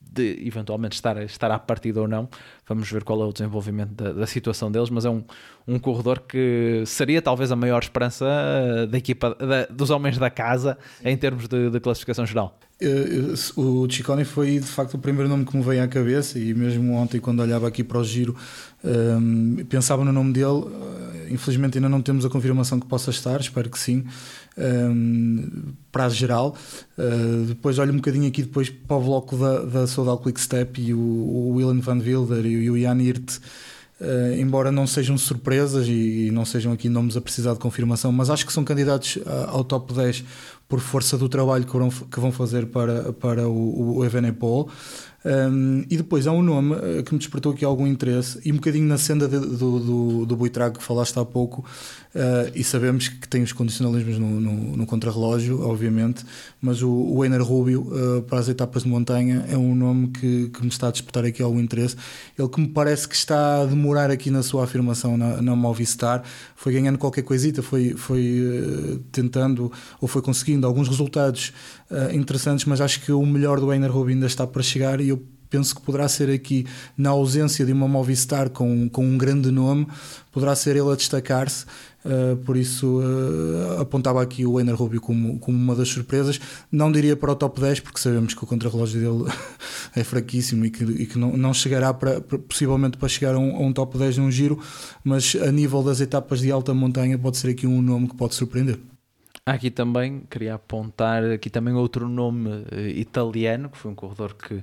de 0.00 0.46
eventualmente 0.46 0.94
estar, 0.94 1.22
estar 1.22 1.50
à 1.50 1.58
partida 1.58 2.00
ou 2.00 2.08
não. 2.08 2.28
Vamos 2.66 2.90
ver 2.90 3.04
qual 3.04 3.20
é 3.22 3.26
o 3.26 3.32
desenvolvimento 3.32 3.92
da, 3.92 4.12
da 4.12 4.26
situação 4.26 4.72
deles, 4.72 4.88
mas 4.88 5.04
é 5.04 5.10
um, 5.10 5.22
um 5.68 5.78
corredor 5.78 6.20
que 6.20 6.82
seria 6.86 7.20
talvez 7.20 7.52
a 7.52 7.56
maior 7.56 7.82
esperança 7.82 8.26
eh, 8.26 8.86
da 8.86 8.96
equipa 8.96 9.34
da, 9.34 9.66
dos 9.66 9.90
homens 9.90 10.16
da 10.16 10.30
casa 10.30 10.78
em 11.04 11.16
termos 11.16 11.46
de, 11.46 11.68
de 11.68 11.80
classificação 11.80 12.24
geral. 12.24 12.58
Eh, 12.80 13.34
o 13.56 13.88
Ciccone 13.88 14.24
foi 14.24 14.58
de 14.58 14.66
facto 14.66 14.94
o 14.94 14.98
primeiro 14.98 15.28
nome 15.28 15.44
que 15.44 15.56
me 15.56 15.62
veio 15.62 15.82
à 15.82 15.86
cabeça 15.86 16.38
e 16.38 16.52
mesmo 16.52 16.92
ontem 16.94 17.20
quando 17.20 17.40
olhava 17.40 17.68
aqui 17.68 17.84
para 17.84 17.98
o 17.98 18.04
giro 18.04 18.34
um, 18.82 19.58
ehm, 19.58 19.64
pensava 19.66 20.04
no 20.04 20.12
nome 20.12 20.32
dele. 20.32 20.64
Eh, 20.66 21.28
infelizmente 21.30 21.78
ainda 21.78 21.88
não 21.88 22.02
temos 22.02 22.24
a 22.24 22.28
confirmação 22.28 22.80
que 22.80 22.86
possa 22.86 23.10
estar, 23.10 23.40
espero 23.40 23.70
que 23.70 23.78
sim 23.78 24.04
um, 24.58 24.62
ehm, 24.62 25.74
para 25.92 26.08
geral. 26.08 26.56
Uh, 26.98 27.44
depois 27.46 27.78
olho 27.78 27.92
um 27.92 27.96
bocadinho 27.96 28.28
aqui 28.28 28.42
depois 28.42 28.68
para 28.68 28.96
o 28.96 29.00
bloco 29.00 29.36
da, 29.36 29.60
da 29.60 29.86
Soudal 29.86 30.18
Quickstep 30.18 30.80
e 30.80 30.92
o, 30.92 30.98
o 30.98 31.54
Willen 31.54 31.80
van 31.80 31.98
Wilder 31.98 32.44
e 32.44 32.70
o 32.70 32.78
Jan 32.78 33.00
Hirt 33.00 33.38
Uh, 34.00 34.34
embora 34.40 34.72
não 34.72 34.88
sejam 34.88 35.16
surpresas 35.16 35.86
e, 35.86 36.26
e, 36.26 36.30
não 36.32 36.44
sejam 36.44 36.72
aqui 36.72 36.88
nomes 36.88 37.16
a 37.16 37.20
precisar 37.20 37.52
de 37.52 37.60
confirmação, 37.60 38.10
mas 38.10 38.28
acho 38.28 38.44
que 38.44 38.52
são 38.52 38.64
candidatos 38.64 39.20
ao 39.46 39.62
top 39.62 39.94
10 39.94 40.24
por 40.68 40.80
força 40.80 41.16
do 41.18 41.28
trabalho 41.28 41.64
que 41.64 42.20
vão, 42.20 42.32
fazer 42.32 42.66
para, 42.66 43.12
para 43.12 43.48
o, 43.48 43.98
o 43.98 44.04
Evenepoel. 44.04 44.68
Um, 45.24 45.84
e 45.88 45.96
depois 45.96 46.26
há 46.26 46.32
um 46.32 46.42
nome 46.42 46.76
eh, 46.76 47.02
que 47.02 47.12
me 47.14 47.18
despertou 47.18 47.52
aqui 47.52 47.64
algum 47.64 47.86
interesse, 47.86 48.38
e 48.44 48.52
um 48.52 48.56
bocadinho 48.56 48.86
na 48.86 48.98
senda 48.98 49.26
de, 49.26 49.38
do, 49.38 49.80
do, 49.80 50.26
do 50.26 50.36
Buitrago 50.36 50.78
que 50.78 50.84
falaste 50.84 51.18
há 51.18 51.24
pouco, 51.24 51.64
Uh, 52.14 52.46
e 52.54 52.62
sabemos 52.62 53.08
que 53.08 53.26
tem 53.26 53.42
os 53.42 53.52
condicionalismos 53.52 54.20
no, 54.20 54.40
no, 54.40 54.76
no 54.76 54.86
contrarrelógio, 54.86 55.60
obviamente, 55.62 56.24
mas 56.60 56.80
o, 56.80 56.88
o 56.88 57.24
Ener 57.24 57.42
Rubio 57.42 57.88
uh, 57.90 58.22
para 58.22 58.38
as 58.38 58.48
etapas 58.48 58.84
de 58.84 58.88
montanha 58.88 59.44
é 59.48 59.56
um 59.56 59.74
nome 59.74 60.06
que, 60.06 60.48
que 60.48 60.62
me 60.62 60.68
está 60.68 60.86
a 60.86 60.90
despertar 60.92 61.24
aqui 61.24 61.42
algum 61.42 61.58
interesse. 61.58 61.96
Ele 62.38 62.48
que 62.48 62.60
me 62.60 62.68
parece 62.68 63.08
que 63.08 63.16
está 63.16 63.62
a 63.62 63.66
demorar 63.66 64.12
aqui 64.12 64.30
na 64.30 64.44
sua 64.44 64.62
afirmação 64.62 65.16
na, 65.16 65.42
na 65.42 65.56
Movistar, 65.56 66.22
foi 66.54 66.72
ganhando 66.72 66.98
qualquer 66.98 67.22
coisita, 67.22 67.64
foi, 67.64 67.94
foi 67.94 68.40
uh, 68.40 68.98
tentando 69.10 69.72
ou 70.00 70.06
foi 70.06 70.22
conseguindo 70.22 70.68
alguns 70.68 70.86
resultados 70.86 71.52
interessantes, 72.12 72.64
mas 72.64 72.80
acho 72.80 73.00
que 73.00 73.12
o 73.12 73.24
melhor 73.24 73.60
do 73.60 73.72
Ener 73.72 73.90
Rubio 73.90 74.14
ainda 74.14 74.26
está 74.26 74.46
para 74.46 74.62
chegar 74.62 75.00
e 75.00 75.08
eu 75.08 75.22
penso 75.54 75.72
que 75.76 75.82
poderá 75.82 76.08
ser 76.08 76.30
aqui, 76.30 76.66
na 76.96 77.10
ausência 77.10 77.64
de 77.64 77.72
uma 77.72 77.86
Movistar 77.86 78.50
com, 78.50 78.88
com 78.88 79.06
um 79.06 79.16
grande 79.16 79.52
nome, 79.52 79.86
poderá 80.32 80.56
ser 80.56 80.74
ele 80.74 80.90
a 80.90 80.96
destacar-se. 80.96 81.64
Uh, 82.04 82.36
por 82.38 82.56
isso 82.56 83.00
uh, 83.00 83.80
apontava 83.80 84.20
aqui 84.20 84.44
o 84.44 84.60
Ener 84.60 84.74
Rubio 84.74 85.00
como, 85.00 85.38
como 85.38 85.56
uma 85.56 85.76
das 85.76 85.88
surpresas. 85.88 86.40
Não 86.72 86.90
diria 86.90 87.16
para 87.16 87.30
o 87.30 87.36
top 87.36 87.60
10, 87.60 87.80
porque 87.80 88.00
sabemos 88.00 88.34
que 88.34 88.42
o 88.42 88.46
contrarrelógio 88.48 89.00
dele 89.00 89.32
é 89.94 90.02
fraquíssimo 90.02 90.64
e 90.64 90.70
que, 90.70 90.82
e 90.82 91.06
que 91.06 91.18
não, 91.18 91.36
não 91.36 91.54
chegará 91.54 91.94
para, 91.94 92.20
possivelmente 92.20 92.98
para 92.98 93.08
chegar 93.08 93.36
a 93.36 93.38
um, 93.38 93.56
a 93.56 93.60
um, 93.60 93.72
top 93.72 93.96
10 93.96 94.18
num 94.18 94.30
giro, 94.32 94.58
mas 95.04 95.36
a 95.36 95.52
nível 95.52 95.84
das 95.84 96.00
etapas 96.00 96.40
de 96.40 96.50
alta 96.50 96.74
montanha 96.74 97.16
pode 97.16 97.36
ser 97.36 97.50
aqui 97.50 97.66
um 97.66 97.80
nome 97.80 98.08
que 98.08 98.16
pode 98.16 98.34
surpreender. 98.34 98.78
Aqui 99.46 99.70
também 99.70 100.22
queria 100.30 100.54
apontar 100.54 101.22
aqui 101.22 101.50
também 101.50 101.74
outro 101.74 102.08
nome 102.08 102.48
uh, 102.48 102.88
italiano, 102.94 103.68
que 103.68 103.76
foi 103.76 103.90
um 103.90 103.94
corredor 103.94 104.34
que 104.34 104.62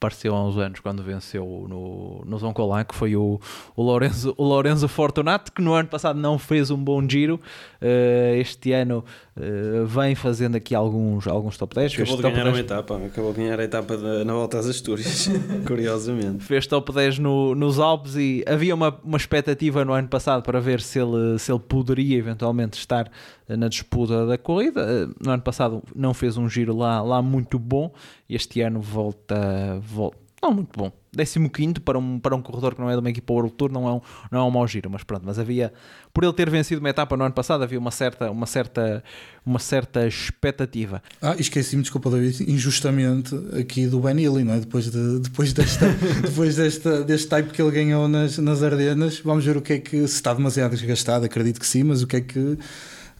apareceu 0.00 0.34
há 0.34 0.42
uns 0.42 0.56
anos 0.56 0.80
quando 0.80 1.02
venceu 1.02 1.66
no, 1.68 2.22
no 2.24 2.38
Zoncolan, 2.38 2.84
que 2.84 2.94
foi 2.94 3.14
o, 3.14 3.38
o, 3.76 3.82
Lorenzo, 3.82 4.32
o 4.38 4.44
Lorenzo 4.44 4.88
Fortunato, 4.88 5.52
que 5.52 5.60
no 5.60 5.74
ano 5.74 5.88
passado 5.88 6.18
não 6.18 6.38
fez 6.38 6.70
um 6.70 6.78
bom 6.78 7.06
giro. 7.06 7.38
Uh, 7.82 8.36
este 8.36 8.72
ano 8.72 9.04
uh, 9.36 9.84
vem 9.84 10.14
fazendo 10.14 10.56
aqui 10.56 10.74
alguns, 10.74 11.26
alguns 11.26 11.58
top 11.58 11.74
10. 11.74 11.92
Acabou 11.92 12.16
de 12.16 12.22
ganhar 12.22 12.44
10. 12.44 12.46
uma 12.48 12.60
etapa, 12.60 12.96
acabou 13.04 13.32
de 13.32 13.40
ganhar 13.40 13.60
a 13.60 13.64
etapa 13.64 13.96
de, 13.96 14.24
na 14.24 14.32
volta 14.32 14.58
às 14.58 14.66
Astúrias, 14.66 15.28
curiosamente. 15.66 16.44
Fez 16.44 16.66
top 16.66 16.94
10 16.94 17.18
no, 17.18 17.54
nos 17.54 17.78
Alpes 17.78 18.16
e 18.16 18.42
havia 18.46 18.74
uma, 18.74 18.98
uma 19.04 19.18
expectativa 19.18 19.84
no 19.84 19.92
ano 19.92 20.08
passado 20.08 20.42
para 20.42 20.60
ver 20.60 20.80
se 20.80 20.98
ele, 20.98 21.38
se 21.38 21.52
ele 21.52 21.60
poderia 21.60 22.16
eventualmente 22.16 22.78
estar 22.78 23.10
na 23.56 23.68
disputa 23.68 24.26
da 24.26 24.38
corrida. 24.38 25.08
No 25.24 25.32
ano 25.32 25.42
passado 25.42 25.82
não 25.94 26.14
fez 26.14 26.36
um 26.36 26.48
giro 26.48 26.76
lá, 26.76 27.02
lá 27.02 27.22
muito 27.22 27.58
bom. 27.58 27.92
Este 28.28 28.60
ano 28.60 28.80
volta, 28.80 29.80
volta 29.80 30.30
não 30.42 30.54
muito 30.54 30.70
bom. 30.76 30.90
15 31.12 31.80
para 31.80 31.98
um, 31.98 32.18
para 32.18 32.34
um 32.34 32.40
corredor 32.40 32.74
que 32.74 32.80
não 32.80 32.88
é 32.88 32.94
de 32.94 33.00
uma 33.00 33.10
equipa 33.10 33.32
World 33.32 33.52
Tour 33.54 33.70
não 33.70 33.86
é, 33.86 33.92
um, 33.92 34.00
não 34.30 34.40
é 34.40 34.42
um 34.44 34.50
mau 34.50 34.66
giro, 34.66 34.88
mas 34.88 35.02
pronto. 35.02 35.22
Mas 35.26 35.38
havia, 35.38 35.72
por 36.14 36.24
ele 36.24 36.32
ter 36.32 36.48
vencido 36.48 36.80
uma 36.80 36.88
etapa 36.88 37.16
no 37.16 37.24
ano 37.24 37.34
passado, 37.34 37.62
havia 37.62 37.78
uma 37.78 37.90
certa, 37.90 38.30
uma 38.30 38.46
certa, 38.46 39.04
uma 39.44 39.58
certa 39.58 40.06
expectativa. 40.06 41.02
Ah, 41.20 41.34
esqueci-me, 41.38 41.82
desculpa, 41.82 42.10
David, 42.10 42.50
injustamente 42.50 43.34
aqui 43.58 43.86
do 43.86 44.00
Ben 44.00 44.14
não 44.14 44.54
é? 44.54 44.60
Depois, 44.60 44.90
de, 44.90 45.18
depois, 45.18 45.52
desta, 45.52 45.88
depois 46.22 46.56
desta, 46.56 47.02
deste 47.04 47.28
type 47.28 47.50
que 47.50 47.60
ele 47.60 47.72
ganhou 47.72 48.08
nas, 48.08 48.38
nas 48.38 48.62
Ardenas, 48.62 49.20
vamos 49.20 49.44
ver 49.44 49.56
o 49.56 49.62
que 49.62 49.74
é 49.74 49.78
que 49.78 49.98
se 50.08 50.14
está 50.14 50.32
demasiado 50.32 50.70
desgastado, 50.70 51.26
acredito 51.26 51.60
que 51.60 51.66
sim, 51.66 51.82
mas 51.82 52.02
o 52.02 52.06
que 52.06 52.16
é 52.16 52.20
que 52.20 52.56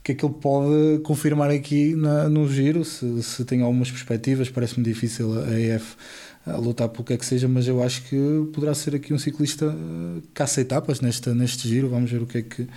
que 0.03 0.11
é 0.11 0.15
que 0.15 0.25
ele 0.25 0.33
pode 0.33 0.99
confirmar 1.03 1.51
aqui 1.51 1.95
na, 1.95 2.27
no 2.27 2.47
giro, 2.47 2.83
se, 2.83 3.21
se 3.23 3.45
tem 3.45 3.61
algumas 3.61 3.89
perspectivas, 3.89 4.49
parece-me 4.49 4.83
difícil 4.83 5.39
a 5.39 5.59
EF 5.59 5.95
a 6.45 6.57
lutar 6.57 6.89
pelo 6.89 7.03
que 7.03 7.13
é 7.13 7.17
que 7.17 7.25
seja, 7.25 7.47
mas 7.47 7.67
eu 7.67 7.83
acho 7.83 8.03
que 8.03 8.17
poderá 8.51 8.73
ser 8.73 8.95
aqui 8.95 9.13
um 9.13 9.19
ciclista 9.19 9.65
eh, 9.65 10.21
caça 10.33 10.59
etapas 10.59 10.99
neste, 10.99 11.29
neste 11.29 11.67
giro, 11.67 11.87
vamos 11.87 12.09
ver 12.09 12.21
o 12.21 12.25
que, 12.25 12.39
é 12.39 12.41
que, 12.41 12.67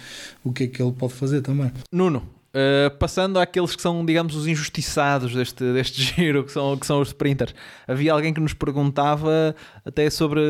o 0.44 0.52
que 0.52 0.64
é 0.64 0.66
que 0.66 0.82
ele 0.82 0.92
pode 0.92 1.14
fazer 1.14 1.40
também. 1.40 1.72
Nuno, 1.90 2.22
Uh, 2.54 2.96
passando 2.98 3.40
àqueles 3.40 3.74
que 3.74 3.82
são, 3.82 4.06
digamos, 4.06 4.36
os 4.36 4.46
injustiçados 4.46 5.34
deste, 5.34 5.72
deste 5.72 6.00
giro, 6.14 6.44
que 6.44 6.52
são, 6.52 6.76
que 6.76 6.86
são 6.86 7.00
os 7.00 7.08
sprinters. 7.08 7.52
Havia 7.88 8.12
alguém 8.12 8.32
que 8.32 8.40
nos 8.40 8.54
perguntava 8.54 9.56
até 9.84 10.08
sobre 10.08 10.40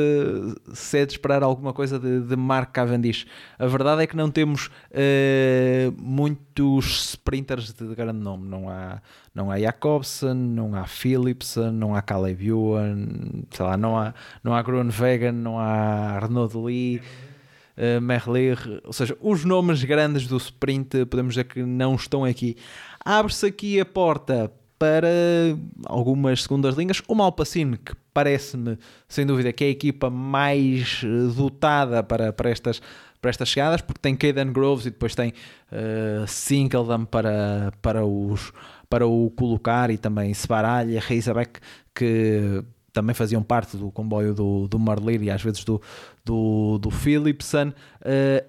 se 0.74 0.98
é 0.98 1.06
de 1.06 1.12
esperar 1.12 1.42
alguma 1.42 1.72
coisa 1.72 1.98
de, 1.98 2.20
de 2.20 2.36
Mark 2.36 2.72
Cavendish. 2.72 3.26
A 3.58 3.66
verdade 3.66 4.02
é 4.02 4.06
que 4.06 4.14
não 4.14 4.30
temos 4.30 4.66
uh, 4.66 5.94
muitos 5.98 7.12
sprinters 7.12 7.72
de 7.72 7.94
grande 7.94 8.20
nome. 8.20 8.46
Não 8.48 8.68
há, 8.68 9.00
não 9.34 9.50
há 9.50 9.58
Jacobsen, 9.58 10.34
não 10.34 10.74
há 10.74 10.84
Philipsen, 10.84 11.70
não 11.72 11.96
há 11.96 12.02
Caleb 12.02 12.46
Ewan, 12.46 13.06
sei 13.50 13.64
lá, 13.64 13.78
não 13.78 13.96
há, 13.96 14.12
não 14.42 14.54
há 14.54 14.60
Groenwegen, 14.60 15.32
não 15.32 15.58
há 15.58 16.16
Arnaud 16.16 16.54
Lee 16.58 17.00
uh, 17.76 18.00
Merlier, 18.00 18.58
ou 18.84 18.92
seja, 18.92 19.16
os 19.20 19.44
nomes 19.44 19.82
grandes 19.84 20.26
do 20.26 20.36
sprint, 20.36 21.06
podemos 21.06 21.34
dizer 21.34 21.44
que 21.44 21.62
não 21.62 21.94
estão 21.94 22.24
aqui. 22.24 22.56
Abre-se 23.04 23.46
aqui 23.46 23.80
a 23.80 23.84
porta 23.84 24.50
para 24.78 25.08
algumas 25.86 26.42
segundas 26.42 26.76
linhas. 26.76 27.02
O 27.06 27.14
Malpacine, 27.14 27.78
que 27.78 27.94
parece-me, 28.12 28.78
sem 29.08 29.24
dúvida, 29.24 29.52
que 29.52 29.64
é 29.64 29.66
a 29.68 29.70
equipa 29.70 30.10
mais 30.10 31.02
eh, 31.04 31.34
dotada 31.34 32.02
para, 32.02 32.32
para, 32.32 32.50
estas, 32.50 32.82
para 33.20 33.30
estas 33.30 33.48
chegadas, 33.48 33.80
porque 33.80 34.00
tem 34.00 34.14
Caden 34.14 34.52
Groves 34.52 34.86
e 34.86 34.90
depois 34.90 35.14
tem 35.14 35.32
uh, 35.72 36.26
Sinkeldam 36.26 37.04
para, 37.04 37.72
para, 37.80 38.04
os, 38.04 38.52
para 38.88 39.06
o 39.06 39.30
colocar 39.30 39.90
e 39.90 39.96
também 39.96 40.32
Sebaralha, 40.34 41.00
Reisabek, 41.00 41.60
que 41.94 42.62
também 42.94 43.14
faziam 43.14 43.42
parte 43.42 43.76
do 43.76 43.90
comboio 43.90 44.32
do, 44.32 44.68
do 44.68 44.78
Marlir 44.78 45.20
e 45.22 45.30
às 45.30 45.42
vezes 45.42 45.64
do, 45.64 45.82
do, 46.24 46.78
do 46.78 46.90
Philipson. 46.90 47.68
Uh, 48.00 48.46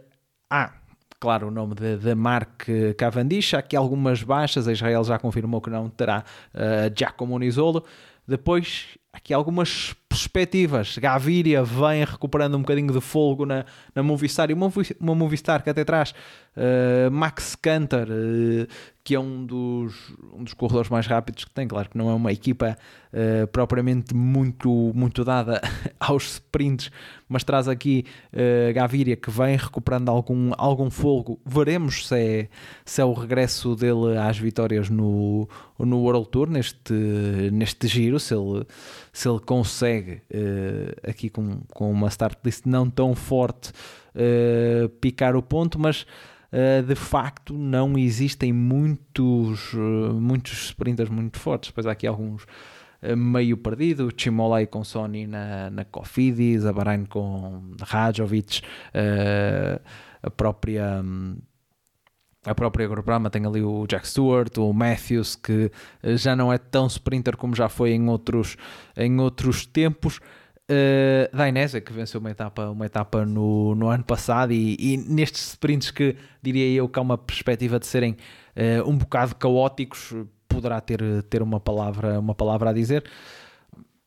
ah, 0.50 0.72
claro, 1.20 1.48
o 1.48 1.52
nome 1.52 1.74
de, 1.74 1.98
de 1.98 2.14
Mark 2.14 2.68
Cavendish. 2.96 3.56
Há 3.56 3.60
aqui 3.60 3.76
algumas 3.76 4.22
baixas, 4.22 4.68
a 4.68 4.72
Israel 4.72 5.04
já 5.04 5.18
confirmou 5.18 5.60
que 5.60 5.70
não 5.70 5.90
terá 5.90 6.24
uh, 6.54 6.94
Giacomo 6.96 7.38
Nisolo. 7.40 7.84
Depois, 8.28 8.98
aqui 9.12 9.34
algumas 9.34 9.96
perspectivas. 10.16 10.98
Gaviria 10.98 11.64
vem 11.64 12.04
recuperando 12.06 12.56
um 12.56 12.62
bocadinho 12.62 12.92
de 12.92 13.02
fogo 13.02 13.46
na, 13.46 13.66
na 13.94 14.02
Movistar 14.02 14.50
e 14.50 14.54
uma, 14.54 14.72
uma 15.00 15.16
Movistar 15.16 15.64
que 15.64 15.70
até 15.70 15.84
traz 15.84 16.12
uh, 16.56 17.12
Max 17.12 17.56
Canter, 17.56 18.08
uh, 18.10 18.68
que 19.04 19.14
é 19.14 19.20
um 19.20 19.46
dos, 19.46 20.14
um 20.34 20.44
dos 20.44 20.54
corredores 20.54 20.90
mais 20.90 21.06
rápidos 21.06 21.46
que 21.46 21.52
tem. 21.52 21.68
Claro 21.68 21.90
que 21.90 21.98
não 21.98 22.10
é 22.10 22.14
uma 22.14 22.32
equipa 22.32 22.78
uh, 23.12 23.48
propriamente 23.48 24.16
muito, 24.16 24.92
muito 24.96 25.24
dada 25.24 25.62
aos 26.00 26.36
sprints, 26.36 26.90
mas 27.28 27.44
traz 27.44 27.68
aqui 27.68 28.06
Gaviria 28.74 29.16
que 29.16 29.32
vem 29.32 29.58
recuperando 29.58 30.10
algum, 30.10 30.52
algum 30.58 30.90
fogo. 30.90 31.40
Veremos 31.46 32.08
se 32.08 32.16
é, 32.16 32.50
se 32.86 33.02
é 33.02 33.06
o 33.06 33.14
regresso 33.14 33.76
dele 33.76 34.18
às 34.18 34.38
vitórias 34.38 34.90
no, 34.90 35.50
no 35.80 36.00
World 36.00 36.30
Tour, 36.30 36.50
neste, 36.50 36.94
neste 37.52 37.88
giro, 37.88 38.20
se 38.20 38.36
ele, 38.36 38.66
se 39.18 39.30
ele 39.30 39.40
consegue 39.40 40.22
uh, 40.32 41.10
aqui 41.10 41.30
com, 41.30 41.62
com 41.74 41.92
uma 41.92 42.10
start 42.10 42.38
list 42.44 42.66
não 42.66 42.90
tão 42.90 43.16
forte 43.16 43.72
picar 45.02 45.36
o 45.36 45.42
ponto, 45.42 45.78
mas 45.78 46.06
Uh, 46.56 46.82
de 46.84 46.96
facto 46.96 47.54
não 47.54 47.98
existem 47.98 48.54
muitos, 48.54 49.74
uh, 49.74 50.14
muitos 50.14 50.68
sprinters 50.68 51.10
muito 51.10 51.38
fortes. 51.38 51.70
Depois 51.70 51.86
há 51.86 51.92
aqui 51.92 52.08
alguns 52.08 52.44
uh, 52.44 53.18
meio 53.18 53.58
perdidos, 53.58 54.14
Chimolai 54.16 54.66
com 54.66 54.82
Sony 54.82 55.28
na, 55.28 55.70
na 55.70 55.84
Cofidis, 55.84 56.66
a 56.66 56.72
Bahrein 56.72 57.04
com 57.04 57.62
Rajovic, 57.82 58.62
a 60.24 60.30
própria... 60.30 61.02
Um, 61.04 61.36
a 62.46 62.54
própria 62.54 62.88
Groupama 62.88 63.30
tem 63.30 63.46
ali 63.46 63.62
o 63.62 63.86
Jack 63.88 64.08
Stewart, 64.08 64.58
o 64.58 64.72
Matthews, 64.72 65.36
que 65.36 65.72
já 66.04 66.36
não 66.36 66.54
é 66.54 66.58
tão 66.58 66.88
sprinter 66.88 67.36
como 67.36 67.56
já 67.56 67.68
foi 67.68 67.92
em 67.92 68.08
outros, 68.08 68.56
em 68.96 69.20
outros 69.20 69.66
tempos. 69.66 70.20
Uh, 70.68 71.30
da 71.36 71.48
Inésia, 71.48 71.80
que 71.80 71.94
venceu 71.94 72.20
uma 72.20 72.32
etapa, 72.32 72.70
uma 72.70 72.88
etapa 72.88 73.24
no, 73.24 73.76
no 73.76 73.88
ano 73.88 74.04
passado, 74.04 74.52
e, 74.52 74.76
e, 74.80 74.98
nestes 74.98 75.50
sprints 75.50 75.92
que 75.92 76.16
diria 76.42 76.68
eu 76.76 76.90
que 76.90 76.98
há 76.98 77.04
uma 77.04 77.20
perspectiva 77.20 77.78
de 77.80 77.86
serem 77.86 78.18
uh, 78.56 78.90
um 78.90 78.98
bocado 78.98 79.36
caóticos, 79.36 80.12
poderá 80.48 80.82
ter, 80.82 81.02
ter 81.30 81.44
uma, 81.44 81.60
palavra, 81.60 82.20
uma 82.20 82.34
palavra 82.34 82.72
a 82.72 82.74
dizer. 82.74 83.04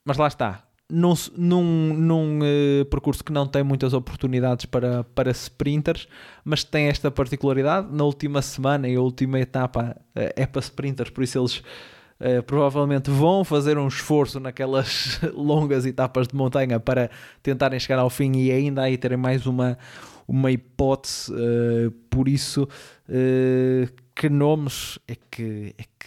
Mas 0.05 0.17
lá 0.17 0.27
está, 0.27 0.65
num, 0.91 1.15
num, 1.37 1.95
num 1.95 2.39
uh, 2.41 2.85
percurso 2.87 3.23
que 3.23 3.33
não 3.33 3.47
tem 3.47 3.63
muitas 3.63 3.93
oportunidades 3.93 4.67
para, 4.67 5.05
para 5.05 5.31
sprinters, 5.31 6.09
mas 6.45 6.65
tem 6.65 6.87
esta 6.87 7.11
particularidade. 7.11 7.89
Na 7.91 8.05
última 8.05 8.43
semana 8.43 8.89
e 8.89 8.97
a 8.97 9.01
última 9.01 9.39
etapa 9.39 9.97
é 10.15 10.47
para 10.47 10.61
sprinters, 10.61 11.11
por 11.11 11.23
isso 11.23 11.39
eles 11.39 11.63
Uh, 12.21 12.43
provavelmente 12.43 13.13
vão 13.13 13.45
fazer 13.45 13.79
um 13.79 13.87
esforço 13.87 14.41
naquelas 14.41 15.21
longas 15.35 15.87
etapas 15.87 16.27
de 16.27 16.35
montanha 16.35 16.81
para 16.81 17.09
tentarem 17.45 17.79
chegar 17.79 18.01
ao 18.01 18.11
fim 18.11 18.33
e 18.33 18.51
ainda 18.51 18.83
aí 18.83 18.99
terem 18.99 19.17
mais 19.17 19.47
uma, 19.47 19.79
uma 20.27 20.51
hipótese. 20.51 21.33
Uh, 21.33 21.93
por 22.11 22.27
isso, 22.27 22.65
uh, 22.65 23.93
que 24.17 24.29
nomes 24.29 24.99
é 25.07 25.15
que, 25.31 25.75
é 25.79 25.85
que 25.97 25.98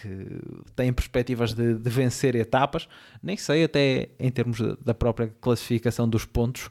têm 0.75 0.91
perspectivas 0.91 1.53
de, 1.53 1.75
de, 1.75 1.89
vencer 1.89 2.35
etapas? 2.35 2.87
Nem 3.21 3.37
sei, 3.37 3.63
até 3.63 4.09
em 4.19 4.31
termos 4.31 4.59
da 4.83 4.93
própria 4.93 5.33
classificação 5.41 6.07
dos 6.07 6.25
pontos, 6.25 6.69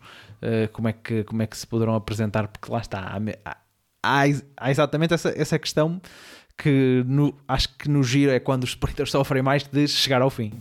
como, 0.73 0.89
é 0.89 0.93
que, 0.93 1.24
como 1.24 1.43
é 1.43 1.47
que 1.47 1.57
se 1.57 1.66
poderão 1.66 1.94
apresentar, 1.94 2.48
porque 2.48 2.73
lá 2.73 2.81
está, 2.81 3.01
há, 3.01 3.57
há, 4.02 4.24
há 4.57 4.70
exatamente 4.70 5.15
essa, 5.15 5.32
essa 5.36 5.59
questão 5.59 6.01
que 6.61 7.02
no, 7.07 7.35
acho 7.48 7.74
que 7.77 7.89
no 7.89 8.02
giro 8.02 8.31
é 8.31 8.39
quando 8.39 8.65
os 8.65 8.70
sprinters 8.70 9.11
sofrem 9.12 9.43
mais 9.43 9.65
de 9.65 9.89
chegar 9.89 10.20
ao 10.20 10.28
fim. 10.28 10.52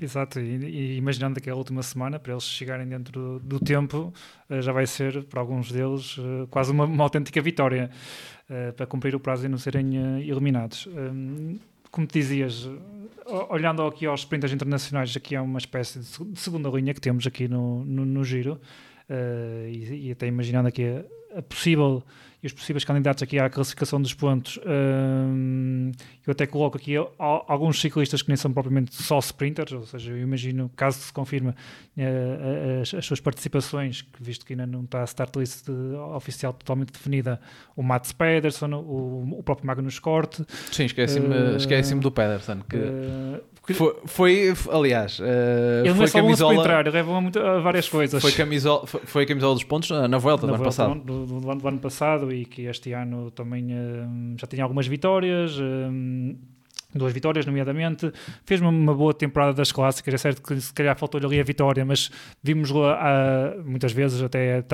Exato, 0.00 0.40
e, 0.40 0.64
e 0.64 0.96
imaginando 0.96 1.38
aquela 1.38 1.56
última 1.56 1.82
semana, 1.82 2.18
para 2.18 2.32
eles 2.32 2.44
chegarem 2.44 2.86
dentro 2.86 3.12
do, 3.12 3.40
do 3.40 3.60
tempo, 3.60 4.12
uh, 4.48 4.62
já 4.62 4.72
vai 4.72 4.86
ser, 4.86 5.24
para 5.24 5.40
alguns 5.40 5.70
deles, 5.70 6.16
uh, 6.18 6.46
quase 6.50 6.72
uma, 6.72 6.84
uma, 6.84 7.04
autêntica 7.04 7.40
vitória 7.40 7.90
para 8.76 8.86
cumprir 8.86 9.14
o 9.14 9.20
prazo 9.20 9.46
e 9.46 9.48
não 9.48 9.56
serem 9.56 10.20
eliminados. 10.28 10.86
Como 11.92 12.06
te 12.06 12.18
dizias, 12.18 12.68
olhando 13.50 13.82
aqui 13.86 14.06
aos 14.06 14.20
sprinters 14.20 14.52
internacionais, 14.52 15.16
aqui 15.16 15.36
é 15.36 15.40
uma 15.40 15.58
espécie 15.58 16.00
de 16.00 16.40
segunda 16.40 16.68
linha 16.70 16.94
que 16.94 17.00
temos 17.00 17.26
aqui 17.26 17.46
no, 17.46 17.84
no, 17.84 18.04
no 18.04 18.24
giro, 18.24 18.58
e, 19.68 20.08
e, 20.08 20.10
até 20.10 20.26
imaginando 20.26 20.68
aqui 20.68 20.84
a, 20.84 21.38
a 21.38 21.42
possível 21.42 22.02
e 22.42 22.46
os 22.46 22.52
possíveis 22.52 22.84
candidatos 22.84 23.22
aqui 23.22 23.38
à 23.38 23.48
classificação 23.48 24.02
dos 24.02 24.12
pontos, 24.12 24.58
hum, 24.66 25.92
eu 26.26 26.32
até 26.32 26.44
coloco 26.44 26.76
aqui 26.76 26.94
alguns 27.18 27.80
ciclistas 27.80 28.20
que 28.20 28.28
nem 28.28 28.36
são 28.36 28.52
propriamente 28.52 29.00
só 29.00 29.18
sprinters, 29.20 29.72
ou 29.72 29.86
seja, 29.86 30.10
eu 30.10 30.18
imagino, 30.18 30.68
caso 30.74 30.98
se 30.98 31.12
confirme 31.12 31.54
eh, 31.96 32.80
as, 32.82 32.92
as, 32.94 33.06
suas 33.06 33.20
participações, 33.20 34.04
visto 34.20 34.44
que 34.44 34.54
ainda 34.54 34.66
não 34.66 34.82
está 34.82 35.02
a 35.02 35.04
start 35.04 35.36
list 35.36 35.68
oficial 36.14 36.52
totalmente 36.52 36.92
definida, 36.92 37.40
o 37.76 37.82
Mats 37.82 38.10
Pedersen, 38.10 38.74
o, 38.74 39.38
o 39.38 39.42
próprio 39.44 39.66
Magnus 39.66 40.00
Corte. 40.00 40.44
Sim, 40.72 40.86
esqueci-me 40.86 41.28
uh, 41.28 41.56
esqueci 41.56 41.94
do 41.94 42.10
Pedersen, 42.10 42.62
que 42.68 42.76
uh, 43.62 43.74
foi, 43.74 43.94
foi, 44.06 44.54
aliás, 44.70 45.18
uh, 45.18 45.22
ele 45.84 45.94
foi 45.94 46.10
camisola. 46.10 46.54
Entrar, 46.54 46.86
ele 46.86 46.90
leva 46.90 47.18
a, 47.18 47.60
várias 47.60 47.88
coisas. 47.88 48.20
Foi 48.20 48.32
camisola, 48.32 48.86
foi, 48.86 49.00
foi 49.04 49.26
camisola 49.26 49.54
dos 49.54 49.64
pontos 49.64 49.90
na, 49.90 50.08
na 50.08 50.18
volta 50.18 50.46
do 50.46 50.54
ano 50.54 50.64
passado. 50.64 50.94
Do, 50.94 51.26
do, 51.26 51.40
do, 51.40 51.68
ano 51.68 51.78
passado 51.78 52.32
e 52.32 52.44
que 52.44 52.62
este 52.62 52.92
ano 52.92 53.30
também 53.30 53.72
uh, 53.72 54.36
já 54.38 54.46
tinha 54.46 54.62
algumas 54.62 54.86
vitórias. 54.86 55.56
Uh, 55.58 56.36
duas 56.94 57.12
vitórias, 57.12 57.46
nomeadamente. 57.46 58.12
Fez 58.44 58.60
uma, 58.60 58.94
boa 58.94 59.14
temporada 59.14 59.52
das 59.52 59.72
clássicas. 59.72 60.14
É 60.14 60.18
certo 60.18 60.42
que 60.42 60.60
se 60.60 60.72
calhar 60.72 60.96
faltou-lhe 60.96 61.26
ali 61.26 61.40
a 61.40 61.44
vitória, 61.44 61.84
mas 61.84 62.10
vimos 62.42 62.70
lá 62.70 62.98
uh, 62.98 63.64
muitas 63.64 63.92
vezes 63.92 64.22
até 64.22 64.64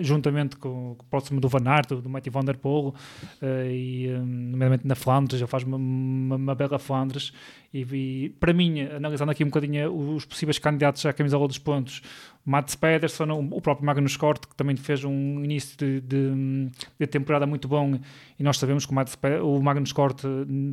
juntamente 0.00 0.56
com, 0.56 0.92
o 0.92 1.04
próximo 1.10 1.40
do 1.40 1.48
Van 1.48 1.66
Aert, 1.66 1.88
do, 1.88 2.08
Matthew 2.08 2.32
Van 2.32 2.44
Der 2.44 2.56
Poel, 2.56 2.88
uh, 2.88 3.70
e 3.70 4.08
um, 4.10 4.24
nomeadamente 4.24 4.86
na 4.86 4.94
Flandres, 4.94 5.40
ele 5.40 5.48
faz 5.48 5.62
uma, 5.62 5.76
uma, 5.76 6.36
uma 6.36 6.54
bela 6.54 6.78
Flandres. 6.78 7.32
E, 7.72 7.82
e, 7.82 8.28
para 8.40 8.52
mim, 8.52 8.80
analisando 8.80 9.30
aqui 9.30 9.44
um 9.44 9.48
bocadinho 9.48 9.92
os 10.14 10.24
possíveis 10.24 10.58
candidatos 10.58 11.04
à 11.04 11.12
camisola 11.12 11.46
dos 11.46 11.58
pontos, 11.58 12.02
Mats 12.48 12.74
Pedersen, 12.74 13.30
o 13.30 13.60
próprio 13.60 13.84
Magnus 13.84 14.16
Kort, 14.16 14.46
que 14.46 14.56
também 14.56 14.74
fez 14.74 15.04
um 15.04 15.44
início 15.44 15.76
de, 15.76 16.00
de, 16.00 16.70
de 16.98 17.06
temporada 17.06 17.46
muito 17.46 17.68
bom, 17.68 18.00
e 18.38 18.42
nós 18.42 18.56
sabemos 18.56 18.86
que 18.86 18.92
o, 18.92 18.94
Mats, 18.94 19.18
o 19.42 19.60
Magnus 19.60 19.92
Kort, 19.92 20.22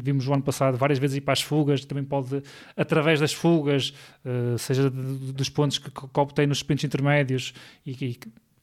vimos 0.01 0.25
o 0.25 0.33
ano 0.33 0.41
passado 0.41 0.77
várias 0.77 0.99
vezes 0.99 1.17
ir 1.17 1.21
para 1.21 1.33
as 1.33 1.41
fugas, 1.41 1.83
também 1.83 2.05
pode, 2.05 2.41
através 2.77 3.19
das 3.19 3.33
fugas, 3.33 3.93
uh, 4.23 4.57
seja 4.57 4.89
de, 4.89 5.33
dos 5.33 5.49
pontos 5.49 5.77
que, 5.77 5.91
que 5.91 6.19
obtém 6.19 6.47
nos 6.47 6.59
sprints 6.59 6.85
intermédios, 6.85 7.53
e, 7.85 7.91
e 7.91 8.19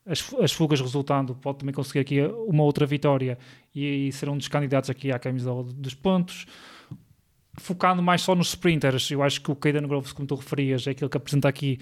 as, 0.07 0.33
as, 0.41 0.53
fugas 0.53 0.81
resultando, 0.81 1.35
pode 1.35 1.59
também 1.59 1.75
conseguir 1.75 1.99
aqui 1.99 2.21
uma 2.49 2.63
outra 2.65 2.87
vitória. 2.87 3.39
E, 3.75 4.09
e 4.09 4.13
ser 4.13 4.29
um 4.29 4.37
dos 4.37 4.49
candidatos 4.49 4.91
aqui 4.91 5.13
à 5.13 5.19
camisola 5.19 5.65
dos 5.65 5.95
pontos. 5.95 6.47
Focando 7.59 8.03
mais 8.03 8.23
só 8.23 8.35
nos 8.35 8.49
sprinters, 8.49 9.11
eu 9.11 9.23
acho 9.23 9.41
que 9.41 9.51
o 9.51 9.55
Caden 9.55 9.87
Groves, 9.87 10.13
como 10.13 10.27
tu 10.27 10.35
referias, 10.35 10.87
é 10.87 10.91
aquele 10.93 11.11
que 11.11 11.17
apresenta 11.19 11.49
aqui 11.49 11.79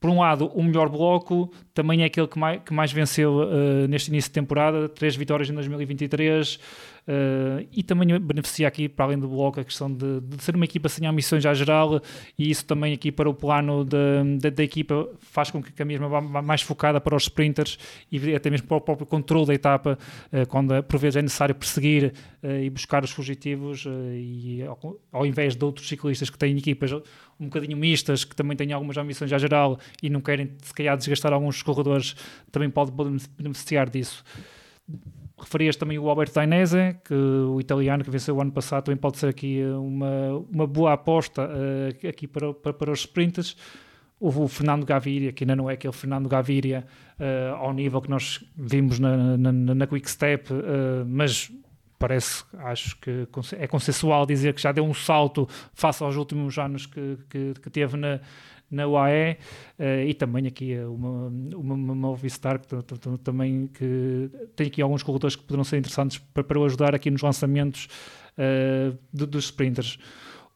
por 0.00 0.10
um 0.10 0.20
lado, 0.20 0.50
o 0.54 0.62
melhor 0.62 0.88
bloco 0.88 1.50
também 1.72 2.02
é 2.02 2.04
aquele 2.04 2.26
que 2.26 2.38
mais, 2.38 2.60
que 2.62 2.74
mais 2.74 2.92
venceu 2.92 3.38
uh, 3.38 3.88
neste 3.88 4.08
início 4.08 4.28
de 4.28 4.34
temporada, 4.34 4.88
três 4.88 5.16
vitórias 5.16 5.48
em 5.48 5.54
2023, 5.54 6.58
Uh, 7.06 7.68
e 7.70 7.82
também 7.82 8.18
beneficia 8.18 8.66
aqui, 8.66 8.88
para 8.88 9.04
além 9.04 9.18
do 9.18 9.28
bloco, 9.28 9.60
a 9.60 9.64
questão 9.64 9.92
de, 9.92 10.20
de, 10.22 10.42
ser 10.42 10.56
uma 10.56 10.64
equipa 10.64 10.88
sem 10.88 11.06
ambições 11.06 11.44
à 11.44 11.52
geral, 11.52 12.00
e 12.38 12.50
isso 12.50 12.64
também 12.64 12.94
aqui 12.94 13.12
para 13.12 13.28
o 13.28 13.34
plano 13.34 13.84
da 13.84 14.64
equipa 14.64 15.06
faz 15.18 15.50
com 15.50 15.62
que 15.62 15.82
a 15.82 15.84
mesma 15.84 16.08
vá 16.08 16.22
mais 16.40 16.62
focada 16.62 16.98
para 17.02 17.14
os 17.14 17.24
sprinters 17.24 17.78
e 18.10 18.34
até 18.34 18.48
mesmo 18.48 18.66
para 18.66 18.78
o 18.78 18.80
próprio 18.80 19.06
controle 19.06 19.46
da 19.46 19.54
etapa, 19.54 19.98
uh, 20.32 20.46
quando 20.48 20.82
por 20.84 20.98
vezes 20.98 21.16
é 21.16 21.22
necessário 21.22 21.54
perseguir 21.54 22.14
uh, 22.42 22.62
e 22.62 22.70
buscar 22.70 23.04
os 23.04 23.10
fugitivos, 23.10 23.84
e 23.86 24.62
ao, 24.62 24.98
ao, 25.12 25.26
invés 25.26 25.54
de 25.54 25.62
outros 25.62 25.86
ciclistas 25.86 26.30
que 26.30 26.38
têm 26.38 26.56
equipas 26.56 26.90
um 27.38 27.44
bocadinho 27.44 27.76
mistas, 27.76 28.24
que 28.24 28.34
também 28.34 28.56
têm 28.56 28.72
algumas 28.72 28.96
ambições 28.96 29.30
à 29.30 29.36
geral 29.36 29.78
e 30.02 30.08
não 30.08 30.22
querem 30.22 30.52
se 30.62 30.72
calhar 30.72 30.96
desgastar 30.96 31.34
alguns 31.34 31.62
corredores, 31.62 32.16
também 32.50 32.70
pode 32.70 32.92
beneficiar 33.36 33.90
disso 33.90 34.24
referias 35.38 35.76
também 35.76 35.98
o 35.98 36.08
Albert 36.08 36.32
Dainese, 36.32 36.96
que 37.04 37.14
o 37.14 37.60
italiano 37.60 38.04
que 38.04 38.10
venceu 38.10 38.36
o 38.36 38.40
ano 38.40 38.52
passado 38.52 38.84
também 38.84 38.96
pode 38.96 39.18
ser 39.18 39.28
aqui 39.28 39.62
uma, 39.64 40.44
uma 40.50 40.66
boa 40.66 40.92
aposta 40.92 41.48
uh, 41.48 42.08
aqui 42.08 42.26
para, 42.26 42.54
para, 42.54 42.72
para 42.72 42.92
os 42.92 43.00
sprinters. 43.00 43.56
Houve 44.20 44.40
o 44.40 44.48
Fernando 44.48 44.86
Gaviria, 44.86 45.32
que 45.32 45.44
ainda 45.44 45.56
não 45.56 45.68
é 45.68 45.74
aquele 45.74 45.92
Fernando 45.92 46.28
Gaviria 46.28 46.86
uh, 47.18 47.56
ao 47.56 47.72
nível 47.72 48.00
que 48.00 48.08
nós 48.08 48.44
vimos 48.56 48.98
na, 48.98 49.36
na, 49.36 49.52
na 49.52 49.86
Quick 49.86 50.08
Step, 50.08 50.52
uh, 50.52 51.04
mas 51.06 51.50
parece, 51.98 52.44
acho 52.58 52.96
que 52.98 53.26
é 53.58 53.66
consensual 53.66 54.26
dizer 54.26 54.54
que 54.54 54.60
já 54.60 54.72
deu 54.72 54.84
um 54.84 54.94
salto 54.94 55.48
face 55.72 56.02
aos 56.02 56.16
últimos 56.16 56.58
anos 56.58 56.86
que, 56.86 57.18
que, 57.28 57.54
que 57.60 57.70
teve 57.70 57.96
na, 57.96 58.20
na 58.74 58.86
UAE 58.86 59.38
uh, 59.78 60.08
e 60.08 60.14
também 60.14 60.46
aqui 60.46 60.76
uma, 60.78 61.28
uma, 61.56 61.74
uma 61.74 61.94
Movistar 61.94 62.60
que 62.60 62.68
também 63.22 63.68
que 63.68 64.30
tem 64.54 64.66
aqui 64.66 64.82
alguns 64.82 65.02
corredores 65.02 65.36
que 65.36 65.42
poderão 65.42 65.64
ser 65.64 65.78
interessantes 65.78 66.18
para, 66.18 66.44
para 66.44 66.60
ajudar 66.64 66.94
aqui 66.94 67.10
nos 67.10 67.22
lançamentos 67.22 67.88
uh, 68.38 68.98
dos 69.12 69.46
sprinters. 69.46 69.98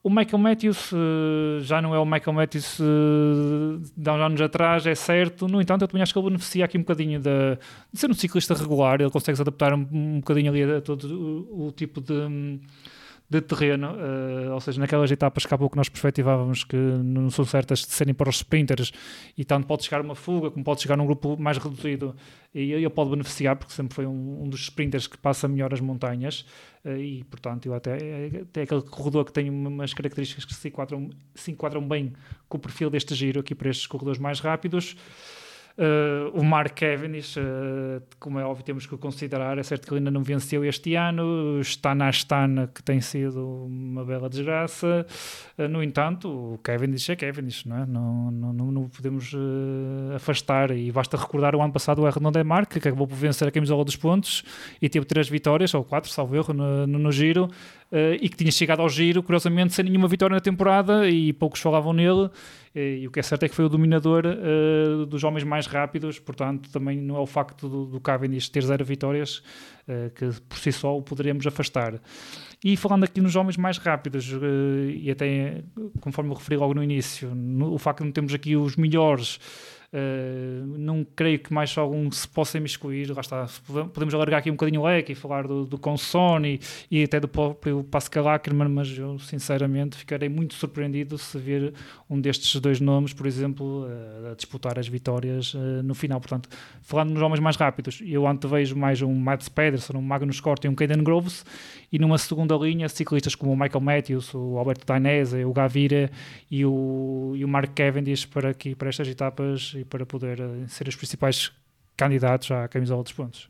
O 0.02 0.10
Michael 0.10 0.38
Matthews 0.38 0.92
uh, 0.92 1.60
já 1.60 1.82
não 1.82 1.94
é 1.94 1.98
o 1.98 2.04
Michael 2.04 2.32
Matthews 2.32 2.78
de 3.96 4.08
há 4.10 4.14
uns 4.14 4.20
anos 4.20 4.40
atrás, 4.40 4.86
é 4.86 4.94
certo. 4.94 5.48
No 5.48 5.60
entanto, 5.60 5.82
eu 5.82 5.88
também 5.88 6.02
acho 6.02 6.12
que 6.12 6.18
ele 6.18 6.26
beneficia 6.26 6.64
aqui 6.64 6.78
um 6.78 6.82
bocadinho 6.82 7.18
de, 7.20 7.58
de 7.92 7.98
ser 7.98 8.08
um 8.08 8.14
ciclista 8.14 8.54
regular. 8.54 9.00
Ele 9.00 9.10
consegue 9.10 9.36
se 9.36 9.42
adaptar 9.42 9.74
um, 9.74 9.86
um 9.90 10.20
bocadinho 10.20 10.52
ali 10.52 10.62
a 10.62 10.80
todo 10.80 11.04
o, 11.04 11.66
o 11.66 11.72
tipo 11.72 12.00
de 12.00 12.60
de 13.30 13.42
terreno, 13.42 13.92
uh, 13.92 14.54
ou 14.54 14.60
seja, 14.60 14.80
naquelas 14.80 15.10
etapas 15.10 15.44
que 15.44 15.52
há 15.52 15.58
pouco 15.58 15.76
nós 15.76 15.88
perspectivávamos 15.88 16.64
que 16.64 16.76
não 16.76 17.28
são 17.28 17.44
certas 17.44 17.80
de 17.80 17.92
serem 17.92 18.14
para 18.14 18.30
os 18.30 18.36
sprinters 18.36 18.90
e 19.36 19.44
tanto 19.44 19.66
pode 19.66 19.84
chegar 19.84 20.00
uma 20.00 20.14
fuga 20.14 20.50
como 20.50 20.64
pode 20.64 20.80
chegar 20.80 20.96
num 20.96 21.04
grupo 21.04 21.36
mais 21.38 21.58
reduzido 21.58 22.16
e 22.54 22.72
ele 22.72 22.88
pode 22.88 23.10
beneficiar 23.10 23.56
porque 23.56 23.74
sempre 23.74 23.94
foi 23.94 24.06
um, 24.06 24.44
um 24.44 24.48
dos 24.48 24.60
sprinters 24.62 25.06
que 25.06 25.18
passa 25.18 25.46
melhor 25.46 25.74
as 25.74 25.80
montanhas 25.80 26.46
uh, 26.86 26.96
e 26.96 27.22
portanto 27.24 27.66
eu 27.66 27.74
até, 27.74 27.96
até 28.42 28.62
aquele 28.62 28.80
corredor 28.80 29.26
que 29.26 29.32
tem 29.32 29.50
umas 29.50 29.92
características 29.92 30.46
que 30.46 30.54
se 30.54 30.68
enquadram, 30.68 31.10
se 31.34 31.50
enquadram 31.50 31.86
bem 31.86 32.14
com 32.48 32.56
o 32.56 32.60
perfil 32.60 32.88
deste 32.88 33.14
giro 33.14 33.40
aqui 33.40 33.54
para 33.54 33.68
estes 33.68 33.86
corredores 33.86 34.18
mais 34.18 34.40
rápidos 34.40 34.96
Uh, 35.78 36.36
o 36.36 36.42
Mark 36.42 36.74
Cavendish, 36.74 37.36
uh, 37.36 38.02
como 38.18 38.40
é 38.40 38.44
óbvio, 38.44 38.64
temos 38.64 38.84
que 38.84 38.96
o 38.96 38.98
considerar. 38.98 39.58
É 39.58 39.62
certo 39.62 39.86
que 39.86 39.92
ele 39.92 40.00
ainda 40.00 40.10
não 40.10 40.24
venceu 40.24 40.64
este 40.64 40.96
ano. 40.96 41.60
Está 41.60 41.94
na 41.94 42.08
Astana, 42.08 42.68
que 42.74 42.82
tem 42.82 43.00
sido 43.00 43.64
uma 43.66 44.04
bela 44.04 44.28
desgraça. 44.28 45.06
Uh, 45.56 45.68
no 45.68 45.80
entanto, 45.80 46.28
o 46.28 46.58
Cavendish 46.64 47.10
é 47.10 47.16
Cavendish, 47.16 47.64
não 47.64 47.76
é? 47.76 47.86
Não, 47.86 48.30
não, 48.32 48.72
não 48.72 48.88
podemos 48.88 49.32
afastar. 50.16 50.72
E 50.72 50.90
basta 50.90 51.16
recordar 51.16 51.54
o 51.54 51.62
ano 51.62 51.72
passado 51.72 52.02
o 52.02 52.10
Renault 52.10 52.42
Mark, 52.42 52.70
que 52.70 52.78
acabou 52.78 53.06
por 53.06 53.14
vencer 53.14 53.46
a 53.46 53.50
camisola 53.52 53.84
dos 53.84 53.94
pontos 53.94 54.42
e 54.82 54.88
teve 54.88 55.06
três 55.06 55.28
vitórias, 55.28 55.72
ou 55.74 55.84
quatro, 55.84 56.10
salvo 56.10 56.34
erro, 56.34 56.52
no, 56.52 56.88
no, 56.88 56.98
no 56.98 57.12
giro. 57.12 57.48
E 58.20 58.28
que 58.28 58.36
tinha 58.36 58.50
chegado 58.50 58.82
ao 58.82 58.88
giro, 58.88 59.22
curiosamente, 59.22 59.72
sem 59.72 59.84
nenhuma 59.84 60.08
vitória 60.08 60.34
na 60.34 60.40
temporada 60.40 61.08
e 61.08 61.32
poucos 61.32 61.60
falavam 61.60 61.92
nele 61.92 62.30
e 62.74 63.06
o 63.06 63.10
que 63.10 63.18
é 63.18 63.22
certo 63.22 63.44
é 63.44 63.48
que 63.48 63.54
foi 63.54 63.64
o 63.64 63.68
dominador 63.68 64.24
uh, 64.26 65.06
dos 65.06 65.24
homens 65.24 65.42
mais 65.42 65.66
rápidos, 65.66 66.18
portanto, 66.18 66.70
também 66.70 66.98
não 66.98 67.16
é 67.16 67.20
o 67.20 67.26
facto 67.26 67.68
do, 67.68 67.86
do 67.86 68.00
Cavendish 68.00 68.48
ter 68.48 68.62
zero 68.62 68.84
vitórias 68.84 69.38
uh, 69.88 70.10
que 70.14 70.28
por 70.48 70.58
si 70.58 70.70
só 70.70 70.96
o 70.96 71.02
poderíamos 71.02 71.46
afastar. 71.46 72.00
E 72.62 72.76
falando 72.76 73.04
aqui 73.04 73.20
nos 73.20 73.36
homens 73.36 73.56
mais 73.56 73.78
rápidos, 73.78 74.32
uh, 74.32 74.90
e 74.90 75.10
até 75.10 75.62
conforme 76.00 76.30
eu 76.30 76.34
referi 76.34 76.56
logo 76.56 76.74
no 76.74 76.82
início, 76.82 77.34
no, 77.34 77.72
o 77.72 77.78
facto 77.78 78.00
de 78.00 78.06
não 78.06 78.12
termos 78.12 78.34
aqui 78.34 78.54
os 78.54 78.76
melhores 78.76 79.40
Uh, 79.90 80.66
não 80.78 81.02
creio 81.02 81.38
que 81.38 81.50
mais 81.50 81.76
algum 81.78 82.10
se 82.10 82.28
possa 82.28 82.58
imiscuir. 82.58 83.10
Lá 83.10 83.22
está, 83.22 83.46
podemos 83.92 84.12
alargar 84.12 84.40
aqui 84.40 84.50
um 84.50 84.54
bocadinho 84.54 84.82
o 84.82 84.84
leque 84.84 85.12
e 85.12 85.14
falar 85.14 85.46
do, 85.46 85.64
do 85.64 85.80
e, 86.90 87.02
até 87.02 87.18
do 87.18 87.26
próprio 87.26 87.82
Pascal 87.84 88.28
Ackermann, 88.28 88.68
mas 88.68 88.96
eu 88.98 89.18
sinceramente 89.18 89.96
ficarei 89.96 90.28
muito 90.28 90.54
surpreendido 90.54 91.16
se 91.16 91.38
ver 91.38 91.72
um 92.08 92.20
destes 92.20 92.60
dois 92.60 92.80
nomes, 92.80 93.14
por 93.14 93.26
exemplo, 93.26 93.86
uh, 93.86 94.32
a 94.32 94.34
disputar 94.34 94.78
as 94.78 94.86
vitórias 94.86 95.54
uh, 95.54 95.82
no 95.82 95.94
final. 95.94 96.20
Portanto, 96.20 96.50
falando 96.82 97.10
nos 97.10 97.22
homens 97.22 97.40
mais 97.40 97.56
rápidos, 97.56 98.02
eu 98.04 98.26
antevejo 98.26 98.76
mais 98.76 99.00
um 99.00 99.14
Mads 99.14 99.48
Pedersen, 99.48 99.96
um 99.96 100.02
Magnus 100.02 100.38
Cort 100.38 100.62
e 100.64 100.68
um 100.68 100.74
Caden 100.74 101.02
Groves, 101.02 101.46
e 101.90 101.98
numa 101.98 102.18
segunda 102.18 102.54
linha, 102.56 102.88
ciclistas 102.88 103.34
como 103.34 103.52
o 103.52 103.56
Michael 103.56 103.80
Matthews, 103.80 104.34
o 104.34 104.58
Alberto 104.58 104.86
Dainese, 104.86 105.44
o 105.44 105.52
Gavira 105.52 106.10
e 106.50 106.64
o, 106.64 107.32
e 107.34 107.44
o 107.44 107.48
Mark 107.48 107.72
Cavendish 107.74 108.26
para, 108.26 108.50
aqui, 108.50 108.74
para 108.74 108.88
estas 108.88 109.08
etapas 109.08 109.72
e 109.74 109.84
para 109.84 110.04
poder 110.04 110.40
eh, 110.40 110.66
ser 110.68 110.86
os 110.86 110.96
principais 110.96 111.50
candidatos 111.96 112.50
à 112.50 112.68
camisola 112.68 113.02
dos 113.02 113.12
pontos. 113.12 113.48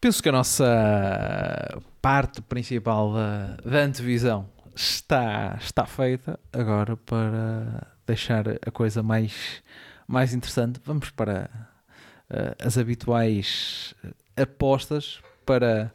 Penso 0.00 0.22
que 0.22 0.28
a 0.28 0.32
nossa 0.32 1.80
parte 2.02 2.42
principal 2.42 3.14
da, 3.14 3.56
da 3.64 3.78
antevisão 3.78 4.48
está, 4.74 5.56
está 5.60 5.86
feita 5.86 6.38
agora 6.52 6.96
para 6.96 7.86
deixar 8.06 8.44
a 8.48 8.70
coisa 8.70 9.02
mais, 9.02 9.62
mais 10.06 10.34
interessante. 10.34 10.80
Vamos 10.84 11.10
para 11.10 11.50
uh, 12.30 12.66
as 12.66 12.76
habituais 12.76 13.94
apostas 14.36 15.20
para 15.46 15.92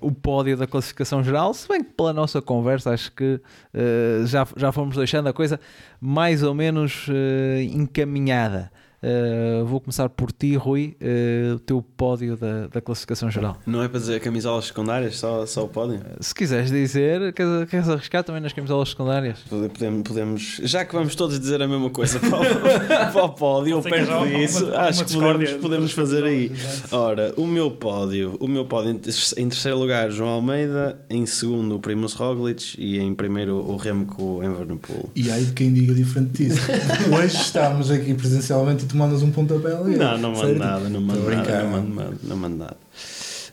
o 0.00 0.12
pódio 0.12 0.56
da 0.56 0.66
classificação 0.66 1.22
geral, 1.22 1.52
se 1.54 1.68
bem 1.68 1.82
que 1.82 1.92
pela 1.92 2.12
nossa 2.12 2.40
conversa 2.42 2.92
acho 2.92 3.12
que 3.12 3.40
uh, 3.74 4.26
já, 4.26 4.46
já 4.56 4.72
fomos 4.72 4.96
deixando 4.96 5.28
a 5.28 5.32
coisa 5.32 5.60
mais 6.00 6.42
ou 6.42 6.54
menos 6.54 7.08
uh, 7.08 7.60
encaminhada. 7.60 8.70
Uh, 9.04 9.66
vou 9.66 9.80
começar 9.80 10.08
por 10.08 10.32
ti, 10.32 10.56
Rui, 10.56 10.96
uh, 11.02 11.56
o 11.56 11.58
teu 11.58 11.82
pódio 11.82 12.38
da, 12.38 12.68
da 12.68 12.80
classificação 12.80 13.30
geral. 13.30 13.58
Não 13.66 13.82
é 13.82 13.88
para 13.88 14.00
dizer 14.00 14.18
camisolas 14.20 14.66
secundárias, 14.66 15.18
só, 15.18 15.44
só 15.44 15.64
o 15.64 15.68
pódio? 15.68 16.00
Se 16.20 16.34
quiseres 16.34 16.70
dizer, 16.70 17.34
queres, 17.34 17.68
queres 17.68 17.88
arriscar 17.90 18.24
também 18.24 18.40
nas 18.40 18.54
camisolas 18.54 18.88
secundárias? 18.88 19.40
Podemos, 19.50 20.02
podemos, 20.02 20.60
já 20.62 20.86
que 20.86 20.94
vamos 20.94 21.14
todos 21.14 21.38
dizer 21.38 21.60
a 21.60 21.68
mesma 21.68 21.90
coisa 21.90 22.18
para 22.18 22.40
o, 22.40 22.44
para 23.12 23.24
o 23.24 23.28
pódio, 23.28 23.76
ou 23.76 23.82
perto 23.82 24.26
disso, 24.26 24.64
uma, 24.64 24.78
acho 24.78 25.00
uma 25.00 25.04
que 25.04 25.14
podemos, 25.14 25.52
podemos 25.60 25.92
fazer 25.92 26.24
aí. 26.24 26.50
Ora, 26.90 27.34
o 27.36 27.46
meu 27.46 27.70
pódio, 27.70 28.38
o 28.40 28.48
meu 28.48 28.64
pódio 28.64 28.90
em 29.36 29.48
terceiro 29.48 29.78
lugar, 29.78 30.10
João 30.10 30.30
Almeida, 30.30 30.98
em 31.10 31.26
segundo, 31.26 31.76
o 31.76 31.78
Primus 31.78 32.14
Roglic 32.14 32.74
e 32.78 32.98
em 32.98 33.14
primeiro, 33.14 33.56
o 33.56 33.76
Remco 33.76 34.42
Evenepoel. 34.42 35.10
E 35.14 35.30
aí 35.30 35.44
de 35.44 35.52
quem 35.52 35.72
diga 35.72 35.92
diferente 35.92 36.44
disso. 36.44 36.60
Hoje 37.14 37.36
estamos 37.36 37.90
aqui 37.90 38.14
presencialmente 38.14 38.86
tu 38.94 38.96
mandas 38.96 39.22
um 39.22 39.30
pontapé 39.30 39.74
ali. 39.74 39.96
Não, 39.96 40.16
não 40.16 40.32
mando 40.32 40.54
nada, 40.54 40.88
não 40.88 41.00
mando 41.00 41.30
nada, 41.30 41.62
não 41.64 41.82
mando, 41.82 42.18
não 42.22 42.36
mando 42.36 42.56
nada. 42.56 42.76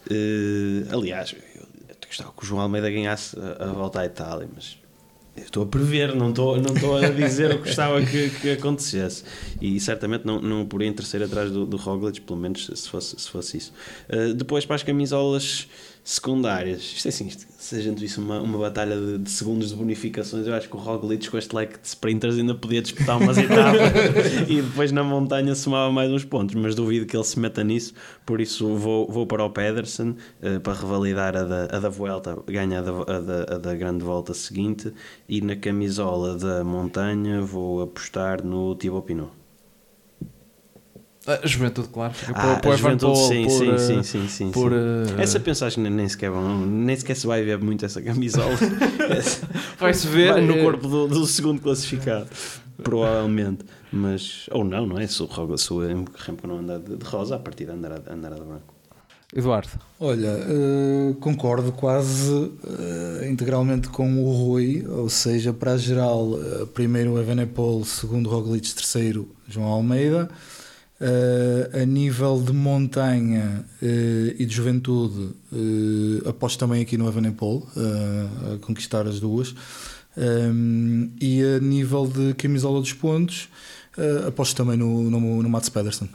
Uh, 0.10 0.96
aliás, 0.96 1.34
eu, 1.34 1.62
eu 1.90 1.96
gostava 2.08 2.32
que 2.32 2.44
o 2.44 2.46
João 2.46 2.62
Almeida 2.62 2.90
ganhasse 2.90 3.38
a, 3.40 3.66
a 3.66 3.74
volta 3.74 4.02
à 4.02 4.06
Itália, 4.06 4.48
mas 4.54 4.78
eu 5.36 5.44
estou 5.44 5.64
a 5.64 5.66
prever, 5.66 6.14
não 6.14 6.30
estou, 6.30 6.58
não 6.58 6.74
estou 6.76 6.98
a 6.98 7.10
dizer 7.10 7.52
o 7.52 7.58
que 7.58 7.68
gostava 7.68 8.02
que, 8.02 8.30
que 8.30 8.52
acontecesse. 8.52 9.24
E 9.60 9.80
certamente 9.80 10.26
não, 10.26 10.40
não 10.42 10.66
poria 10.66 10.88
em 10.88 10.94
terceiro 10.94 11.26
atrás 11.26 11.50
do, 11.50 11.66
do 11.66 11.78
Roglic, 11.78 12.22
pelo 12.22 12.40
menos 12.40 12.70
se 12.74 12.90
fosse, 12.90 13.20
se 13.20 13.30
fosse 13.30 13.58
isso. 13.58 13.74
Uh, 14.10 14.34
depois 14.34 14.66
para 14.66 14.76
as 14.76 14.84
camisolas 14.84 15.68
secundárias. 16.04 16.82
Isto 16.82 17.08
é 17.08 17.10
assim, 17.10 17.28
isto, 17.28 17.48
se 17.62 17.76
a 17.76 17.80
gente 17.80 18.00
visse 18.00 18.20
uma, 18.20 18.42
uma 18.42 18.58
batalha 18.58 18.98
de, 18.98 19.20
de, 19.20 19.30
segundos 19.30 19.70
de 19.70 19.76
bonificações, 19.76 20.48
eu 20.48 20.54
acho 20.56 20.68
que 20.68 20.76
o 20.76 20.80
Roglic 20.80 21.30
com 21.30 21.38
este 21.38 21.56
leque 21.56 21.80
de 21.80 21.88
sprinters 21.88 22.36
ainda 22.36 22.56
podia 22.56 22.82
disputar 22.82 23.22
umas 23.22 23.38
etapas. 23.40 24.50
E 24.50 24.64
depois 24.64 24.92
na 24.92 25.04
montanha 25.04 25.54
somava 25.54 25.92
mais 25.92 26.12
uns 26.12 26.26
pontos, 26.26 26.56
mas 26.56 26.74
duvido 26.74 27.06
que 27.06 27.16
ele 27.16 27.24
se 27.24 27.40
meta 27.40 27.64
nisso, 27.64 27.94
por 28.26 28.42
isso 28.42 28.76
vou, 28.76 29.08
vou 29.08 29.28
para 29.28 29.46
o 29.46 29.50
Pedersen 29.52 30.16
uh, 30.42 30.60
para 30.60 30.74
revalidar 30.74 31.38
a 31.38 31.44
da, 31.44 31.64
a 31.66 31.80
da 31.80 31.90
Vuelta, 31.90 32.36
ganha 32.48 32.80
a 32.80 32.82
da, 32.82 32.92
a, 32.92 33.20
da, 33.20 33.56
a 33.56 33.58
da 33.60 33.76
grande 33.76 34.04
volta 34.04 34.34
seguinte. 34.34 34.92
E 35.30 35.40
na 35.40 35.56
camisola 35.56 36.36
da 36.36 36.64
montanha 36.64 37.42
vou 37.42 37.84
apostar 37.84 38.44
no 38.44 38.74
Thibaut 38.74 39.06
Pinot. 39.06 39.41
A 41.28 41.46
juventude, 41.46 41.88
claro. 41.90 42.14
Ah, 42.34 42.60
por, 42.62 42.74
a 42.74 42.76
juventude, 42.76 43.18
sim, 43.28 43.44
por, 43.44 43.52
sim, 43.52 43.78
sim, 43.78 44.04
sim, 44.04 44.28
sim, 44.28 44.52
por, 44.52 44.72
sim. 44.72 44.78
Uh... 44.78 45.22
Essa 45.22 45.40
pensagem 45.40 45.84
nem 45.84 46.10
sequer, 46.10 46.32
nem 46.32 46.96
sequer 46.96 47.16
se 47.16 47.28
vai 47.28 47.44
ver 47.44 47.60
muito 47.60 47.86
essa 47.86 48.02
camisola. 48.02 48.50
Vai-se 49.80 50.08
ver 50.08 50.34
vai 50.34 50.42
no 50.42 50.58
eh, 50.58 50.64
corpo 50.64 50.88
do, 50.88 51.08
do, 51.08 51.26
segundo 51.28 51.62
classificado, 51.62 52.28
provavelmente. 52.84 53.64
Mas, 53.92 54.48
ou 54.52 54.64
não, 54.64 54.88
não 54.88 54.98
é? 54.98 55.06
Se 55.06 55.22
o 55.22 55.26
Roga, 55.26 55.58
se 55.58 55.72
o 55.72 55.80
Remco 55.80 56.48
não 56.48 56.60
andar 56.60 56.80
de, 56.80 56.96
de 56.96 57.06
rosa, 57.06 57.36
a 57.36 57.40
partir 57.40 57.66
de 57.66 57.72
andar, 57.72 58.02
andar 58.10 58.34
de 58.34 58.42
branco. 58.42 58.74
Eduardo. 59.34 59.70
Olha, 59.98 60.34
uh, 60.34 61.14
concordo 61.16 61.72
quase 61.72 62.30
uh, 62.34 63.26
integralmente 63.30 63.88
com 63.88 64.22
o 64.22 64.32
Rui, 64.32 64.86
ou 64.88 65.08
seja, 65.08 65.54
para 65.54 65.74
a 65.74 65.78
geral, 65.78 66.32
uh, 66.32 66.68
primeiro 66.68 67.18
Evenepoel, 67.18 67.86
segundo 67.86 68.30
Roglic, 68.30 68.74
terceiro 68.74 69.30
João 69.48 69.68
Almeida. 69.68 70.30
Uh, 71.02 71.82
a 71.82 71.84
nível 71.84 72.40
de 72.40 72.54
montanha 72.54 73.66
uh, 73.82 74.36
e 74.38 74.46
de 74.46 74.54
juventude, 74.54 75.34
uh, 75.52 76.30
aposto 76.30 76.60
também 76.60 76.80
aqui 76.80 76.96
no 76.96 77.08
Evenepoel 77.08 77.68
a 78.54 78.60
conquistar 78.60 79.08
as 79.08 79.20
duas. 79.20 79.56
Um, 80.16 81.12
e 81.20 81.42
a 81.42 81.60
nível 81.60 82.06
de 82.06 82.36
camisola 82.36 82.80
dos 82.80 82.94
pontos, 82.94 83.50
aposto 84.28 84.56
também 84.56 84.78
no, 84.78 85.10
no, 85.10 85.42
no 85.42 85.50
Mats 85.50 85.70
Pedersen. 85.70 86.08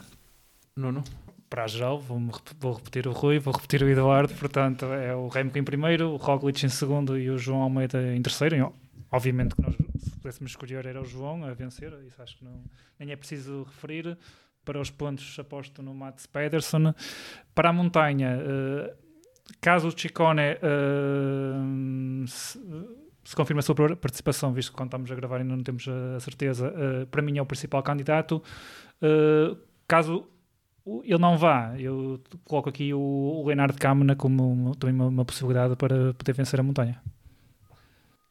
Nuno? 0.76 1.02
Para 1.50 1.66
geral, 1.66 2.00
vou, 2.00 2.20
vou 2.60 2.74
repetir 2.74 3.08
o 3.08 3.12
Rui, 3.12 3.40
vou 3.40 3.54
repetir 3.54 3.82
o 3.82 3.88
Eduardo. 3.88 4.34
Portanto, 4.34 4.84
é 4.84 5.16
o 5.16 5.26
Remco 5.26 5.58
em 5.58 5.64
primeiro, 5.64 6.10
o 6.10 6.16
Roglic 6.16 6.64
em 6.64 6.68
segundo 6.68 7.18
e 7.18 7.28
o 7.28 7.36
João 7.36 7.62
Almeida 7.62 8.14
em 8.14 8.22
terceiro. 8.22 8.54
E, 8.54 8.64
obviamente 9.10 9.56
que 9.56 9.62
nós, 9.62 9.74
se 9.98 10.10
pudéssemos 10.10 10.52
escolher, 10.52 10.86
era 10.86 11.02
o 11.02 11.04
João 11.04 11.44
a 11.44 11.52
vencer. 11.54 11.92
Isso 12.06 12.22
acho 12.22 12.36
que 12.36 12.44
não, 12.44 12.60
nem 13.00 13.10
é 13.10 13.16
preciso 13.16 13.64
referir 13.64 14.16
para 14.66 14.80
os 14.80 14.90
pontos 14.90 15.38
aposto 15.38 15.82
no 15.82 15.94
Mats 15.94 16.26
Pedersen. 16.26 16.92
Para 17.54 17.70
a 17.70 17.72
montanha, 17.72 18.36
uh, 18.36 18.94
caso 19.60 19.88
o 19.88 19.98
Chicone 19.98 20.42
uh, 20.56 22.26
se, 22.26 22.60
se 23.24 23.36
confirma 23.36 23.60
a 23.60 23.62
sua 23.62 23.96
participação, 23.96 24.52
visto 24.52 24.72
que 24.72 24.76
quando 24.76 24.88
estamos 24.88 25.10
a 25.10 25.14
gravar 25.14 25.38
ainda 25.38 25.56
não 25.56 25.62
temos 25.62 25.86
a 25.88 26.20
certeza, 26.20 26.68
uh, 26.68 27.06
para 27.06 27.22
mim 27.22 27.38
é 27.38 27.42
o 27.42 27.46
principal 27.46 27.82
candidato. 27.82 28.42
Caso 29.88 30.26
ele 31.04 31.18
não 31.18 31.36
vá, 31.36 31.74
eu 31.78 32.20
coloco 32.44 32.68
aqui 32.68 32.94
o, 32.94 33.44
Leonardo 33.46 33.76
Câmara 33.78 34.16
como 34.16 34.74
também 34.76 34.94
uma, 34.94 35.06
uma, 35.06 35.24
possibilidade 35.24 35.76
para 35.76 36.14
poder 36.14 36.32
vencer 36.32 36.58
a 36.58 36.62
montanha. 36.62 37.00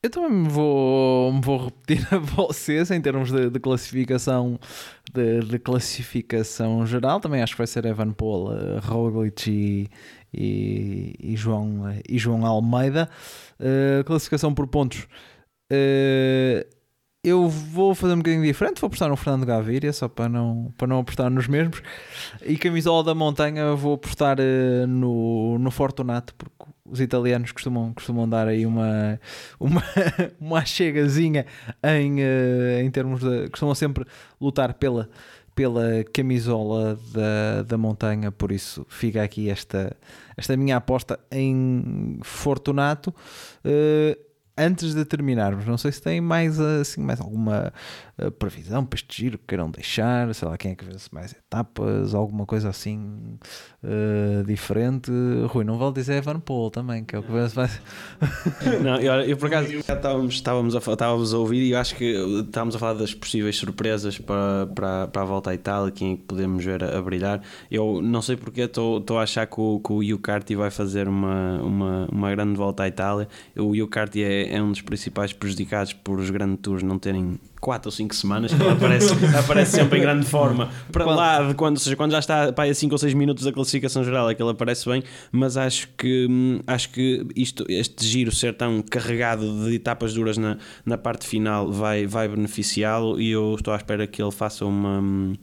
Eu 0.05 0.09
também 0.11 0.29
me 0.29 0.47
vou, 0.47 1.33
me 1.33 1.41
vou 1.41 1.65
repetir 1.65 2.07
a 2.13 2.19
vocês 2.21 2.91
em 2.91 3.01
termos 3.01 3.31
de, 3.31 3.49
de 3.49 3.59
classificação 3.59 4.59
de, 5.11 5.39
de, 5.39 5.57
classificação 5.57 6.85
geral. 6.85 7.19
Também 7.19 7.41
acho 7.41 7.53
que 7.53 7.57
vai 7.57 7.65
ser 7.65 7.85
Evan 7.85 8.11
Paul, 8.11 8.51
uh, 8.51 8.79
Roglic 8.83 9.49
e, 9.49 9.89
e, 10.31 11.15
e, 11.19 11.35
João, 11.35 11.85
e 12.07 12.19
João 12.19 12.45
Almeida. 12.45 13.09
Uh, 13.59 14.03
classificação 14.03 14.53
por 14.53 14.67
pontos. 14.67 15.07
Uh, 15.73 16.63
eu 17.25 17.49
vou 17.49 17.95
fazer 17.95 18.13
um 18.13 18.17
bocadinho 18.17 18.43
diferente, 18.43 18.79
vou 18.79 18.87
apostar 18.87 19.09
no 19.09 19.15
Fernando 19.15 19.47
Gaviria, 19.47 19.91
só 19.91 20.07
para 20.07 20.29
não, 20.29 20.71
para 20.77 20.85
não 20.85 20.99
apostar 20.99 21.29
nos 21.31 21.47
mesmos. 21.47 21.81
E 22.43 22.55
camisola 22.55 23.03
da 23.03 23.15
montanha 23.15 23.73
vou 23.73 23.95
apostar 23.95 24.37
uh, 24.39 24.85
no, 24.85 25.57
no 25.57 25.71
Fortunato, 25.71 26.35
porque 26.35 26.71
os 26.87 26.99
italianos 27.01 27.51
costumam, 27.51 27.91
costumam 27.93 28.29
dar 28.29 28.47
aí 28.47 28.63
uma, 28.63 29.19
uma, 29.59 29.83
uma 30.39 30.63
chegazinha 30.65 31.47
em, 31.83 32.19
uh, 32.19 32.79
em 32.81 32.91
termos 32.91 33.21
de. 33.21 33.49
costumam 33.49 33.73
sempre 33.73 34.05
lutar 34.39 34.75
pela, 34.75 35.09
pela 35.55 36.03
camisola 36.13 36.95
da, 37.11 37.63
da 37.63 37.77
montanha, 37.77 38.31
por 38.31 38.51
isso 38.51 38.85
fica 38.87 39.23
aqui 39.23 39.49
esta, 39.49 39.97
esta 40.37 40.55
minha 40.55 40.77
aposta 40.77 41.19
em 41.31 42.19
Fortunato. 42.21 43.09
Uh, 43.65 44.24
antes 44.57 44.93
de 44.93 45.03
terminarmos, 45.05 45.65
não 45.65 45.77
sei 45.77 45.91
se 45.91 46.01
tem 46.01 46.21
mais, 46.21 46.59
assim, 46.59 47.01
mais 47.01 47.19
alguma 47.19 47.73
uh, 48.19 48.31
previsão 48.31 48.85
para 48.85 48.97
este 48.97 49.21
giro 49.21 49.37
que 49.37 49.45
queiram 49.47 49.69
deixar, 49.69 50.33
sei 50.33 50.47
lá, 50.47 50.57
quem 50.57 50.71
é 50.71 50.75
que 50.75 50.85
vê-se 50.85 51.13
mais 51.13 51.33
etapas, 51.33 52.13
alguma 52.13 52.45
coisa 52.45 52.69
assim 52.69 53.37
uh, 53.83 54.43
diferente. 54.45 55.11
Rui, 55.47 55.63
não 55.63 55.77
vale 55.77 55.93
dizer 55.93 56.15
Evan 56.15 56.39
Paul 56.39 56.71
também, 56.71 57.03
que 57.03 57.15
é 57.15 57.19
o 57.19 57.23
que 57.23 57.31
vê-se 57.31 57.55
mais. 57.55 57.81
não, 58.81 58.99
eu, 58.99 59.13
eu 59.21 59.37
por 59.37 59.47
acaso 59.47 59.73
estávamos, 59.73 60.35
estávamos, 60.35 60.75
a, 60.75 60.79
estávamos 60.79 61.33
a 61.33 61.37
ouvir 61.37 61.63
e 61.63 61.71
eu 61.71 61.79
acho 61.79 61.95
que 61.95 62.05
estávamos 62.45 62.75
a 62.75 62.79
falar 62.79 62.93
das 62.93 63.13
possíveis 63.13 63.57
surpresas 63.57 64.17
para, 64.17 64.67
para, 64.73 65.07
para 65.07 65.21
a 65.21 65.25
volta 65.25 65.49
à 65.49 65.53
Itália, 65.53 65.91
quem 65.91 66.13
é 66.13 66.15
que 66.15 66.23
podemos 66.23 66.63
ver 66.63 66.83
a, 66.83 66.97
a 66.97 67.01
brilhar. 67.01 67.41
Eu 67.69 68.01
não 68.01 68.21
sei 68.21 68.37
porque 68.37 68.61
estou 68.61 69.17
a 69.17 69.23
achar 69.23 69.47
que 69.47 69.59
o, 69.59 69.79
que 69.79 69.91
o 69.91 70.01
Yucarti 70.01 70.55
vai 70.55 70.71
fazer 70.71 71.07
uma, 71.07 71.61
uma, 71.61 72.07
uma 72.11 72.31
grande 72.31 72.55
volta 72.55 72.83
à 72.83 72.87
Itália. 72.87 73.27
O 73.57 73.75
Yucarti 73.75 74.23
é 74.23 74.45
é, 74.55 74.61
um 74.61 74.71
dos 74.71 74.81
principais 74.81 75.33
prejudicados 75.33 75.93
por 75.93 76.19
os 76.19 76.29
grandes 76.29 76.59
tours 76.61 76.83
não 76.83 76.99
terem 76.99 77.39
4 77.65 77.87
ou 77.87 77.91
5 77.91 78.13
semanas, 78.13 78.53
que 78.53 78.61
ele 78.61 78.69
aparece, 78.69 79.11
aparece 79.35 79.71
sempre 79.71 79.97
em 79.97 80.01
grande 80.03 80.27
forma. 80.27 80.69
Para 80.91 81.03
quando? 81.03 81.17
lá, 81.17 81.41
de 81.47 81.55
quando, 81.55 81.79
seja, 81.79 81.95
quando 81.95 82.11
já 82.11 82.19
está 82.19 82.53
para 82.53 82.71
5 82.71 82.93
ou 82.93 82.97
6 82.99 83.15
minutos 83.15 83.43
da 83.43 83.51
classificação 83.51 84.03
geral, 84.03 84.29
é 84.29 84.35
que 84.35 84.43
ele 84.43 84.51
aparece 84.51 84.87
bem, 84.87 85.01
mas 85.31 85.57
acho 85.57 85.89
que, 85.97 86.27
hum, 86.29 86.59
acho 86.67 86.91
que 86.91 87.25
isto, 87.35 87.65
este 87.67 88.05
giro 88.05 88.31
ser 88.31 88.53
tão 88.53 88.83
carregado 88.83 89.65
de 89.65 89.73
etapas 89.73 90.13
duras 90.13 90.37
na, 90.37 90.59
na 90.85 90.95
parte 90.95 91.25
final 91.25 91.71
vai, 91.71 92.05
vai 92.05 92.27
beneficiá-lo 92.27 93.19
e 93.19 93.31
eu 93.31 93.55
estou 93.55 93.73
à 93.73 93.77
espera 93.77 94.05
que 94.05 94.21
ele 94.21 94.31
faça 94.31 94.63
uma 94.63 94.99
hum, 94.99 95.33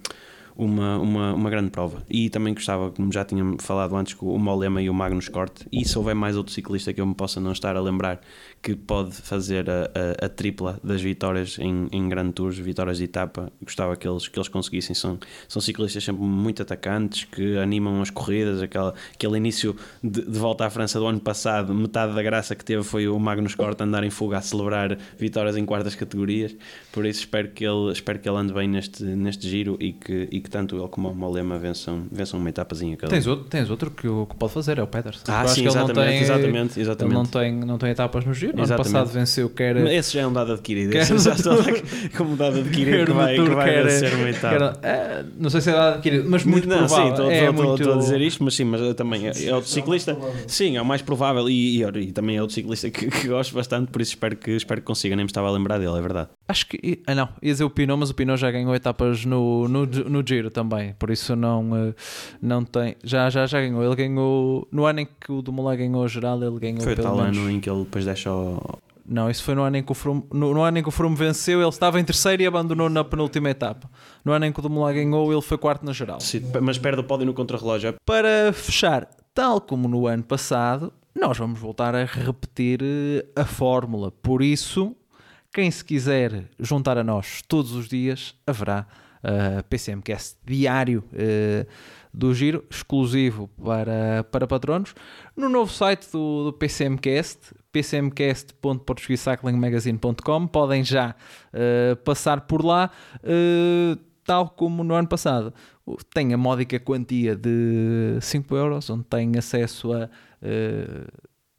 uma, 0.56 0.98
uma, 0.98 1.34
uma 1.34 1.50
grande 1.50 1.70
prova. 1.70 2.02
E 2.08 2.28
também 2.30 2.54
gostava, 2.54 2.90
como 2.90 3.12
já 3.12 3.24
tinha 3.24 3.44
falado 3.58 3.96
antes, 3.96 4.14
com 4.14 4.26
o 4.34 4.38
Molema 4.38 4.80
e 4.82 4.88
o 4.88 4.94
Magnus 4.94 5.28
Corte. 5.28 5.66
E 5.72 5.84
se 5.84 5.96
houver 5.98 6.14
mais 6.14 6.36
outro 6.36 6.52
ciclista 6.52 6.92
que 6.92 7.00
eu 7.00 7.06
me 7.06 7.14
possa 7.14 7.40
não 7.40 7.52
estar 7.52 7.76
a 7.76 7.80
lembrar 7.80 8.20
que 8.62 8.76
pode 8.76 9.12
fazer 9.12 9.68
a, 9.68 9.90
a, 10.22 10.26
a 10.26 10.28
tripla 10.28 10.78
das 10.84 11.02
vitórias 11.02 11.58
em, 11.58 11.88
em 11.90 12.08
Grand 12.08 12.30
Tours, 12.30 12.56
vitórias 12.58 12.98
de 12.98 13.04
etapa, 13.04 13.52
gostava 13.60 13.96
que 13.96 14.06
eles, 14.06 14.28
que 14.28 14.38
eles 14.38 14.48
conseguissem. 14.48 14.94
São, 14.94 15.18
são 15.48 15.60
ciclistas 15.60 16.04
sempre 16.04 16.22
muito 16.22 16.62
atacantes 16.62 17.24
que 17.24 17.58
animam 17.58 18.00
as 18.00 18.10
corridas. 18.10 18.62
Aquela, 18.62 18.94
aquele 19.12 19.36
início 19.36 19.74
de, 20.02 20.22
de 20.22 20.38
volta 20.38 20.64
à 20.64 20.70
França 20.70 20.98
do 20.98 21.06
ano 21.06 21.20
passado, 21.20 21.74
metade 21.74 22.14
da 22.14 22.22
graça 22.22 22.54
que 22.54 22.64
teve 22.64 22.82
foi 22.84 23.08
o 23.08 23.18
Magnus 23.18 23.54
Corte 23.54 23.82
andar 23.82 24.04
em 24.04 24.10
fuga 24.10 24.38
a 24.38 24.40
celebrar 24.40 24.96
vitórias 25.18 25.56
em 25.56 25.64
quartas 25.64 25.94
categorias. 25.94 26.54
Por 26.92 27.04
isso 27.04 27.20
espero 27.20 27.48
que 27.48 27.64
ele, 27.64 27.90
espero 27.90 28.18
que 28.20 28.28
ele 28.28 28.38
ande 28.38 28.52
bem 28.52 28.68
neste, 28.68 29.02
neste 29.02 29.48
giro 29.48 29.76
e 29.80 29.92
que, 29.92 30.28
e 30.30 30.40
que 30.40 30.48
tanto 30.48 30.76
ele 30.76 30.88
como 30.88 31.10
o 31.10 31.14
Molema 31.14 31.58
vençam, 31.58 32.06
vençam 32.12 32.38
uma 32.38 32.48
etapazinha 32.48 32.96
cada 32.96 33.10
tens 33.10 33.26
outro, 33.26 33.46
tens 33.48 33.70
outro 33.70 33.90
que, 33.90 34.06
o, 34.06 34.26
que 34.26 34.36
pode 34.36 34.52
fazer, 34.52 34.78
é 34.78 34.82
o 34.82 34.86
Peters. 34.86 35.22
Ah, 35.26 35.46
sim, 35.46 35.66
exatamente, 35.66 35.94
tem, 35.94 36.20
exatamente, 36.20 36.80
exatamente. 36.80 37.14
Ele 37.14 37.14
não 37.14 37.26
tem, 37.26 37.52
não 37.52 37.78
tem 37.78 37.90
etapas 37.90 38.24
no 38.24 38.32
giro. 38.32 38.51
No 38.54 38.64
ano 38.64 38.76
passado 38.76 39.08
venceu 39.08 39.48
quer... 39.48 39.76
Esse 39.88 40.14
já 40.14 40.22
é 40.22 40.26
um 40.26 40.32
dado 40.32 40.52
adquirido. 40.52 40.94
Esse 40.94 41.18
já 41.18 41.32
está 41.32 41.50
como 42.16 42.36
dado 42.36 42.58
adquirido 42.58 43.06
que 43.06 43.12
vai, 43.12 43.34
que 43.34 43.50
vai 43.50 43.70
quer, 43.70 43.90
ser 43.90 44.14
uma 44.14 44.30
etapa. 44.30 44.78
é, 44.82 45.24
não 45.38 45.50
sei 45.50 45.60
se 45.60 45.70
é 45.70 45.72
dado 45.72 45.94
adquirido, 45.94 46.28
mas 46.28 46.44
muito 46.44 46.68
não, 46.68 46.78
provável. 46.78 47.04
Sim, 47.04 47.10
estou, 47.10 47.30
é 47.30 47.38
estou, 47.48 47.64
muito... 47.64 47.82
estou 47.82 47.94
a 47.94 47.98
dizer 47.98 48.20
isto, 48.20 48.44
mas 48.44 48.54
sim, 48.54 48.64
mas 48.64 48.94
também 48.94 49.28
é, 49.28 49.32
é 49.44 49.54
outro 49.54 49.70
ciclista. 49.70 50.16
Sim, 50.46 50.76
é 50.76 50.82
o 50.82 50.84
mais 50.84 51.02
provável 51.02 51.48
e, 51.48 51.82
e, 51.82 51.82
e 51.82 52.12
também 52.12 52.36
é 52.36 52.40
outro 52.40 52.54
ciclista 52.54 52.90
que, 52.90 53.06
que, 53.10 53.28
gosto 53.28 53.54
bastante, 53.54 53.90
por 53.90 54.00
isso 54.00 54.12
espero 54.12 54.36
que, 54.36 54.52
espero 54.52 54.80
que 54.80 54.86
consiga. 54.86 55.16
Nem 55.16 55.24
me 55.24 55.30
estava 55.30 55.48
a 55.48 55.50
lembrar 55.50 55.78
dele, 55.78 55.96
é 55.96 56.00
verdade. 56.00 56.28
Acho 56.48 56.66
que, 56.66 57.02
ah, 57.06 57.14
não, 57.14 57.28
ia 57.40 57.52
dizer 57.52 57.64
o 57.64 57.70
Pinot, 57.70 57.98
mas 57.98 58.10
o 58.10 58.14
Pinot 58.14 58.36
já 58.36 58.50
ganhou 58.50 58.74
etapas 58.74 59.24
no, 59.24 59.68
no, 59.68 59.86
no 59.86 60.24
Giro 60.26 60.50
também, 60.50 60.94
por 60.98 61.10
isso 61.10 61.36
não, 61.36 61.76
eh, 61.76 61.94
não 62.42 62.64
tem. 62.64 62.96
Já, 63.02 63.30
já, 63.30 63.46
já 63.46 63.60
ganhou. 63.60 63.82
Ele 63.82 63.94
ganhou 63.94 64.66
no 64.70 64.84
ano 64.84 65.00
em 65.00 65.06
que 65.06 65.30
o 65.30 65.40
Dumoulin 65.40 65.76
ganhou 65.76 66.04
a 66.04 66.08
geral, 66.08 66.42
ele 66.42 66.58
ganhou 66.58 66.80
Foi 66.80 66.94
pelo 66.96 67.08
tal 67.08 67.16
menos... 67.16 67.38
ano 67.38 67.50
em 67.50 67.60
que 67.60 67.70
ele 67.70 67.84
depois 67.84 68.04
deixa 68.04 68.30
o. 68.32 68.60
Não, 69.06 69.30
isso 69.30 69.42
foi 69.42 69.54
no 69.54 69.62
ano 69.62 69.76
em 69.76 69.82
que 69.82 69.90
o 69.90 69.94
Froome, 69.94 70.24
no, 70.32 70.54
no, 70.54 70.62
ano 70.62 70.78
em 70.78 70.82
que 70.82 70.88
o 70.88 70.92
Froome 70.92 71.16
venceu, 71.16 71.60
ele 71.60 71.68
estava 71.68 71.98
em 71.98 72.04
terceiro 72.04 72.42
e 72.42 72.46
abandonou 72.46 72.88
na 72.88 73.02
penúltima 73.02 73.50
etapa. 73.50 73.90
No 74.24 74.32
ano 74.32 74.46
em 74.46 74.52
que 74.52 74.58
o 74.58 74.62
Dumoulin 74.62 74.94
ganhou, 74.94 75.32
ele 75.32 75.42
foi 75.42 75.58
quarto 75.58 75.84
na 75.84 75.92
geral. 75.92 76.20
Sim, 76.20 76.42
mas 76.60 76.78
perde 76.78 77.00
o 77.00 77.04
pódio 77.04 77.26
no 77.26 77.34
contrarrelógio. 77.34 77.94
Para 78.04 78.52
fechar, 78.52 79.08
tal 79.34 79.60
como 79.60 79.88
no 79.88 80.06
ano 80.06 80.22
passado, 80.22 80.92
nós 81.18 81.36
vamos 81.36 81.58
voltar 81.58 81.94
a 81.94 82.04
repetir 82.04 82.80
eh, 82.82 83.24
a 83.36 83.44
fórmula. 83.44 84.10
Por 84.10 84.42
isso, 84.42 84.96
quem 85.52 85.70
se 85.70 85.84
quiser 85.84 86.48
juntar 86.58 86.96
a 86.96 87.04
nós 87.04 87.42
todos 87.46 87.72
os 87.72 87.86
dias, 87.86 88.34
haverá 88.46 88.86
uh, 89.22 89.62
PCMcast 89.64 90.38
diário 90.44 91.04
uh, 91.12 91.66
do 92.12 92.34
Giro, 92.34 92.64
exclusivo 92.70 93.48
para, 93.62 94.24
para 94.24 94.46
patronos, 94.46 94.94
no 95.36 95.50
novo 95.50 95.70
site 95.72 96.10
do, 96.10 96.44
do 96.44 96.52
PCMcast, 96.54 97.54
pcmcast.portuguesecyclingmagazine.com. 97.70 100.46
Podem 100.46 100.82
já 100.82 101.14
uh, 101.52 101.94
passar 101.96 102.40
por 102.42 102.64
lá, 102.64 102.90
uh, 103.22 103.98
tal 104.24 104.48
como 104.48 104.82
no 104.82 104.94
ano 104.94 105.08
passado. 105.08 105.52
Tem 106.14 106.32
a 106.32 106.38
módica 106.38 106.80
quantia 106.80 107.36
de 107.36 108.16
5 108.20 108.56
euros, 108.56 108.88
onde 108.88 109.04
tem 109.04 109.36
acesso 109.36 109.92
a 109.92 110.08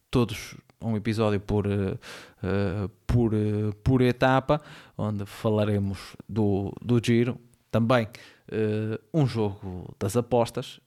todos 0.09 0.55
um 0.83 0.97
episódio 0.97 1.39
por, 1.39 1.65
uh, 1.65 2.89
por, 3.07 3.33
uh, 3.33 3.73
por 3.83 4.01
etapa, 4.01 4.61
onde 4.97 5.25
falaremos 5.25 6.15
do, 6.27 6.73
do 6.81 6.99
giro, 7.03 7.39
também 7.71 8.05
uh, 8.51 8.99
um 9.13 9.25
jogo 9.25 9.95
das 9.99 10.17
apostas, 10.17 10.79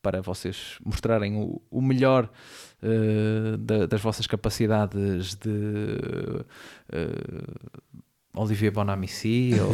para 0.00 0.20
vocês 0.20 0.78
mostrarem 0.84 1.36
o, 1.36 1.62
o 1.70 1.80
melhor 1.80 2.28
da, 3.60 3.86
das 3.86 4.00
vossas 4.00 4.26
capacidades 4.26 5.36
de 5.36 6.44
Olivier 8.34 8.72
Bonamici 8.72 9.52
ou, 9.62 9.70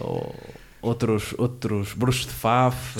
ou 0.00 0.34
outros, 0.80 1.34
outros 1.36 1.92
bruxos 1.92 2.26
de 2.26 2.32
Faf, 2.32 2.98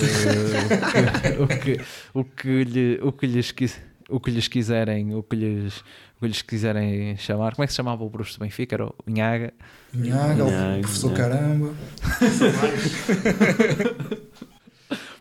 o, 1.39 1.47
que, 1.47 1.81
o, 2.13 2.23
que, 2.23 2.63
lhe, 2.63 2.99
o 3.01 3.11
que 3.11 3.25
lhes 3.25 3.51
quis 3.51 3.79
o 4.11 4.19
que 4.19 4.31
lhes 4.31 4.47
quiserem, 4.47 5.15
o 5.15 5.23
que 5.23 5.35
lhes, 5.35 5.79
o 6.17 6.21
que 6.21 6.27
lhes 6.27 6.41
quiserem 6.41 7.15
chamar. 7.17 7.55
Como 7.55 7.63
é 7.63 7.67
que 7.67 7.73
se 7.73 7.77
chamava 7.77 8.03
o 8.03 8.09
bruxo 8.09 8.37
do 8.37 8.43
Benfica? 8.43 8.75
Era 8.75 8.85
o 8.85 8.93
Inhaga. 9.07 9.53
Inhaga, 9.93 10.45
o 10.45 10.81
professor 10.81 11.13
Caramba. 11.13 11.71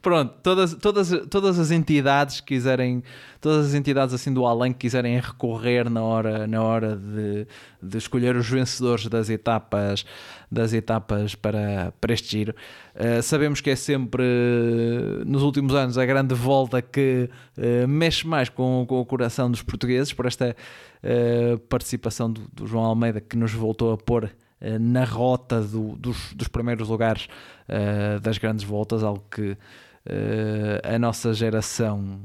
Pronto, 0.02 0.32
todas, 0.42 0.74
todas, 0.74 1.10
todas 1.28 1.58
as 1.58 1.70
entidades 1.70 2.40
quiserem, 2.40 3.02
todas 3.38 3.66
as 3.66 3.74
entidades 3.74 4.14
assim 4.14 4.32
do 4.32 4.46
além 4.46 4.72
que 4.72 4.78
quiserem 4.78 5.20
recorrer 5.20 5.90
na 5.90 6.02
hora, 6.02 6.46
na 6.46 6.62
hora 6.62 6.96
de, 6.96 7.46
de 7.82 7.98
escolher 7.98 8.34
os 8.34 8.48
vencedores 8.48 9.06
das 9.08 9.28
etapas, 9.28 10.06
das 10.50 10.72
etapas 10.72 11.34
para, 11.34 11.92
para 12.00 12.14
este 12.14 12.30
giro. 12.30 12.54
Uh, 12.94 13.22
sabemos 13.22 13.60
que 13.60 13.68
é 13.68 13.76
sempre, 13.76 14.24
nos 15.26 15.42
últimos 15.42 15.74
anos, 15.74 15.98
a 15.98 16.06
grande 16.06 16.34
volta 16.34 16.80
que 16.80 17.28
uh, 17.58 17.86
mexe 17.86 18.26
mais 18.26 18.48
com, 18.48 18.86
com, 18.88 19.00
o 19.00 19.04
coração 19.04 19.50
dos 19.50 19.60
portugueses 19.60 20.14
por 20.14 20.24
esta 20.24 20.56
uh, 21.04 21.58
participação 21.58 22.32
do, 22.32 22.40
do 22.50 22.66
João 22.66 22.84
Almeida 22.84 23.20
que 23.20 23.36
nos 23.36 23.52
voltou 23.52 23.92
a 23.92 23.98
pôr 23.98 24.30
na 24.78 25.04
rota 25.04 25.62
do, 25.62 25.96
dos, 25.96 26.34
dos, 26.34 26.46
primeiros 26.46 26.86
lugares 26.86 27.28
uh, 27.66 28.20
das 28.20 28.36
grandes 28.36 28.62
voltas, 28.62 29.02
algo 29.02 29.24
que 29.30 29.56
uh, 30.06 30.94
a 30.94 30.98
nossa 30.98 31.32
geração 31.32 32.20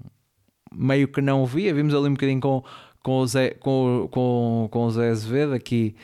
meio 0.73 1.07
que 1.07 1.21
não 1.21 1.45
via. 1.45 1.73
Vimos 1.73 1.93
ali 1.93 2.07
um 2.09 2.13
bocadinho 2.13 2.41
com, 2.41 2.63
com 3.03 3.19
o 3.19 3.27
Zé, 3.27 3.51
com, 3.51 4.07
com, 4.11 4.67
com 4.71 4.85
o 4.85 4.91
Zé 4.91 5.09
Azevedo, 5.09 5.53
aqui 5.53 5.95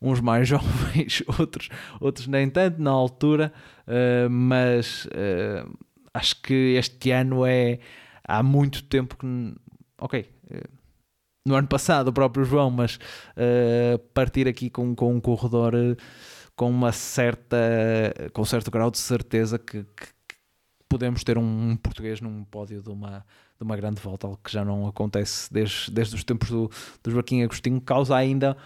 uns 0.00 0.20
mais 0.20 0.46
jovens, 0.48 1.22
outros, 1.38 1.68
outros 2.00 2.26
nem 2.26 2.48
tanto 2.48 2.80
na 2.80 2.90
altura, 2.90 3.52
uh, 3.86 4.30
mas 4.30 5.06
uh, 5.06 5.70
acho 6.14 6.40
que 6.42 6.74
este 6.76 7.10
ano 7.10 7.44
é 7.44 7.78
há 8.24 8.42
muito 8.42 8.82
tempo 8.84 9.16
que 9.16 9.26
ok 9.98 10.26
no 11.44 11.54
ano 11.54 11.68
passado 11.68 12.08
o 12.08 12.12
próprio 12.12 12.44
João, 12.44 12.70
mas 12.70 12.96
uh, 12.96 13.98
partir 14.14 14.46
aqui 14.46 14.70
com, 14.70 14.94
com 14.94 15.14
um 15.14 15.20
corredor 15.20 15.74
uh, 15.74 15.96
com 16.54 16.70
uma 16.70 16.92
certa 16.92 17.56
com 18.32 18.42
um 18.42 18.44
certo 18.44 18.70
grau 18.70 18.90
de 18.90 18.98
certeza 18.98 19.58
que, 19.58 19.82
que, 19.82 20.06
que 20.06 20.19
podemos 20.90 21.22
ter 21.22 21.38
um, 21.38 21.76
português 21.76 22.20
num 22.20 22.44
pódio 22.44 22.82
de 22.82 22.90
uma, 22.90 23.24
de 23.56 23.62
uma 23.62 23.76
grande 23.76 24.00
volta, 24.00 24.26
algo 24.26 24.40
que 24.42 24.52
já 24.52 24.64
não 24.64 24.88
acontece 24.88 25.50
desde, 25.50 25.88
desde 25.90 26.16
os 26.16 26.24
tempos 26.24 26.50
do, 26.50 26.68
do 27.02 27.10
Joaquim 27.12 27.42
Agostinho, 27.42 27.80
causa 27.80 28.16
ainda 28.16 28.56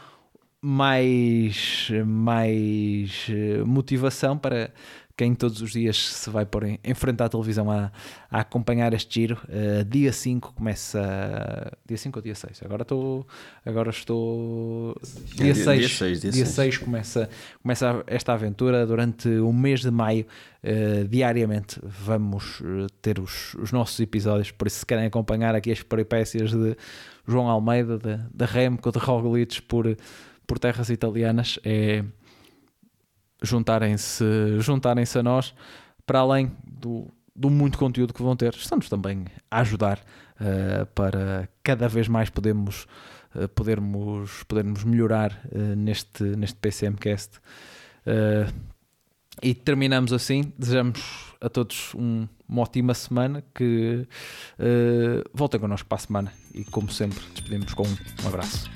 mais, 0.60 1.90
mais 2.06 3.26
eh, 3.28 3.62
motivação 3.64 4.38
para, 4.38 4.72
quem 5.16 5.34
todos 5.34 5.62
os 5.62 5.72
dias 5.72 5.96
se 5.96 6.28
vai 6.28 6.44
pôr 6.44 6.64
em, 6.64 6.80
em 6.82 6.94
frente 6.94 7.22
à 7.22 7.28
televisão 7.28 7.70
a, 7.70 7.92
a 8.28 8.40
acompanhar 8.40 8.92
este 8.92 9.20
giro. 9.20 9.38
Uh, 9.44 9.84
dia 9.84 10.12
5 10.12 10.54
começa. 10.54 11.72
Dia 11.86 11.96
5 11.96 12.18
ou 12.18 12.22
dia 12.22 12.34
6? 12.34 12.62
Agora 12.64 12.82
estou. 12.82 13.26
Agora 13.64 13.90
estou. 13.90 14.96
Dia 15.36 15.54
6. 15.54 15.78
Dia 15.78 15.88
6, 15.88 16.20
dia 16.20 16.30
dia 16.32 16.46
6 16.46 16.78
começa, 16.78 17.28
começa 17.62 18.02
esta 18.08 18.32
aventura. 18.32 18.84
Durante 18.86 19.28
o 19.28 19.52
mês 19.52 19.82
de 19.82 19.90
maio, 19.90 20.26
uh, 20.64 21.06
diariamente, 21.06 21.80
vamos 21.82 22.60
eh, 22.64 22.86
ter 23.00 23.20
os, 23.20 23.54
os 23.54 23.70
nossos 23.70 24.00
episódios. 24.00 24.50
Por 24.50 24.66
isso, 24.66 24.80
se 24.80 24.86
querem 24.86 25.06
acompanhar 25.06 25.54
aqui 25.54 25.70
as 25.70 25.82
peripécias 25.82 26.50
de 26.50 26.76
João 27.26 27.48
Almeida, 27.48 27.98
de 27.98 28.44
Remco, 28.44 28.90
de 28.90 28.98
Roglic 28.98 29.62
por, 29.62 29.96
por 30.44 30.58
terras 30.58 30.90
italianas, 30.90 31.58
é 31.64 32.04
juntarem-se 33.44 34.24
juntarem 34.60 35.04
a 35.14 35.22
nós, 35.22 35.54
para 36.06 36.20
além 36.20 36.50
do, 36.66 37.08
do 37.34 37.50
muito 37.50 37.78
conteúdo 37.78 38.12
que 38.14 38.22
vão 38.22 38.36
ter, 38.36 38.54
estamos 38.54 38.88
também 38.88 39.26
a 39.50 39.60
ajudar 39.60 39.98
uh, 39.98 40.86
para 40.94 41.48
cada 41.62 41.88
vez 41.88 42.08
mais 42.08 42.30
podermos, 42.30 42.86
uh, 43.34 43.48
podermos, 43.48 44.42
podermos 44.44 44.84
melhorar 44.84 45.40
uh, 45.52 45.76
neste, 45.76 46.22
neste 46.22 46.56
PCMcast. 46.56 47.40
e 49.42 49.54
terminamos 49.54 50.12
assim. 50.12 50.52
Desejamos 50.58 51.34
a 51.40 51.48
todos 51.48 51.92
um, 51.94 52.28
uma 52.48 52.62
ótima 52.62 52.94
semana. 52.94 53.42
Que 53.54 54.06
voltem 55.32 55.60
connosco 55.60 55.88
para 55.88 55.96
a 55.96 56.00
semana. 56.00 56.32
E 56.54 56.64
como 56.64 56.90
sempre, 56.90 57.18
despedimos 57.34 57.74
com 57.74 57.84
um 57.84 58.28
abraço. 58.28 58.70